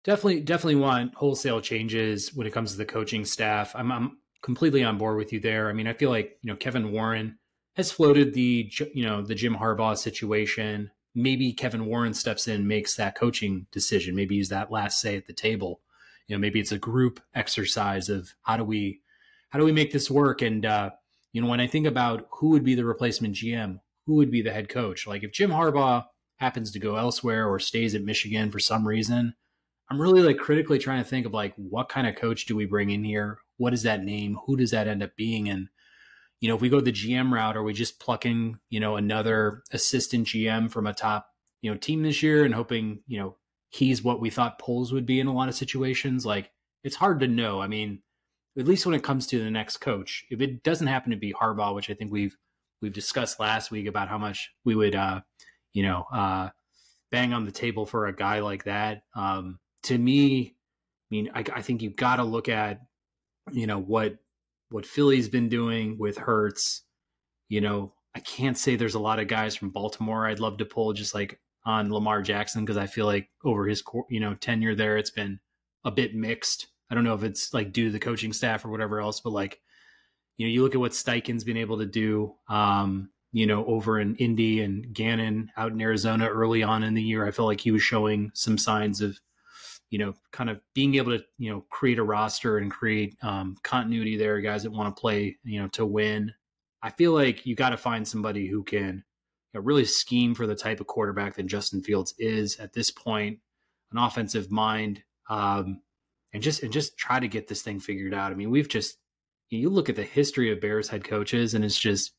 Definitely, 0.04 0.42
definitely 0.42 0.76
want 0.76 1.14
wholesale 1.16 1.60
changes 1.60 2.34
when 2.34 2.48
it 2.48 2.54
comes 2.54 2.72
to 2.72 2.78
the 2.78 2.86
coaching 2.86 3.26
staff. 3.26 3.74
I'm, 3.76 3.92
I'm 3.92 4.18
completely 4.42 4.84
on 4.84 4.98
board 4.98 5.18
with 5.18 5.34
you 5.34 5.40
there. 5.40 5.70
I 5.70 5.74
mean, 5.74 5.88
I 5.88 5.94
feel 5.94 6.10
like 6.10 6.38
you 6.42 6.52
know 6.52 6.58
Kevin 6.58 6.92
Warren 6.92 7.38
has 7.76 7.92
floated 7.92 8.34
the 8.34 8.72
you 8.94 9.06
know 9.06 9.22
the 9.22 9.36
Jim 9.36 9.56
Harbaugh 9.56 9.98
situation. 9.98 10.92
Maybe 11.18 11.52
Kevin 11.52 11.88
Warren 11.88 12.14
steps 12.14 12.48
in, 12.48 12.68
makes 12.68 12.96
that 12.96 13.18
coaching 13.18 13.66
decision. 13.72 14.16
Maybe 14.16 14.36
he's 14.36 14.50
that 14.50 14.72
last 14.72 15.02
say 15.02 15.18
at 15.18 15.26
the 15.26 15.34
table. 15.34 15.82
You 16.28 16.36
know, 16.36 16.40
maybe 16.40 16.60
it's 16.60 16.72
a 16.72 16.78
group 16.78 17.20
exercise 17.34 18.08
of 18.08 18.36
how 18.44 18.58
do 18.58 18.64
we 18.64 19.02
how 19.50 19.58
do 19.58 19.66
we 19.66 19.72
make 19.72 19.92
this 19.92 20.12
work? 20.12 20.44
And 20.44 20.64
uh, 20.64 20.92
you 21.34 21.42
know, 21.42 21.48
when 21.48 21.60
I 21.60 21.66
think 21.66 21.88
about 21.88 22.28
who 22.32 22.50
would 22.50 22.64
be 22.64 22.76
the 22.76 22.86
replacement 22.86 23.34
GM, 23.34 23.80
who 24.06 24.16
would 24.16 24.30
be 24.30 24.44
the 24.44 24.54
head 24.54 24.70
coach? 24.70 25.08
Like 25.08 25.24
if 25.24 25.32
Jim 25.32 25.50
Harbaugh 25.50 26.06
happens 26.36 26.72
to 26.72 26.80
go 26.80 26.98
elsewhere 26.98 27.48
or 27.48 27.58
stays 27.58 27.96
at 27.96 28.04
Michigan 28.04 28.52
for 28.52 28.60
some 28.60 28.88
reason, 28.88 29.34
I'm 29.90 30.00
really 30.00 30.22
like 30.22 30.38
critically 30.38 30.78
trying 30.78 31.04
to 31.04 31.10
think 31.10 31.26
of 31.26 31.34
like 31.34 31.54
what 31.56 31.90
kind 31.90 32.06
of 32.06 32.16
coach 32.16 32.46
do 32.46 32.56
we 32.56 32.66
bring 32.66 32.92
in 32.92 33.04
here? 33.04 33.40
What 33.58 33.74
is 33.74 33.84
that 33.84 34.04
name? 34.04 34.38
Who 34.46 34.56
does 34.56 34.72
that 34.72 34.88
end 34.88 35.02
up 35.02 35.16
being? 35.16 35.50
And 35.50 35.70
you 36.40 36.50
know, 36.50 36.56
if 36.56 36.62
we 36.62 36.70
go 36.70 36.80
the 36.80 36.92
GM 36.92 37.32
route, 37.32 37.58
are 37.58 37.64
we 37.64 37.74
just 37.74 38.00
plucking 38.00 38.60
you 38.70 38.80
know 38.80 38.96
another 38.96 39.64
assistant 39.72 40.28
GM 40.28 40.70
from 40.70 40.88
a 40.88 40.94
top 40.94 41.30
you 41.62 41.72
know 41.72 41.78
team 41.78 42.04
this 42.04 42.22
year 42.22 42.46
and 42.46 42.54
hoping 42.54 43.00
you 43.08 43.20
know 43.20 43.36
he's 43.70 44.04
what 44.04 44.22
we 44.22 44.30
thought 44.30 44.60
Poles 44.60 44.94
would 44.94 45.06
be 45.06 45.20
in 45.20 45.28
a 45.28 45.34
lot 45.34 45.50
of 45.50 45.56
situations? 45.56 46.26
Like 46.26 46.52
it's 46.84 46.96
hard 46.96 47.20
to 47.22 47.28
know. 47.28 47.62
I 47.62 47.68
mean, 47.68 48.02
at 48.58 48.68
least 48.68 48.86
when 48.86 48.96
it 48.96 49.04
comes 49.04 49.28
to 49.28 49.40
the 49.40 49.52
next 49.52 49.78
coach, 49.78 50.26
if 50.30 50.42
it 50.42 50.64
doesn't 50.64 50.88
happen 50.88 51.12
to 51.12 51.18
be 51.18 51.34
Harbaugh, 51.34 51.76
which 51.76 51.90
I 51.90 51.94
think 51.94 52.12
we've 52.12 52.38
we've 52.82 52.94
discussed 52.94 53.40
last 53.40 53.72
week 53.72 53.88
about 53.88 54.10
how 54.10 54.18
much 54.18 54.52
we 54.64 54.76
would 54.76 54.96
uh, 54.96 55.22
you 55.74 55.84
know 55.84 56.06
uh, 56.14 56.50
bang 57.12 57.34
on 57.34 57.46
the 57.46 57.52
table 57.52 57.86
for 57.86 58.08
a 58.08 58.16
guy 58.16 58.40
like 58.40 58.66
that. 58.66 59.04
Um, 59.16 59.60
to 59.84 59.98
me, 59.98 60.56
I 61.10 61.16
mean, 61.16 61.32
I, 61.34 61.44
I 61.56 61.62
think 61.62 61.82
you've 61.82 61.96
got 61.96 62.18
to 62.18 62.24
look 62.24 62.50
at, 62.50 62.82
you 63.52 63.68
know, 63.68 63.80
what 63.80 64.18
what 64.70 64.86
Philly's 64.86 65.30
been 65.30 65.50
doing 65.50 65.98
with 65.98 66.18
Hurts. 66.18 66.84
You 67.50 67.62
know, 67.62 67.94
I 68.16 68.20
can't 68.20 68.58
say 68.58 68.76
there's 68.76 68.96
a 68.96 69.00
lot 69.00 69.20
of 69.20 69.28
guys 69.28 69.56
from 69.56 69.70
Baltimore 69.70 70.28
I'd 70.28 70.40
love 70.40 70.58
to 70.58 70.66
pull 70.66 70.94
just 70.94 71.14
like 71.14 71.40
on 71.66 71.92
Lamar 71.92 72.22
Jackson 72.22 72.64
because 72.64 72.78
I 72.78 72.88
feel 72.88 73.06
like 73.06 73.30
over 73.44 73.66
his 73.68 73.84
you 74.10 74.20
know 74.20 74.34
tenure 74.36 74.76
there, 74.76 74.98
it's 74.98 75.12
been 75.12 75.40
a 75.86 75.92
bit 75.92 76.16
mixed. 76.16 76.68
I 76.90 76.96
don't 76.96 77.04
know 77.04 77.14
if 77.14 77.24
it's 77.24 77.54
like 77.54 77.74
due 77.74 77.86
to 77.86 77.92
the 77.92 78.00
coaching 78.00 78.34
staff 78.34 78.64
or 78.66 78.70
whatever 78.70 79.00
else, 79.00 79.20
but 79.20 79.34
like, 79.34 79.60
you 80.38 80.46
know, 80.46 80.52
you 80.52 80.64
look 80.64 80.76
at 80.76 80.82
what 80.82 80.94
Steichen's 80.94 81.44
been 81.44 81.58
able 81.58 81.78
to 81.80 81.86
do, 81.86 82.36
um, 82.50 83.10
you 83.34 83.46
know, 83.46 83.66
over 83.66 84.00
in 84.00 84.16
Indy 84.16 84.62
and 84.62 84.94
Gannon 84.94 85.52
out 85.58 85.72
in 85.74 85.82
Arizona 85.82 86.28
early 86.28 86.64
on 86.64 86.84
in 86.84 86.94
the 86.94 87.04
year. 87.04 87.28
I 87.28 87.32
felt 87.32 87.48
like 87.48 87.62
he 87.62 87.72
was 87.72 87.84
showing 87.84 88.32
some 88.34 88.58
signs 88.58 89.02
of 89.02 89.20
you 89.90 90.00
know, 90.00 90.14
kind 90.32 90.50
of 90.50 90.60
being 90.74 90.96
able 90.96 91.18
to, 91.18 91.24
you 91.38 91.50
know, 91.50 91.66
create 91.70 92.00
a 92.00 92.04
roster 92.04 92.58
and 92.58 92.72
create 92.72 93.16
um, 93.22 93.56
continuity 93.64 94.18
there, 94.18 94.42
guys 94.42 94.64
that 94.64 94.72
want 94.72 94.94
to 94.94 95.00
play, 95.00 95.38
you 95.44 95.62
know, 95.62 95.68
to 95.70 95.86
win. 95.86 96.34
I 96.82 96.90
feel 96.92 97.14
like 97.14 97.46
you 97.46 97.56
got 97.56 97.70
to 97.70 97.78
find 97.78 98.08
somebody 98.08 98.48
who 98.48 98.64
can 98.64 99.04
you 99.54 99.60
know, 99.60 99.62
really 99.62 99.86
scheme 99.86 100.36
for 100.36 100.46
the 100.46 100.56
type 100.56 100.80
of 100.80 100.88
quarterback 100.88 101.36
that 101.36 101.48
Justin 101.48 101.82
Fields 101.82 102.14
is 102.18 102.58
at 102.58 102.74
this 102.74 102.92
point, 102.92 103.40
an 103.92 103.98
offensive 103.98 104.52
mind, 104.52 105.04
um, 105.30 105.82
and 106.34 106.44
just 106.44 106.64
and 106.64 106.74
just 106.74 106.98
try 106.98 107.20
to 107.20 107.28
get 107.28 107.48
this 107.48 107.62
thing 107.62 107.80
figured 107.80 108.14
out. 108.14 108.32
I 108.32 108.36
mean, 108.36 108.52
we've 108.52 108.70
just 108.70 108.98
you 109.50 109.70
look 109.70 109.90
at 109.90 109.96
the 109.96 110.04
history 110.04 110.52
of 110.52 110.60
Bears 110.60 110.90
head 110.90 111.04
coaches, 111.06 111.54
and 111.54 111.64
it's 111.64 111.80
just 111.80 112.12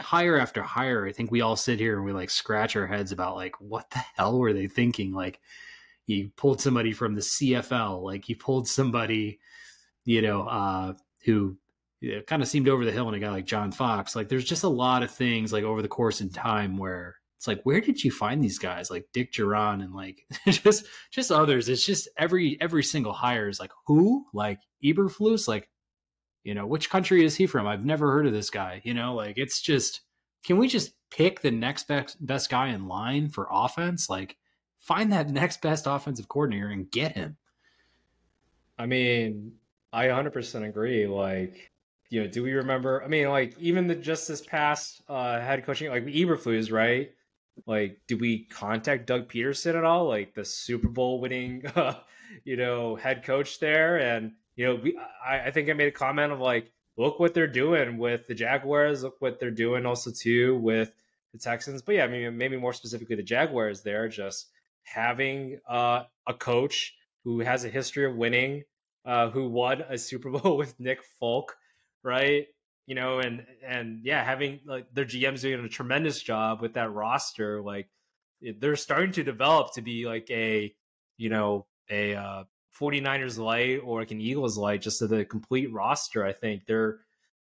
hire 0.00 0.38
after 0.38 0.62
hire. 0.62 1.06
I 1.06 1.12
think 1.12 1.30
we 1.30 1.40
all 1.40 1.56
sit 1.56 1.80
here 1.80 1.96
and 1.96 2.04
we 2.04 2.12
like 2.12 2.30
scratch 2.30 2.76
our 2.76 2.86
heads 2.86 3.12
about 3.12 3.36
like 3.36 3.60
what 3.60 3.90
the 3.90 3.98
hell 3.98 4.38
were 4.38 4.52
they 4.52 4.66
thinking? 4.66 5.12
Like 5.12 5.40
you 6.08 6.30
pulled 6.36 6.60
somebody 6.60 6.92
from 6.92 7.14
the 7.14 7.20
CFL, 7.20 8.02
like 8.02 8.28
you 8.28 8.36
pulled 8.36 8.66
somebody, 8.66 9.38
you 10.04 10.22
know, 10.22 10.42
uh, 10.42 10.94
who 11.24 11.56
you 12.00 12.16
know, 12.16 12.22
kind 12.22 12.40
of 12.40 12.48
seemed 12.48 12.68
over 12.68 12.84
the 12.84 12.92
hill 12.92 13.08
in 13.08 13.14
a 13.14 13.18
guy 13.18 13.30
like 13.30 13.44
John 13.44 13.70
Fox. 13.72 14.16
Like 14.16 14.28
there's 14.28 14.44
just 14.44 14.64
a 14.64 14.68
lot 14.68 15.02
of 15.02 15.10
things 15.10 15.52
like 15.52 15.64
over 15.64 15.82
the 15.82 15.88
course 15.88 16.20
in 16.20 16.30
time 16.30 16.78
where 16.78 17.16
it's 17.36 17.46
like, 17.46 17.60
where 17.64 17.80
did 17.80 18.02
you 18.02 18.10
find 18.10 18.42
these 18.42 18.58
guys? 18.58 18.90
Like 18.90 19.06
Dick 19.12 19.32
Jauron 19.32 19.82
and 19.82 19.94
like 19.94 20.24
just 20.48 20.86
just 21.10 21.30
others. 21.30 21.68
It's 21.68 21.84
just 21.84 22.08
every 22.16 22.56
every 22.60 22.82
single 22.82 23.12
hire 23.12 23.48
is 23.48 23.60
like 23.60 23.72
who? 23.86 24.24
Like 24.32 24.60
Eberflus? 24.82 25.46
Like, 25.46 25.68
you 26.42 26.54
know, 26.54 26.66
which 26.66 26.88
country 26.88 27.22
is 27.22 27.36
he 27.36 27.46
from? 27.46 27.66
I've 27.66 27.84
never 27.84 28.10
heard 28.12 28.26
of 28.26 28.32
this 28.32 28.48
guy. 28.48 28.80
You 28.82 28.94
know, 28.94 29.14
like 29.14 29.36
it's 29.36 29.60
just 29.60 30.00
can 30.42 30.56
we 30.56 30.68
just 30.68 30.92
pick 31.10 31.42
the 31.42 31.50
next 31.50 31.86
best 31.86 32.24
best 32.24 32.48
guy 32.48 32.68
in 32.68 32.88
line 32.88 33.28
for 33.28 33.46
offense? 33.50 34.08
Like 34.08 34.38
find 34.88 35.12
that 35.12 35.28
next 35.28 35.60
best 35.60 35.86
offensive 35.86 36.28
coordinator 36.28 36.68
and 36.68 36.90
get 36.90 37.12
him. 37.12 37.36
I 38.78 38.86
mean, 38.86 39.52
I 39.92 40.06
100% 40.06 40.66
agree. 40.66 41.06
Like, 41.06 41.70
you 42.08 42.22
know, 42.22 42.26
do 42.26 42.42
we 42.42 42.54
remember? 42.54 43.04
I 43.04 43.08
mean, 43.08 43.28
like, 43.28 43.54
even 43.58 43.86
the 43.86 43.94
just 43.94 44.26
this 44.26 44.40
past 44.40 45.02
uh, 45.06 45.40
head 45.40 45.66
coaching, 45.66 45.90
like 45.90 46.06
Eberflus, 46.06 46.72
right? 46.72 47.12
Like, 47.66 48.00
did 48.06 48.18
we 48.18 48.44
contact 48.44 49.06
Doug 49.06 49.28
Pederson 49.28 49.74
at 49.74 49.84
all? 49.84 50.08
Like 50.08 50.34
the 50.34 50.44
Super 50.44 50.88
Bowl 50.88 51.20
winning, 51.20 51.66
uh, 51.76 51.94
you 52.44 52.56
know, 52.56 52.96
head 52.96 53.24
coach 53.24 53.60
there, 53.60 53.98
and 54.00 54.32
you 54.56 54.66
know, 54.66 54.76
we, 54.76 54.98
I, 55.26 55.46
I 55.46 55.50
think 55.50 55.68
I 55.68 55.74
made 55.74 55.88
a 55.88 55.92
comment 55.92 56.32
of 56.32 56.40
like, 56.40 56.72
look 56.96 57.20
what 57.20 57.34
they're 57.34 57.46
doing 57.46 57.98
with 57.98 58.26
the 58.26 58.34
Jaguars. 58.34 59.02
Look 59.02 59.20
what 59.20 59.38
they're 59.38 59.50
doing 59.50 59.84
also 59.84 60.10
too 60.10 60.56
with 60.56 60.92
the 61.32 61.38
Texans. 61.38 61.82
But 61.82 61.96
yeah, 61.96 62.04
I 62.04 62.08
mean, 62.08 62.38
maybe 62.38 62.56
more 62.56 62.72
specifically 62.72 63.16
the 63.16 63.22
Jaguars. 63.22 63.82
There, 63.82 64.08
just 64.08 64.48
having 64.92 65.58
uh, 65.68 66.04
a 66.26 66.34
coach 66.34 66.94
who 67.24 67.40
has 67.40 67.64
a 67.64 67.68
history 67.68 68.04
of 68.04 68.16
winning, 68.16 68.64
uh, 69.04 69.30
who 69.30 69.48
won 69.48 69.82
a 69.88 69.98
Super 69.98 70.30
Bowl 70.38 70.56
with 70.56 70.78
Nick 70.78 71.00
Foles, 71.20 71.48
right? 72.02 72.46
You 72.86 72.94
know, 72.94 73.18
and 73.18 73.44
and 73.66 74.00
yeah, 74.02 74.24
having 74.24 74.60
like 74.64 74.86
their 74.92 75.04
GM's 75.04 75.42
doing 75.42 75.64
a 75.64 75.68
tremendous 75.68 76.22
job 76.22 76.62
with 76.62 76.74
that 76.74 76.92
roster. 76.92 77.60
Like 77.60 77.88
they're 78.40 78.76
starting 78.76 79.12
to 79.12 79.22
develop 79.22 79.74
to 79.74 79.82
be 79.82 80.06
like 80.06 80.30
a, 80.30 80.74
you 81.18 81.28
know, 81.28 81.66
a 81.90 82.14
uh, 82.14 82.44
49ers 82.80 83.38
light 83.38 83.80
or 83.84 84.00
like 84.00 84.10
an 84.10 84.20
Eagles 84.20 84.56
light, 84.56 84.80
just 84.80 85.00
to 85.00 85.06
the 85.06 85.24
complete 85.24 85.72
roster. 85.72 86.24
I 86.24 86.32
think 86.32 86.64
they're 86.66 87.00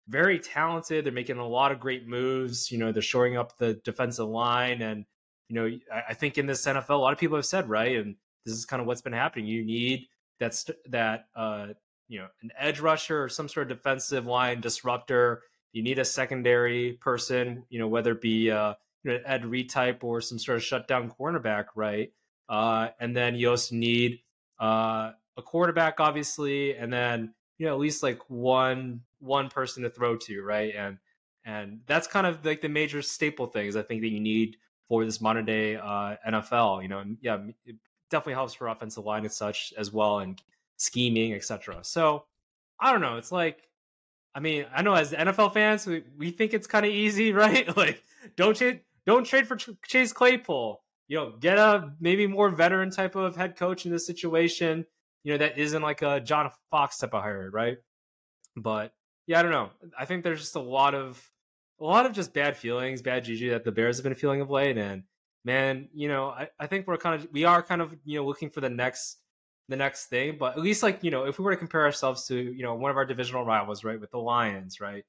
very 0.09 0.39
talented. 0.39 1.05
They're 1.05 1.13
making 1.13 1.39
a 1.39 1.47
lot 1.47 1.73
of 1.73 1.81
great 1.81 2.09
moves. 2.09 2.71
You 2.71 2.79
know, 2.79 2.91
they're 2.91 3.03
shoring 3.03 3.37
up 3.37 3.57
the 3.57 3.75
defensive 3.85 4.29
line 4.29 4.83
and 4.83 5.05
you 5.49 5.55
know, 5.55 5.79
I, 6.09 6.15
think 6.15 6.39
in 6.39 6.47
this 6.47 6.67
NFL, 6.67 6.91
a 6.91 6.95
lot 6.95 7.13
of 7.13 7.19
people 7.19 7.37
have 7.37 7.47
said, 7.47 7.69
right, 7.69 7.97
and 7.97 8.17
this 8.45 8.55
is 8.55 8.65
kind 8.65 8.81
of 8.81 8.87
what's 8.87 9.03
been 9.03 9.13
happening. 9.13 9.47
You 9.47 9.65
need 9.65 10.07
that 10.41 10.55
st- 10.55 10.79
that 10.91 11.27
uh, 11.37 11.69
you 12.09 12.19
know 12.19 12.27
an 12.43 12.51
edge 12.59 12.81
rusher 12.81 13.25
or 13.25 13.29
some 13.29 13.49
sort 13.49 13.71
of 13.71 13.77
defensive 13.77 14.27
line 14.27 14.61
disruptor. 14.61 15.43
You 15.73 15.83
need 15.83 15.99
a 15.99 16.05
secondary 16.05 16.95
person, 16.95 17.65
you 17.69 17.79
know, 17.79 17.89
whether 17.89 18.13
it 18.13 18.21
be 18.21 18.51
uh, 18.51 18.75
you 19.05 19.13
know, 19.13 19.19
Ed 19.25 19.45
Reed 19.45 19.71
type 19.71 20.03
or 20.03 20.21
some 20.21 20.39
sort 20.39 20.57
of 20.57 20.65
shutdown 20.65 21.13
cornerback, 21.19 21.67
right? 21.75 22.13
Uh, 22.49 22.89
and 22.99 23.17
then 23.17 23.35
you 23.35 23.51
also 23.51 23.75
need 23.75 24.21
uh, 24.61 25.13
a 25.37 25.43
quarterback, 25.43 26.01
obviously, 26.01 26.77
and 26.77 26.93
then 26.93 27.35
you 27.59 27.67
know 27.67 27.73
at 27.73 27.79
least 27.79 28.03
like 28.03 28.21
one 28.29 29.03
one 29.21 29.49
person 29.49 29.83
to 29.85 29.91
throw 29.91 30.17
to, 30.17 30.43
right? 30.43 30.75
And 30.77 30.99
and 31.45 31.81
that's 31.87 32.09
kind 32.09 32.27
of 32.27 32.45
like 32.45 32.61
the 32.61 32.69
major 32.69 33.03
staple 33.03 33.47
things 33.47 33.77
I 33.77 33.83
think 33.83 34.03
that 34.03 34.11
you 34.11 34.21
need 34.21 34.57
for 34.89 35.05
this 35.05 35.21
modern 35.21 35.45
day 35.45 35.77
uh, 35.77 36.17
NFL. 36.29 36.83
You 36.83 36.89
know, 36.89 37.05
yeah, 37.21 37.39
it 37.65 37.77
definitely 38.11 38.35
helps 38.35 38.55
for 38.55 38.69
offensive 38.69 39.05
line 39.05 39.25
and 39.25 39.33
such 39.33 39.73
as 39.77 39.93
well, 39.93 40.21
and 40.21 40.41
scheming, 40.77 41.35
etc. 41.35 41.79
So 41.83 42.25
I 42.79 42.93
don't 42.93 43.01
know. 43.01 43.17
It's 43.17 43.33
like, 43.33 43.69
I 44.35 44.41
mean, 44.41 44.67
I 44.75 44.83
know 44.83 44.95
as 44.95 45.13
NFL 45.13 45.55
fans, 45.55 45.87
we, 45.87 46.05
we 46.17 46.31
think 46.31 46.55
it's 46.55 46.67
kind 46.67 46.85
of 46.85 46.93
easy, 46.93 47.33
right? 47.33 47.75
like, 47.77 48.03
don't 48.37 48.61
don't 49.07 49.25
trade 49.25 49.47
for 49.47 49.57
Chase 49.87 50.13
Claypool. 50.13 50.83
You 51.09 51.17
know, 51.19 51.33
get 51.39 51.59
a 51.59 51.93
maybe 52.01 52.27
more 52.27 52.51
veteran 52.51 52.91
type 52.91 53.15
of 53.15 53.37
head 53.37 53.57
coach 53.57 53.87
in 53.87 53.93
this 53.93 54.07
situation. 54.07 54.85
You 55.23 55.33
know, 55.33 55.39
that 55.39 55.59
isn't 55.59 55.83
like 55.83 56.03
a 56.03 56.21
John 56.21 56.51
Fox 56.71 56.99
type 56.99 57.15
of 57.15 57.23
hire, 57.23 57.51
right? 57.51 57.79
But 58.57 58.93
yeah, 59.27 59.39
I 59.39 59.43
don't 59.43 59.53
know. 59.53 59.71
I 59.99 60.05
think 60.05 60.25
there's 60.25 60.41
just 60.41 60.57
a 60.57 60.61
lot 60.61 60.95
of 60.95 61.23
a 61.81 61.85
lot 61.85 62.07
of 62.07 62.13
just 62.13 62.33
bad 62.33 62.57
feelings, 62.57 63.03
bad 63.03 63.25
juju 63.25 63.51
that 63.51 63.65
the 63.65 63.73
Bears 63.73 63.97
have 63.97 64.05
been 64.05 64.15
feeling 64.15 64.41
of 64.41 64.51
late. 64.51 64.79
And 64.79 65.05
man, 65.45 65.89
you 65.95 66.09
know, 66.09 66.29
I, 66.29 66.49
I 66.59 66.67
think 66.67 66.87
we're 66.87 66.97
kind 66.97 67.21
of 67.21 67.29
we 67.33 67.45
are 67.45 67.63
kind 67.63 67.83
of 67.83 67.95
you 68.05 68.19
know 68.19 68.27
looking 68.27 68.51
for 68.51 68.61
the 68.61 68.71
next 68.71 69.19
the 69.69 69.77
next 69.77 70.07
thing. 70.07 70.37
But 70.39 70.57
at 70.57 70.63
least 70.63 70.83
like 70.83 71.03
you 71.03 71.11
know, 71.11 71.25
if 71.25 71.39
we 71.39 71.45
were 71.45 71.53
to 71.53 71.57
compare 71.57 71.85
ourselves 71.85 72.27
to 72.29 72.37
you 72.37 72.63
know 72.63 72.75
one 72.75 72.91
of 72.91 72.97
our 72.97 73.05
divisional 73.05 73.45
rivals, 73.45 73.85
right, 73.85 74.01
with 74.01 74.11
the 74.11 74.19
Lions, 74.19 74.81
right, 74.81 75.05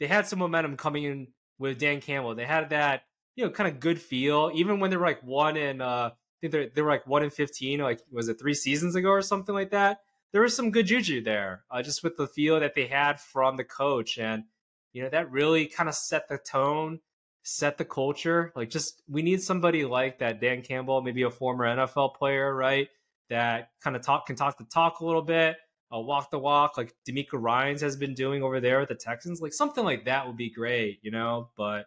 they 0.00 0.06
had 0.06 0.26
some 0.26 0.38
momentum 0.38 0.76
coming 0.76 1.04
in 1.04 1.28
with 1.58 1.78
Dan 1.78 2.00
Campbell. 2.00 2.34
They 2.34 2.46
had 2.46 2.70
that 2.70 3.02
you 3.36 3.44
know 3.44 3.50
kind 3.50 3.68
of 3.68 3.80
good 3.80 4.00
feel, 4.00 4.50
even 4.54 4.80
when 4.80 4.90
they 4.90 4.96
were 4.96 5.06
like 5.06 5.22
one 5.22 5.56
in 5.56 5.80
uh, 5.80 6.10
I 6.12 6.12
think 6.40 6.52
they 6.52 6.68
they 6.74 6.82
were 6.82 6.90
like 6.90 7.06
one 7.06 7.22
in 7.22 7.30
fifteen, 7.30 7.80
like 7.80 8.00
was 8.10 8.28
it 8.28 8.38
three 8.38 8.54
seasons 8.54 8.94
ago 8.94 9.10
or 9.10 9.22
something 9.22 9.54
like 9.54 9.70
that. 9.70 10.00
There 10.32 10.42
was 10.42 10.56
some 10.56 10.70
good 10.70 10.86
juju 10.86 11.22
there, 11.22 11.64
uh, 11.70 11.82
just 11.82 12.02
with 12.02 12.16
the 12.16 12.26
feel 12.26 12.58
that 12.60 12.74
they 12.74 12.86
had 12.86 13.20
from 13.20 13.58
the 13.58 13.64
coach 13.64 14.16
and 14.16 14.44
you 14.92 15.02
know 15.02 15.08
that 15.08 15.30
really 15.30 15.66
kind 15.66 15.88
of 15.88 15.94
set 15.94 16.28
the 16.28 16.38
tone 16.38 17.00
set 17.42 17.76
the 17.76 17.84
culture 17.84 18.52
like 18.54 18.70
just 18.70 19.02
we 19.08 19.22
need 19.22 19.42
somebody 19.42 19.84
like 19.84 20.18
that 20.18 20.40
dan 20.40 20.62
campbell 20.62 21.02
maybe 21.02 21.22
a 21.22 21.30
former 21.30 21.64
nfl 21.76 22.14
player 22.14 22.54
right 22.54 22.88
that 23.30 23.70
kind 23.82 23.96
of 23.96 24.02
talk 24.02 24.26
can 24.26 24.36
talk 24.36 24.58
the 24.58 24.64
talk 24.64 25.00
a 25.00 25.04
little 25.04 25.22
bit 25.22 25.56
uh, 25.94 25.98
walk 25.98 26.30
the 26.30 26.38
walk 26.38 26.76
like 26.76 26.94
DeMeco 27.08 27.34
Ryans 27.34 27.80
has 27.82 27.96
been 27.96 28.14
doing 28.14 28.42
over 28.42 28.60
there 28.60 28.80
with 28.80 28.88
the 28.88 28.94
Texans 28.94 29.40
like 29.40 29.52
something 29.52 29.84
like 29.84 30.06
that 30.06 30.26
would 30.26 30.36
be 30.36 30.50
great 30.50 31.00
you 31.02 31.10
know 31.10 31.50
but 31.56 31.86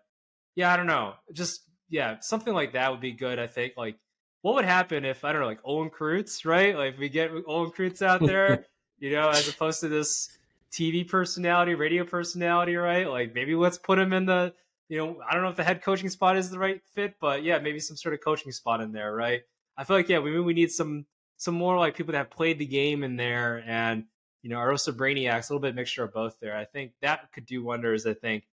yeah 0.55 0.71
I 0.71 0.77
don't 0.77 0.87
know 0.87 1.13
just 1.33 1.61
yeah 1.89 2.19
something 2.19 2.53
like 2.53 2.73
that 2.73 2.91
would 2.91 3.01
be 3.01 3.13
good 3.13 3.39
I 3.39 3.47
think 3.47 3.73
like 3.77 3.97
what 4.41 4.55
would 4.55 4.65
happen 4.65 5.05
if 5.05 5.25
I 5.25 5.31
don't 5.31 5.41
know 5.41 5.47
like 5.47 5.59
Olin 5.63 5.89
Kreutz 5.89 6.45
right 6.45 6.75
like 6.75 6.99
we 6.99 7.09
get 7.09 7.31
Olin 7.47 7.71
Kreutz 7.71 8.01
out 8.01 8.21
there 8.25 8.65
you 8.99 9.11
know 9.11 9.29
as 9.29 9.47
opposed 9.47 9.79
to 9.81 9.87
this 9.87 10.29
TV 10.71 11.07
personality, 11.07 11.75
radio 11.75 12.03
personality, 12.03 12.75
right? 12.75 13.09
Like 13.09 13.33
maybe 13.33 13.55
let's 13.55 13.77
put 13.77 13.99
him 13.99 14.13
in 14.13 14.25
the 14.25 14.53
you 14.87 14.97
know, 14.97 15.17
I 15.27 15.33
don't 15.33 15.41
know 15.41 15.49
if 15.49 15.55
the 15.55 15.63
head 15.63 15.81
coaching 15.81 16.09
spot 16.09 16.37
is 16.37 16.49
the 16.51 16.59
right 16.59 16.79
fit, 16.93 17.15
but 17.19 17.43
yeah, 17.43 17.57
maybe 17.57 17.79
some 17.79 17.97
sort 17.97 18.13
of 18.13 18.21
coaching 18.21 18.51
spot 18.51 18.81
in 18.81 18.91
there, 18.91 19.13
right? 19.13 19.41
I 19.77 19.83
feel 19.83 19.97
like 19.97 20.09
yeah, 20.09 20.19
we 20.19 20.39
we 20.39 20.53
need 20.53 20.71
some 20.71 21.05
some 21.37 21.55
more 21.55 21.77
like 21.77 21.95
people 21.95 22.11
that 22.11 22.19
have 22.19 22.29
played 22.29 22.59
the 22.59 22.65
game 22.65 23.03
in 23.03 23.15
there, 23.15 23.63
and 23.65 24.05
you 24.41 24.49
know, 24.49 24.59
also 24.59 24.91
brainiacs, 24.91 25.49
a 25.49 25.53
little 25.53 25.59
bit 25.59 25.75
mixture 25.75 26.03
of 26.03 26.13
both 26.13 26.39
there. 26.39 26.55
I 26.55 26.65
think 26.65 26.93
that 27.01 27.31
could 27.33 27.45
do 27.45 27.63
wonders. 27.63 28.05
I 28.05 28.13
think 28.13 28.45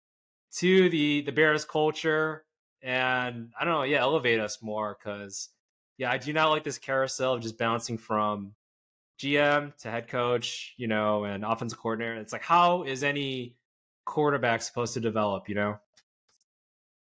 to 0.57 0.89
the 0.89 1.23
the 1.23 1.33
Bears 1.33 1.65
culture, 1.65 2.45
and 2.83 3.53
I 3.59 3.65
don't 3.65 3.75
know, 3.75 3.83
yeah, 3.83 4.01
elevate 4.01 4.41
us 4.41 4.63
more 4.63 4.97
because 4.99 5.51
yeah, 5.99 6.11
I 6.11 6.19
do 6.19 6.33
not 6.33 6.51
like 6.51 6.65
this 6.65 6.79
carousel 6.79 7.35
of 7.35 7.43
just 7.43 7.59
bouncing 7.59 7.99
from 7.99 8.55
GM 9.23 9.77
to 9.79 9.91
head 9.91 10.09
coach, 10.09 10.75
you 10.77 10.89
know, 10.89 11.25
and 11.25 11.45
offensive 11.45 11.79
coordinator. 11.79 12.17
It's 12.17 12.33
like, 12.33 12.43
how 12.43 12.83
is 12.83 13.05
any 13.05 13.57
quarterback 14.05 14.63
supposed 14.63 14.95
to 14.95 15.01
develop, 15.01 15.49
you 15.49 15.55
know? 15.55 15.79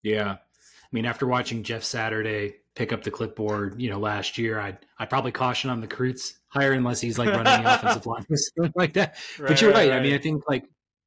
Yeah. 0.02 0.32
I 0.32 0.88
mean, 0.92 1.06
after 1.06 1.26
watching 1.26 1.62
Jeff 1.62 1.82
Saturday 1.82 2.56
pick 2.74 2.92
up 2.92 3.02
the 3.02 3.10
clipboard, 3.10 3.80
you 3.80 3.88
know, 3.88 3.98
last 3.98 4.36
year, 4.36 4.60
I'd 4.60 4.78
I'd 4.98 5.08
probably 5.08 5.32
caution 5.32 5.70
on 5.70 5.80
the 5.80 5.86
Kreutz 5.88 6.34
hire 6.48 6.72
unless 6.72 7.00
he's 7.00 7.18
like 7.18 7.30
running 7.30 7.62
the 7.62 7.74
offensive 7.74 8.06
line 8.06 8.26
or 8.28 8.36
something 8.36 8.72
like 8.76 8.92
that. 8.94 9.16
Right, 9.38 9.48
but 9.48 9.62
you're 9.62 9.72
right, 9.72 9.88
right. 9.88 9.98
I 9.98 10.02
mean, 10.02 10.12
I 10.12 10.18
think 10.18 10.42
like 10.48 10.64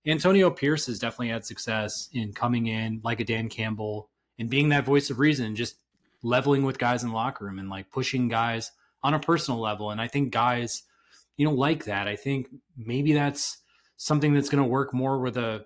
Antonio 0.08 0.49
Pierce 0.49 0.88
has 0.88 0.97
definitely 0.97 1.30
had 1.30 1.45
success 1.45 2.10
in 2.14 2.34
coming 2.34 2.66
in 2.66 3.01
like 3.03 3.20
a 3.20 3.26
Dan 3.26 3.47
Campbell 3.47 4.10
and 4.39 4.49
being 4.49 4.70
that 4.70 4.86
voice 4.86 5.12
of 5.12 5.20
reason, 5.20 5.56
just 5.56 5.76
leveling 6.24 6.64
with 6.64 6.80
guys 6.80 7.03
in 7.03 7.10
the 7.10 7.16
locker 7.16 7.45
room 7.45 7.60
and 7.60 7.70
like 7.70 7.91
pushing 7.91 8.28
guys 8.28 8.72
on 9.03 9.14
a 9.14 9.20
personal 9.20 9.60
level. 9.60 9.91
And 9.91 10.01
I 10.01 10.08
think 10.08 10.32
guys, 10.32 10.84
you 11.38 11.45
know, 11.45 11.53
like 11.53 11.86
that. 11.86 12.07
I 12.07 12.15
think 12.15 12.47
maybe 12.77 13.13
that's 13.13 13.57
something 13.97 14.33
that's 14.33 14.49
going 14.49 14.63
to 14.63 14.69
work 14.69 14.93
more 14.93 15.19
with 15.19 15.38
a 15.38 15.65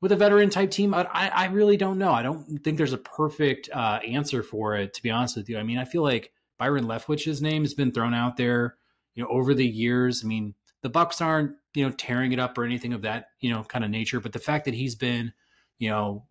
with 0.00 0.12
a 0.12 0.16
veteran 0.16 0.50
type 0.50 0.70
team. 0.70 0.92
I, 0.92 1.04
I 1.34 1.46
really 1.46 1.76
don't 1.76 1.98
know. 1.98 2.12
I 2.12 2.22
don't 2.22 2.58
think 2.62 2.76
there's 2.76 2.92
a 2.92 2.98
perfect 2.98 3.70
uh, 3.72 4.00
answer 4.06 4.42
for 4.42 4.76
it. 4.76 4.92
To 4.94 5.02
be 5.02 5.10
honest 5.10 5.36
with 5.36 5.48
you, 5.48 5.58
I 5.58 5.62
mean, 5.62 5.78
I 5.78 5.84
feel 5.84 6.02
like 6.02 6.30
Byron 6.58 6.84
Leftwich's 6.84 7.40
name 7.40 7.62
has 7.62 7.74
been 7.74 7.92
thrown 7.92 8.12
out 8.12 8.36
there, 8.36 8.76
you 9.14 9.22
know, 9.22 9.30
over 9.30 9.54
the 9.54 9.66
years. 9.66 10.22
I 10.22 10.28
mean, 10.28 10.54
the 10.82 10.90
Bucs 10.90 11.20
aren't 11.20 11.52
you 11.74 11.84
know 11.84 11.90
tearing 11.90 12.32
it 12.32 12.38
up 12.38 12.56
or 12.56 12.64
anything 12.64 12.92
of 12.92 13.02
that 13.02 13.26
you 13.40 13.50
know 13.50 13.64
kind 13.64 13.84
of 13.84 13.90
nature, 13.90 14.20
but 14.20 14.32
the 14.32 14.38
fact 14.38 14.64
that 14.66 14.74
he's 14.74 14.94
been 14.94 15.32
you 15.78 15.90
know 15.90 16.24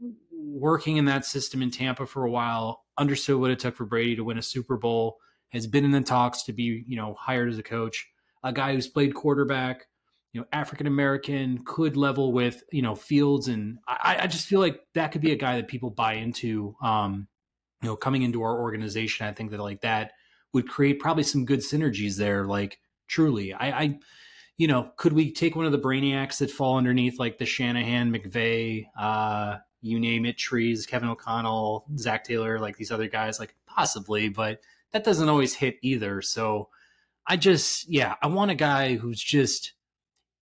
working 0.53 0.97
in 0.97 1.05
that 1.05 1.25
system 1.25 1.61
in 1.61 1.71
Tampa 1.71 2.05
for 2.05 2.23
a 2.23 2.31
while, 2.31 2.83
understood 2.97 3.39
what 3.39 3.51
it 3.51 3.59
took 3.59 3.75
for 3.75 3.85
Brady 3.85 4.15
to 4.15 4.23
win 4.23 4.37
a 4.37 4.41
Super 4.41 4.77
Bowl, 4.77 5.17
has 5.49 5.67
been 5.67 5.85
in 5.85 5.91
the 5.91 6.01
talks 6.01 6.43
to 6.43 6.53
be, 6.53 6.83
you 6.87 6.95
know, 6.95 7.15
hired 7.19 7.49
as 7.49 7.57
a 7.57 7.63
coach, 7.63 8.07
a 8.43 8.53
guy 8.53 8.73
who's 8.73 8.87
played 8.87 9.13
quarterback, 9.13 9.87
you 10.33 10.41
know, 10.41 10.47
African 10.51 10.87
American, 10.87 11.63
could 11.65 11.95
level 11.95 12.31
with, 12.31 12.63
you 12.71 12.81
know, 12.81 12.95
Fields. 12.95 13.47
And 13.47 13.79
I, 13.87 14.17
I, 14.21 14.27
just 14.27 14.47
feel 14.47 14.59
like 14.59 14.81
that 14.95 15.11
could 15.11 15.21
be 15.21 15.31
a 15.31 15.37
guy 15.37 15.57
that 15.57 15.67
people 15.67 15.89
buy 15.89 16.13
into, 16.15 16.75
um, 16.81 17.27
you 17.81 17.89
know, 17.89 17.95
coming 17.95 18.23
into 18.23 18.41
our 18.41 18.59
organization. 18.59 19.27
I 19.27 19.31
think 19.31 19.51
that 19.51 19.59
like 19.59 19.81
that 19.81 20.11
would 20.53 20.67
create 20.67 20.99
probably 20.99 21.23
some 21.23 21.45
good 21.45 21.59
synergies 21.59 22.17
there. 22.17 22.45
Like 22.45 22.79
truly, 23.07 23.53
I, 23.53 23.79
I 23.79 23.99
you 24.57 24.67
know, 24.67 24.91
could 24.97 25.13
we 25.13 25.31
take 25.31 25.55
one 25.55 25.65
of 25.65 25.71
the 25.71 25.79
brainiacs 25.79 26.37
that 26.39 26.51
fall 26.51 26.77
underneath 26.77 27.19
like 27.19 27.37
the 27.37 27.45
Shanahan, 27.45 28.13
McVay, 28.13 28.85
uh, 28.97 29.57
you 29.81 29.99
name 29.99 30.25
it, 30.25 30.37
trees, 30.37 30.85
Kevin 30.85 31.09
O'Connell, 31.09 31.85
Zac 31.97 32.23
Taylor, 32.23 32.59
like 32.59 32.77
these 32.77 32.91
other 32.91 33.07
guys, 33.07 33.39
like 33.39 33.55
possibly, 33.65 34.29
but 34.29 34.61
that 34.91 35.03
doesn't 35.03 35.29
always 35.29 35.55
hit 35.55 35.77
either. 35.81 36.21
So 36.21 36.69
I 37.27 37.37
just, 37.37 37.89
yeah, 37.89 38.15
I 38.21 38.27
want 38.27 38.51
a 38.51 38.55
guy 38.55 38.95
who's 38.95 39.21
just 39.21 39.73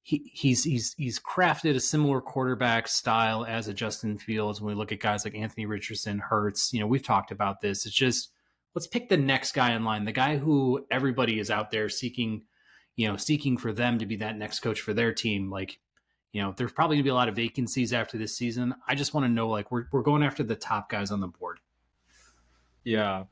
he, 0.03 0.31
he's 0.33 0.63
he's 0.63 0.95
he's 0.97 1.19
crafted 1.19 1.75
a 1.75 1.79
similar 1.79 2.21
quarterback 2.21 2.87
style 2.87 3.45
as 3.45 3.67
a 3.67 3.73
Justin 3.73 4.17
Fields. 4.17 4.59
When 4.59 4.73
we 4.73 4.79
look 4.79 4.91
at 4.91 4.99
guys 4.99 5.23
like 5.23 5.35
Anthony 5.35 5.67
Richardson, 5.67 6.19
Hurts, 6.19 6.73
you 6.73 6.79
know, 6.79 6.87
we've 6.87 7.03
talked 7.03 7.31
about 7.31 7.61
this. 7.61 7.85
It's 7.85 7.95
just 7.95 8.31
let's 8.73 8.87
pick 8.87 9.09
the 9.09 9.17
next 9.17 9.53
guy 9.53 9.73
in 9.73 9.83
line, 9.83 10.05
the 10.05 10.11
guy 10.11 10.37
who 10.37 10.85
everybody 10.89 11.39
is 11.39 11.51
out 11.51 11.69
there 11.69 11.87
seeking, 11.87 12.43
you 12.95 13.07
know, 13.07 13.17
seeking 13.17 13.57
for 13.57 13.71
them 13.71 13.99
to 13.99 14.05
be 14.05 14.15
that 14.17 14.37
next 14.37 14.61
coach 14.61 14.81
for 14.81 14.93
their 14.93 15.13
team. 15.13 15.51
Like 15.51 15.77
you 16.31 16.41
know, 16.41 16.53
there's 16.55 16.71
probably 16.71 16.95
gonna 16.95 17.03
be 17.03 17.09
a 17.09 17.15
lot 17.15 17.29
of 17.29 17.35
vacancies 17.35 17.93
after 17.93 18.17
this 18.17 18.35
season. 18.37 18.73
I 18.87 18.95
just 18.95 19.13
want 19.13 19.25
to 19.25 19.31
know, 19.31 19.49
like, 19.49 19.71
we're 19.71 19.85
we're 19.91 20.01
going 20.01 20.23
after 20.23 20.43
the 20.43 20.55
top 20.55 20.89
guys 20.89 21.11
on 21.11 21.19
the 21.19 21.27
board. 21.27 21.59
Yeah. 22.83 23.25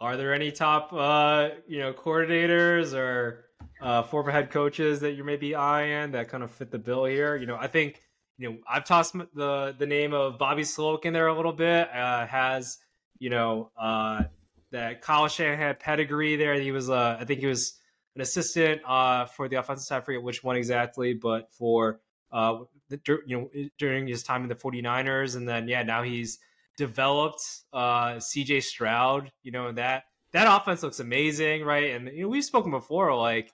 Are 0.00 0.16
there 0.16 0.32
any 0.32 0.50
top, 0.50 0.92
uh, 0.92 1.50
you 1.66 1.78
know, 1.78 1.92
coordinators 1.92 2.94
or 2.94 3.44
uh, 3.82 4.02
former 4.02 4.30
head 4.30 4.50
coaches 4.50 5.00
that 5.00 5.12
you're 5.12 5.24
maybe 5.24 5.54
eyeing 5.54 6.12
that 6.12 6.28
kind 6.28 6.42
of 6.42 6.50
fit 6.50 6.70
the 6.70 6.78
bill 6.78 7.04
here? 7.04 7.36
You 7.36 7.46
know, 7.46 7.56
I 7.56 7.66
think, 7.66 8.00
you 8.38 8.50
know, 8.50 8.56
I've 8.68 8.84
tossed 8.84 9.14
the 9.34 9.74
the 9.78 9.86
name 9.86 10.14
of 10.14 10.38
Bobby 10.38 10.62
Slowik 10.62 11.04
in 11.04 11.12
there 11.12 11.26
a 11.26 11.34
little 11.34 11.52
bit. 11.52 11.90
Uh, 11.94 12.26
has 12.26 12.78
you 13.18 13.28
know 13.28 13.70
uh, 13.78 14.22
that 14.70 15.02
Kyle 15.02 15.28
Shanahan 15.28 15.76
pedigree 15.78 16.36
there. 16.36 16.54
He 16.54 16.72
was, 16.72 16.88
uh, 16.88 17.18
I 17.20 17.24
think 17.24 17.40
he 17.40 17.46
was 17.46 17.78
an 18.14 18.22
assistant 18.22 18.80
uh, 18.86 19.26
for 19.26 19.48
the 19.48 19.56
offensive 19.56 19.84
side. 19.84 19.98
I 19.98 20.00
forget 20.00 20.22
which 20.22 20.42
one 20.42 20.56
exactly, 20.56 21.14
but 21.14 21.52
for 21.52 22.00
uh, 22.32 22.60
you 23.06 23.20
know, 23.26 23.50
during 23.78 24.06
his 24.06 24.22
time 24.22 24.42
in 24.42 24.48
the 24.48 24.54
49ers. 24.54 25.36
And 25.36 25.48
then, 25.48 25.68
yeah, 25.68 25.82
now 25.82 26.02
he's 26.02 26.38
developed 26.76 27.42
uh, 27.72 28.14
CJ 28.14 28.62
Stroud, 28.62 29.30
you 29.42 29.52
know, 29.52 29.68
and 29.68 29.78
that, 29.78 30.04
that 30.32 30.46
offense 30.48 30.82
looks 30.82 31.00
amazing, 31.00 31.64
right? 31.64 31.90
And, 31.90 32.08
you 32.08 32.22
know, 32.22 32.28
we've 32.28 32.44
spoken 32.44 32.70
before, 32.70 33.14
like, 33.16 33.52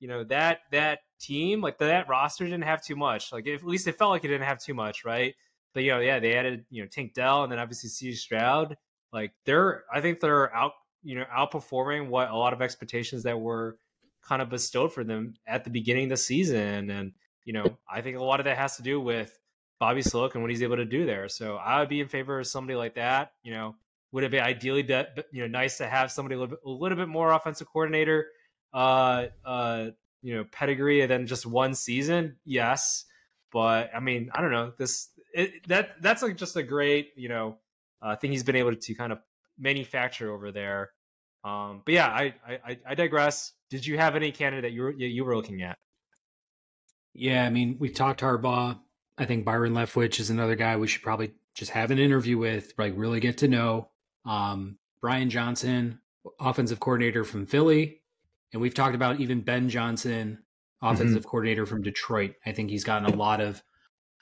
you 0.00 0.08
know, 0.08 0.24
that, 0.24 0.60
that 0.72 1.00
team, 1.20 1.60
like 1.60 1.78
that 1.78 2.08
roster 2.08 2.44
didn't 2.44 2.64
have 2.64 2.82
too 2.82 2.96
much. 2.96 3.32
Like, 3.32 3.46
at 3.46 3.64
least 3.64 3.86
it 3.86 3.96
felt 3.96 4.10
like 4.10 4.24
it 4.24 4.28
didn't 4.28 4.46
have 4.46 4.60
too 4.60 4.74
much, 4.74 5.04
right? 5.04 5.34
But, 5.72 5.84
you 5.84 5.90
know, 5.90 6.00
yeah, 6.00 6.18
they 6.18 6.34
added, 6.34 6.64
you 6.70 6.82
know, 6.82 6.88
Tank 6.88 7.14
Dell 7.14 7.42
and 7.42 7.52
then 7.52 7.58
obviously 7.58 7.90
CJ 7.90 8.16
Stroud. 8.16 8.76
Like, 9.12 9.32
they're, 9.44 9.84
I 9.92 10.00
think 10.00 10.20
they're 10.20 10.54
out, 10.54 10.72
you 11.02 11.16
know, 11.16 11.24
outperforming 11.34 12.08
what 12.08 12.30
a 12.30 12.36
lot 12.36 12.52
of 12.52 12.60
expectations 12.60 13.22
that 13.22 13.40
were 13.40 13.78
kind 14.26 14.42
of 14.42 14.50
bestowed 14.50 14.92
for 14.92 15.04
them 15.04 15.34
at 15.46 15.64
the 15.64 15.70
beginning 15.70 16.04
of 16.04 16.10
the 16.10 16.16
season. 16.16 16.90
And, 16.90 17.12
you 17.44 17.52
know, 17.52 17.78
I 17.88 18.00
think 18.00 18.16
a 18.16 18.24
lot 18.24 18.40
of 18.40 18.44
that 18.44 18.58
has 18.58 18.76
to 18.76 18.82
do 18.82 19.00
with 19.00 19.38
Bobby 19.78 20.00
Slowik 20.00 20.34
and 20.34 20.42
what 20.42 20.50
he's 20.50 20.62
able 20.62 20.76
to 20.76 20.84
do 20.84 21.06
there. 21.06 21.28
So 21.28 21.56
I 21.56 21.80
would 21.80 21.88
be 21.88 22.00
in 22.00 22.08
favor 22.08 22.40
of 22.40 22.46
somebody 22.46 22.76
like 22.76 22.94
that. 22.94 23.32
You 23.42 23.52
know, 23.52 23.76
would 24.12 24.24
it 24.24 24.30
be 24.30 24.40
ideally 24.40 24.82
that 24.82 25.26
you 25.32 25.42
know 25.42 25.48
nice 25.48 25.78
to 25.78 25.86
have 25.86 26.10
somebody 26.10 26.34
a 26.36 26.38
little 26.38 26.56
bit, 26.56 26.60
a 26.64 26.70
little 26.70 26.96
bit 26.96 27.08
more 27.08 27.32
offensive 27.32 27.66
coordinator, 27.66 28.28
uh, 28.72 29.26
uh, 29.44 29.86
you 30.22 30.34
know, 30.34 30.44
pedigree 30.50 31.04
than 31.06 31.26
just 31.26 31.46
one 31.46 31.74
season? 31.74 32.36
Yes, 32.44 33.04
but 33.52 33.90
I 33.94 34.00
mean, 34.00 34.30
I 34.34 34.40
don't 34.40 34.52
know 34.52 34.72
this. 34.78 35.08
It, 35.34 35.68
that 35.68 36.00
that's 36.00 36.22
like 36.22 36.36
just 36.36 36.56
a 36.56 36.62
great 36.62 37.10
you 37.16 37.28
know 37.28 37.58
uh, 38.00 38.16
thing 38.16 38.32
he's 38.32 38.44
been 38.44 38.56
able 38.56 38.74
to 38.74 38.94
kind 38.94 39.12
of 39.12 39.18
manufacture 39.58 40.32
over 40.32 40.52
there. 40.52 40.90
Um, 41.44 41.82
but 41.84 41.94
yeah, 41.94 42.08
I, 42.08 42.34
I 42.48 42.78
I 42.88 42.94
digress. 42.94 43.52
Did 43.70 43.86
you 43.86 43.98
have 43.98 44.16
any 44.16 44.32
candidate 44.32 44.72
you 44.72 44.82
were 44.82 44.92
you 44.92 45.24
were 45.24 45.36
looking 45.36 45.62
at? 45.62 45.76
Yeah, 47.12 47.44
I 47.44 47.50
mean, 47.50 47.76
we've 47.78 47.94
talked 47.94 48.20
Harbaugh. 48.20 48.78
I 49.18 49.24
think 49.24 49.44
Byron 49.44 49.72
Leftwich 49.72 50.20
is 50.20 50.30
another 50.30 50.56
guy 50.56 50.76
we 50.76 50.88
should 50.88 51.02
probably 51.02 51.32
just 51.54 51.70
have 51.70 51.90
an 51.90 51.98
interview 51.98 52.38
with, 52.38 52.72
like 52.76 52.92
really 52.96 53.20
get 53.20 53.38
to 53.38 53.48
know. 53.48 53.88
Um, 54.24 54.78
Brian 55.00 55.30
Johnson, 55.30 56.00
offensive 56.40 56.80
coordinator 56.80 57.24
from 57.24 57.46
Philly. 57.46 58.02
And 58.52 58.60
we've 58.60 58.74
talked 58.74 58.94
about 58.94 59.20
even 59.20 59.40
Ben 59.40 59.68
Johnson, 59.68 60.42
offensive 60.82 61.22
mm-hmm. 61.22 61.28
coordinator 61.28 61.66
from 61.66 61.82
Detroit. 61.82 62.34
I 62.44 62.52
think 62.52 62.70
he's 62.70 62.84
gotten 62.84 63.12
a 63.12 63.16
lot 63.16 63.40
of 63.40 63.62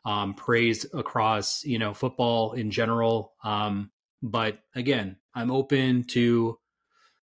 um, 0.04 0.34
praise 0.34 0.86
across, 0.92 1.64
you 1.64 1.78
know, 1.78 1.94
football 1.94 2.52
in 2.52 2.70
general. 2.70 3.32
Um, 3.42 3.90
but 4.22 4.58
again, 4.74 5.16
I'm 5.34 5.50
open 5.50 6.04
to 6.08 6.58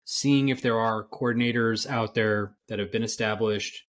seeing 0.05 0.49
if 0.49 0.63
there 0.63 0.79
are 0.79 1.07
coordinators 1.09 1.89
out 1.89 2.15
there 2.15 2.57
that 2.69 2.79
have 2.79 2.91
been 2.91 3.03
established, 3.03 3.85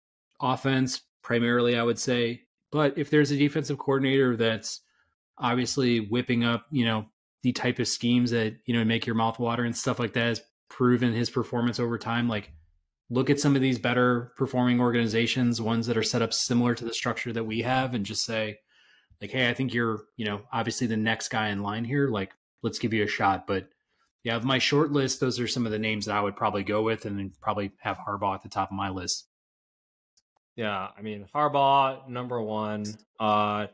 offense, 0.41 1.03
primarily, 1.23 1.77
I 1.77 1.83
would 1.83 1.99
say. 1.99 2.46
But 2.77 2.99
if 2.99 3.09
there's 3.09 3.31
a 3.31 3.39
defensive 3.39 3.79
coordinator 3.79 4.37
that's 4.37 4.83
obviously 5.39 6.01
whipping 6.01 6.45
up, 6.45 6.67
you 6.71 6.85
know, 6.85 7.07
the 7.43 7.53
type 7.53 7.79
of 7.79 7.89
schemes 7.89 8.33
that, 8.33 8.57
you 8.67 8.77
know, 8.77 8.85
make 8.85 9.07
your 9.07 9.15
mouth 9.15 9.39
water 9.39 9.65
and 9.65 9.75
stuff 9.75 9.99
like 9.99 10.13
that 10.13 10.27
has 10.27 10.43
proven 10.69 11.15
his 11.15 11.31
performance 11.31 11.81
over 11.81 11.97
time, 11.97 12.29
like 12.29 12.53
look 13.09 13.31
at 13.31 13.41
some 13.41 13.57
of 13.57 13.63
these 13.63 13.79
better 13.79 14.31
performing 14.37 14.79
organizations, 14.79 15.59
ones 15.59 15.87
that 15.87 15.97
are 15.97 16.03
set 16.03 16.21
up 16.21 16.35
similar 16.35 16.75
to 16.75 16.85
the 16.85 16.93
structure 16.93 17.33
that 17.33 17.45
we 17.45 17.63
have, 17.63 17.95
and 17.95 18.05
just 18.05 18.27
say, 18.27 18.59
like, 19.23 19.31
hey, 19.31 19.49
I 19.49 19.55
think 19.55 19.73
you're, 19.73 20.03
you 20.19 20.27
know, 20.27 20.43
obviously 20.53 20.87
the 20.87 20.99
next 20.99 21.29
guy 21.29 21.49
in 21.49 21.63
line 21.63 21.85
here. 21.87 22.09
Like, 22.09 22.33
let's 22.61 22.79
give 22.79 22.93
you 22.93 23.05
a 23.05 23.09
shot. 23.09 23.47
But 23.47 23.71
yeah, 24.23 24.37
of 24.37 24.45
my 24.45 24.59
short 24.59 24.93
list, 24.93 25.21
those 25.21 25.41
are 25.41 25.49
some 25.49 25.65
of 25.65 25.73
the 25.73 25.79
names 25.79 26.05
that 26.05 26.17
I 26.17 26.21
would 26.21 26.37
probably 26.37 26.63
go 26.63 26.83
with 26.83 27.07
and 27.07 27.33
probably 27.41 27.73
have 27.79 27.97
Harbaugh 27.97 28.35
at 28.35 28.43
the 28.43 28.51
top 28.51 28.71
of 28.71 28.77
my 28.77 28.91
list. 28.91 29.29
Yeah, 30.57 30.89
I 30.97 31.03
mean 31.03 31.27
Harbaugh 31.35 32.09
number 32.09 32.41
one. 32.41 32.85
Uh, 33.21 33.67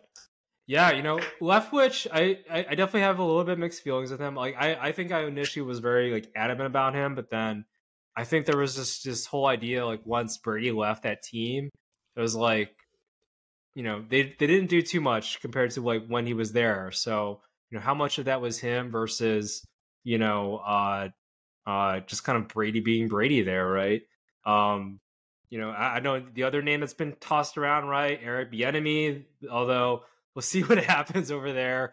yeah, 0.66 0.92
you 0.92 1.02
know 1.02 1.20
Leftwich, 1.40 2.06
I, 2.12 2.38
I, 2.50 2.74
definitely 2.74 3.02
have 3.02 3.18
a 3.18 3.24
little 3.24 3.44
bit 3.44 3.58
mixed 3.58 3.82
feelings 3.82 4.10
with 4.10 4.20
him. 4.20 4.34
Like 4.34 4.56
I 4.58 4.74
I 4.74 4.92
think 4.92 5.12
I 5.12 5.24
initially 5.24 5.64
was 5.64 5.78
very 5.78 6.12
like 6.12 6.30
adamant 6.34 6.66
about 6.66 6.94
him, 6.94 7.14
but 7.14 7.30
then 7.30 7.64
I 8.16 8.24
think 8.24 8.46
there 8.46 8.58
was 8.58 8.74
just 8.74 9.04
this 9.04 9.26
whole 9.26 9.46
idea 9.46 9.86
like 9.86 10.04
once 10.04 10.38
Brady 10.38 10.72
left 10.72 11.04
that 11.04 11.22
team, 11.22 11.70
it 12.16 12.20
was 12.20 12.34
like, 12.34 12.74
you 13.74 13.82
know 13.82 14.04
they 14.08 14.34
they 14.38 14.46
didn't 14.46 14.70
do 14.70 14.82
too 14.82 15.00
much 15.00 15.40
compared 15.40 15.70
to 15.72 15.82
like 15.82 16.06
when 16.06 16.26
he 16.26 16.34
was 16.34 16.52
there. 16.52 16.90
So 16.90 17.40
you 17.72 17.78
know, 17.78 17.84
how 17.84 17.94
much 17.94 18.18
of 18.18 18.26
that 18.26 18.42
was 18.42 18.58
him 18.58 18.90
versus, 18.90 19.64
you 20.04 20.18
know, 20.18 20.58
uh, 20.58 21.08
uh, 21.66 22.00
just 22.00 22.22
kind 22.22 22.36
of 22.36 22.48
Brady 22.48 22.80
being 22.80 23.08
Brady 23.08 23.42
there, 23.42 23.66
right? 23.66 24.02
Um, 24.44 25.00
you 25.52 25.58
know, 25.58 25.68
I, 25.68 25.96
I 25.96 26.00
know 26.00 26.24
the 26.32 26.44
other 26.44 26.62
name 26.62 26.80
that's 26.80 26.94
been 26.94 27.14
tossed 27.20 27.58
around, 27.58 27.86
right? 27.86 28.18
Eric 28.22 28.50
Bieniemy, 28.50 29.24
although 29.50 30.02
we'll 30.34 30.40
see 30.42 30.62
what 30.62 30.82
happens 30.82 31.30
over 31.30 31.52
there 31.52 31.92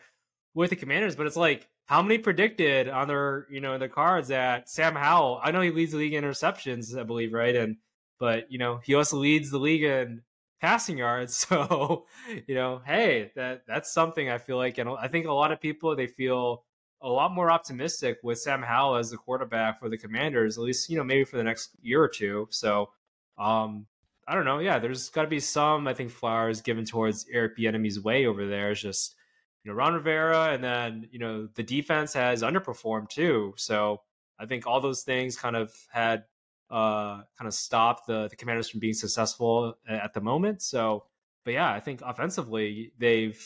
with 0.53 0.69
the 0.69 0.77
Commanders. 0.77 1.17
But 1.17 1.27
it's 1.27 1.35
like, 1.35 1.67
how 1.85 2.01
many 2.01 2.19
predicted 2.19 2.87
on 2.87 3.09
their, 3.09 3.47
you 3.51 3.59
know, 3.59 3.77
their 3.77 3.89
cards 3.89 4.29
that 4.29 4.69
Sam 4.69 4.95
Howell? 4.95 5.41
I 5.43 5.51
know 5.51 5.59
he 5.59 5.71
leads 5.71 5.91
the 5.91 5.97
league 5.97 6.13
in 6.13 6.23
interceptions, 6.23 6.97
I 6.97 7.03
believe, 7.03 7.33
right? 7.33 7.53
And 7.53 7.75
but 8.17 8.49
you 8.49 8.59
know, 8.59 8.79
he 8.81 8.95
also 8.95 9.17
leads 9.17 9.51
the 9.51 9.57
league 9.57 9.83
in 9.83 10.21
passing 10.61 10.97
yards. 10.97 11.45
So, 11.49 12.05
you 12.47 12.55
know, 12.55 12.81
hey, 12.85 13.31
that 13.35 13.63
that's 13.67 13.91
something 13.91 14.29
I 14.29 14.37
feel 14.37 14.55
like, 14.55 14.77
and 14.77 14.87
I 14.89 15.09
think 15.09 15.25
a 15.25 15.33
lot 15.33 15.51
of 15.51 15.59
people 15.59 15.97
they 15.97 16.07
feel 16.07 16.63
a 17.01 17.09
lot 17.09 17.33
more 17.33 17.51
optimistic 17.51 18.19
with 18.23 18.39
Sam 18.39 18.61
Howell 18.61 18.95
as 18.95 19.09
the 19.09 19.17
quarterback 19.17 19.81
for 19.81 19.89
the 19.89 19.97
Commanders, 19.97 20.57
at 20.57 20.63
least 20.63 20.89
you 20.89 20.95
know 20.95 21.03
maybe 21.03 21.25
for 21.25 21.35
the 21.35 21.43
next 21.43 21.71
year 21.81 22.01
or 22.01 22.07
two. 22.07 22.47
So, 22.51 22.91
um, 23.39 23.87
I 24.27 24.35
don't 24.35 24.45
know. 24.45 24.59
Yeah, 24.59 24.77
there's 24.77 25.09
got 25.09 25.23
to 25.23 25.27
be 25.27 25.39
some 25.39 25.87
I 25.87 25.93
think 25.95 26.11
flowers 26.11 26.61
given 26.61 26.85
towards 26.85 27.25
Eric 27.31 27.57
Bieniemy's 27.57 27.99
way 27.99 28.27
over 28.27 28.45
there. 28.45 28.71
It's 28.71 28.81
just 28.81 29.15
you 29.63 29.71
know 29.71 29.75
Ron 29.75 29.93
Rivera, 29.93 30.51
and 30.51 30.63
then 30.63 31.07
you 31.11 31.17
know 31.17 31.47
the 31.55 31.63
defense 31.63 32.13
has 32.13 32.43
underperformed 32.43 33.09
too. 33.09 33.53
So 33.57 34.01
I 34.39 34.45
think 34.45 34.67
all 34.67 34.81
those 34.81 35.01
things 35.01 35.35
kind 35.35 35.55
of 35.55 35.73
had 35.91 36.25
uh, 36.69 37.21
kind 37.37 37.47
of 37.47 37.53
stopped 37.53 38.05
the 38.05 38.27
the 38.29 38.35
Commanders 38.35 38.69
from 38.69 38.81
being 38.81 38.93
successful 38.93 39.75
at 39.87 40.13
the 40.13 40.21
moment. 40.21 40.61
So, 40.61 41.05
but 41.43 41.55
yeah, 41.55 41.71
I 41.71 41.79
think 41.79 42.01
offensively 42.05 42.91
they've 42.99 43.43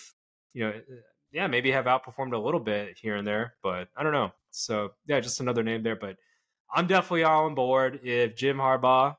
you 0.53 0.65
know 0.65 0.73
yeah 1.31 1.47
maybe 1.47 1.71
have 1.71 1.85
outperformed 1.85 2.33
a 2.33 2.37
little 2.37 2.59
bit 2.59 2.97
here 3.01 3.15
and 3.15 3.25
there, 3.25 3.53
but 3.63 3.87
I 3.95 4.03
don't 4.03 4.11
know. 4.11 4.33
So 4.51 4.91
yeah, 5.05 5.21
just 5.21 5.39
another 5.39 5.63
name 5.63 5.83
there, 5.83 5.95
but 5.95 6.17
I'm 6.73 6.87
definitely 6.87 7.23
all 7.23 7.45
on 7.45 7.55
board 7.55 8.01
if 8.03 8.35
Jim 8.35 8.57
Harbaugh 8.57 9.15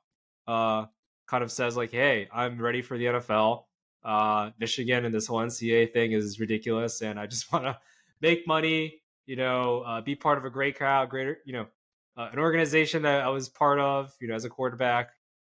uh, 0.46 0.86
kind 1.26 1.42
of 1.44 1.50
says 1.50 1.76
like, 1.76 1.90
"Hey, 1.90 2.28
I'm 2.32 2.60
ready 2.60 2.82
for 2.82 2.98
the 2.98 3.06
NFL." 3.06 3.64
Uh, 4.04 4.50
Michigan 4.58 5.06
and 5.06 5.14
this 5.14 5.26
whole 5.26 5.38
NCAA 5.38 5.92
thing 5.92 6.12
is 6.12 6.38
ridiculous, 6.38 7.02
and 7.02 7.18
I 7.18 7.26
just 7.26 7.50
want 7.52 7.64
to 7.64 7.78
make 8.20 8.46
money. 8.46 9.00
You 9.26 9.36
know, 9.36 9.82
uh, 9.86 10.00
be 10.02 10.14
part 10.14 10.36
of 10.36 10.44
a 10.44 10.50
great 10.50 10.76
crowd, 10.76 11.08
greater, 11.08 11.38
you 11.46 11.54
know, 11.54 11.66
uh, 12.16 12.28
an 12.32 12.38
organization 12.38 13.02
that 13.02 13.22
I 13.22 13.28
was 13.28 13.48
part 13.48 13.78
of, 13.78 14.14
you 14.20 14.28
know, 14.28 14.34
as 14.34 14.44
a 14.44 14.50
quarterback. 14.50 15.10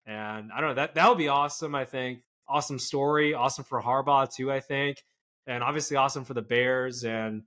And 0.06 0.52
I 0.52 0.60
don't 0.60 0.70
know 0.70 0.74
that 0.74 0.94
that 0.94 1.08
would 1.08 1.18
be 1.18 1.28
awesome. 1.28 1.74
I 1.74 1.84
think 1.84 2.20
awesome 2.48 2.78
story, 2.78 3.34
awesome 3.34 3.64
for 3.64 3.82
Harbaugh 3.82 4.32
too. 4.32 4.52
I 4.52 4.60
think, 4.60 5.02
and 5.46 5.62
obviously 5.62 5.96
awesome 5.96 6.24
for 6.24 6.34
the 6.34 6.42
Bears 6.42 7.04
and 7.04 7.42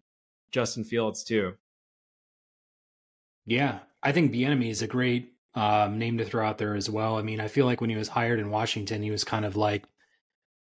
Justin 0.52 0.84
Fields 0.84 1.24
too. 1.24 1.54
Yeah, 3.46 3.80
I 4.04 4.12
think 4.12 4.32
Bieniemy 4.32 4.70
is 4.70 4.82
a 4.82 4.88
great 4.88 5.34
um, 5.56 5.98
name 5.98 6.18
to 6.18 6.26
throw 6.26 6.46
out 6.46 6.58
there 6.58 6.76
as 6.76 6.90
well. 6.90 7.18
I 7.18 7.22
mean, 7.22 7.40
I 7.40 7.48
feel 7.48 7.66
like 7.66 7.82
when 7.82 7.90
he 7.90 7.96
was 7.96 8.08
hired 8.08 8.40
in 8.40 8.52
Washington, 8.52 9.02
he 9.02 9.12
was 9.12 9.24
kind 9.24 9.46
of 9.46 9.56
like 9.56 9.86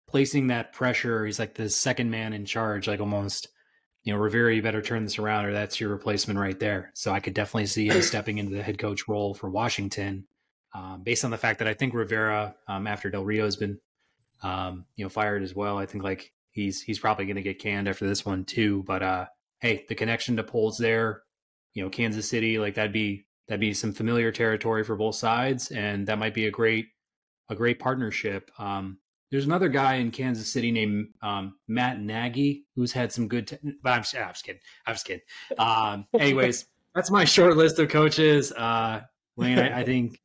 placing 0.07 0.47
that 0.47 0.73
pressure. 0.73 1.25
He's 1.25 1.39
like 1.39 1.55
the 1.55 1.69
second 1.69 2.09
man 2.09 2.33
in 2.33 2.45
charge, 2.45 2.87
like 2.87 2.99
almost 2.99 3.49
you 4.03 4.13
know, 4.13 4.19
Rivera, 4.19 4.55
you 4.55 4.61
better 4.61 4.81
turn 4.81 5.03
this 5.03 5.19
around 5.19 5.45
or 5.45 5.53
that's 5.53 5.79
your 5.79 5.89
replacement 5.89 6.39
right 6.39 6.59
there. 6.59 6.91
So 6.95 7.11
I 7.11 7.19
could 7.19 7.33
definitely 7.33 7.67
see 7.67 7.89
him 7.89 8.01
stepping 8.01 8.37
into 8.37 8.55
the 8.55 8.63
head 8.63 8.79
coach 8.79 9.07
role 9.07 9.33
for 9.33 9.49
Washington, 9.49 10.25
um, 10.73 11.03
based 11.03 11.25
on 11.25 11.31
the 11.31 11.37
fact 11.37 11.59
that 11.59 11.67
I 11.67 11.73
think 11.73 11.93
Rivera, 11.93 12.55
um, 12.67 12.87
after 12.87 13.09
Del 13.09 13.25
Rio 13.25 13.45
has 13.45 13.55
been, 13.55 13.79
um, 14.41 14.85
you 14.95 15.03
know, 15.03 15.09
fired 15.09 15.43
as 15.43 15.53
well, 15.53 15.77
I 15.77 15.85
think 15.85 16.03
like 16.03 16.31
he's 16.51 16.81
he's 16.81 16.99
probably 16.99 17.25
going 17.25 17.35
to 17.35 17.41
get 17.41 17.59
canned 17.59 17.87
after 17.87 18.07
this 18.07 18.25
one 18.25 18.45
too. 18.45 18.83
But 18.87 19.03
uh, 19.03 19.25
hey, 19.59 19.85
the 19.89 19.95
connection 19.95 20.37
to 20.37 20.43
Poles 20.43 20.77
there, 20.77 21.23
you 21.73 21.83
know, 21.83 21.89
Kansas 21.89 22.29
City, 22.29 22.57
like 22.57 22.75
that'd 22.75 22.93
be 22.93 23.25
that'd 23.49 23.59
be 23.59 23.73
some 23.73 23.91
familiar 23.91 24.31
territory 24.31 24.83
for 24.83 24.95
both 24.95 25.15
sides, 25.15 25.71
and 25.71 26.07
that 26.07 26.19
might 26.19 26.35
be 26.35 26.45
a 26.45 26.51
great 26.51 26.87
a 27.49 27.55
great 27.55 27.79
partnership. 27.79 28.51
Um, 28.59 28.99
there's 29.31 29.45
another 29.45 29.69
guy 29.69 29.95
in 29.95 30.11
Kansas 30.11 30.51
City 30.51 30.71
named 30.71 31.09
um, 31.21 31.55
Matt 31.67 31.99
Nagy 31.99 32.65
who's 32.75 32.91
had 32.91 33.11
some 33.11 33.27
good. 33.27 33.47
T- 33.47 33.57
but 33.81 33.89
I'm, 33.89 33.97
I'm, 33.97 34.03
just 34.03 34.45
kidding. 34.45 34.61
I'm 34.85 34.93
just 34.93 35.05
kidding. 35.05 35.23
Um, 35.57 36.05
anyways, 36.17 36.65
that's 36.95 37.11
my 37.11 37.25
short 37.25 37.57
list 37.57 37.79
of 37.79 37.89
coaches. 37.89 38.51
Uh, 38.51 39.01
Wayne, 39.35 39.57
I, 39.57 39.79
I, 39.79 39.83
think 39.83 40.21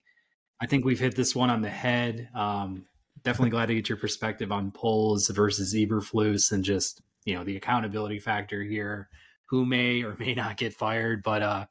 I 0.60 0.66
think 0.66 0.84
we've 0.84 1.00
hit 1.00 1.16
this 1.16 1.34
one 1.34 1.50
on 1.50 1.62
the 1.62 1.70
head. 1.70 2.28
Um, 2.34 2.84
definitely 3.22 3.50
glad 3.50 3.66
to 3.66 3.74
get 3.74 3.88
your 3.88 3.98
perspective 3.98 4.52
on 4.52 4.70
Poles 4.70 5.28
versus 5.28 5.74
Eberflus 5.74 6.52
and 6.52 6.62
just 6.62 7.00
you 7.24 7.34
know 7.34 7.42
the 7.42 7.56
accountability 7.56 8.18
factor 8.18 8.62
here. 8.62 9.08
Who 9.46 9.64
may 9.64 10.02
or 10.02 10.16
may 10.18 10.34
not 10.34 10.58
get 10.58 10.74
fired, 10.74 11.22
but 11.22 11.42
uh, 11.42 11.66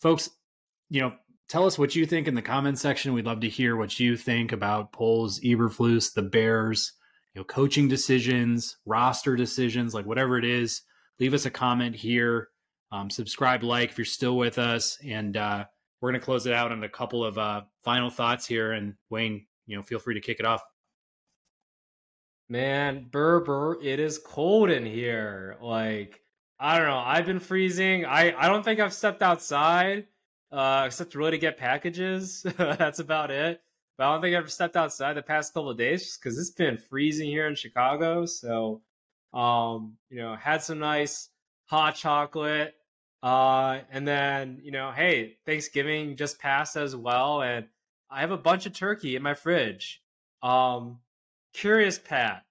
folks, 0.00 0.30
you 0.90 1.00
know 1.00 1.12
tell 1.48 1.66
us 1.66 1.78
what 1.78 1.94
you 1.94 2.06
think 2.06 2.28
in 2.28 2.34
the 2.34 2.42
comments 2.42 2.80
section. 2.80 3.12
We'd 3.12 3.26
love 3.26 3.40
to 3.40 3.48
hear 3.48 3.76
what 3.76 4.00
you 4.00 4.16
think 4.16 4.52
about 4.52 4.92
Poles, 4.92 5.40
Eberflus, 5.40 6.12
the 6.12 6.22
Bears, 6.22 6.92
you 7.34 7.40
know, 7.40 7.44
coaching 7.44 7.88
decisions, 7.88 8.76
roster 8.86 9.36
decisions, 9.36 9.94
like 9.94 10.06
whatever 10.06 10.38
it 10.38 10.44
is. 10.44 10.82
Leave 11.20 11.34
us 11.34 11.46
a 11.46 11.50
comment 11.50 11.94
here. 11.94 12.48
Um, 12.92 13.10
subscribe, 13.10 13.62
like 13.62 13.90
if 13.90 13.98
you're 13.98 14.04
still 14.04 14.36
with 14.36 14.58
us, 14.58 14.98
and 15.04 15.36
uh, 15.36 15.64
we're 16.00 16.10
going 16.10 16.20
to 16.20 16.24
close 16.24 16.46
it 16.46 16.52
out 16.52 16.70
on 16.70 16.82
a 16.84 16.88
couple 16.88 17.24
of 17.24 17.38
uh, 17.38 17.62
final 17.82 18.10
thoughts 18.10 18.46
here. 18.46 18.72
And 18.72 18.94
Wayne, 19.10 19.46
you 19.66 19.76
know, 19.76 19.82
feel 19.82 19.98
free 19.98 20.14
to 20.14 20.20
kick 20.20 20.38
it 20.38 20.46
off. 20.46 20.62
Man, 22.48 23.06
Berber, 23.10 23.78
it 23.82 23.98
is 23.98 24.18
cold 24.18 24.70
in 24.70 24.84
here. 24.84 25.56
Like, 25.62 26.20
I 26.60 26.78
don't 26.78 26.86
know. 26.86 26.98
I've 26.98 27.26
been 27.26 27.40
freezing. 27.40 28.04
I, 28.04 28.34
I 28.36 28.48
don't 28.48 28.62
think 28.62 28.80
I've 28.80 28.92
stepped 28.92 29.22
outside 29.22 30.06
uh, 30.54 30.84
except 30.86 31.16
really 31.16 31.32
to 31.32 31.38
get 31.38 31.58
packages. 31.58 32.46
That's 32.56 33.00
about 33.00 33.30
it. 33.32 33.60
But 33.98 34.04
I 34.04 34.12
don't 34.12 34.22
think 34.22 34.34
I've 34.34 34.42
ever 34.42 34.48
stepped 34.48 34.76
outside 34.76 35.14
the 35.14 35.22
past 35.22 35.52
couple 35.52 35.70
of 35.70 35.76
days 35.76 36.16
because 36.16 36.38
it's 36.38 36.50
been 36.50 36.78
freezing 36.78 37.28
here 37.28 37.48
in 37.48 37.56
Chicago. 37.56 38.24
So, 38.24 38.82
um, 39.32 39.96
you 40.10 40.18
know, 40.18 40.36
had 40.36 40.62
some 40.62 40.78
nice 40.78 41.28
hot 41.66 41.96
chocolate. 41.96 42.74
Uh, 43.22 43.80
and 43.90 44.06
then, 44.06 44.60
you 44.62 44.70
know, 44.70 44.92
hey, 44.92 45.38
Thanksgiving 45.44 46.16
just 46.16 46.38
passed 46.38 46.76
as 46.76 46.94
well. 46.94 47.42
And 47.42 47.66
I 48.10 48.20
have 48.20 48.30
a 48.30 48.36
bunch 48.36 48.66
of 48.66 48.74
turkey 48.74 49.16
in 49.16 49.22
my 49.22 49.34
fridge. 49.34 50.02
Um, 50.42 50.98
curious, 51.52 51.98
Pat. 51.98 52.44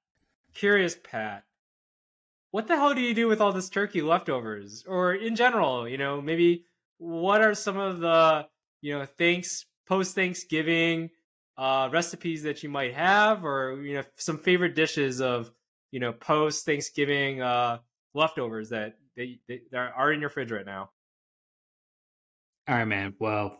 Curious, 0.54 0.97
Pat. 1.04 1.43
What 2.51 2.68
the 2.68 2.76
hell 2.76 2.94
do 2.94 3.02
you 3.02 3.14
do 3.14 3.28
with 3.28 3.40
all 3.40 3.53
this 3.53 3.69
turkey 3.69 4.02
leftovers? 4.02 4.84
Or 4.88 5.14
in 5.14 5.36
general, 5.36 5.88
you 5.88 5.98
know, 5.98 6.22
maybe 6.22 6.65
what 7.04 7.42
are 7.42 7.54
some 7.54 7.78
of 7.78 8.00
the 8.00 8.48
you 8.82 8.98
know 8.98 9.06
thanks 9.06 9.66
post 9.88 10.16
Thanksgiving 10.16 11.10
uh, 11.58 11.90
recipes 11.92 12.44
that 12.44 12.64
you 12.64 12.70
might 12.70 12.94
have, 12.94 13.44
or 13.44 13.82
you 13.84 13.96
know 13.96 14.04
some 14.16 14.38
favorite 14.38 14.76
dishes 14.76 15.22
of 15.22 15.52
you 15.92 16.00
know 16.00 16.14
post 16.14 16.66
Thanksgiving 16.66 17.42
uh, 17.42 17.80
leftovers 18.14 18.70
that 18.70 18.96
they, 19.18 19.40
that 19.48 19.92
are 19.96 20.12
in 20.14 20.22
your 20.22 20.30
fridge 20.30 20.52
right 20.52 20.66
now? 20.66 20.90
All 22.68 22.76
right, 22.76 22.86
man. 22.86 23.16
Well, 23.20 23.58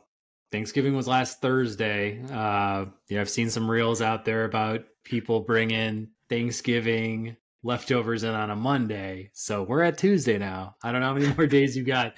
Thanksgiving 0.52 0.96
was 0.96 1.08
last 1.08 1.42
Thursday. 1.42 2.24
Uh, 2.32 2.86
you 3.10 3.18
know, 3.18 3.22
I've 3.22 3.30
seen 3.30 3.50
some 3.50 3.70
reels 3.70 4.02
out 4.02 4.24
there 4.24 4.46
about 4.46 4.86
people 5.04 5.42
bringing 5.42 6.10
Thanksgiving 6.30 7.36
leftovers 7.64 8.24
in 8.24 8.34
on 8.34 8.50
a 8.50 8.56
Monday. 8.56 9.32
So 9.34 9.64
we're 9.64 9.84
at 9.84 9.98
Tuesday 9.98 10.38
now. 10.38 10.76
I 10.82 10.92
don't 10.92 11.02
know 11.02 11.08
how 11.08 11.14
many 11.14 11.34
more 11.36 11.48
days 11.48 11.76
you 11.76 11.84
got 11.84 12.14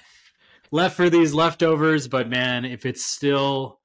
left 0.70 0.96
for 0.96 1.10
these 1.10 1.34
leftovers. 1.34 2.08
But 2.08 2.28
man, 2.28 2.64
if 2.64 2.86
it's 2.86 3.04
still, 3.04 3.80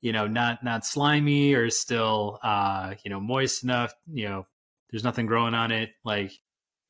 you 0.00 0.12
know, 0.12 0.26
not 0.26 0.64
not 0.64 0.86
slimy 0.86 1.54
or 1.54 1.70
still, 1.70 2.38
uh, 2.42 2.94
you 3.04 3.10
know, 3.10 3.20
moist 3.20 3.62
enough, 3.64 3.94
you 4.10 4.28
know, 4.28 4.46
there's 4.90 5.04
nothing 5.04 5.26
growing 5.26 5.54
on 5.54 5.72
it. 5.72 5.90
Like 6.04 6.32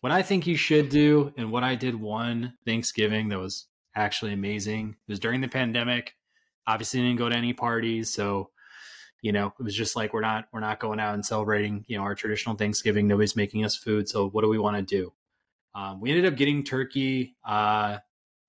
what 0.01 0.13
I 0.13 0.23
think 0.23 0.47
you 0.47 0.57
should 0.57 0.89
do, 0.89 1.33
and 1.37 1.53
what 1.53 1.63
I 1.63 1.77
did 1.77 1.95
one 1.95 2.55
Thanksgiving 2.67 3.29
that 3.29 3.39
was 3.39 3.67
actually 3.95 4.33
amazing. 4.33 4.97
It 5.07 5.13
was 5.13 5.21
during 5.21 5.41
the 5.41 5.49
pandemic. 5.49 6.15
Obviously, 6.67 7.01
didn't 7.01 7.19
go 7.19 7.29
to 7.29 7.37
any 7.37 7.53
parties, 7.53 8.13
so 8.13 8.51
you 9.21 9.33
know 9.33 9.53
it 9.59 9.63
was 9.63 9.75
just 9.75 9.95
like 9.95 10.13
we're 10.13 10.21
not 10.21 10.47
we're 10.53 10.61
not 10.61 10.81
going 10.81 10.99
out 10.99 11.15
and 11.15 11.25
celebrating 11.25 11.85
you 11.87 11.97
know 11.97 12.03
our 12.03 12.15
traditional 12.15 12.57
Thanksgiving. 12.57 13.07
Nobody's 13.07 13.37
making 13.37 13.65
us 13.65 13.77
food, 13.77 14.09
so 14.09 14.29
what 14.29 14.43
do 14.43 14.49
we 14.49 14.59
want 14.59 14.77
to 14.77 14.83
do? 14.83 15.13
Um, 15.75 16.01
we 16.01 16.11
ended 16.11 16.27
up 16.27 16.37
getting 16.37 16.65
turkey. 16.65 17.37
Uh, 17.45 17.99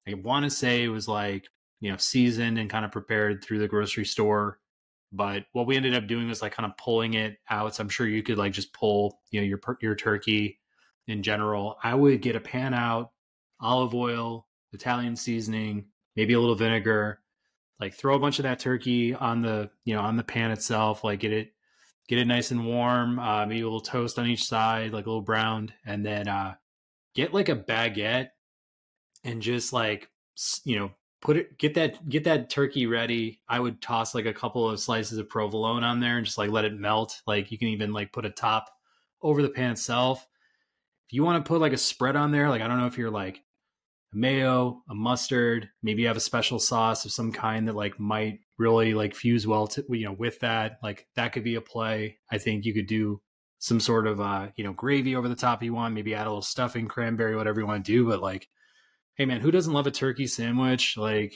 I 0.08 0.14
want 0.16 0.44
to 0.46 0.50
say 0.50 0.84
it 0.84 0.90
was 0.90 1.08
like, 1.08 1.48
you 1.80 1.92
know, 1.92 1.98
seasoned 1.98 2.58
and 2.58 2.70
kind 2.70 2.86
of 2.86 2.92
prepared 2.92 3.44
through 3.44 3.60
the 3.60 3.68
grocery 3.68 4.06
store. 4.06 4.60
But 5.12 5.46
what 5.52 5.68
we 5.68 5.76
ended 5.76 5.96
up 5.96 6.08
doing 6.08 6.28
was 6.28 6.42
like 6.42 6.54
kind 6.54 6.70
of 6.70 6.78
pulling 6.78 7.14
it 7.14 7.38
out. 7.50 7.76
So 7.76 7.84
I'm 7.84 7.90
sure 7.90 8.08
you 8.08 8.24
could 8.24 8.38
like 8.38 8.54
just 8.54 8.74
pull, 8.74 9.20
you 9.32 9.40
know, 9.42 9.46
your 9.46 9.60
your 9.82 9.96
turkey 9.96 10.60
in 11.08 11.24
general. 11.24 11.78
I 11.84 11.94
would 11.94 12.22
get 12.22 12.36
a 12.36 12.40
pan 12.40 12.74
out, 12.74 13.12
olive 13.60 13.94
oil, 13.94 14.48
Italian 14.72 15.16
seasoning, 15.16 15.86
maybe 16.16 16.34
a 16.34 16.40
little 16.40 16.56
vinegar, 16.56 17.20
like 17.80 17.94
throw 17.94 18.16
a 18.16 18.20
bunch 18.20 18.40
of 18.40 18.44
that 18.44 18.60
turkey 18.60 19.14
on 19.14 19.42
the, 19.42 19.70
you 19.86 19.94
know, 19.94 20.02
on 20.02 20.18
the 20.18 20.24
pan 20.24 20.52
itself, 20.52 21.04
like 21.04 21.20
get 21.20 21.34
it 21.34 21.54
get 22.08 22.20
it 22.20 22.26
nice 22.26 22.52
and 22.52 22.66
warm, 22.66 23.20
uh, 23.20 23.46
maybe 23.46 23.62
a 23.62 23.66
little 23.66 23.80
toast 23.80 24.20
on 24.20 24.28
each 24.28 24.44
side, 24.44 24.92
like 24.92 25.06
a 25.06 25.10
little 25.10 25.22
browned, 25.22 25.74
and 25.86 26.06
then 26.06 26.28
uh, 26.28 26.56
get 27.14 27.34
like 27.34 27.50
a 27.50 27.56
baguette 27.56 28.30
and 29.24 29.41
just 29.41 29.74
like 29.74 30.10
you 30.64 30.78
know 30.78 30.91
put 31.22 31.38
it 31.38 31.58
get 31.58 31.74
that 31.76 32.08
get 32.10 32.26
that 32.26 32.50
turkey 32.50 32.86
ready 32.86 33.40
i 33.48 33.60
would 33.60 33.82
toss 33.82 34.14
like 34.14 34.26
a 34.26 34.34
couple 34.34 34.70
of 34.70 34.80
slices 34.80 35.18
of 35.18 35.30
provolone 35.30 35.84
on 35.84 36.00
there 36.00 36.18
and 36.18 36.26
just 36.26 36.38
like 36.38 36.50
let 36.50 36.66
it 36.66 36.78
melt. 36.78 37.22
Like 37.26 37.52
you 37.52 37.58
can 37.58 37.70
even 37.70 37.94
like 37.94 38.12
put 38.12 38.26
a 38.26 38.30
top 38.30 38.70
over 39.22 39.41
the 39.41 39.50
pan 39.50 39.72
itself. 39.72 40.28
If 41.08 41.14
you 41.14 41.24
want 41.24 41.44
to 41.44 41.48
put 41.48 41.62
like 41.62 41.74
a 41.74 41.78
spread 41.78 42.16
on 42.16 42.32
there 42.32 42.50
like 42.50 42.62
i 42.62 42.68
don't 42.68 42.80
know 42.80 42.88
if 42.88 42.98
you're 42.98 43.12
like 43.12 43.41
a 44.14 44.18
mayo 44.18 44.82
a 44.90 44.95
mustard 44.95 45.70
maybe 45.82 46.02
you 46.02 46.08
have 46.08 46.18
a 46.18 46.22
special 46.22 46.60
sauce 46.60 47.06
of 47.06 47.12
some 47.12 47.32
kind 47.32 47.68
that 47.68 47.76
like 47.76 48.00
might 48.00 48.40
really 48.58 48.94
like 48.94 49.16
fuse 49.16 49.48
well 49.48 49.68
to 49.68 49.84
you 49.90 50.06
know 50.06 50.14
with 50.14 50.40
that 50.40 50.78
like 50.84 51.08
that 51.16 51.34
could 51.34 51.44
be 51.44 51.56
a 51.56 51.62
play. 51.62 52.18
I 52.32 52.38
think 52.38 52.66
you 52.66 52.74
could 52.74 52.88
do 52.88 53.22
some 53.60 53.80
sort 53.80 54.08
of 54.08 54.20
uh 54.20 54.50
you 54.56 54.64
know 54.64 54.74
gravy 54.74 55.16
over 55.16 55.30
the 55.30 55.36
top 55.36 55.64
you 55.64 55.74
want 55.74 55.94
maybe 55.94 56.14
add 56.14 56.28
a 56.28 56.30
little 56.30 56.41
stuffing 56.41 56.88
cranberry 56.88 57.36
whatever 57.36 57.62
you 57.62 57.68
want 57.68 57.86
to 57.86 57.91
do 57.91 58.06
but 58.06 58.22
like 58.22 58.50
hey 59.15 59.26
man, 59.26 59.41
who 59.41 59.52
doesn't 59.52 59.73
love 59.73 59.88
a 59.88 59.91
turkey 59.91 60.27
sandwich? 60.27 60.98
Like, 60.98 61.34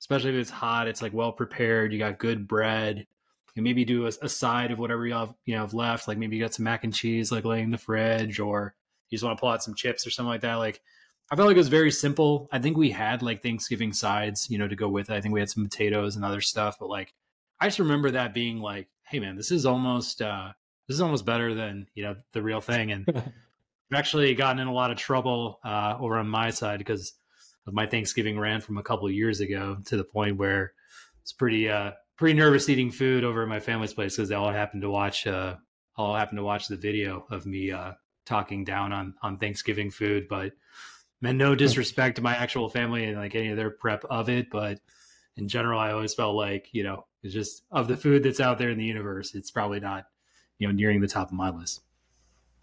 especially 0.00 0.30
if 0.30 0.36
it's 0.36 0.50
hot, 0.50 0.88
it's 0.88 1.02
like 1.02 1.12
well 1.12 1.32
prepared. 1.32 1.92
You 1.92 1.98
got 1.98 2.18
good 2.18 2.46
bread. 2.46 3.06
And 3.54 3.64
maybe 3.64 3.86
do 3.86 4.04
a, 4.04 4.12
a, 4.20 4.28
side 4.28 4.70
of 4.70 4.78
whatever 4.78 5.06
you 5.06 5.14
have 5.14 5.32
you 5.46 5.54
know 5.54 5.62
have 5.62 5.72
left. 5.72 6.06
Like 6.06 6.18
maybe 6.18 6.36
you 6.36 6.42
got 6.42 6.52
some 6.52 6.64
mac 6.64 6.84
and 6.84 6.92
cheese 6.92 7.32
like 7.32 7.46
laying 7.46 7.64
in 7.64 7.70
the 7.70 7.78
fridge, 7.78 8.38
or 8.38 8.74
you 9.08 9.16
just 9.16 9.24
want 9.24 9.38
to 9.38 9.40
pull 9.40 9.48
out 9.48 9.62
some 9.62 9.74
chips 9.74 10.06
or 10.06 10.10
something 10.10 10.28
like 10.28 10.42
that. 10.42 10.56
Like 10.56 10.82
I 11.30 11.36
felt 11.36 11.48
like 11.48 11.56
it 11.56 11.58
was 11.58 11.68
very 11.68 11.90
simple. 11.90 12.48
I 12.52 12.58
think 12.58 12.76
we 12.76 12.90
had 12.90 13.22
like 13.22 13.42
Thanksgiving 13.42 13.94
sides, 13.94 14.50
you 14.50 14.58
know, 14.58 14.68
to 14.68 14.76
go 14.76 14.88
with 14.88 15.08
it. 15.08 15.14
I 15.14 15.22
think 15.22 15.32
we 15.32 15.40
had 15.40 15.48
some 15.48 15.64
potatoes 15.64 16.16
and 16.16 16.24
other 16.24 16.42
stuff, 16.42 16.76
but 16.78 16.90
like 16.90 17.14
I 17.58 17.66
just 17.66 17.78
remember 17.78 18.10
that 18.10 18.34
being 18.34 18.58
like, 18.58 18.88
hey 19.04 19.20
man, 19.20 19.36
this 19.36 19.50
is 19.50 19.64
almost 19.64 20.20
uh 20.20 20.52
this 20.86 20.96
is 20.96 21.00
almost 21.00 21.24
better 21.24 21.54
than, 21.54 21.86
you 21.94 22.04
know, 22.04 22.16
the 22.32 22.42
real 22.42 22.60
thing. 22.60 22.92
And 22.92 23.06
I've 23.90 23.98
actually 23.98 24.34
gotten 24.34 24.58
in 24.58 24.68
a 24.68 24.72
lot 24.72 24.90
of 24.90 24.98
trouble 24.98 25.60
uh, 25.64 25.96
over 26.00 26.18
on 26.18 26.28
my 26.28 26.50
side 26.50 26.78
because 26.78 27.14
of 27.66 27.74
my 27.74 27.86
Thanksgiving 27.86 28.38
rant 28.38 28.64
from 28.64 28.78
a 28.78 28.82
couple 28.82 29.10
years 29.10 29.40
ago 29.40 29.78
to 29.86 29.96
the 29.96 30.04
point 30.04 30.36
where 30.36 30.72
it's 31.22 31.32
pretty 31.32 31.68
uh, 31.68 31.92
pretty 32.16 32.38
nervous 32.38 32.68
eating 32.68 32.90
food 32.90 33.24
over 33.24 33.42
at 33.42 33.48
my 33.48 33.60
family's 33.60 33.94
place 33.94 34.16
because 34.16 34.28
they 34.28 34.34
all 34.34 34.52
happened 34.52 34.82
to 34.82 34.90
watch 34.90 35.26
uh, 35.26 35.56
all 35.96 36.16
happened 36.16 36.38
to 36.38 36.44
watch 36.44 36.68
the 36.68 36.76
video 36.76 37.26
of 37.30 37.46
me 37.46 37.70
uh, 37.70 37.92
talking 38.24 38.64
down 38.64 38.92
on 38.92 39.14
on 39.22 39.38
Thanksgiving 39.38 39.90
food. 39.90 40.26
But 40.28 40.52
man, 41.20 41.38
no 41.38 41.54
disrespect 41.54 42.16
to 42.16 42.22
my 42.22 42.34
actual 42.34 42.68
family 42.68 43.04
and 43.04 43.16
like 43.16 43.34
any 43.34 43.50
of 43.50 43.56
their 43.56 43.70
prep 43.70 44.04
of 44.06 44.28
it, 44.28 44.50
but 44.50 44.80
in 45.36 45.48
general, 45.48 45.78
I 45.78 45.92
always 45.92 46.14
felt 46.14 46.34
like 46.34 46.68
you 46.72 46.82
know 46.82 47.06
it's 47.22 47.34
just 47.34 47.62
of 47.70 47.88
the 47.88 47.96
food 47.96 48.22
that's 48.22 48.40
out 48.40 48.58
there 48.58 48.70
in 48.70 48.78
the 48.78 48.84
universe, 48.84 49.34
it's 49.34 49.50
probably 49.50 49.80
not 49.80 50.06
you 50.58 50.66
know 50.66 50.72
nearing 50.72 51.00
the 51.00 51.08
top 51.08 51.28
of 51.28 51.34
my 51.34 51.50
list. 51.50 51.82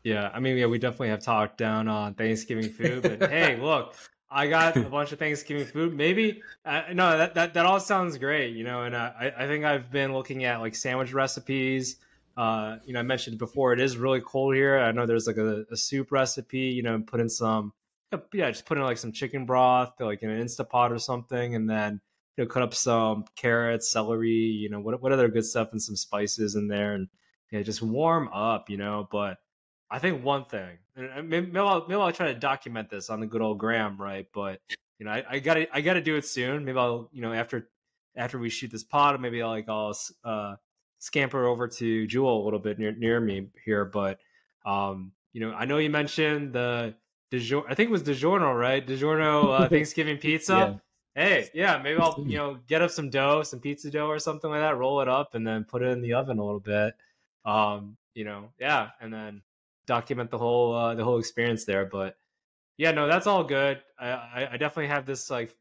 Yeah, 0.04 0.30
I 0.34 0.40
mean, 0.40 0.58
yeah, 0.58 0.66
we 0.66 0.80
definitely 0.80 1.10
have 1.10 1.22
talked 1.22 1.58
down 1.58 1.88
on 1.88 2.14
Thanksgiving 2.14 2.70
food, 2.70 3.04
but 3.04 3.30
hey, 3.30 3.56
look, 3.62 3.96
I 4.30 4.48
got 4.48 4.76
a 4.76 4.82
bunch 4.82 5.12
of 5.12 5.20
Thanksgiving 5.20 5.66
food. 5.66 5.96
Maybe 5.96 6.42
uh, 6.66 6.84
no, 6.92 7.18
that, 7.18 7.36
that 7.36 7.54
that 7.54 7.66
all 7.66 7.80
sounds 7.80 8.18
great, 8.18 8.56
you 8.56 8.64
know. 8.64 8.84
And 8.84 8.96
uh, 8.96 9.12
I 9.18 9.32
I 9.38 9.48
think 9.48 9.64
I've 9.64 9.92
been 9.92 10.14
looking 10.14 10.44
at 10.44 10.60
like 10.60 10.76
sandwich 10.76 11.14
recipes. 11.14 11.98
Uh, 12.36 12.78
you 12.84 12.94
know, 12.94 13.00
I 13.00 13.04
mentioned 13.04 13.38
before 13.38 13.74
it 13.74 13.80
is 13.80 13.96
really 13.96 14.20
cold 14.20 14.56
here. 14.56 14.80
I 14.80 14.92
know 14.92 15.06
there's 15.06 15.28
like 15.28 15.38
a, 15.38 15.66
a 15.72 15.78
soup 15.78 16.12
recipe. 16.12 16.60
You 16.60 16.82
know, 16.82 17.00
put 17.00 17.20
in 17.20 17.30
some, 17.30 17.74
yeah, 18.34 18.50
just 18.50 18.66
put 18.66 18.78
in 18.78 18.84
like 18.84 18.98
some 18.98 19.12
chicken 19.12 19.46
broth, 19.46 19.94
like 20.00 20.24
in 20.24 20.32
an 20.32 20.44
Instapot 20.44 20.90
or 20.90 20.98
something, 20.98 21.56
and 21.56 21.70
then 21.70 22.02
you 22.36 22.44
know, 22.44 22.50
cut 22.50 22.64
up 22.64 22.74
some 22.74 23.26
carrots, 23.36 23.92
celery, 23.92 24.32
you 24.32 24.70
know, 24.70 24.80
what 24.80 25.00
what 25.02 25.12
other 25.14 25.30
good 25.30 25.46
stuff 25.46 25.70
and 25.72 25.82
some 25.82 25.96
spices 25.96 26.56
in 26.56 26.68
there, 26.68 26.96
and 26.96 27.08
yeah, 27.52 27.62
just 27.62 27.84
warm 27.84 28.28
up, 28.34 28.70
you 28.70 28.78
know. 28.78 29.08
But 29.12 29.38
I 29.94 30.00
think 30.00 30.24
one 30.24 30.46
thing, 30.46 30.80
maybe, 30.96 31.22
maybe, 31.22 31.60
I'll, 31.60 31.82
maybe 31.88 32.02
I'll 32.02 32.12
try 32.12 32.34
to 32.34 32.40
document 32.40 32.90
this 32.90 33.12
on 33.12 33.20
the 33.20 33.28
good 33.28 33.44
old 33.44 33.60
Gram, 33.60 33.96
right? 34.02 34.26
But 34.34 34.60
you 34.98 35.06
know, 35.06 35.12
I, 35.12 35.24
I, 35.30 35.40
gotta 35.40 35.68
I 35.72 35.82
gotta 35.82 36.02
do 36.02 36.16
it 36.16 36.26
soon. 36.26 36.66
Maybe 36.66 36.80
I'll 36.80 37.12
you 37.14 37.22
know 37.22 37.32
after 37.32 37.70
after 38.16 38.40
we 38.40 38.50
shoot 38.50 38.72
this 38.72 38.84
pod, 38.84 39.22
maybe 39.22 39.44
I'll 39.44 39.50
like 39.50 39.70
I'll 39.70 39.96
uh, 40.24 40.56
scamper 40.98 41.46
over 41.46 41.68
to 41.68 42.08
Jewel 42.08 42.42
a 42.42 42.44
little 42.44 42.58
bit 42.58 42.80
near 42.80 42.92
near 42.92 43.20
me 43.20 43.50
here. 43.66 43.86
But 43.86 44.18
um, 44.66 45.12
you 45.32 45.42
know, 45.42 45.54
I 45.54 45.66
know 45.66 45.78
you 45.78 45.92
mentioned 45.92 46.54
the 46.54 46.96
DiGiorno, 47.32 47.66
I 47.70 47.76
think 47.76 47.90
it 47.90 47.92
was 47.92 48.02
DiGiorno, 48.02 48.58
right? 48.60 48.86
DiGiorno 48.86 49.62
uh, 49.62 49.70
Thanksgiving 49.70 50.18
pizza. 50.18 50.54
yeah. 51.16 51.24
Hey, 51.24 51.50
yeah, 51.54 51.80
maybe 51.84 52.00
I'll 52.00 52.16
you 52.26 52.38
know 52.40 52.58
get 52.68 52.82
up 52.82 52.90
some 52.90 53.12
dough, 53.12 53.44
some 53.44 53.60
pizza 53.60 53.92
dough 53.92 54.08
or 54.08 54.18
something 54.18 54.50
like 54.50 54.62
that, 54.62 54.76
roll 54.76 55.02
it 55.02 55.08
up, 55.08 55.36
and 55.36 55.46
then 55.46 55.66
put 55.66 55.84
it 55.84 55.90
in 55.90 56.02
the 56.02 56.14
oven 56.14 56.40
a 56.40 56.44
little 56.44 56.60
bit. 56.60 56.96
Um, 57.46 57.98
you 58.16 58.24
know, 58.24 58.50
yeah, 58.60 58.90
and 59.00 59.14
then 59.14 59.44
document 59.86 60.32
the 60.32 60.38
whole 60.38 60.74
uh, 60.74 60.96
the 60.96 61.04
whole 61.04 61.20
experience 61.20 61.66
there. 61.66 61.86
But 61.86 62.16
yeah, 62.78 62.92
no, 62.92 63.08
that's 63.08 63.28
all 63.28 63.44
good. 63.44 63.82
I, 64.00 64.10
I, 64.10 64.50
I 64.54 64.58
definitely 64.58 64.88
have 64.88 65.06
this 65.06 65.30
like 65.30 65.56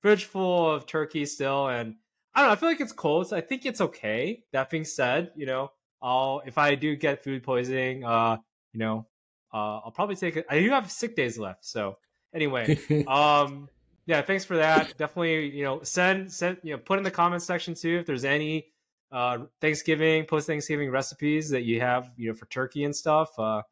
fridge 0.00 0.24
full 0.24 0.70
of 0.70 0.86
turkey 0.86 1.24
still, 1.26 1.68
and 1.68 1.96
I 2.34 2.40
don't 2.40 2.48
know. 2.48 2.52
I 2.52 2.56
feel 2.56 2.68
like 2.68 2.80
it's 2.80 2.92
cold. 2.92 3.28
So 3.28 3.36
I 3.36 3.40
think 3.40 3.66
it's 3.66 3.80
okay. 3.80 4.44
That 4.52 4.70
being 4.70 4.84
said, 4.84 5.32
you 5.36 5.46
know, 5.46 5.70
I'll 6.02 6.42
if 6.46 6.58
I 6.58 6.74
do 6.74 6.96
get 6.96 7.24
food 7.24 7.42
poisoning, 7.42 8.04
uh, 8.04 8.38
you 8.72 8.80
know, 8.80 9.06
uh, 9.52 9.80
I'll 9.84 9.92
probably 9.92 10.16
take 10.16 10.36
it. 10.36 10.46
I 10.48 10.60
do 10.60 10.70
have 10.70 10.90
sick 10.90 11.16
days 11.16 11.38
left, 11.38 11.64
so 11.64 11.98
anyway, 12.34 12.78
um, 13.06 13.68
yeah, 14.06 14.22
thanks 14.22 14.44
for 14.44 14.56
that. 14.56 14.96
Definitely, 14.96 15.50
you 15.50 15.64
know, 15.64 15.82
send 15.82 16.32
send 16.32 16.58
you 16.62 16.72
know, 16.72 16.78
put 16.78 16.98
in 16.98 17.04
the 17.04 17.10
comments 17.10 17.44
section 17.44 17.74
too 17.74 17.98
if 17.98 18.06
there's 18.06 18.24
any 18.24 18.66
uh, 19.10 19.38
Thanksgiving, 19.60 20.24
post 20.24 20.46
Thanksgiving 20.46 20.90
recipes 20.90 21.50
that 21.50 21.62
you 21.62 21.80
have, 21.80 22.10
you 22.16 22.28
know, 22.28 22.34
for 22.34 22.46
turkey 22.46 22.84
and 22.84 22.94
stuff, 22.94 23.38
uh, 23.38 23.62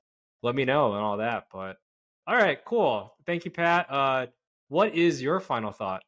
let 0.43 0.55
me 0.55 0.65
know 0.65 0.93
and 0.95 1.03
all 1.03 1.19
that. 1.19 1.49
But 1.53 1.77
all 2.27 2.37
right, 2.37 2.59
cool. 2.65 3.15
Thank 3.27 3.45
you, 3.45 3.51
Pat. 3.51 3.87
Uh, 3.91 4.27
what 4.69 4.95
is 4.95 5.23
your 5.23 5.41
final 5.41 5.73
thought? 5.73 6.03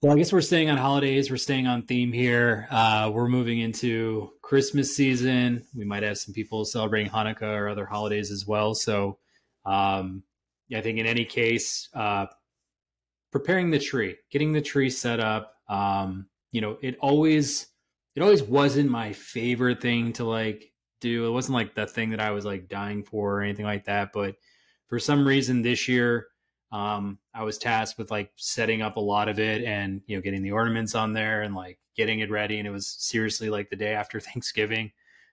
Well, 0.00 0.12
I 0.12 0.18
guess 0.18 0.32
we're 0.34 0.42
staying 0.42 0.68
on 0.68 0.76
holidays. 0.76 1.30
We're 1.30 1.38
staying 1.38 1.66
on 1.66 1.82
theme 1.82 2.12
here. 2.12 2.68
Uh, 2.70 3.10
we're 3.12 3.28
moving 3.28 3.60
into 3.60 4.32
Christmas 4.42 4.94
season. 4.94 5.64
We 5.74 5.86
might 5.86 6.02
have 6.02 6.18
some 6.18 6.34
people 6.34 6.66
celebrating 6.66 7.10
Hanukkah 7.10 7.56
or 7.56 7.68
other 7.68 7.86
holidays 7.86 8.30
as 8.30 8.46
well. 8.46 8.74
So, 8.74 9.18
um, 9.64 10.22
I 10.74 10.82
think 10.82 10.98
in 10.98 11.06
any 11.06 11.24
case, 11.24 11.88
uh, 11.94 12.26
preparing 13.32 13.70
the 13.70 13.78
tree, 13.78 14.16
getting 14.30 14.52
the 14.52 14.60
tree 14.60 14.90
set 14.90 15.20
up, 15.20 15.54
um, 15.68 16.26
you 16.54 16.60
know, 16.60 16.78
it 16.80 16.96
always 17.00 17.66
it 18.14 18.22
always 18.22 18.42
wasn't 18.44 18.88
my 18.88 19.12
favorite 19.12 19.82
thing 19.82 20.12
to 20.14 20.24
like 20.24 20.72
do. 21.00 21.26
It 21.26 21.30
wasn't 21.30 21.56
like 21.56 21.74
the 21.74 21.84
thing 21.84 22.10
that 22.10 22.20
I 22.20 22.30
was 22.30 22.44
like 22.44 22.68
dying 22.68 23.02
for 23.02 23.38
or 23.38 23.42
anything 23.42 23.66
like 23.66 23.86
that. 23.86 24.10
But 24.14 24.36
for 24.86 25.00
some 25.00 25.26
reason 25.26 25.62
this 25.62 25.88
year, 25.88 26.28
um, 26.70 27.18
I 27.34 27.42
was 27.42 27.58
tasked 27.58 27.98
with 27.98 28.12
like 28.12 28.30
setting 28.36 28.82
up 28.82 28.96
a 28.96 29.00
lot 29.00 29.28
of 29.28 29.40
it 29.40 29.64
and 29.64 30.00
you 30.06 30.16
know 30.16 30.22
getting 30.22 30.42
the 30.42 30.52
ornaments 30.52 30.94
on 30.94 31.12
there 31.12 31.42
and 31.42 31.56
like 31.56 31.80
getting 31.96 32.20
it 32.20 32.30
ready. 32.30 32.60
And 32.60 32.68
it 32.68 32.70
was 32.70 32.86
seriously 32.86 33.50
like 33.50 33.68
the 33.68 33.76
day 33.76 33.92
after 33.92 34.20
Thanksgiving. 34.20 34.92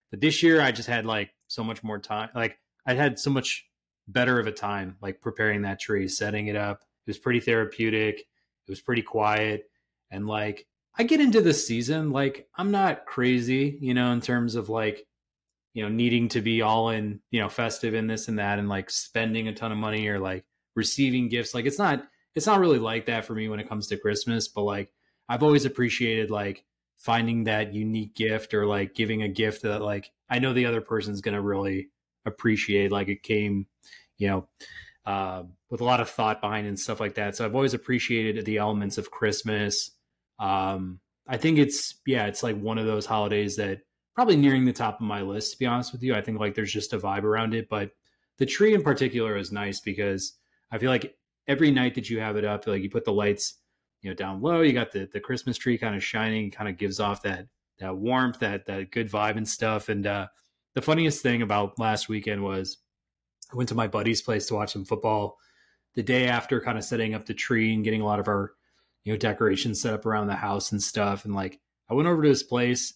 But 0.09 0.21
this 0.21 0.41
year 0.41 0.59
I 0.59 0.71
just 0.71 0.89
had 0.89 1.05
like 1.05 1.29
so 1.45 1.63
much 1.63 1.83
more 1.83 1.99
time. 1.99 2.29
Like 2.33 2.57
I 2.87 2.95
had 2.95 3.19
so 3.19 3.29
much 3.29 3.67
better 4.07 4.39
of 4.39 4.47
a 4.47 4.51
time 4.51 4.97
like 5.03 5.21
preparing 5.21 5.61
that 5.61 5.79
tree, 5.79 6.07
setting 6.07 6.47
it 6.47 6.55
up. 6.55 6.81
It 7.05 7.11
was 7.11 7.19
pretty 7.19 7.41
therapeutic. 7.41 8.21
It 8.21 8.71
was 8.71 8.81
pretty 8.81 9.03
quiet 9.03 9.65
and 10.09 10.25
like 10.25 10.65
I 10.97 11.03
get 11.03 11.21
into 11.21 11.41
the 11.41 11.53
season 11.53 12.11
like 12.11 12.47
I'm 12.55 12.71
not 12.71 13.05
crazy, 13.05 13.77
you 13.81 13.93
know, 13.93 14.11
in 14.11 14.21
terms 14.21 14.55
of 14.55 14.69
like 14.69 15.05
you 15.73 15.83
know 15.83 15.89
needing 15.89 16.27
to 16.29 16.41
be 16.41 16.61
all 16.61 16.89
in, 16.89 17.21
you 17.31 17.39
know, 17.39 17.49
festive 17.49 17.93
in 17.93 18.07
this 18.07 18.27
and 18.27 18.39
that 18.39 18.59
and 18.59 18.69
like 18.69 18.89
spending 18.89 19.47
a 19.47 19.53
ton 19.53 19.71
of 19.71 19.77
money 19.77 20.07
or 20.07 20.19
like 20.19 20.45
receiving 20.75 21.29
gifts. 21.29 21.53
Like 21.53 21.65
it's 21.65 21.79
not 21.79 22.05
it's 22.35 22.45
not 22.45 22.59
really 22.59 22.79
like 22.79 23.05
that 23.05 23.25
for 23.25 23.33
me 23.33 23.49
when 23.49 23.59
it 23.59 23.69
comes 23.69 23.87
to 23.87 23.97
Christmas, 23.97 24.47
but 24.47 24.63
like 24.63 24.91
I've 25.29 25.43
always 25.43 25.65
appreciated 25.65 26.29
like 26.29 26.65
finding 26.97 27.45
that 27.45 27.73
unique 27.73 28.15
gift 28.15 28.53
or 28.53 28.65
like 28.65 28.93
giving 28.93 29.23
a 29.23 29.27
gift 29.27 29.63
that 29.63 29.81
like 29.81 30.11
I 30.29 30.39
know 30.39 30.53
the 30.53 30.65
other 30.65 30.81
person's 30.81 31.21
going 31.21 31.35
to 31.35 31.41
really 31.41 31.89
appreciate 32.25 32.91
like 32.91 33.07
it 33.07 33.23
came, 33.23 33.65
you 34.17 34.27
know, 34.27 34.47
uh, 35.05 35.43
with 35.69 35.81
a 35.81 35.85
lot 35.85 35.99
of 35.99 36.09
thought 36.09 36.41
behind 36.41 36.67
and 36.67 36.79
stuff 36.79 36.99
like 36.99 37.15
that. 37.15 37.35
So 37.35 37.43
I've 37.43 37.55
always 37.55 37.73
appreciated 37.73 38.45
the 38.45 38.57
elements 38.57 38.97
of 38.97 39.09
Christmas 39.09 39.91
um, 40.41 40.99
I 41.27 41.37
think 41.37 41.59
it's 41.59 41.95
yeah, 42.05 42.25
it's 42.25 42.43
like 42.43 42.59
one 42.59 42.79
of 42.79 42.87
those 42.87 43.05
holidays 43.05 43.55
that 43.57 43.81
probably 44.15 44.35
nearing 44.35 44.65
the 44.65 44.73
top 44.73 44.95
of 44.95 45.05
my 45.05 45.21
list. 45.21 45.53
To 45.53 45.59
be 45.59 45.67
honest 45.67 45.93
with 45.93 46.03
you, 46.03 46.15
I 46.15 46.21
think 46.21 46.39
like 46.39 46.55
there's 46.55 46.73
just 46.73 46.93
a 46.93 46.97
vibe 46.97 47.23
around 47.23 47.53
it. 47.53 47.69
But 47.69 47.91
the 48.37 48.45
tree 48.45 48.73
in 48.73 48.81
particular 48.81 49.37
is 49.37 49.51
nice 49.51 49.79
because 49.79 50.33
I 50.71 50.79
feel 50.79 50.89
like 50.89 51.15
every 51.47 51.71
night 51.71 51.95
that 51.95 52.09
you 52.09 52.19
have 52.19 52.35
it 52.35 52.43
up, 52.43 52.65
like 52.65 52.81
you 52.81 52.89
put 52.89 53.05
the 53.05 53.13
lights, 53.13 53.59
you 54.01 54.09
know, 54.09 54.15
down 54.15 54.41
low, 54.41 54.61
you 54.61 54.73
got 54.73 54.91
the 54.91 55.07
the 55.13 55.19
Christmas 55.19 55.57
tree 55.57 55.77
kind 55.77 55.95
of 55.95 56.03
shining, 56.03 56.49
kind 56.49 56.67
of 56.67 56.77
gives 56.77 56.99
off 56.99 57.21
that 57.21 57.47
that 57.79 57.95
warmth, 57.95 58.39
that 58.39 58.65
that 58.65 58.91
good 58.91 59.11
vibe 59.11 59.37
and 59.37 59.47
stuff. 59.47 59.89
And 59.89 60.07
uh, 60.07 60.27
the 60.73 60.81
funniest 60.81 61.21
thing 61.21 61.43
about 61.43 61.77
last 61.77 62.09
weekend 62.09 62.43
was 62.43 62.79
I 63.53 63.55
went 63.55 63.69
to 63.69 63.75
my 63.75 63.87
buddy's 63.87 64.23
place 64.23 64.47
to 64.47 64.55
watch 64.55 64.73
some 64.73 64.85
football. 64.85 65.37
The 65.93 66.03
day 66.03 66.27
after, 66.27 66.61
kind 66.61 66.77
of 66.77 66.83
setting 66.83 67.13
up 67.13 67.25
the 67.25 67.33
tree 67.33 67.73
and 67.73 67.83
getting 67.83 68.01
a 68.01 68.05
lot 68.05 68.19
of 68.19 68.27
our 68.27 68.53
you 69.03 69.13
know, 69.13 69.17
decorations 69.17 69.81
set 69.81 69.93
up 69.93 70.05
around 70.05 70.27
the 70.27 70.35
house 70.35 70.71
and 70.71 70.81
stuff. 70.81 71.25
And 71.25 71.33
like, 71.33 71.59
I 71.89 71.93
went 71.93 72.07
over 72.07 72.21
to 72.21 72.29
his 72.29 72.43
place 72.43 72.93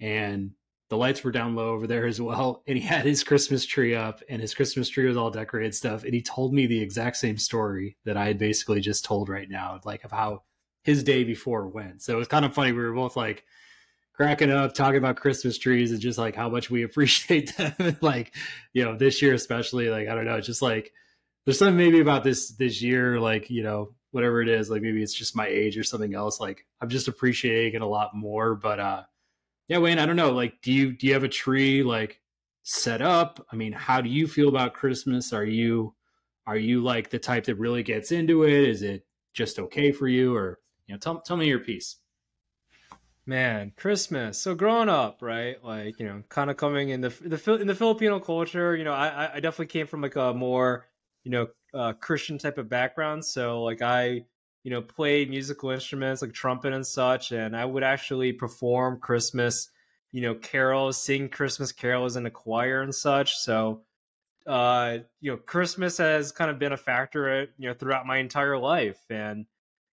and 0.00 0.52
the 0.92 0.98
lights 0.98 1.24
were 1.24 1.32
down 1.32 1.54
low 1.54 1.70
over 1.70 1.86
there 1.86 2.06
as 2.06 2.20
well, 2.20 2.62
and 2.66 2.76
he 2.76 2.84
had 2.84 3.06
his 3.06 3.24
Christmas 3.24 3.64
tree 3.64 3.94
up, 3.94 4.20
and 4.28 4.42
his 4.42 4.52
Christmas 4.52 4.90
tree 4.90 5.06
was 5.06 5.16
all 5.16 5.30
decorated 5.30 5.74
stuff, 5.74 6.04
and 6.04 6.12
he 6.12 6.20
told 6.20 6.52
me 6.52 6.66
the 6.66 6.82
exact 6.82 7.16
same 7.16 7.38
story 7.38 7.96
that 8.04 8.18
I 8.18 8.26
had 8.26 8.36
basically 8.36 8.82
just 8.82 9.02
told 9.02 9.30
right 9.30 9.48
now, 9.48 9.80
like 9.86 10.04
of 10.04 10.10
how 10.10 10.42
his 10.84 11.02
day 11.02 11.24
before 11.24 11.66
went. 11.66 12.02
So 12.02 12.12
it 12.12 12.18
was 12.18 12.28
kind 12.28 12.44
of 12.44 12.52
funny. 12.52 12.72
We 12.72 12.82
were 12.82 12.92
both 12.92 13.16
like 13.16 13.44
cracking 14.12 14.50
up, 14.50 14.74
talking 14.74 14.98
about 14.98 15.16
Christmas 15.16 15.56
trees 15.56 15.92
and 15.92 16.00
just 16.00 16.18
like 16.18 16.36
how 16.36 16.50
much 16.50 16.68
we 16.68 16.82
appreciate 16.84 17.56
them. 17.56 17.96
like, 18.02 18.34
you 18.74 18.84
know, 18.84 18.94
this 18.94 19.22
year 19.22 19.32
especially, 19.32 19.88
like 19.88 20.08
I 20.08 20.14
don't 20.14 20.26
know, 20.26 20.42
just 20.42 20.60
like 20.60 20.92
there's 21.46 21.58
something 21.58 21.78
maybe 21.78 22.00
about 22.00 22.22
this 22.22 22.50
this 22.50 22.82
year, 22.82 23.18
like 23.18 23.48
you 23.48 23.62
know, 23.62 23.94
whatever 24.12 24.40
it 24.40 24.48
is, 24.48 24.70
like 24.70 24.82
maybe 24.82 25.02
it's 25.02 25.14
just 25.14 25.36
my 25.36 25.46
age 25.46 25.76
or 25.76 25.82
something 25.82 26.14
else. 26.14 26.40
Like 26.40 26.64
I'm 26.80 26.88
just 26.88 27.08
appreciating 27.08 27.74
it 27.74 27.82
a 27.82 27.86
lot 27.86 28.14
more. 28.14 28.54
But 28.54 28.78
uh 28.78 29.02
yeah, 29.68 29.78
Wayne, 29.78 29.98
I 29.98 30.06
don't 30.06 30.16
know. 30.16 30.32
Like, 30.32 30.60
do 30.60 30.72
you 30.72 30.92
do 30.92 31.06
you 31.06 31.14
have 31.14 31.24
a 31.24 31.28
tree 31.28 31.82
like 31.82 32.20
set 32.62 33.00
up? 33.00 33.44
I 33.50 33.56
mean, 33.56 33.72
how 33.72 34.00
do 34.00 34.10
you 34.10 34.26
feel 34.26 34.48
about 34.48 34.74
Christmas? 34.74 35.32
Are 35.32 35.44
you 35.44 35.94
are 36.46 36.56
you 36.56 36.82
like 36.82 37.10
the 37.10 37.18
type 37.18 37.44
that 37.44 37.54
really 37.56 37.82
gets 37.82 38.12
into 38.12 38.44
it? 38.44 38.68
Is 38.68 38.82
it 38.82 39.06
just 39.32 39.58
okay 39.58 39.92
for 39.92 40.08
you, 40.08 40.36
or 40.36 40.60
you 40.86 40.94
know, 40.94 40.98
tell 40.98 41.20
tell 41.20 41.36
me 41.36 41.46
your 41.46 41.60
piece. 41.60 41.96
Man, 43.24 43.72
Christmas. 43.76 44.36
So 44.38 44.54
growing 44.54 44.88
up, 44.88 45.22
right? 45.22 45.62
Like 45.64 46.00
you 46.00 46.06
know, 46.06 46.22
kind 46.28 46.50
of 46.50 46.56
coming 46.56 46.90
in 46.90 47.00
the 47.00 47.08
the 47.08 47.54
in 47.54 47.66
the 47.66 47.74
Filipino 47.74 48.18
culture. 48.18 48.76
You 48.76 48.84
know, 48.84 48.92
I 48.92 49.36
I 49.36 49.40
definitely 49.40 49.66
came 49.66 49.86
from 49.86 50.02
like 50.02 50.16
a 50.16 50.34
more 50.34 50.88
you 51.24 51.30
know 51.30 51.48
uh, 51.74 51.92
Christian 51.94 52.38
type 52.38 52.58
of 52.58 52.68
background. 52.68 53.24
So 53.24 53.62
like 53.62 53.82
I 53.82 54.24
you 54.64 54.70
know, 54.70 54.80
play 54.80 55.24
musical 55.24 55.70
instruments 55.70 56.22
like 56.22 56.32
trumpet 56.32 56.72
and 56.72 56.86
such, 56.86 57.32
and 57.32 57.56
I 57.56 57.64
would 57.64 57.82
actually 57.82 58.32
perform 58.32 59.00
Christmas, 59.00 59.70
you 60.12 60.22
know, 60.22 60.34
carols, 60.34 61.02
sing 61.02 61.28
Christmas 61.28 61.72
carols 61.72 62.16
in 62.16 62.26
a 62.26 62.30
choir 62.30 62.82
and 62.82 62.94
such. 62.94 63.36
So, 63.38 63.82
uh, 64.46 64.98
you 65.20 65.32
know, 65.32 65.36
Christmas 65.36 65.98
has 65.98 66.30
kind 66.30 66.50
of 66.50 66.58
been 66.58 66.72
a 66.72 66.76
factor, 66.76 67.48
you 67.58 67.68
know, 67.68 67.74
throughout 67.74 68.06
my 68.06 68.18
entire 68.18 68.58
life, 68.58 69.00
and 69.10 69.46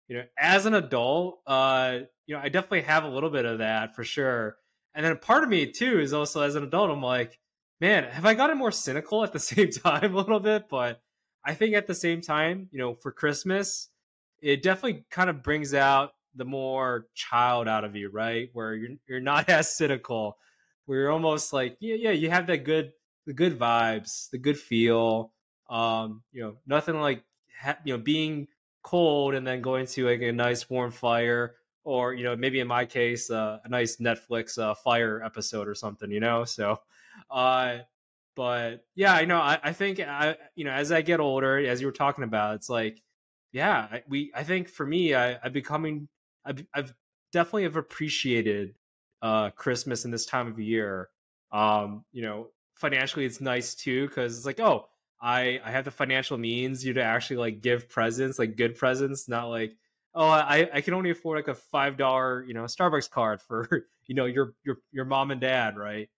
you 0.08 0.16
know, 0.16 0.24
as 0.38 0.66
an 0.66 0.74
adult, 0.74 1.40
uh, 1.46 2.00
you 2.26 2.34
know, 2.34 2.40
I 2.42 2.48
definitely 2.48 2.82
have 2.82 3.04
a 3.04 3.08
little 3.08 3.30
bit 3.30 3.44
of 3.44 3.58
that 3.58 3.94
for 3.94 4.04
sure. 4.04 4.56
And 4.94 5.04
then 5.04 5.12
a 5.12 5.16
part 5.16 5.44
of 5.44 5.50
me 5.50 5.70
too 5.70 6.00
is 6.00 6.12
also 6.12 6.42
as 6.42 6.54
an 6.54 6.64
adult, 6.64 6.90
I'm 6.90 7.02
like, 7.02 7.38
man, 7.80 8.04
have 8.04 8.24
I 8.24 8.34
gotten 8.34 8.58
more 8.58 8.72
cynical 8.72 9.22
at 9.22 9.32
the 9.32 9.38
same 9.38 9.70
time 9.70 10.14
a 10.14 10.18
little 10.18 10.40
bit? 10.40 10.68
But 10.70 11.00
I 11.48 11.54
think 11.54 11.74
at 11.74 11.86
the 11.86 11.94
same 11.94 12.20
time, 12.20 12.68
you 12.70 12.78
know, 12.78 12.92
for 12.92 13.10
Christmas, 13.10 13.88
it 14.42 14.62
definitely 14.62 15.06
kind 15.10 15.30
of 15.30 15.42
brings 15.42 15.72
out 15.72 16.12
the 16.34 16.44
more 16.44 17.06
child 17.14 17.66
out 17.66 17.84
of 17.84 17.96
you, 17.96 18.10
right? 18.10 18.50
Where 18.52 18.74
you're 18.74 18.90
you're 19.08 19.20
not 19.20 19.48
as 19.48 19.74
cynical, 19.74 20.36
where 20.84 20.98
you're 21.00 21.10
almost 21.10 21.54
like, 21.54 21.78
yeah, 21.80 21.94
yeah, 21.94 22.10
you 22.10 22.28
have 22.28 22.46
that 22.48 22.64
good 22.64 22.92
the 23.26 23.32
good 23.32 23.58
vibes, 23.58 24.28
the 24.28 24.36
good 24.36 24.58
feel. 24.58 25.32
Um, 25.70 26.22
you 26.32 26.42
know, 26.42 26.56
nothing 26.66 27.00
like 27.00 27.24
ha- 27.58 27.78
you 27.82 27.96
know 27.96 28.02
being 28.02 28.46
cold 28.82 29.34
and 29.34 29.46
then 29.46 29.62
going 29.62 29.86
to 29.86 30.06
like 30.06 30.20
a 30.20 30.32
nice 30.32 30.68
warm 30.68 30.90
fire, 30.90 31.54
or 31.82 32.12
you 32.12 32.24
know, 32.24 32.36
maybe 32.36 32.60
in 32.60 32.68
my 32.68 32.84
case, 32.84 33.30
uh, 33.30 33.58
a 33.64 33.68
nice 33.70 33.96
Netflix 33.96 34.58
uh, 34.58 34.74
fire 34.74 35.22
episode 35.24 35.66
or 35.66 35.74
something. 35.74 36.10
You 36.10 36.20
know, 36.20 36.44
so. 36.44 36.78
Uh, 37.30 37.78
but 38.38 38.84
yeah, 38.94 39.14
I 39.14 39.24
know. 39.24 39.38
I, 39.38 39.58
I 39.64 39.72
think 39.72 39.98
I, 39.98 40.36
you 40.54 40.64
know, 40.64 40.70
as 40.70 40.92
I 40.92 41.02
get 41.02 41.18
older, 41.18 41.58
as 41.58 41.80
you 41.80 41.88
were 41.88 41.92
talking 41.92 42.22
about, 42.22 42.54
it's 42.54 42.70
like 42.70 43.02
yeah, 43.52 43.88
I, 43.90 44.02
we 44.08 44.30
I 44.32 44.44
think 44.44 44.68
for 44.68 44.86
me, 44.86 45.12
I, 45.12 45.36
I'm 45.42 45.52
becoming 45.52 46.08
I've, 46.44 46.64
I've 46.72 46.94
definitely 47.32 47.64
have 47.64 47.74
appreciated 47.76 48.76
uh 49.22 49.50
Christmas 49.50 50.04
in 50.04 50.12
this 50.12 50.24
time 50.24 50.46
of 50.46 50.60
year. 50.60 51.08
Um, 51.50 52.04
you 52.12 52.22
know, 52.22 52.50
financially 52.76 53.24
it's 53.24 53.40
nice 53.40 53.74
too 53.74 54.06
because 54.06 54.36
it's 54.36 54.46
like 54.46 54.60
oh 54.60 54.86
I 55.20 55.60
I 55.64 55.72
have 55.72 55.84
the 55.84 55.90
financial 55.90 56.38
means 56.38 56.86
you 56.86 56.92
to 56.94 57.02
actually 57.02 57.38
like 57.38 57.60
give 57.60 57.88
presents 57.88 58.38
like 58.38 58.56
good 58.56 58.76
presents, 58.76 59.28
not 59.28 59.46
like 59.48 59.76
oh 60.14 60.28
I 60.28 60.70
I 60.72 60.80
can 60.80 60.94
only 60.94 61.10
afford 61.10 61.38
like 61.38 61.48
a 61.48 61.54
five 61.56 61.96
dollar 61.96 62.44
you 62.44 62.54
know 62.54 62.64
Starbucks 62.66 63.10
card 63.10 63.42
for 63.42 63.88
you 64.06 64.14
know 64.14 64.26
your 64.26 64.54
your 64.64 64.76
your 64.92 65.06
mom 65.06 65.32
and 65.32 65.40
dad 65.40 65.76
right. 65.76 66.08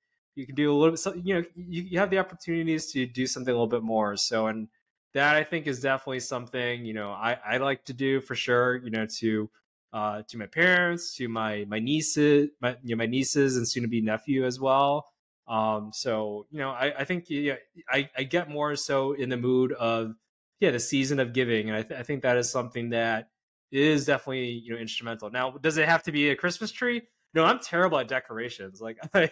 You 0.41 0.47
can 0.47 0.55
do 0.55 0.73
a 0.73 0.75
little 0.75 0.93
bit, 0.93 0.99
so, 0.99 1.15
you 1.15 1.35
know, 1.35 1.45
you, 1.55 1.83
you 1.83 1.99
have 1.99 2.11
the 2.11 2.19
opportunities 2.19 2.91
to 2.93 3.07
do 3.07 3.27
something 3.27 3.53
a 3.53 3.55
little 3.55 3.67
bit 3.69 3.83
more. 3.83 4.17
So, 4.17 4.47
and 4.49 4.69
that 5.15 5.37
I 5.37 5.45
think 5.45 5.67
is 5.67 5.81
definitely 5.81 6.21
something 6.21 6.85
you 6.85 6.95
know 6.95 7.11
I, 7.11 7.37
I 7.45 7.57
like 7.59 7.85
to 7.87 7.93
do 7.93 8.21
for 8.21 8.35
sure. 8.35 8.77
You 8.77 8.91
know, 8.91 9.07
to 9.19 9.51
uh, 9.93 10.23
to 10.29 10.39
my 10.39 10.47
parents, 10.47 11.15
to 11.17 11.29
my 11.29 11.65
my 11.69 11.79
nieces, 11.79 12.51
my 12.61 12.77
you 12.83 12.95
know, 12.95 12.99
my 12.99 13.07
nieces 13.07 13.57
and 13.57 13.67
soon 13.69 13.83
to 13.83 13.89
be 13.89 14.01
nephew 14.01 14.45
as 14.47 14.61
well. 14.61 15.07
Um, 15.49 15.91
so 15.93 16.47
you 16.51 16.59
know, 16.61 16.71
I, 16.71 17.01
I 17.01 17.05
think 17.05 17.27
yeah, 17.29 17.57
I, 17.89 18.09
I 18.17 18.23
get 18.23 18.49
more 18.49 18.77
so 18.77 19.13
in 19.13 19.29
the 19.29 19.37
mood 19.37 19.73
of 19.73 20.15
yeah, 20.61 20.71
the 20.71 20.81
season 20.81 21.19
of 21.21 21.33
giving, 21.33 21.69
and 21.69 21.77
I, 21.79 21.83
th- 21.83 21.99
I 21.99 22.03
think 22.03 22.23
that 22.23 22.37
is 22.37 22.51
something 22.51 22.91
that 22.91 23.31
is 23.73 24.05
definitely 24.05 24.51
you 24.51 24.75
know 24.75 24.79
instrumental. 24.79 25.31
Now, 25.31 25.51
does 25.53 25.77
it 25.77 25.89
have 25.89 26.03
to 26.05 26.13
be 26.13 26.31
a 26.31 26.37
Christmas 26.37 26.71
tree? 26.71 27.03
No, 27.35 27.45
I'm 27.45 27.59
terrible 27.61 27.99
at 27.99 28.09
decorations. 28.09 28.81
Like 28.81 28.99
I, 29.15 29.31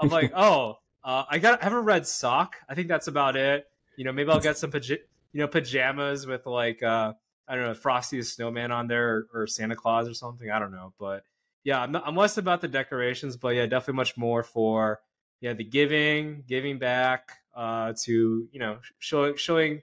I'm 0.02 0.08
like, 0.08 0.32
oh, 0.34 0.78
uh, 1.04 1.24
I 1.28 1.38
got 1.38 1.60
I 1.60 1.64
have 1.64 1.72
a 1.72 1.80
red 1.80 2.06
sock. 2.06 2.56
I 2.68 2.74
think 2.74 2.88
that's 2.88 3.06
about 3.06 3.36
it. 3.36 3.66
You 3.96 4.04
know, 4.04 4.12
maybe 4.12 4.30
I'll 4.30 4.40
get 4.40 4.56
some 4.56 4.72
you 4.72 4.98
know 5.34 5.46
pajamas 5.46 6.26
with 6.26 6.46
like 6.46 6.82
uh 6.82 7.12
I 7.46 7.54
don't 7.54 7.64
know 7.64 7.74
Frosty 7.74 8.18
the 8.18 8.24
Snowman 8.24 8.70
on 8.70 8.86
there 8.86 9.08
or, 9.08 9.26
or 9.34 9.46
Santa 9.46 9.76
Claus 9.76 10.08
or 10.08 10.14
something. 10.14 10.50
I 10.50 10.58
don't 10.58 10.72
know, 10.72 10.94
but 10.98 11.24
yeah, 11.64 11.80
I'm, 11.80 11.92
not, 11.92 12.04
I'm 12.06 12.16
less 12.16 12.38
about 12.38 12.60
the 12.60 12.68
decorations, 12.68 13.36
but 13.36 13.54
yeah, 13.54 13.66
definitely 13.66 13.94
much 13.94 14.16
more 14.16 14.42
for 14.42 15.00
yeah 15.40 15.52
the 15.52 15.64
giving, 15.64 16.44
giving 16.46 16.78
back 16.78 17.30
uh, 17.54 17.92
to 18.04 18.48
you 18.50 18.58
know 18.58 18.78
showing 18.98 19.36
showing 19.36 19.82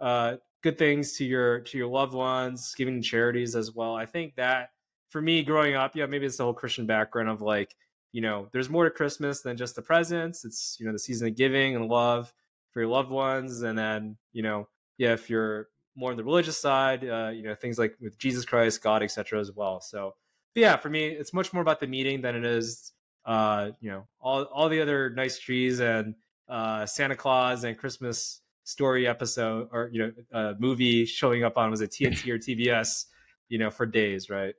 uh, 0.00 0.36
good 0.62 0.78
things 0.78 1.12
to 1.18 1.24
your 1.24 1.60
to 1.60 1.78
your 1.78 1.88
loved 1.88 2.14
ones, 2.14 2.74
giving 2.76 3.00
charities 3.02 3.54
as 3.54 3.72
well. 3.72 3.94
I 3.94 4.06
think 4.06 4.34
that 4.36 4.70
for 5.10 5.20
me 5.20 5.42
growing 5.42 5.74
up, 5.74 5.94
yeah, 5.94 6.06
maybe 6.06 6.26
it's 6.26 6.38
the 6.38 6.44
whole 6.44 6.54
Christian 6.54 6.86
background 6.86 7.28
of 7.28 7.42
like 7.42 7.76
you 8.12 8.20
know 8.20 8.48
there's 8.52 8.70
more 8.70 8.84
to 8.84 8.90
Christmas 8.90 9.40
than 9.40 9.56
just 9.56 9.74
the 9.74 9.82
presents. 9.82 10.44
It's 10.44 10.76
you 10.78 10.86
know 10.86 10.92
the 10.92 10.98
season 10.98 11.28
of 11.28 11.36
giving 11.36 11.76
and 11.76 11.88
love 11.88 12.32
for 12.70 12.80
your 12.80 12.88
loved 12.88 13.10
ones, 13.10 13.62
and 13.62 13.76
then 13.76 14.16
you 14.32 14.42
know 14.42 14.68
yeah, 14.98 15.12
if 15.12 15.28
you're 15.28 15.68
more 15.96 16.10
on 16.10 16.16
the 16.16 16.24
religious 16.24 16.58
side, 16.58 17.04
uh, 17.08 17.30
you 17.34 17.42
know, 17.42 17.54
things 17.54 17.78
like 17.78 17.96
with 18.00 18.18
Jesus 18.18 18.44
Christ, 18.44 18.82
God, 18.82 19.02
etc. 19.02 19.40
as 19.40 19.52
well. 19.52 19.80
So, 19.80 20.14
but 20.54 20.60
yeah, 20.60 20.76
for 20.76 20.88
me, 20.88 21.06
it's 21.06 21.32
much 21.32 21.52
more 21.52 21.62
about 21.62 21.80
the 21.80 21.86
meeting 21.86 22.20
than 22.20 22.36
it 22.36 22.44
is, 22.44 22.92
uh, 23.24 23.70
you 23.80 23.90
know, 23.90 24.06
all 24.20 24.44
all 24.44 24.68
the 24.68 24.80
other 24.80 25.10
nice 25.10 25.38
trees 25.38 25.80
and 25.80 26.14
uh, 26.48 26.86
Santa 26.86 27.16
Claus 27.16 27.64
and 27.64 27.76
Christmas 27.76 28.40
story 28.64 29.08
episode 29.08 29.68
or 29.72 29.90
you 29.92 29.98
know, 29.98 30.12
uh, 30.32 30.54
movie 30.58 31.04
showing 31.04 31.42
up 31.42 31.58
on 31.58 31.70
was 31.70 31.80
it 31.80 31.90
TNT 31.90 32.28
or 32.30 32.38
TBS, 32.38 33.06
you 33.48 33.58
know, 33.58 33.70
for 33.70 33.86
days, 33.86 34.30
right? 34.30 34.54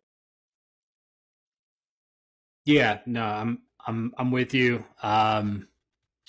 Yeah, 2.66 3.00
no, 3.06 3.24
I'm 3.24 3.60
I'm 3.86 4.14
I'm 4.18 4.32
with 4.32 4.54
you. 4.54 4.86
Um, 5.02 5.68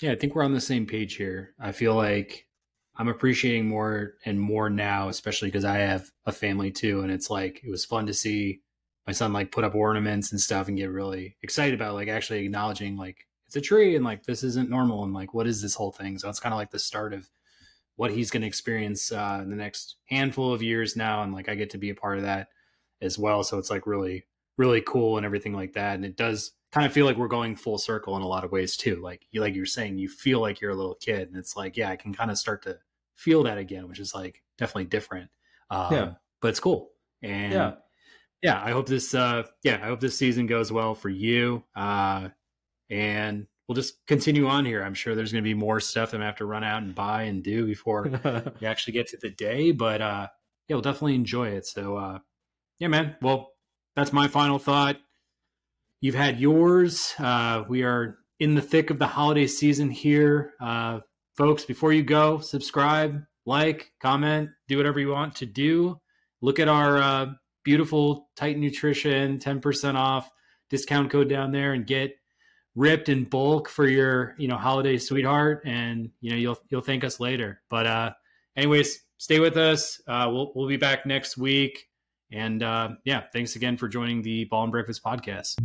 yeah, 0.01 0.11
I 0.11 0.15
think 0.15 0.35
we're 0.35 0.43
on 0.43 0.53
the 0.53 0.61
same 0.61 0.85
page 0.85 1.15
here. 1.15 1.53
I 1.59 1.71
feel 1.71 1.95
like 1.95 2.47
I'm 2.97 3.07
appreciating 3.07 3.67
more 3.67 4.15
and 4.25 4.39
more 4.39 4.69
now, 4.69 5.09
especially 5.09 5.49
because 5.49 5.65
I 5.65 5.77
have 5.77 6.09
a 6.25 6.31
family 6.31 6.71
too. 6.71 7.01
And 7.01 7.11
it's 7.11 7.29
like, 7.29 7.61
it 7.63 7.69
was 7.69 7.85
fun 7.85 8.05
to 8.07 8.13
see 8.13 8.61
my 9.07 9.13
son 9.13 9.33
like 9.33 9.51
put 9.51 9.63
up 9.63 9.75
ornaments 9.75 10.31
and 10.31 10.39
stuff 10.41 10.67
and 10.67 10.77
get 10.77 10.89
really 10.91 11.37
excited 11.41 11.75
about 11.75 11.93
like 11.93 12.07
actually 12.07 12.45
acknowledging 12.45 12.97
like 12.97 13.27
it's 13.47 13.55
a 13.55 13.61
tree 13.61 13.95
and 13.95 14.03
like 14.05 14.23
this 14.23 14.43
isn't 14.43 14.69
normal 14.69 15.03
and 15.03 15.13
like 15.13 15.33
what 15.33 15.47
is 15.47 15.61
this 15.61 15.75
whole 15.75 15.91
thing. 15.91 16.17
So 16.17 16.29
it's 16.29 16.39
kind 16.39 16.53
of 16.53 16.57
like 16.57 16.71
the 16.71 16.79
start 16.79 17.13
of 17.13 17.29
what 17.97 18.11
he's 18.11 18.31
going 18.31 18.41
to 18.41 18.47
experience 18.47 19.11
uh, 19.11 19.39
in 19.43 19.49
the 19.49 19.55
next 19.55 19.97
handful 20.09 20.53
of 20.53 20.63
years 20.63 20.95
now. 20.95 21.23
And 21.23 21.33
like 21.33 21.49
I 21.49 21.55
get 21.55 21.69
to 21.71 21.77
be 21.77 21.89
a 21.89 21.95
part 21.95 22.17
of 22.17 22.23
that 22.23 22.47
as 23.01 23.19
well. 23.19 23.43
So 23.43 23.57
it's 23.57 23.69
like 23.69 23.87
really, 23.87 24.25
really 24.57 24.81
cool 24.81 25.17
and 25.17 25.25
everything 25.25 25.53
like 25.53 25.73
that. 25.73 25.95
And 25.95 26.05
it 26.05 26.15
does 26.15 26.51
kind 26.71 26.85
of 26.85 26.93
feel 26.93 27.05
like 27.05 27.17
we're 27.17 27.27
going 27.27 27.55
full 27.55 27.77
circle 27.77 28.15
in 28.15 28.21
a 28.21 28.27
lot 28.27 28.43
of 28.43 28.51
ways 28.51 28.75
too. 28.77 28.97
Like 28.97 29.25
you, 29.31 29.41
like 29.41 29.55
you're 29.55 29.65
saying, 29.65 29.97
you 29.97 30.09
feel 30.09 30.39
like 30.39 30.61
you're 30.61 30.71
a 30.71 30.75
little 30.75 30.95
kid, 30.95 31.27
and 31.27 31.37
it's 31.37 31.55
like, 31.55 31.77
yeah, 31.77 31.89
I 31.89 31.95
can 31.95 32.13
kind 32.13 32.31
of 32.31 32.37
start 32.37 32.63
to 32.63 32.77
feel 33.15 33.43
that 33.43 33.57
again, 33.57 33.87
which 33.87 33.99
is 33.99 34.13
like 34.13 34.43
definitely 34.57 34.85
different. 34.85 35.29
Um, 35.69 35.93
yeah, 35.93 36.11
but 36.41 36.49
it's 36.49 36.59
cool. 36.59 36.91
And 37.21 37.53
yeah, 37.53 37.73
yeah, 38.41 38.61
I 38.63 38.71
hope 38.71 38.87
this, 38.87 39.15
uh, 39.15 39.43
yeah, 39.63 39.79
I 39.81 39.87
hope 39.87 39.99
this 39.99 40.17
season 40.17 40.45
goes 40.45 40.71
well 40.71 40.93
for 40.93 41.09
you. 41.09 41.63
Uh, 41.75 42.29
and 42.89 43.47
we'll 43.67 43.75
just 43.75 44.05
continue 44.05 44.47
on 44.47 44.65
here. 44.65 44.83
I'm 44.83 44.93
sure 44.93 45.15
there's 45.15 45.31
going 45.31 45.43
to 45.43 45.47
be 45.47 45.55
more 45.55 45.79
stuff 45.79 46.11
that 46.11 46.21
I 46.21 46.25
have 46.25 46.35
to 46.35 46.45
run 46.45 46.63
out 46.63 46.83
and 46.83 46.93
buy 46.93 47.23
and 47.23 47.43
do 47.43 47.65
before 47.65 48.03
we 48.61 48.67
actually 48.67 48.93
get 48.93 49.07
to 49.07 49.17
the 49.17 49.31
day. 49.31 49.71
But 49.71 50.01
uh, 50.01 50.27
yeah, 50.67 50.75
we'll 50.75 50.81
definitely 50.81 51.15
enjoy 51.15 51.49
it. 51.49 51.65
So 51.65 51.97
uh, 51.97 52.19
yeah, 52.79 52.87
man. 52.87 53.15
Well, 53.21 53.53
that's 53.95 54.13
my 54.13 54.27
final 54.27 54.59
thought. 54.59 54.97
You've 56.01 56.15
had 56.15 56.39
yours. 56.39 57.13
Uh, 57.17 57.63
we 57.67 57.83
are 57.83 58.17
in 58.39 58.55
the 58.55 58.61
thick 58.61 58.89
of 58.89 58.99
the 58.99 59.07
holiday 59.07 59.47
season 59.47 59.89
here. 59.89 60.53
Uh, 60.59 60.99
folks, 61.35 61.65
before 61.65 61.93
you 61.93 62.03
go, 62.03 62.39
subscribe, 62.39 63.23
like, 63.45 63.91
comment, 64.01 64.49
do 64.67 64.77
whatever 64.77 64.99
you 64.99 65.09
want 65.09 65.35
to 65.37 65.45
do. 65.45 65.99
Look 66.41 66.59
at 66.59 66.67
our 66.67 66.97
uh, 66.97 67.25
beautiful 67.63 68.29
Titan 68.35 68.61
Nutrition 68.61 69.39
10% 69.39 69.95
off 69.95 70.29
discount 70.69 71.09
code 71.09 71.29
down 71.29 71.51
there 71.51 71.73
and 71.73 71.87
get 71.87 72.15
ripped 72.75 73.07
in 73.07 73.23
bulk 73.23 73.69
for 73.69 73.87
your 73.87 74.35
you 74.37 74.49
know 74.49 74.57
holiday 74.57 74.97
sweetheart 74.97 75.61
and 75.65 76.09
you 76.19 76.29
know 76.29 76.35
you'll 76.35 76.57
you'll 76.69 76.81
thank 76.81 77.05
us 77.05 77.21
later 77.21 77.61
but 77.69 77.87
uh 77.87 78.11
anyways 78.57 78.99
stay 79.17 79.39
with 79.39 79.55
us 79.55 80.01
uh 80.09 80.27
we'll, 80.29 80.51
we'll 80.55 80.67
be 80.67 80.75
back 80.75 81.05
next 81.05 81.37
week 81.37 81.87
and 82.31 82.63
uh, 82.63 82.89
yeah, 83.03 83.23
thanks 83.31 83.55
again 83.55 83.77
for 83.77 83.87
joining 83.87 84.21
the 84.21 84.45
Ball 84.45 84.63
and 84.63 84.71
Breakfast 84.71 85.03
podcast. 85.03 85.55